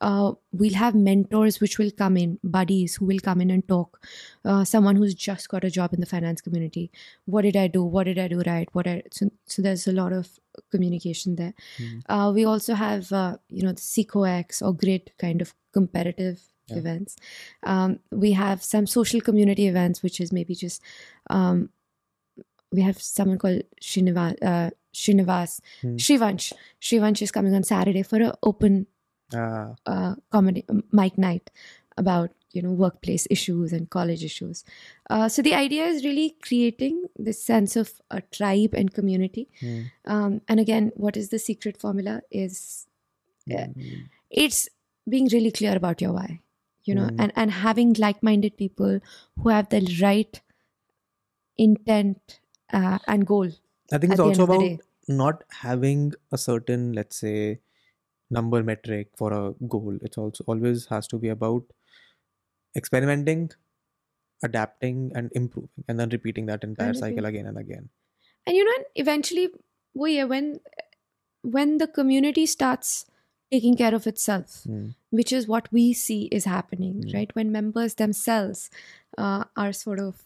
uh, 0.00 0.32
we'll 0.52 0.74
have 0.74 0.94
mentors 0.94 1.60
which 1.60 1.78
will 1.78 1.90
come 1.90 2.16
in 2.16 2.38
buddies 2.42 2.96
who 2.96 3.06
will 3.06 3.20
come 3.20 3.40
in 3.40 3.50
and 3.50 3.66
talk. 3.68 4.00
Uh, 4.44 4.64
someone 4.64 4.96
who's 4.96 5.14
just 5.14 5.48
got 5.48 5.64
a 5.64 5.70
job 5.70 5.92
in 5.92 6.00
the 6.00 6.06
finance 6.06 6.40
community. 6.40 6.90
What 7.26 7.42
did 7.42 7.56
i 7.56 7.66
do? 7.66 7.84
What 7.84 8.04
did 8.04 8.18
i 8.18 8.28
do 8.28 8.42
right? 8.46 8.68
What 8.72 8.86
I, 8.86 9.02
so, 9.12 9.30
so 9.46 9.62
there's 9.62 9.86
a 9.86 9.92
lot 9.92 10.12
of 10.12 10.28
communication 10.70 11.36
there. 11.36 11.54
Uh, 12.08 12.32
we 12.34 12.44
also 12.44 12.74
have 12.74 13.12
uh, 13.12 13.36
you 13.48 13.62
know 13.62 13.72
the 13.72 13.80
SeekhoX 13.80 14.62
or 14.62 14.72
grid 14.74 15.12
kind 15.18 15.40
of 15.42 15.54
competitive 15.72 16.40
Yeah. 16.70 16.78
events 16.78 17.16
um, 17.62 17.98
we 18.10 18.32
have 18.32 18.62
some 18.62 18.86
social 18.86 19.20
community 19.20 19.66
events 19.66 20.02
which 20.02 20.20
is 20.20 20.32
maybe 20.32 20.54
just 20.54 20.82
um, 21.30 21.70
we 22.72 22.82
have 22.82 23.00
someone 23.02 23.38
called 23.38 23.62
Srinivas, 23.82 24.36
uh, 24.42 24.70
Srinivas 24.94 25.60
Hmm. 25.82 25.96
Shivansh. 25.96 26.52
Shivansh 26.80 27.22
is 27.22 27.32
coming 27.32 27.54
on 27.54 27.64
Saturday 27.64 28.02
for 28.02 28.16
an 28.22 28.32
open 28.42 28.86
Ah, 29.34 29.74
uh, 29.86 30.14
comedy 30.30 30.64
mic 30.92 31.16
night 31.16 31.50
about 31.96 32.30
you 32.52 32.62
know 32.62 32.72
workplace 32.72 33.26
issues 33.30 33.72
and 33.72 33.88
college 33.90 34.24
issues. 34.24 34.64
Uh, 35.08 35.28
so 35.28 35.42
the 35.42 35.54
idea 35.54 35.84
is 35.86 36.04
really 36.04 36.36
creating 36.42 37.04
this 37.16 37.42
sense 37.42 37.76
of 37.76 37.92
a 38.10 38.20
tribe 38.38 38.74
and 38.74 38.92
community. 38.92 39.48
hmm. 39.60 39.82
Um, 40.04 40.40
and 40.48 40.58
again, 40.60 40.90
what 40.96 41.16
is 41.16 41.28
the 41.30 41.38
secret 41.38 41.76
formula? 41.86 42.20
Is 42.30 42.86
Yeah. 43.46 43.66
Hmm. 43.66 44.06
it's 44.30 44.68
being 45.08 45.28
really 45.32 45.50
clear 45.50 45.76
about 45.76 46.00
your 46.00 46.12
why, 46.12 46.40
you 46.84 46.94
know, 46.94 47.10
Mm. 47.10 47.18
and 47.18 47.32
and 47.36 47.50
having 47.50 47.94
like-minded 47.94 48.56
people 48.56 49.00
who 49.36 49.48
have 49.48 49.68
the 49.70 49.82
right 50.02 50.40
intent 51.56 52.40
uh, 52.72 52.98
and 53.06 53.26
goal. 53.26 53.50
I 53.92 53.98
think 53.98 54.12
it's 54.12 54.20
also 54.20 54.44
about 54.44 54.80
not 55.08 55.44
having 55.50 56.12
a 56.32 56.38
certain, 56.38 56.92
let's 56.92 57.16
say, 57.16 57.60
number 58.30 58.62
metric 58.62 59.10
for 59.16 59.32
a 59.32 59.52
goal 59.68 59.98
it's 60.02 60.18
also 60.18 60.44
always 60.48 60.86
has 60.86 61.06
to 61.08 61.18
be 61.18 61.28
about 61.28 61.64
experimenting 62.74 63.50
adapting 64.42 65.12
and 65.14 65.30
improving 65.34 65.84
and 65.88 66.00
then 66.00 66.08
repeating 66.10 66.46
that 66.46 66.64
entire 66.64 66.94
cycle 66.94 67.24
again. 67.26 67.46
and 67.46 67.58
again 67.58 67.90
and 68.46 68.56
you 68.56 68.64
know 68.64 68.84
eventually 68.94 69.48
yeah, 69.94 70.24
when 70.24 70.60
when 71.42 71.78
the 71.78 71.88
community 71.88 72.46
starts 72.46 73.06
taking 73.52 73.76
care 73.82 73.94
of 73.98 74.06
itself 74.06 74.62
Hmm. 74.70 74.88
which 75.18 75.32
is 75.36 75.46
what 75.52 75.68
we 75.76 75.84
see 76.00 76.18
is 76.38 76.44
happening 76.54 76.94
Mm. 77.04 77.14
right 77.14 77.34
when 77.38 77.52
members 77.60 77.94
themselves 78.02 78.60
uh, 79.18 79.44
are 79.56 79.72
sort 79.78 80.00
of 80.08 80.20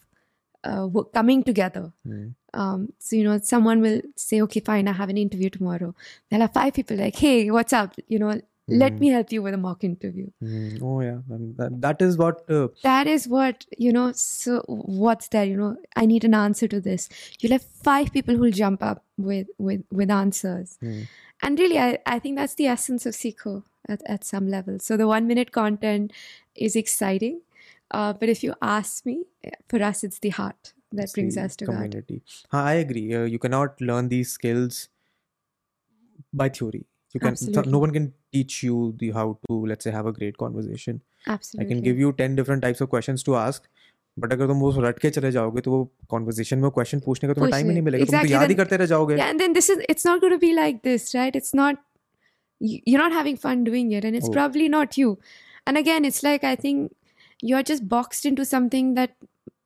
uh, 0.69 0.87
coming 1.19 1.43
together 1.51 1.85
Hmm. 2.09 2.25
um, 2.63 2.83
so 3.05 3.15
you 3.15 3.23
know 3.27 3.37
someone 3.53 3.81
will 3.85 4.01
say 4.25 4.41
okay 4.47 4.61
fine 4.71 4.87
i 4.91 4.93
have 4.99 5.09
an 5.15 5.17
interview 5.23 5.49
tomorrow 5.55 5.93
they'll 6.29 6.45
have 6.47 6.53
five 6.59 6.73
people 6.79 6.97
like 7.05 7.15
hey 7.25 7.37
what's 7.57 7.73
up 7.81 7.95
you 8.07 8.19
know 8.23 8.33
let 8.67 8.93
Mhm. 8.93 8.99
me 8.99 9.09
help 9.09 9.31
you 9.31 9.41
with 9.43 9.53
a 9.53 9.57
mock 9.57 9.83
interview 9.83 10.27
Hmm. 10.41 10.69
oh 10.81 11.01
yeah 11.01 11.19
that, 11.57 11.81
that 11.81 12.01
is 12.01 12.17
what 12.17 12.49
uh, 12.49 12.67
that 12.83 13.07
is 13.07 13.27
what 13.27 13.65
you 13.77 13.91
know 13.91 14.11
so 14.11 14.61
what's 14.67 15.27
there 15.29 15.45
you 15.45 15.55
know 15.55 15.75
i 15.95 16.05
need 16.05 16.23
an 16.23 16.33
answer 16.33 16.67
to 16.67 16.79
this 16.81 17.07
you'll 17.39 17.51
have 17.51 17.63
five 17.89 18.11
people 18.11 18.35
who'll 18.35 18.51
jump 18.51 18.81
up 18.83 19.03
with 19.17 19.47
with 19.57 19.83
with 19.91 20.09
answers 20.09 20.77
hmm. 20.81 21.01
and 21.43 21.59
really 21.59 21.79
i, 21.79 21.97
I 22.05 22.19
think 22.19 22.37
that's 22.37 22.55
the 22.55 22.67
essence 22.67 23.05
of 23.05 23.13
Seekho 23.13 23.63
at, 23.87 24.01
at 24.05 24.23
some 24.23 24.47
level 24.47 24.79
so 24.79 24.97
the 24.97 25.07
one 25.07 25.27
minute 25.27 25.51
content 25.51 26.11
is 26.55 26.75
exciting 26.75 27.41
uh, 27.91 28.13
but 28.13 28.29
if 28.29 28.43
you 28.43 28.55
ask 28.61 29.05
me 29.05 29.25
for 29.69 29.81
us 29.81 30.03
it's 30.03 30.19
the 30.19 30.29
heart 30.29 30.73
that 30.91 31.03
It's 31.03 31.13
brings 31.13 31.37
us 31.37 31.55
to 31.57 31.65
God. 31.65 31.73
community 31.75 32.21
Huh, 32.51 32.63
i 32.63 32.73
agree 32.73 33.13
uh, 33.13 33.23
you 33.23 33.37
cannot 33.39 33.79
learn 33.79 34.09
these 34.09 34.31
skills 34.31 34.89
by 36.33 36.49
theory 36.49 36.85
you 37.14 37.20
can 37.22 37.36
so 37.38 37.46
Absolutely. 37.46 37.72
no 37.72 37.78
one 37.84 37.92
can 37.98 38.04
teach 38.36 38.56
you 38.64 38.74
the 38.98 39.10
how 39.18 39.22
to 39.46 39.54
let's 39.70 39.86
say 39.88 39.92
have 39.98 40.08
a 40.10 40.12
great 40.18 40.36
conversation 40.42 41.00
absolutely 41.36 41.64
I 41.64 41.68
can 41.70 41.80
give 41.86 42.02
you 42.02 42.10
10 42.20 42.36
different 42.40 42.62
types 42.66 42.84
of 42.86 42.90
questions 42.96 43.24
to 43.30 43.36
ask 43.44 43.68
but 44.22 44.32
अगर 44.32 44.46
तुम 44.46 44.58
वो 44.60 44.70
रट 44.82 44.98
के 44.98 45.10
चले 45.16 45.30
जाओगे 45.32 45.60
तो 45.64 45.70
वो 45.70 45.78
conversation 46.10 46.58
में 46.58 46.70
क्वेश्चन 46.76 47.00
पूछने 47.04 47.28
का 47.28 47.34
तुम्हें 47.34 47.50
टाइम 47.52 47.68
ही 47.68 47.72
नहीं 47.74 47.82
पूछने- 47.82 47.84
मिलेगा 47.84 48.04
तुम 48.04 48.10
तो 48.12 48.16
exactly, 48.16 48.32
याद 48.32 48.42
ही 48.42 48.54
then- 48.54 48.56
करते 48.58 48.76
रह 48.82 48.86
जाओगे 48.92 49.16
yeah 49.20 49.30
and 49.34 49.42
then 49.42 49.52
this 49.58 49.68
is 49.74 49.82
it's 49.94 50.06
not 50.08 50.20
going 50.24 50.34
to 50.34 50.38
be 50.44 50.50
like 50.60 50.80
this 50.88 51.06
right 51.18 51.38
it's 51.40 51.54
not 51.60 51.78
y- 52.60 52.80
you're 52.92 53.02
not 53.02 53.16
having 53.18 53.38
fun 53.44 53.62
doing 53.68 53.92
it 53.98 54.08
and 54.10 54.18
it's 54.20 54.30
Oh. 54.30 54.34
probably 54.38 54.68
not 54.76 54.98
you 55.02 55.12
and 55.66 55.80
again 55.82 56.08
it's 56.10 56.20
like 56.28 56.46
i 56.52 56.54
think 56.64 56.90
you're 57.50 57.62
just 57.72 57.86
boxed 57.94 58.28
into 58.32 58.46
something 58.52 58.90
that 59.00 59.14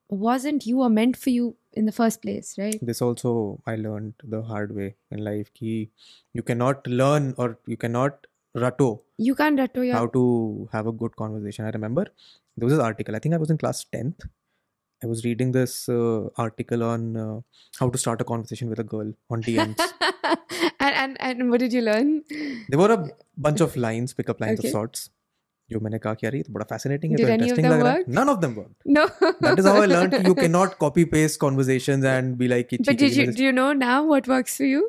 wasn't 0.10 0.66
you 0.66 0.82
or 0.82 0.89
meant 0.89 1.16
for 1.16 1.30
you 1.30 1.55
in 1.74 1.86
the 1.86 1.91
first 1.91 2.22
place 2.22 2.57
right? 2.57 2.80
This 2.82 3.01
also 3.01 3.62
I 3.66 3.76
learned 3.76 4.14
the 4.24 4.41
hard 4.41 4.76
way 4.76 4.95
in 5.12 5.24
life 5.24 5.51
कि 5.55 5.89
you 6.34 6.43
cannot 6.43 6.88
learn 6.88 7.34
or 7.38 7.57
you 7.68 7.78
cannot 7.78 8.26
rato 8.55 8.89
you 9.18 9.36
can't 9.36 9.60
rattle 9.60 9.84
your 9.84 9.95
how 9.95 10.07
to 10.07 10.70
have 10.72 10.88
a 10.88 10.91
good 10.91 11.16
conversation. 11.16 11.66
I 11.66 11.70
remember 11.70 12.05
there 12.57 12.66
was 12.66 12.74
this 12.74 12.84
article 12.84 13.16
I 13.16 13.20
think 13.20 13.36
I 13.36 13.38
was 13.38 13.49
in 13.51 13.57
class 13.57 13.86
10th 13.91 14.28
I 15.03 15.07
was 15.07 15.24
reading 15.24 15.51
this 15.51 15.88
uh, 15.88 16.28
article 16.38 16.84
on 16.84 17.16
uh, 17.16 17.41
how 17.80 17.89
to 17.89 17.97
start 17.97 18.20
a 18.22 18.26
conversation 18.26 18.70
with 18.70 18.80
a 18.80 18.84
girl 18.84 19.14
on 19.30 19.43
DMs 19.43 19.93
and, 20.80 20.95
and 21.03 21.22
and 21.22 21.49
what 21.51 21.60
did 21.60 21.72
you 21.72 21.82
learn? 21.82 22.24
There 22.68 22.80
were 22.80 22.91
a 22.91 23.10
bunch 23.38 23.62
of 23.62 23.78
lines 23.78 24.14
pick-up 24.14 24.41
lines 24.41 24.60
Okay. 24.60 24.68
of 24.68 24.72
sorts 24.72 25.10
जो 25.72 25.80
मैंने 25.80 25.97
कहा 25.99 26.13
कि 26.13 26.26
यार 26.26 26.36
ये 26.36 26.41
तो 26.41 26.53
बड़ा 26.53 26.65
fascinating 26.70 27.11
है 27.11 27.17
तो 27.17 27.32
इंटरेस्टिंग 27.34 27.67
लग 27.67 27.82
रहा 27.82 27.91
है. 27.91 28.03
None 28.09 28.30
of 28.30 28.39
them 28.39 28.53
work 28.53 28.72
no 28.88 29.05
that 29.24 29.59
is 29.59 29.67
how 29.67 29.82
I 29.82 29.88
learned 29.88 30.28
you 30.28 30.34
can 30.36 30.51
not 30.51 30.74
copy 30.80 31.03
paste 31.13 31.39
conversations 31.41 32.05
and 32.05 32.36
be 32.38 32.47
like 32.47 32.74
but 32.74 32.89
did 32.91 33.13
you 33.13 33.26
do 33.26 33.43
you 33.43 33.51
know 33.51 33.72
now 33.74 34.07
what 34.07 34.30
works 34.30 34.57
for 34.57 34.67
you 34.67 34.86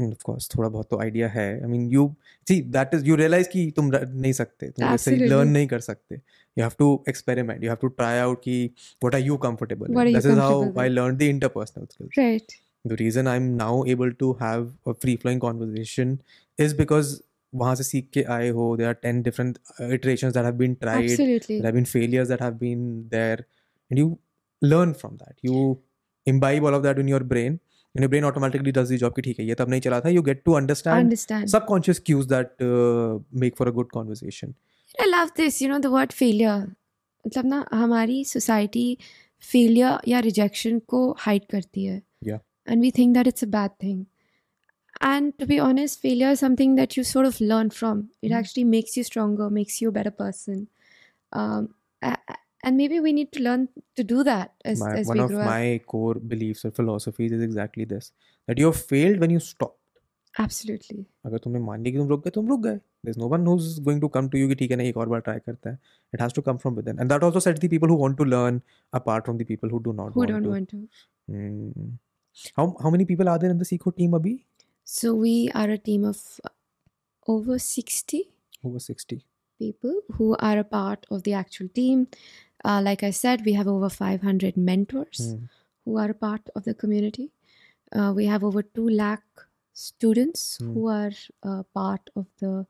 of 0.00 0.22
course 0.24 0.48
थोड़ा 0.56 0.68
बहुत 0.68 0.88
तो 0.90 1.00
idea 1.00 1.28
है। 1.28 1.46
I 1.54 1.70
mean 1.70 1.88
you 1.90 2.08
see 2.48 2.60
that 2.76 2.94
is 2.94 3.04
you 3.06 3.16
realize 3.16 3.48
कि 3.48 3.70
तुम 3.76 3.90
नहीं 3.94 4.32
सकते 4.32 4.70
तुम 4.70 4.86
ऐसे 4.88 5.16
लर्न 5.16 5.48
नहीं 5.48 5.66
कर 5.66 5.80
सकते। 5.80 6.14
You 6.14 6.62
have 6.64 6.72
to 6.78 7.04
experiment 7.08 7.64
you 7.64 7.70
have 7.70 7.78
to 7.82 7.88
try 7.88 8.18
out 8.18 8.42
कि 8.44 8.64
what 9.04 9.14
are 9.14 9.20
you 9.20 9.36
comfortable 9.46 10.12
this 10.12 10.26
is 10.26 10.38
how 10.38 10.78
I 10.80 10.88
learned 10.88 11.18
the 11.18 11.22
interpersonal 11.36 11.86
skills 11.90 12.18
right 12.18 12.60
the 12.86 12.96
reason 13.00 13.28
I 13.28 13.36
am 13.36 13.50
now 13.56 13.84
able 13.86 14.10
to 14.20 14.32
have 14.42 14.72
a 14.88 14.92
free 14.92 15.16
flowing 15.16 15.40
conversation 15.40 16.18
is 16.58 16.72
because 16.78 17.10
वहाँ 17.54 17.74
से 17.74 17.84
सीख 17.84 18.08
के 18.14 18.22
आए 18.34 18.48
हो 18.48 18.76
there 18.76 18.86
are 18.86 18.94
ten 19.02 19.22
different 19.22 19.58
iteration 19.92 20.30
that 20.30 20.44
have 20.44 20.54
been 20.54 20.74
tried 20.74 21.10
have 21.50 21.72
been 21.72 21.84
failures 21.84 22.28
that 22.28 22.42
have 22.42 22.54
been 22.54 22.86
there 23.08 23.44
and 23.90 23.98
you 23.98 24.16
learn 24.62 24.92
from 24.92 25.16
that 25.16 25.34
you 25.44 25.76
imbibe 26.26 26.64
all 26.64 26.74
of 26.74 26.82
that 26.82 26.98
in 26.98 27.08
your 27.08 27.22
brain 27.22 27.58
in 27.94 28.06
brain 28.06 28.24
automatically 28.24 28.72
does 28.72 28.88
the 28.88 28.96
job 28.96 29.12
की 29.12 29.22
ठीक 29.22 29.38
है 29.38 29.46
ये 29.46 29.54
तब 29.54 29.70
नहीं 29.70 29.80
चला 29.80 30.00
था 30.00 30.08
you 30.08 30.22
get 30.22 30.42
to 30.44 30.52
understand 30.52 31.14
subconscious 31.66 31.98
cues 32.06 32.26
that 32.26 32.62
make 33.34 33.56
for 33.56 33.68
a 33.68 33.70
good 33.70 33.90
conversation 33.90 34.54
I 35.00 35.06
love 35.06 35.30
this 35.36 35.62
you 35.62 35.68
know 35.68 35.78
the 35.78 35.86
word 35.86 36.12
failure 36.12 36.72
मतलब 37.26 37.46
ना 37.46 37.66
हमारी 37.72 38.24
सोसाइटी 38.24 38.98
फेलियर 39.50 40.08
या 40.08 40.18
रिजेक्शन 40.20 40.78
को 40.78 41.00
हाइड 41.18 41.42
करती 41.50 41.84
है. 41.84 42.02
And 42.68 42.82
we 42.82 42.90
think 42.90 43.14
that 43.14 43.26
it's 43.26 43.44
a 43.44 43.46
bad 43.46 43.70
thing 43.82 44.04
and 45.03 45.31
to 45.39 45.45
be 45.45 45.59
honest 45.59 45.99
failure 46.01 46.31
is 46.31 46.39
something 46.39 46.75
that 46.77 46.97
you 46.97 47.03
sort 47.13 47.27
of 47.31 47.39
learn 47.51 47.69
from 47.79 48.01
it 48.23 48.31
Mm. 48.31 48.37
actually 48.41 48.65
makes 48.75 48.97
you 48.99 49.05
stronger 49.11 49.49
makes 49.59 49.81
you 49.83 49.91
a 49.93 49.95
better 49.99 50.13
person 50.23 50.61
um, 51.41 51.67
a- 52.11 52.17
a- 52.35 52.39
and 52.67 52.79
maybe 52.81 52.99
we 53.05 53.11
need 53.17 53.27
to 53.37 53.41
learn 53.47 53.65
to 53.99 54.03
do 54.11 54.23
that 54.27 54.53
as, 54.71 54.79
my, 54.83 54.93
as 55.01 55.09
one 55.09 55.19
we 55.19 55.23
of 55.25 55.31
grow 55.33 55.41
up 55.41 55.49
my 55.49 55.81
core 55.93 56.15
beliefs 56.33 56.65
or 56.69 56.71
philosophies 56.79 57.35
is 57.39 57.43
exactly 57.47 57.85
this 57.91 58.07
that 58.47 58.61
you 58.63 58.71
have 58.71 58.79
failed 58.93 59.23
when 59.25 59.35
you 59.35 59.41
stop 59.49 59.75
absolutely 60.45 60.97
अगर 61.25 61.37
तुमने 61.43 61.59
मान 61.67 61.83
लिया 61.83 61.91
कि 61.91 61.97
तुम 61.97 62.07
रुक 62.09 62.23
गए 62.23 62.31
तुम 62.39 62.47
रुक 62.53 62.59
गए 62.63 62.79
there's 63.07 63.19
no 63.23 63.27
one 63.33 63.45
who's 63.51 63.67
going 63.87 64.01
to 64.05 64.09
come 64.17 64.29
to 64.33 64.41
you 64.41 64.47
कि 64.49 64.55
ठीक 64.63 64.71
है 64.71 64.77
ना 64.77 64.83
एक 64.91 64.97
और 65.03 65.09
बार 65.13 65.19
ट्राई 65.27 65.39
करता 65.45 65.69
है 65.69 65.77
it 66.17 66.23
has 66.25 66.35
to 66.39 66.43
come 66.49 66.59
from 66.65 66.79
within 66.81 66.99
and 67.03 67.13
that 67.13 67.27
also 67.29 67.43
sets 67.47 67.63
the 67.65 67.71
people 67.75 67.93
who 67.93 67.99
want 68.03 68.17
to 68.23 68.27
learn 68.33 68.59
apart 69.01 69.29
from 69.29 69.39
the 69.43 69.47
people 69.53 69.73
who 69.75 69.81
do 69.87 69.95
not 70.01 70.17
who 70.17 70.23
want 70.25 70.35
don't 70.35 70.49
to 70.49 70.53
want 70.55 70.73
to 70.75 70.81
Hmm. 71.37 71.87
how 72.59 72.65
how 72.85 72.89
many 72.97 73.05
people 73.13 73.29
are 73.31 73.39
there 73.43 73.53
in 73.55 73.63
the 73.63 73.69
Seco 73.71 73.91
team 74.01 74.13
abhi 74.19 74.35
so 74.94 75.14
we 75.14 75.50
are 75.54 75.70
a 75.70 75.78
team 75.78 76.04
of 76.04 76.18
over 77.26 77.58
60 77.58 78.20
over 78.64 78.78
60 78.78 79.24
people 79.58 80.00
who 80.16 80.34
are 80.38 80.58
a 80.58 80.64
part 80.64 81.06
of 81.10 81.22
the 81.22 81.32
actual 81.32 81.68
team. 81.68 82.08
Uh, 82.64 82.80
like 82.82 83.02
I 83.02 83.10
said, 83.10 83.44
we 83.44 83.52
have 83.54 83.68
over 83.68 83.88
500 83.88 84.56
mentors 84.56 85.20
Hmm. 85.20 85.44
who 85.84 85.96
are 85.98 86.10
a 86.10 86.14
part 86.14 86.48
of 86.56 86.64
the 86.64 86.74
community. 86.74 87.30
Uh, 87.92 88.12
we 88.16 88.26
have 88.26 88.44
over 88.44 88.62
2 88.62 88.88
lakh 88.88 89.46
students 89.72 90.44
Hmm. 90.58 90.72
who 90.74 90.86
are 90.88 91.12
uh, 91.42 91.62
part 91.80 92.10
of 92.16 92.26
the 92.44 92.66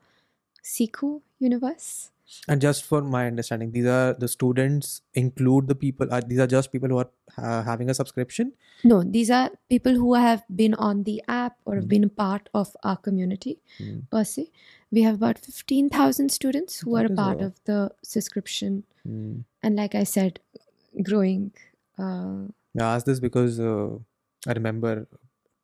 Seekho 0.63 1.21
universe. 1.39 2.09
And 2.47 2.61
just 2.61 2.83
for 2.83 3.01
my 3.01 3.27
understanding, 3.27 3.71
these 3.71 3.85
are 3.85 4.13
the 4.13 4.27
students 4.27 5.01
include 5.13 5.67
the 5.67 5.75
people. 5.75 6.11
Are 6.11 6.21
these 6.21 6.39
are 6.39 6.47
just 6.47 6.71
people 6.71 6.89
who 6.89 6.97
are 6.97 7.09
uh, 7.37 7.61
having 7.63 7.89
a 7.89 7.93
subscription? 7.93 8.53
No, 8.83 9.03
these 9.03 9.29
are 9.29 9.51
people 9.69 9.93
who 9.93 10.13
have 10.15 10.43
been 10.61 10.73
on 10.75 11.03
the 11.03 11.21
app 11.27 11.57
or 11.65 11.75
have 11.75 11.83
Hmm. 11.83 11.89
been 11.95 12.03
a 12.05 12.09
part 12.09 12.47
of 12.53 12.75
our 12.83 12.97
community 12.97 13.59
Hmm. 13.77 13.99
per 14.09 14.23
se. 14.23 14.45
We 14.91 15.03
have 15.03 15.15
about 15.21 15.37
15,000 15.39 16.29
students 16.37 16.79
who 16.79 16.95
are 17.01 17.05
a 17.05 17.15
part 17.21 17.41
a- 17.41 17.45
of 17.47 17.59
the 17.65 17.91
subscription. 18.13 18.83
Hmm. 19.03 19.41
And 19.61 19.75
like 19.75 19.93
I 19.93 20.03
said, 20.15 20.39
growing. 21.11 21.51
Uh, 21.97 22.47
I 22.79 22.83
asked 22.95 23.05
this 23.05 23.19
because 23.19 23.59
uh, 23.59 23.89
I 24.47 24.53
remember 24.53 25.07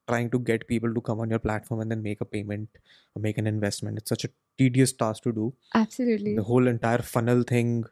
trying 0.08 0.30
to 0.32 0.40
get 0.40 0.68
people 0.68 0.94
to 0.94 1.02
come 1.02 1.20
on 1.20 1.30
your 1.30 1.40
platform 1.40 1.80
and 1.82 1.90
then 1.92 2.04
make 2.04 2.22
a 2.22 2.26
payment 2.26 2.70
or 3.16 3.22
make 3.22 3.38
an 3.38 3.48
investment. 3.48 3.98
It's 3.98 4.10
such 4.10 4.26
a 4.26 4.30
tedious 4.59 4.93
task 4.93 5.23
to 5.25 5.33
do. 5.33 5.53
absolutely. 5.75 6.35
The 6.37 6.43
whole 6.53 6.67
entire 6.77 7.03
funnel 7.17 7.43
thing. 7.55 7.85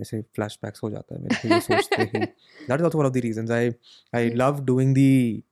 ऐसे 0.00 0.20
flashbacks 0.36 0.82
हो 0.82 0.88
जाता 0.90 1.14
है 1.14 1.20
मेरे 1.22 1.36
को 1.42 1.48
ये 1.48 1.58
सोचते 1.66 2.02
ही 2.14 2.22
that 2.70 2.80
is 2.80 2.86
also 2.86 2.98
one 3.00 3.06
of 3.08 3.12
the 3.12 3.20
reasons 3.26 3.50
I 3.58 3.60
I 4.18 4.22
Yeah. 4.24 4.34
love 4.40 4.58
doing 4.70 4.90
the 4.98 5.42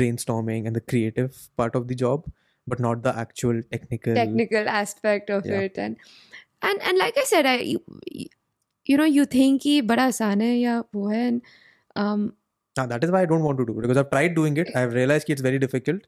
brainstorming 0.00 0.66
and 0.66 0.76
the 0.76 0.82
creative 0.92 1.38
part 1.60 1.74
of 1.80 1.86
the 1.92 1.94
job 2.02 2.26
but 2.72 2.82
not 2.86 3.02
the 3.06 3.14
actual 3.22 3.62
technical 3.76 4.14
technical 4.18 4.68
aspect 4.68 5.30
of 5.36 5.46
Yeah. 5.52 5.62
it 5.68 5.78
and 5.86 5.96
and 6.70 6.84
and 6.90 6.98
like 7.04 7.18
i 7.22 7.24
said 7.30 7.46
i 7.46 7.56
you, 7.70 7.80
you 8.92 8.96
know 9.00 9.08
you 9.14 9.24
think 9.36 9.62
कि 9.62 9.80
बड़ा 9.92 10.04
आसान 10.12 10.40
है 10.40 10.52
या 10.58 10.78
वो 10.94 11.08
है 11.08 11.24
and 11.30 11.42
um 12.04 12.30
Now, 12.78 12.86
that 12.90 13.02
is 13.04 13.10
why 13.10 13.20
I 13.22 13.26
don't 13.30 13.42
want 13.46 13.58
to 13.60 13.64
do 13.70 13.72
it 13.78 13.82
because 13.82 13.98
I've 14.00 14.10
tried 14.12 14.34
doing 14.36 14.54
it. 14.60 14.68
I've 14.82 14.94
realized 14.98 15.26
कि 15.26 15.32
it's 15.34 15.42
very 15.46 15.58
difficult. 15.64 16.06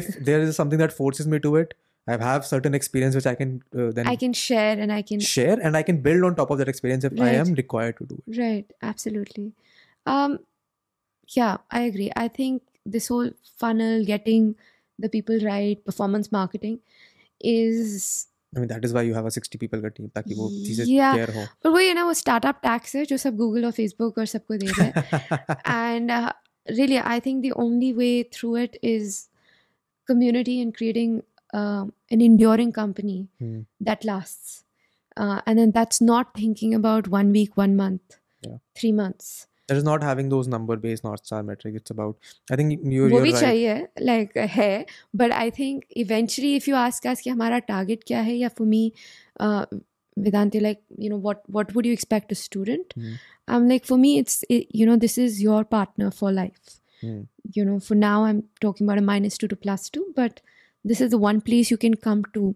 If 0.00 0.10
there 0.28 0.42
is 0.42 0.52
something 0.58 0.82
that 0.82 0.92
forces 0.98 1.26
me 1.32 1.40
to 1.46 1.56
it, 1.62 1.72
I 2.08 2.16
have 2.22 2.46
certain 2.46 2.74
experience 2.78 3.14
which 3.18 3.26
I 3.28 3.34
can 3.36 3.52
uh, 3.82 3.90
then 3.98 4.08
i 4.12 4.14
can 4.22 4.34
share 4.38 4.72
and 4.86 4.92
i 4.96 5.02
can 5.10 5.20
share 5.26 5.54
and 5.68 5.78
I 5.78 5.82
can 5.90 6.00
build 6.06 6.24
on 6.28 6.34
top 6.40 6.50
of 6.54 6.58
that 6.62 6.68
experience 6.72 7.06
if 7.08 7.14
I 7.18 7.28
Right. 7.28 7.38
am 7.44 7.54
required 7.60 7.96
to 8.00 8.06
do 8.10 8.18
it. 8.18 8.36
right 8.40 8.74
absolutely 8.90 9.44
um 10.14 10.34
yeah 11.38 11.56
i 11.78 11.80
agree 11.92 12.10
i 12.24 12.26
think 12.38 12.62
this 12.96 13.08
whole 13.12 13.30
funnel 13.64 14.04
getting 14.12 14.50
the 15.06 15.10
people 15.16 15.40
right 15.46 15.82
performance 15.90 16.30
marketing 16.38 16.78
is 17.40 18.26
I 18.56 18.60
mean, 18.60 18.68
that 18.68 18.84
is 18.84 18.92
why 18.92 19.02
you 19.02 19.14
have 19.14 19.26
a 19.26 19.30
60 19.36 19.58
people 19.60 19.80
का 19.84 19.90
team 19.94 20.10
ताकि 20.16 20.34
वो 20.40 20.48
चीजें 20.66 20.84
Yeah. 20.86 21.14
clear 21.14 21.34
हो. 21.34 21.44
पर 21.64 21.70
वो 21.70 21.78
ये 21.80 21.94
ना 21.94 22.04
वो 22.04 22.12
स्टार्टअप 22.22 22.60
टैक्स 22.64 22.94
है 22.96 23.04
जो 23.12 23.16
सब 23.26 23.36
गूगल 23.36 23.64
और 23.64 23.72
फेसबुक 23.78 24.18
और 24.18 24.26
सबको 24.34 24.56
दे 24.56 24.72
रहे 24.72 24.86
हैं 24.86 24.94
and 25.78 26.10
uh, 26.16 26.32
really 26.78 27.00
i 27.14 27.16
think 27.28 27.42
the 27.46 27.52
only 27.64 27.90
way 28.02 28.12
through 28.36 28.52
it 28.64 28.76
is 28.92 29.16
community 30.10 30.54
and 30.66 30.76
creating 30.80 31.16
um, 31.52 31.92
an 32.10 32.20
enduring 32.28 32.72
company 32.72 33.28
Hmm. 33.38 33.60
that 33.80 34.04
lasts. 34.04 34.60
Uh, 35.16 35.40
and 35.46 35.58
then 35.58 35.70
that's 35.70 36.00
not 36.00 36.30
thinking 36.36 36.74
about 36.74 37.08
one 37.08 37.28
week, 37.40 37.56
one 37.56 37.76
month, 37.80 38.16
Yeah. 38.46 38.56
three 38.80 38.92
months. 39.00 39.34
That 39.68 39.78
is 39.80 39.84
not 39.84 40.02
having 40.02 40.28
those 40.30 40.48
number 40.54 40.76
based 40.80 41.04
North 41.04 41.24
Star 41.28 41.42
metric. 41.50 41.76
It's 41.80 41.92
about, 41.92 42.16
I 42.50 42.56
think 42.60 42.72
you, 42.94 43.04
वो 43.04 43.10
you're 43.10 43.22
भी 43.26 43.32
right. 43.32 43.42
चाहिए 43.42 43.86
like 44.08 44.34
है 44.56 44.86
but 45.22 45.32
I 45.36 45.44
think 45.58 45.86
eventually 46.04 46.50
if 46.56 46.66
you 46.70 46.74
ask 46.80 47.06
us 47.12 47.20
कि 47.26 47.30
हमारा 47.30 47.60
target 47.68 48.04
क्या 48.10 48.20
है 48.30 48.34
या 48.36 48.50
for 48.58 48.66
me 48.72 48.82
uh, 49.46 49.64
Vedanti 50.26 50.60
like 50.66 50.82
you 51.04 51.08
know 51.12 51.20
what 51.28 51.40
what 51.58 51.72
would 51.74 51.86
you 51.90 51.94
expect 52.00 52.34
a 52.36 52.40
student 52.40 52.92
Hmm. 52.98 53.14
I'm 53.54 53.68
like 53.70 53.86
for 53.92 53.98
me 54.02 54.10
it's 54.18 54.36
it, 54.56 54.66
you 54.80 54.86
know 54.90 54.96
this 55.06 55.16
is 55.26 55.40
your 55.46 55.62
partner 55.76 56.10
for 56.20 56.32
life 56.40 56.74
Hmm. 57.00 57.22
you 57.60 57.64
know 57.70 57.78
for 57.86 57.96
now 58.02 58.18
I'm 58.26 58.44
talking 58.66 58.86
about 58.90 58.98
a 59.04 59.06
minus 59.14 59.38
two 59.44 59.48
to 59.54 59.56
plus 59.64 59.88
two 59.96 60.04
but 60.20 60.44
this 60.83 61.01
is 61.01 61.11
the 61.11 61.17
one 61.17 61.41
place 61.41 61.71
you 61.71 61.77
can 61.77 61.95
come 61.95 62.23
to 62.33 62.55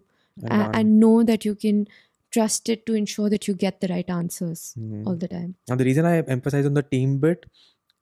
and, 0.49 0.75
and 0.75 0.99
know 0.99 1.23
that 1.23 1.45
you 1.45 1.55
can 1.55 1.87
trust 2.31 2.69
it 2.69 2.85
to 2.85 2.95
ensure 2.95 3.29
that 3.29 3.47
you 3.47 3.53
get 3.53 3.79
the 3.81 3.87
right 3.87 4.09
answers 4.09 4.73
mm-hmm. 4.79 5.07
all 5.07 5.15
the 5.15 5.27
time. 5.27 5.55
And 5.69 5.79
the 5.79 5.85
reason 5.85 6.05
I 6.05 6.21
emphasize 6.21 6.65
on 6.65 6.73
the 6.73 6.81
team 6.83 7.19
bit 7.19 7.45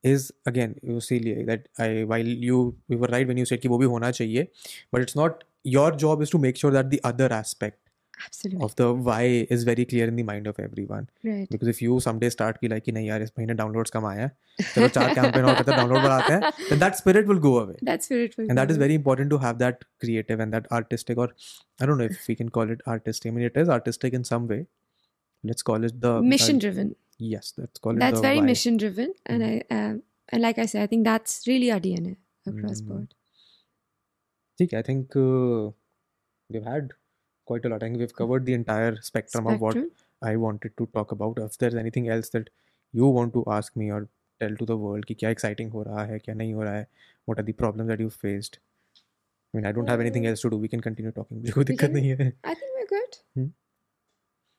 is 0.03 0.31
again 0.45 0.75
you 0.81 0.99
see 0.99 1.19
that 1.43 1.67
I 1.77 2.05
while 2.05 2.25
you 2.25 2.75
we 2.87 2.95
were 2.95 3.07
right 3.07 3.27
when 3.27 3.37
you 3.37 3.45
said 3.45 3.61
ki 3.61 3.67
wo 3.67 3.77
bhi 3.77 3.89
hona 3.95 4.11
chahiye, 4.19 4.47
but 4.91 5.01
it's 5.01 5.15
not 5.15 5.43
your 5.63 5.91
job 5.91 6.21
is 6.21 6.31
to 6.31 6.39
make 6.39 6.57
sure 6.57 6.71
that 6.71 6.89
the 6.89 7.01
other 7.03 7.31
aspect 7.31 7.77
absolutely 8.26 8.64
of 8.64 8.74
the 8.76 8.84
why 9.06 9.22
is 9.56 9.64
very 9.68 9.84
clear 9.88 10.04
in 10.10 10.16
the 10.18 10.22
mind 10.28 10.46
of 10.50 10.58
everyone 10.66 11.08
right 11.30 11.50
because 11.54 11.68
if 11.72 11.80
you 11.86 11.96
someday 12.04 12.30
start 12.34 12.60
की 12.62 12.68
like 12.72 12.84
कि 12.84 12.92
नहीं 12.92 13.06
यार 13.08 13.22
इस 13.22 13.32
महीने 13.38 13.54
downloads 13.56 13.90
कम 13.96 14.06
आए 14.10 14.20
हैं 14.20 14.30
चलो 14.74 14.88
चार 14.96 15.14
कैंपेन 15.14 15.44
और 15.44 15.54
करते 15.54 15.76
डाउनलोड 15.76 16.02
बढ़ाते 16.04 16.32
हैं 16.32 16.52
then 16.70 16.80
that 16.84 16.96
spirit 17.00 17.28
will 17.32 17.42
go 17.46 17.52
away 17.64 17.76
that's 17.90 18.10
spiritual 18.10 18.46
and 18.48 18.60
that 18.60 18.72
is 18.74 18.78
growth. 18.78 18.84
very 18.86 18.98
important 19.00 19.30
to 19.34 19.38
have 19.44 19.58
that 19.64 19.84
creative 20.04 20.44
and 20.46 20.56
that 20.58 20.70
artistic 20.80 21.22
or 21.24 21.28
I 21.80 21.90
don't 21.90 22.02
know 22.02 22.08
if 22.14 22.30
we 22.32 22.38
can 22.42 22.54
call 22.58 22.72
it 22.76 22.86
artistic 22.96 23.30
I 23.32 23.34
mean 23.38 23.46
it 23.50 23.60
is 23.64 23.74
artistic 23.78 24.18
in 24.20 24.24
some 24.30 24.48
way 24.54 24.60
let's 25.52 25.68
call 25.72 25.84
it 25.90 26.00
the 26.06 26.14
mission 26.34 26.62
driven 26.66 26.94
yes 27.34 27.52
let's 27.64 27.84
call 27.86 27.94
it 28.00 28.04
that's 28.06 28.20
the 28.20 28.26
very 28.28 28.38
why. 28.40 28.46
mission 28.52 28.78
driven 28.84 29.12
and 29.26 29.44
i 29.50 29.52
um, 29.80 30.02
and 30.30 30.42
like 30.46 30.58
i 30.64 30.66
said 30.72 30.82
i 30.82 30.86
think 30.94 31.04
that's 31.12 31.36
really 31.52 31.70
our 31.76 31.84
dna 31.88 32.16
across 32.54 32.80
Mm. 32.80 32.88
board 32.94 33.14
think 34.60 34.72
I 34.78 34.80
think 34.88 35.14
uh, 35.22 35.70
we've 36.50 36.64
had 36.64 36.92
quite 37.45 37.65
a 37.65 37.69
lot. 37.69 37.83
I 37.83 37.87
think 37.87 37.99
we've 37.99 38.15
covered 38.15 38.45
the 38.45 38.53
entire 38.53 38.95
spectrum, 39.01 39.45
spectrum, 39.45 39.53
of 39.53 39.61
what 39.61 39.77
I 40.21 40.35
wanted 40.35 40.77
to 40.77 40.87
talk 40.93 41.11
about. 41.11 41.39
If 41.39 41.57
there's 41.57 41.75
anything 41.75 42.09
else 42.09 42.29
that 42.29 42.49
you 42.93 43.07
want 43.07 43.33
to 43.33 43.43
ask 43.47 43.75
me 43.75 43.91
or 43.91 44.07
tell 44.39 44.55
to 44.55 44.65
the 44.65 44.77
world, 44.77 45.07
ki 45.07 45.15
kya 45.15 45.31
exciting 45.31 45.71
ho 45.71 45.83
raha 45.83 46.07
hai, 46.09 46.19
kya 46.25 46.35
nahi 46.41 46.53
ho 46.53 46.61
raha 46.61 46.75
hai, 46.79 46.85
what 47.25 47.39
are 47.39 47.43
the 47.43 47.53
problems 47.53 47.89
that 47.89 47.99
you 47.99 48.09
faced? 48.09 48.59
I 49.53 49.57
mean, 49.57 49.65
I 49.65 49.71
don't 49.71 49.89
have 49.89 49.99
anything 49.99 50.23
hmm. 50.23 50.29
else 50.29 50.41
to 50.41 50.49
do. 50.49 50.57
We 50.57 50.67
can 50.67 50.81
continue 50.81 51.11
talking. 51.11 51.41
We 51.55 51.75
can, 51.75 51.97
I 52.43 52.53
think 52.53 52.71
we're 52.77 52.87
good. 52.87 53.17
Hmm? 53.35 53.47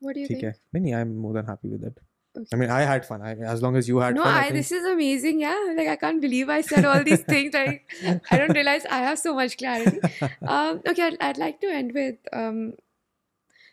What 0.00 0.14
do 0.14 0.20
you 0.20 0.26
think? 0.26 0.44
Hai. 0.44 0.54
No, 0.72 0.98
I'm 0.98 1.16
more 1.16 1.32
than 1.32 1.46
happy 1.46 1.68
with 1.68 1.82
that. 1.82 1.98
I 2.52 2.56
mean 2.56 2.70
I 2.70 2.80
had 2.82 3.04
fun. 3.06 3.20
I, 3.22 3.32
as 3.54 3.62
long 3.62 3.76
as 3.76 3.88
you 3.88 3.98
had 3.98 4.14
no 4.14 4.22
fun 4.24 4.34
i 4.34 4.38
I 4.38 4.42
think 4.44 4.54
this 4.56 4.72
is 4.72 4.84
amazing 4.90 5.40
yeah. 5.40 5.58
Like 5.78 5.88
i 5.94 5.96
can't 5.96 6.20
believe 6.26 6.48
i 6.48 6.60
said 6.62 6.84
all 6.90 7.02
these 7.04 7.24
things. 7.32 7.52
Like 7.54 7.82
i 8.30 8.38
don't 8.38 8.54
realize 8.60 8.86
i 8.98 9.00
have 9.08 9.18
so 9.18 9.34
much 9.40 9.56
clarity. 9.58 10.00
Um 10.56 10.80
okay 10.92 11.02
I'd, 11.08 11.18
I'd 11.28 11.38
like 11.46 11.60
to 11.66 11.72
end 11.80 11.92
with 12.00 12.16
um 12.32 12.62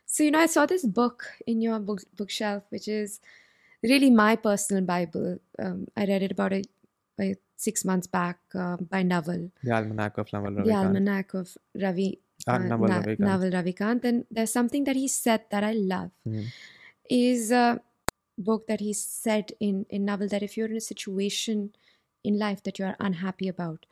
so 0.05 0.23
you 0.23 0.31
know 0.31 0.39
i 0.39 0.49
saw 0.55 0.65
this 0.65 0.85
book 0.85 1.25
in 1.47 1.61
your 1.61 1.79
book, 1.79 2.01
bookshelf 2.17 2.63
which 2.69 2.87
is 2.87 3.19
really 3.83 4.09
my 4.09 4.35
personal 4.35 4.83
bible. 4.83 5.37
Um, 5.57 5.87
i 5.95 6.05
read 6.05 6.23
it 6.23 6.31
about 6.31 6.53
a, 6.53 6.63
a 7.21 7.35
six 7.55 7.83
months 7.85 8.07
back 8.07 8.39
uh, 8.55 8.77
by 8.77 9.03
naval. 9.03 9.51
The 9.63 9.71
almanac 9.71 10.17
of 10.17 10.31
Naval 10.33 10.63
the 10.63 10.73
almanac 10.73 11.33
of 11.33 11.57
ravi 11.75 12.19
Ah, 12.47 12.53
uh, 12.55 12.57
Naval 12.59 12.87
Na- 12.87 13.01
Ravikant. 13.01 13.19
Naval 13.19 13.49
Ravikant. 13.55 14.03
And 14.09 14.25
there's 14.31 14.51
something 14.51 14.85
that 14.85 14.95
he 14.95 15.07
said 15.09 15.41
that 15.51 15.63
i 15.63 15.71
love 15.73 16.11
Hmm. 16.25 16.43
is 17.09 17.51
a 17.51 17.81
book 18.38 18.66
that 18.68 18.80
he 18.80 18.92
said 19.00 19.52
in 19.60 19.84
in 19.96 20.04
Naval 20.10 20.28
that 20.34 20.42
if 20.48 20.56
you're 20.58 20.70
in 20.70 20.76
a 20.76 20.86
situation 20.86 21.64
in 22.24 22.38
life 22.38 22.62
that 22.68 22.78
you 22.78 22.86
are 22.86 22.96
unhappy 23.08 23.48
about 23.54 23.86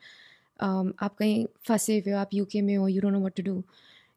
um, 0.59 0.91
आप 1.07 1.15
कहीं 1.19 1.45
फंसे 1.67 1.97
हुए 1.99 2.13
हो 2.13 2.19
आप 2.19 2.33
UK 2.33 2.61
में 2.61 2.75
हो 2.77 2.87
you 2.87 3.01
don't 3.01 3.13
know 3.13 3.19
what 3.19 3.35
to 3.37 3.43
do 3.43 3.63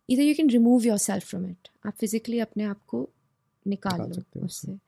इधर 0.09 0.23
you 0.23 0.35
can 0.35 0.51
remove 0.51 0.87
your 0.87 0.99
self 1.09 1.27
from 1.29 1.47
it 1.51 1.69
आप 1.87 1.95
फिजिकली 2.01 2.39
अपने 2.49 2.65
आप 2.65 2.81
को 2.89 3.09
निकाल 3.67 4.01
निकाल 4.01 4.13
सकते 4.13 4.39
लो 4.39 4.43
हो 4.43 4.47
उससे 4.47 4.79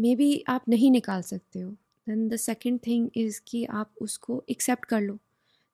मे 0.00 0.14
बी 0.16 0.44
आप 0.48 0.68
नहीं 0.68 0.90
निकाल 0.90 1.22
सकते 1.22 1.60
हो 1.60 1.70
then 2.06 2.28
the 2.28 2.36
second 2.36 2.78
thing 2.86 3.08
is 3.16 3.40
कि 3.48 3.64
आप 3.82 3.90
उसको 4.02 4.42
एक्सेप्ट 4.50 4.84
कर 4.88 5.00
लो 5.00 5.18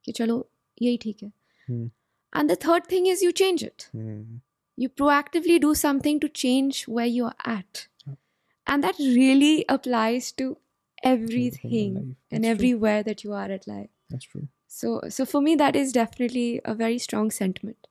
कि 0.05 0.13
चलो 0.13 0.47
यही 0.83 0.97
ठीक 1.03 1.23
है 1.23 1.33
Hmm. 1.69 1.89
And 2.33 2.51
the 2.51 2.57
third 2.65 2.85
thing 2.91 3.07
is 3.09 3.25
you 3.25 3.31
change 3.41 3.65
it 3.65 3.83
Hmm. 3.97 4.23
you 4.79 4.89
proactively 5.01 5.57
do 5.63 5.71
something 5.79 6.21
to 6.21 6.29
change 6.43 6.79
where 6.97 7.09
you're 7.15 7.35
at 7.55 7.81
Yeah. 7.81 7.94
and 8.68 8.84
that 8.84 8.98
really 9.00 9.66
applies 9.70 10.32
to 10.32 10.58
Everything 11.04 11.22
in 11.22 11.24
everything 11.24 11.94
life. 11.96 12.04
and 12.04 12.16
That's 12.32 12.42
true. 12.44 12.52
everywhere 12.52 13.04
that 13.04 13.24
you 13.24 13.34
are 13.34 13.50
at 13.52 13.68
life 13.68 13.90
That's 14.10 14.26
true 14.26 14.48
so 14.68 15.02
so 15.10 15.26
for 15.26 15.42
me 15.42 15.56
that 15.56 15.76
is 15.76 15.92
definitely 15.92 16.62
a 16.66 16.74
very 16.74 16.98
strong 16.98 17.32
sentiment 17.32 17.88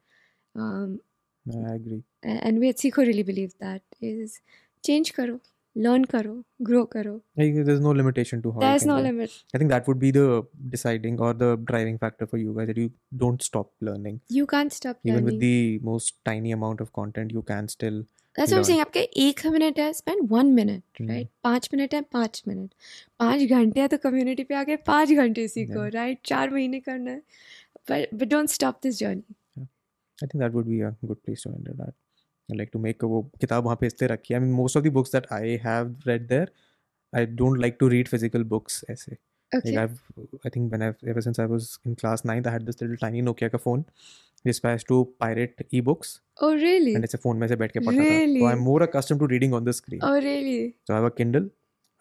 um, 0.56 1.00
I 1.48 1.74
agree 1.74 2.02
and 2.22 2.58
we 2.58 2.68
at 2.70 2.76
Seekho 2.78 3.06
really 3.06 3.22
believe 3.22 3.52
that 3.60 3.82
is 4.00 4.40
change 4.88 5.12
karo 5.14 5.40
learn 5.74 6.04
karo 6.06 6.44
grow 6.62 6.86
karo 6.86 7.20
Like, 7.36 7.54
there's 7.66 7.80
no 7.80 7.90
limitation 7.90 8.40
to 8.42 8.52
how 8.52 8.60
there's 8.60 8.86
no 8.86 8.98
limit 9.00 9.30
I 9.54 9.58
think 9.58 9.70
that 9.70 9.86
would 9.88 9.98
be 9.98 10.10
the 10.10 10.46
deciding 10.70 11.20
or 11.20 11.32
the 11.34 11.56
driving 11.56 11.98
factor 11.98 12.26
for 12.26 12.38
you 12.38 12.54
guys 12.56 12.68
that 12.68 12.76
you 12.76 12.90
don't 13.16 13.42
stop 13.42 13.70
learning. 13.80 14.20
you 14.28 14.46
can't 14.46 14.72
stop 14.72 14.98
learning. 15.04 15.12
Even 15.22 15.24
with 15.24 15.40
the 15.40 15.78
most 15.82 16.14
tiny 16.24 16.52
amount 16.52 16.80
of 16.80 16.92
content, 16.92 17.32
you 17.32 17.42
can 17.42 17.68
still. 17.68 18.04
That's 18.36 18.50
what 18.50 18.58
I'm 18.58 18.64
saying. 18.64 18.80
आपके 18.80 19.00
एक 19.00 19.46
minute 19.46 19.78
है 19.78 19.92
spend 19.92 20.28
one 20.30 20.46
minute 20.54 21.00
right 21.00 21.28
पाँच 21.44 21.68
minute 21.74 21.94
है 21.94 22.00
पाँच 22.12 22.42
minute 22.48 22.70
पाँच 23.18 23.42
घंटे 23.50 23.80
है 23.80 23.88
तो 23.88 23.98
कम्युनिटी 23.98 24.44
पे 24.44 24.54
आके 24.54 24.76
पाँच 24.88 25.12
घंटे 25.12 25.46
सीखो 25.48 25.86
राइट 25.94 26.18
चार 26.24 26.50
महीने 26.50 26.80
करना 26.80 27.10
है 27.10 27.22
but 27.90 28.24
don't 28.24 28.48
stop 28.50 28.78
this 28.82 28.98
journey 28.98 29.34
I 29.58 30.26
think 30.26 30.42
that 30.42 30.52
would 30.52 30.66
be 30.66 30.80
a 30.80 30.90
good 31.04 31.16
place 31.16 31.44
to 31.44 31.50
end 31.50 31.68
that 31.68 31.94
like 32.48 32.70
to 32.72 32.78
make 32.78 33.04
वो 33.04 33.22
किताब 33.40 33.64
वहाँ 33.64 33.76
पे 33.80 33.86
इसलिए 33.86 34.08
रखी 34.08 34.34
I 34.34 34.40
mean 34.40 34.52
most 34.52 34.76
of 34.76 34.84
the 34.84 34.92
books 34.92 35.12
that 35.12 35.26
I 35.32 35.56
have 35.64 35.96
read 36.06 36.26
there 36.28 36.50
I 37.12 37.26
don't 37.26 37.60
like 37.60 37.76
to 37.80 37.88
read 37.88 38.08
physical 38.08 38.44
books 38.44 38.84
ऐसे. 38.90 39.16
Okay. 39.58 39.72
Like 39.72 39.78
I've, 39.78 40.02
I 40.44 40.48
think 40.48 40.72
when 40.72 40.82
I've 40.82 41.08
ever 41.14 41.22
since 41.26 41.38
I 41.38 41.46
was 41.46 41.78
in 41.84 41.96
class 41.96 42.24
ninth, 42.24 42.46
I 42.46 42.50
had 42.50 42.66
this 42.66 42.80
little 42.80 42.96
tiny 42.96 43.22
Nokia 43.22 43.50
का 43.50 43.60
phone. 43.66 43.84
जिस 44.46 44.58
पे 44.60 44.68
I 44.68 44.72
used 44.76 44.88
to 44.88 44.96
pirate 45.22 45.62
ebooks 45.78 46.08
oh 46.46 46.54
really? 46.62 46.94
and 46.94 47.04
ऐसे 47.04 47.18
phone 47.18 47.38
में 47.40 47.46
से 47.48 47.56
बैठ 47.56 47.72
के 47.72 47.80
पढ़ता 47.80 48.00
था. 48.00 48.08
Really? 48.08 48.40
So 48.40 48.48
I'm 48.48 48.64
more 48.70 48.80
accustomed 48.86 49.22
to 49.24 49.28
reading 49.34 49.54
on 49.58 49.68
the 49.68 49.76
screen. 49.78 50.00
Oh 50.02 50.14
really? 50.26 50.74
So 50.86 50.94
I 50.94 50.96
have 50.96 51.06
a 51.10 51.14
Kindle. 51.20 51.48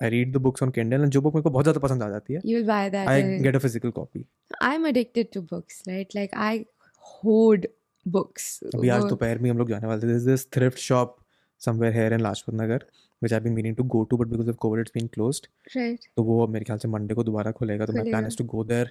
I 0.01 0.09
read 0.13 0.33
the 0.35 0.41
books 0.47 0.65
on 0.65 0.73
Kindle 0.77 1.05
and 1.05 1.13
जो 1.13 1.21
book 1.21 1.35
मेरे 1.35 1.43
को 1.43 1.49
बहुत 1.49 1.65
ज़्यादा 1.65 1.79
पसंद 1.87 2.03
आ 2.03 2.09
जाती 2.09 2.33
है 2.33 2.41
You'll 2.51 2.67
buy 2.71 2.81
that. 2.95 3.11
I 3.13 3.17
uh, 3.21 3.37
get 3.47 3.59
a 3.59 3.63
physical 3.65 3.95
copy. 3.99 4.25
I'm 4.71 4.89
addicted 4.91 5.31
to 5.37 5.43
books, 5.53 5.81
right? 5.91 6.17
Like 6.19 6.35
I 6.49 6.65
hoard 7.11 7.69
books. 8.17 8.49
अभी 8.75 8.89
आज 8.97 9.03
दोपहर 9.13 9.39
में 9.45 9.49
हम 9.49 9.57
लोग 9.57 9.69
जाने 9.69 9.87
वाले 9.87 10.01
थे 10.01 10.11
There's 10.11 10.27
this 10.31 10.45
thrift 10.57 10.85
shop 10.87 11.19
somewhere 11.67 11.93
here 11.99 12.11
in 12.17 12.27
Lajpat 12.27 12.59
Nagar 12.63 12.81
which 13.24 13.32
I've 13.36 13.44
been 13.44 13.54
meaning 13.58 13.74
to 13.78 13.84
go 13.94 14.04
to 14.10 14.16
but 14.22 14.30
because 14.32 14.48
of 14.52 14.58
COVID 14.64 14.82
it's 14.84 14.94
been 14.98 15.08
closed. 15.16 15.48
right. 15.76 16.06
तो 16.16 16.22
वो 16.30 16.46
मेरे 16.56 16.64
ख्याल 16.64 16.78
से 16.78 16.88
मंडे 16.88 17.14
को 17.14 17.22
दोबारा 17.30 17.52
खुलेगा 17.60 17.86
तो 17.86 17.92
my 17.92 18.02
plan 18.02 18.12
खुलेगा। 18.12 18.28
is 18.32 18.36
to 18.42 18.46
go 18.54 18.62
there 18.72 18.88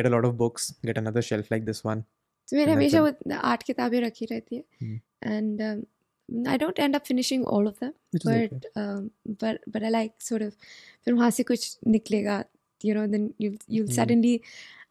get 0.00 0.06
a 0.10 0.14
lot 0.16 0.24
of 0.30 0.36
books 0.42 0.66
get 0.90 0.98
another 1.04 1.22
shelf 1.30 1.50
like 1.56 1.64
this 1.70 1.82
one 1.90 2.02
तो 2.50 2.56
मेरे 2.56 2.70
And 2.72 2.72
I 2.72 2.76
हमेशा 2.76 3.02
can- 3.04 3.34
वो 3.34 3.38
आठ 3.52 3.62
किताबें 3.70 4.00
रखी 4.06 4.26
रहती 4.32 4.56
है 4.56 4.64
Hmm. 4.82 4.98
and 5.36 5.62
um, 5.68 5.84
I 6.52 6.56
don't 6.64 6.78
end 6.88 6.96
up 7.00 7.06
finishing 7.12 7.44
all 7.56 7.66
of 7.72 7.78
them 7.84 7.92
which 8.14 8.24
is 8.26 8.30
okay. 8.30 8.46
but 8.52 8.68
um, 8.84 9.10
but 9.42 9.60
but 9.76 9.88
I 9.90 9.94
like 9.96 10.14
sort 10.28 10.42
of 10.48 10.52
फिर 11.04 11.14
वहाँ 11.14 11.30
से 11.38 11.42
कुछ 11.52 11.76
निकलेगा 11.96 12.38
you 12.86 12.94
know 12.96 13.06
then 13.16 13.28
you 13.46 13.50
you'll 13.74 13.90
Hmm. 13.90 13.98
suddenly 13.98 14.32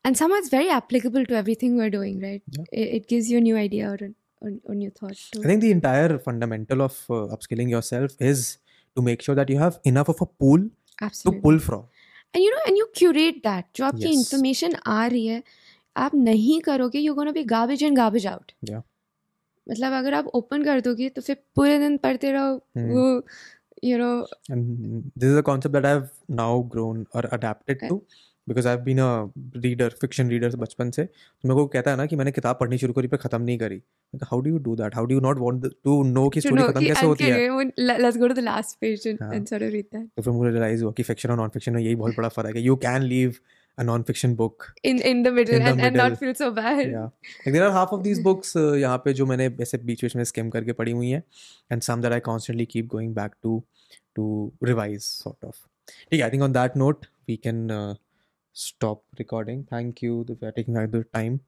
and 0.10 0.18
somehow 0.22 0.38
it's 0.44 0.54
very 0.58 0.70
applicable 0.82 1.26
to 1.32 1.36
everything 1.42 1.78
we're 1.82 1.94
doing 1.96 2.20
right 2.28 2.42
Yeah. 2.58 2.66
it, 2.72 2.94
it 3.00 3.08
gives 3.14 3.30
you 3.34 3.38
a 3.42 3.46
new 3.48 3.58
idea 3.64 3.90
or 3.92 3.98
a, 4.08 4.10
or, 4.42 4.52
or 4.66 4.76
new 4.80 4.90
thought 5.00 5.20
too. 5.36 5.42
I 5.44 5.48
think 5.52 5.62
the 5.66 5.72
entire 5.76 6.18
fundamental 6.30 6.82
of 6.88 6.98
uh, 7.10 7.20
upskilling 7.36 7.70
yourself 7.76 8.16
is 8.32 8.44
to 8.97 9.03
make 9.03 9.23
sure 9.23 9.35
that 9.35 9.51
you 9.51 9.59
have 9.59 9.81
enough 9.85 10.09
of 10.09 10.21
a 10.21 10.27
pool 10.27 10.69
Absolutely. 11.01 11.39
to 11.39 11.43
pull 11.43 11.59
from. 11.61 11.89
And 12.35 12.45
you 12.45 12.51
know 12.51 12.59
and 12.67 12.77
you 12.79 12.85
curate 12.97 13.37
that 13.45 13.65
जो 13.77 13.85
आपकी 13.85 14.09
information 14.09 14.75
आ 14.87 15.07
रही 15.07 15.27
है 15.27 15.43
आप 15.97 16.15
नहीं 16.15 16.61
करोगे 16.61 16.99
you 16.99 17.15
gonna 17.15 17.33
be 17.33 17.43
garbage 17.53 17.83
and 17.85 17.97
garbage 17.97 18.27
out 18.27 18.53
मतलब 19.67 19.93
अगर 19.93 20.15
आप 20.15 20.27
ओपन 20.35 20.63
कर 20.65 20.81
दोगे 20.81 21.09
तो 21.17 21.23
फिर 21.23 21.37
पूरे 21.57 21.79
दिन 21.79 21.97
पढ़ते 22.05 22.33
रहो 22.33 22.55
hmm. 22.79 22.91
वो 22.91 23.23
you 23.85 23.99
know 23.99 24.27
this 24.51 25.29
is 25.31 25.39
a 25.39 25.43
concept 25.51 25.75
that 25.77 25.87
I 25.87 25.93
have 25.93 26.09
now 26.35 26.63
grown 26.75 27.05
और 27.15 27.27
adapted 27.33 27.89
to 27.89 28.03
because 28.51 28.69
I 28.69 28.77
been 28.87 28.99
a 28.99 29.61
reader 29.65 29.95
fiction 30.01 30.31
reader 30.31 30.57
बचपन 30.57 30.91
से। 30.91 31.05
तो 31.05 31.49
मेरे 31.49 31.61
को 31.61 31.67
कहता 31.75 31.91
है 31.91 31.97
ना 31.97 32.07
कि 32.07 32.17
मैंने 32.17 32.33
किताब 32.33 32.57
पढ़नी 32.61 32.79
शुरू 32.79 32.93
करी 32.93 33.09
पर 33.09 33.17
खत्म 33.27 33.43
नहीं 33.43 33.59
करी। 33.59 33.81
How 34.23 34.41
do 34.41 34.51
you 34.51 34.59
do 34.65 34.75
that 34.77 34.95
how 34.97 35.05
do 35.07 35.15
you 35.15 35.21
not 35.21 35.39
want 35.39 35.67
to 35.85 36.03
know 36.03 36.29
की 36.29 36.41
स्टोरी 36.41 36.63
खत्म 36.63 36.87
कैसे 36.87 37.07
होती 37.07 37.25
है? 37.25 37.65
Let's 37.79 38.19
go 38.19 38.29
to 38.29 38.35
the 38.35 38.45
last 38.51 38.79
page 38.81 39.07
and 39.07 39.47
sort 39.47 39.63
of 39.63 39.71
read 39.71 39.87
that 39.95 40.09
तो 40.17 40.23
फिर 40.23 40.33
मुझे 40.33 40.51
रियलाइज़ 40.51 40.85
हुआ 40.85 40.93
कि 40.97 41.03
फिक्शन 41.13 41.31
और 41.31 41.37
नॉन 41.37 41.49
फिक्शन 41.55 41.73
में 41.75 41.83
यही 41.83 41.95
बहुत 41.95 42.17
बड़ा 42.17 42.29
फ़र्क 42.29 42.57
है 42.57 42.63
you 42.63 42.77
can 42.89 43.03
leave 43.15 43.41
a 43.79 43.85
non-fiction 43.89 44.33
book 44.39 44.65
in 44.89 44.99
in 45.11 45.21
the 45.25 45.31
middle 45.35 45.55
in 45.57 45.63
the 45.65 45.69
and, 45.71 45.79
middle. 45.81 45.87
and 45.87 45.97
not 45.97 46.17
feel 46.23 46.33
so 46.39 46.49
bad. 46.57 46.81
Yeah. 46.89 47.05
Like 47.45 47.55
there 47.55 47.67
are 47.67 47.71
half 47.77 47.93
of 47.97 48.03
these 48.07 48.19
books 48.25 48.51
uh, 48.57 48.75
यहाँ 48.77 48.99
पे 49.05 49.13
जो 49.21 49.27
मैंने 49.27 49.47
ऐसे 49.63 49.79
बीच 49.91 50.03
बीच 50.05 50.17
में 50.17 50.23
स्किम 50.31 50.51
करके 50.57 50.73
पढ़ी 50.81 50.93
हुई 50.93 51.11
हैं 51.11 51.23
and 51.75 51.87
some 51.87 52.03
that 52.07 52.17
I 52.17 52.19
constantly 52.27 52.67
keep 52.75 52.91
going 52.95 53.15
back 53.21 53.37
to 53.47 53.55
to 54.19 54.27
revise 54.71 55.09
sort 55.23 55.49
of. 55.51 55.63
okay 56.03 56.23
I 56.27 56.31
think 56.35 56.47
on 56.49 56.57
that 56.59 56.77
note 56.83 57.09
we 57.33 57.39
can 57.47 57.63
uh, 57.77 57.95
stop 58.53 59.03
recording. 59.19 59.67
Thank 59.71 60.03
you 60.03 60.25
for 60.39 60.53
taking 60.53 60.77
out 60.77 60.91
the 60.91 61.05
time. 61.15 61.41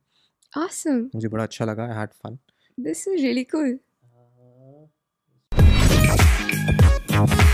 Awesome. 0.57 1.03
मुझे 1.15 1.29
बड़ा 1.29 1.45
अच्छा 1.45 1.65
लगा. 1.65 1.89
I 1.91 1.99
had 2.01 2.15
fun. 2.25 2.39
This 2.79 3.07
is 3.07 3.23
really 3.23 3.45
cool. 3.45 3.79
Uh, 7.15 7.49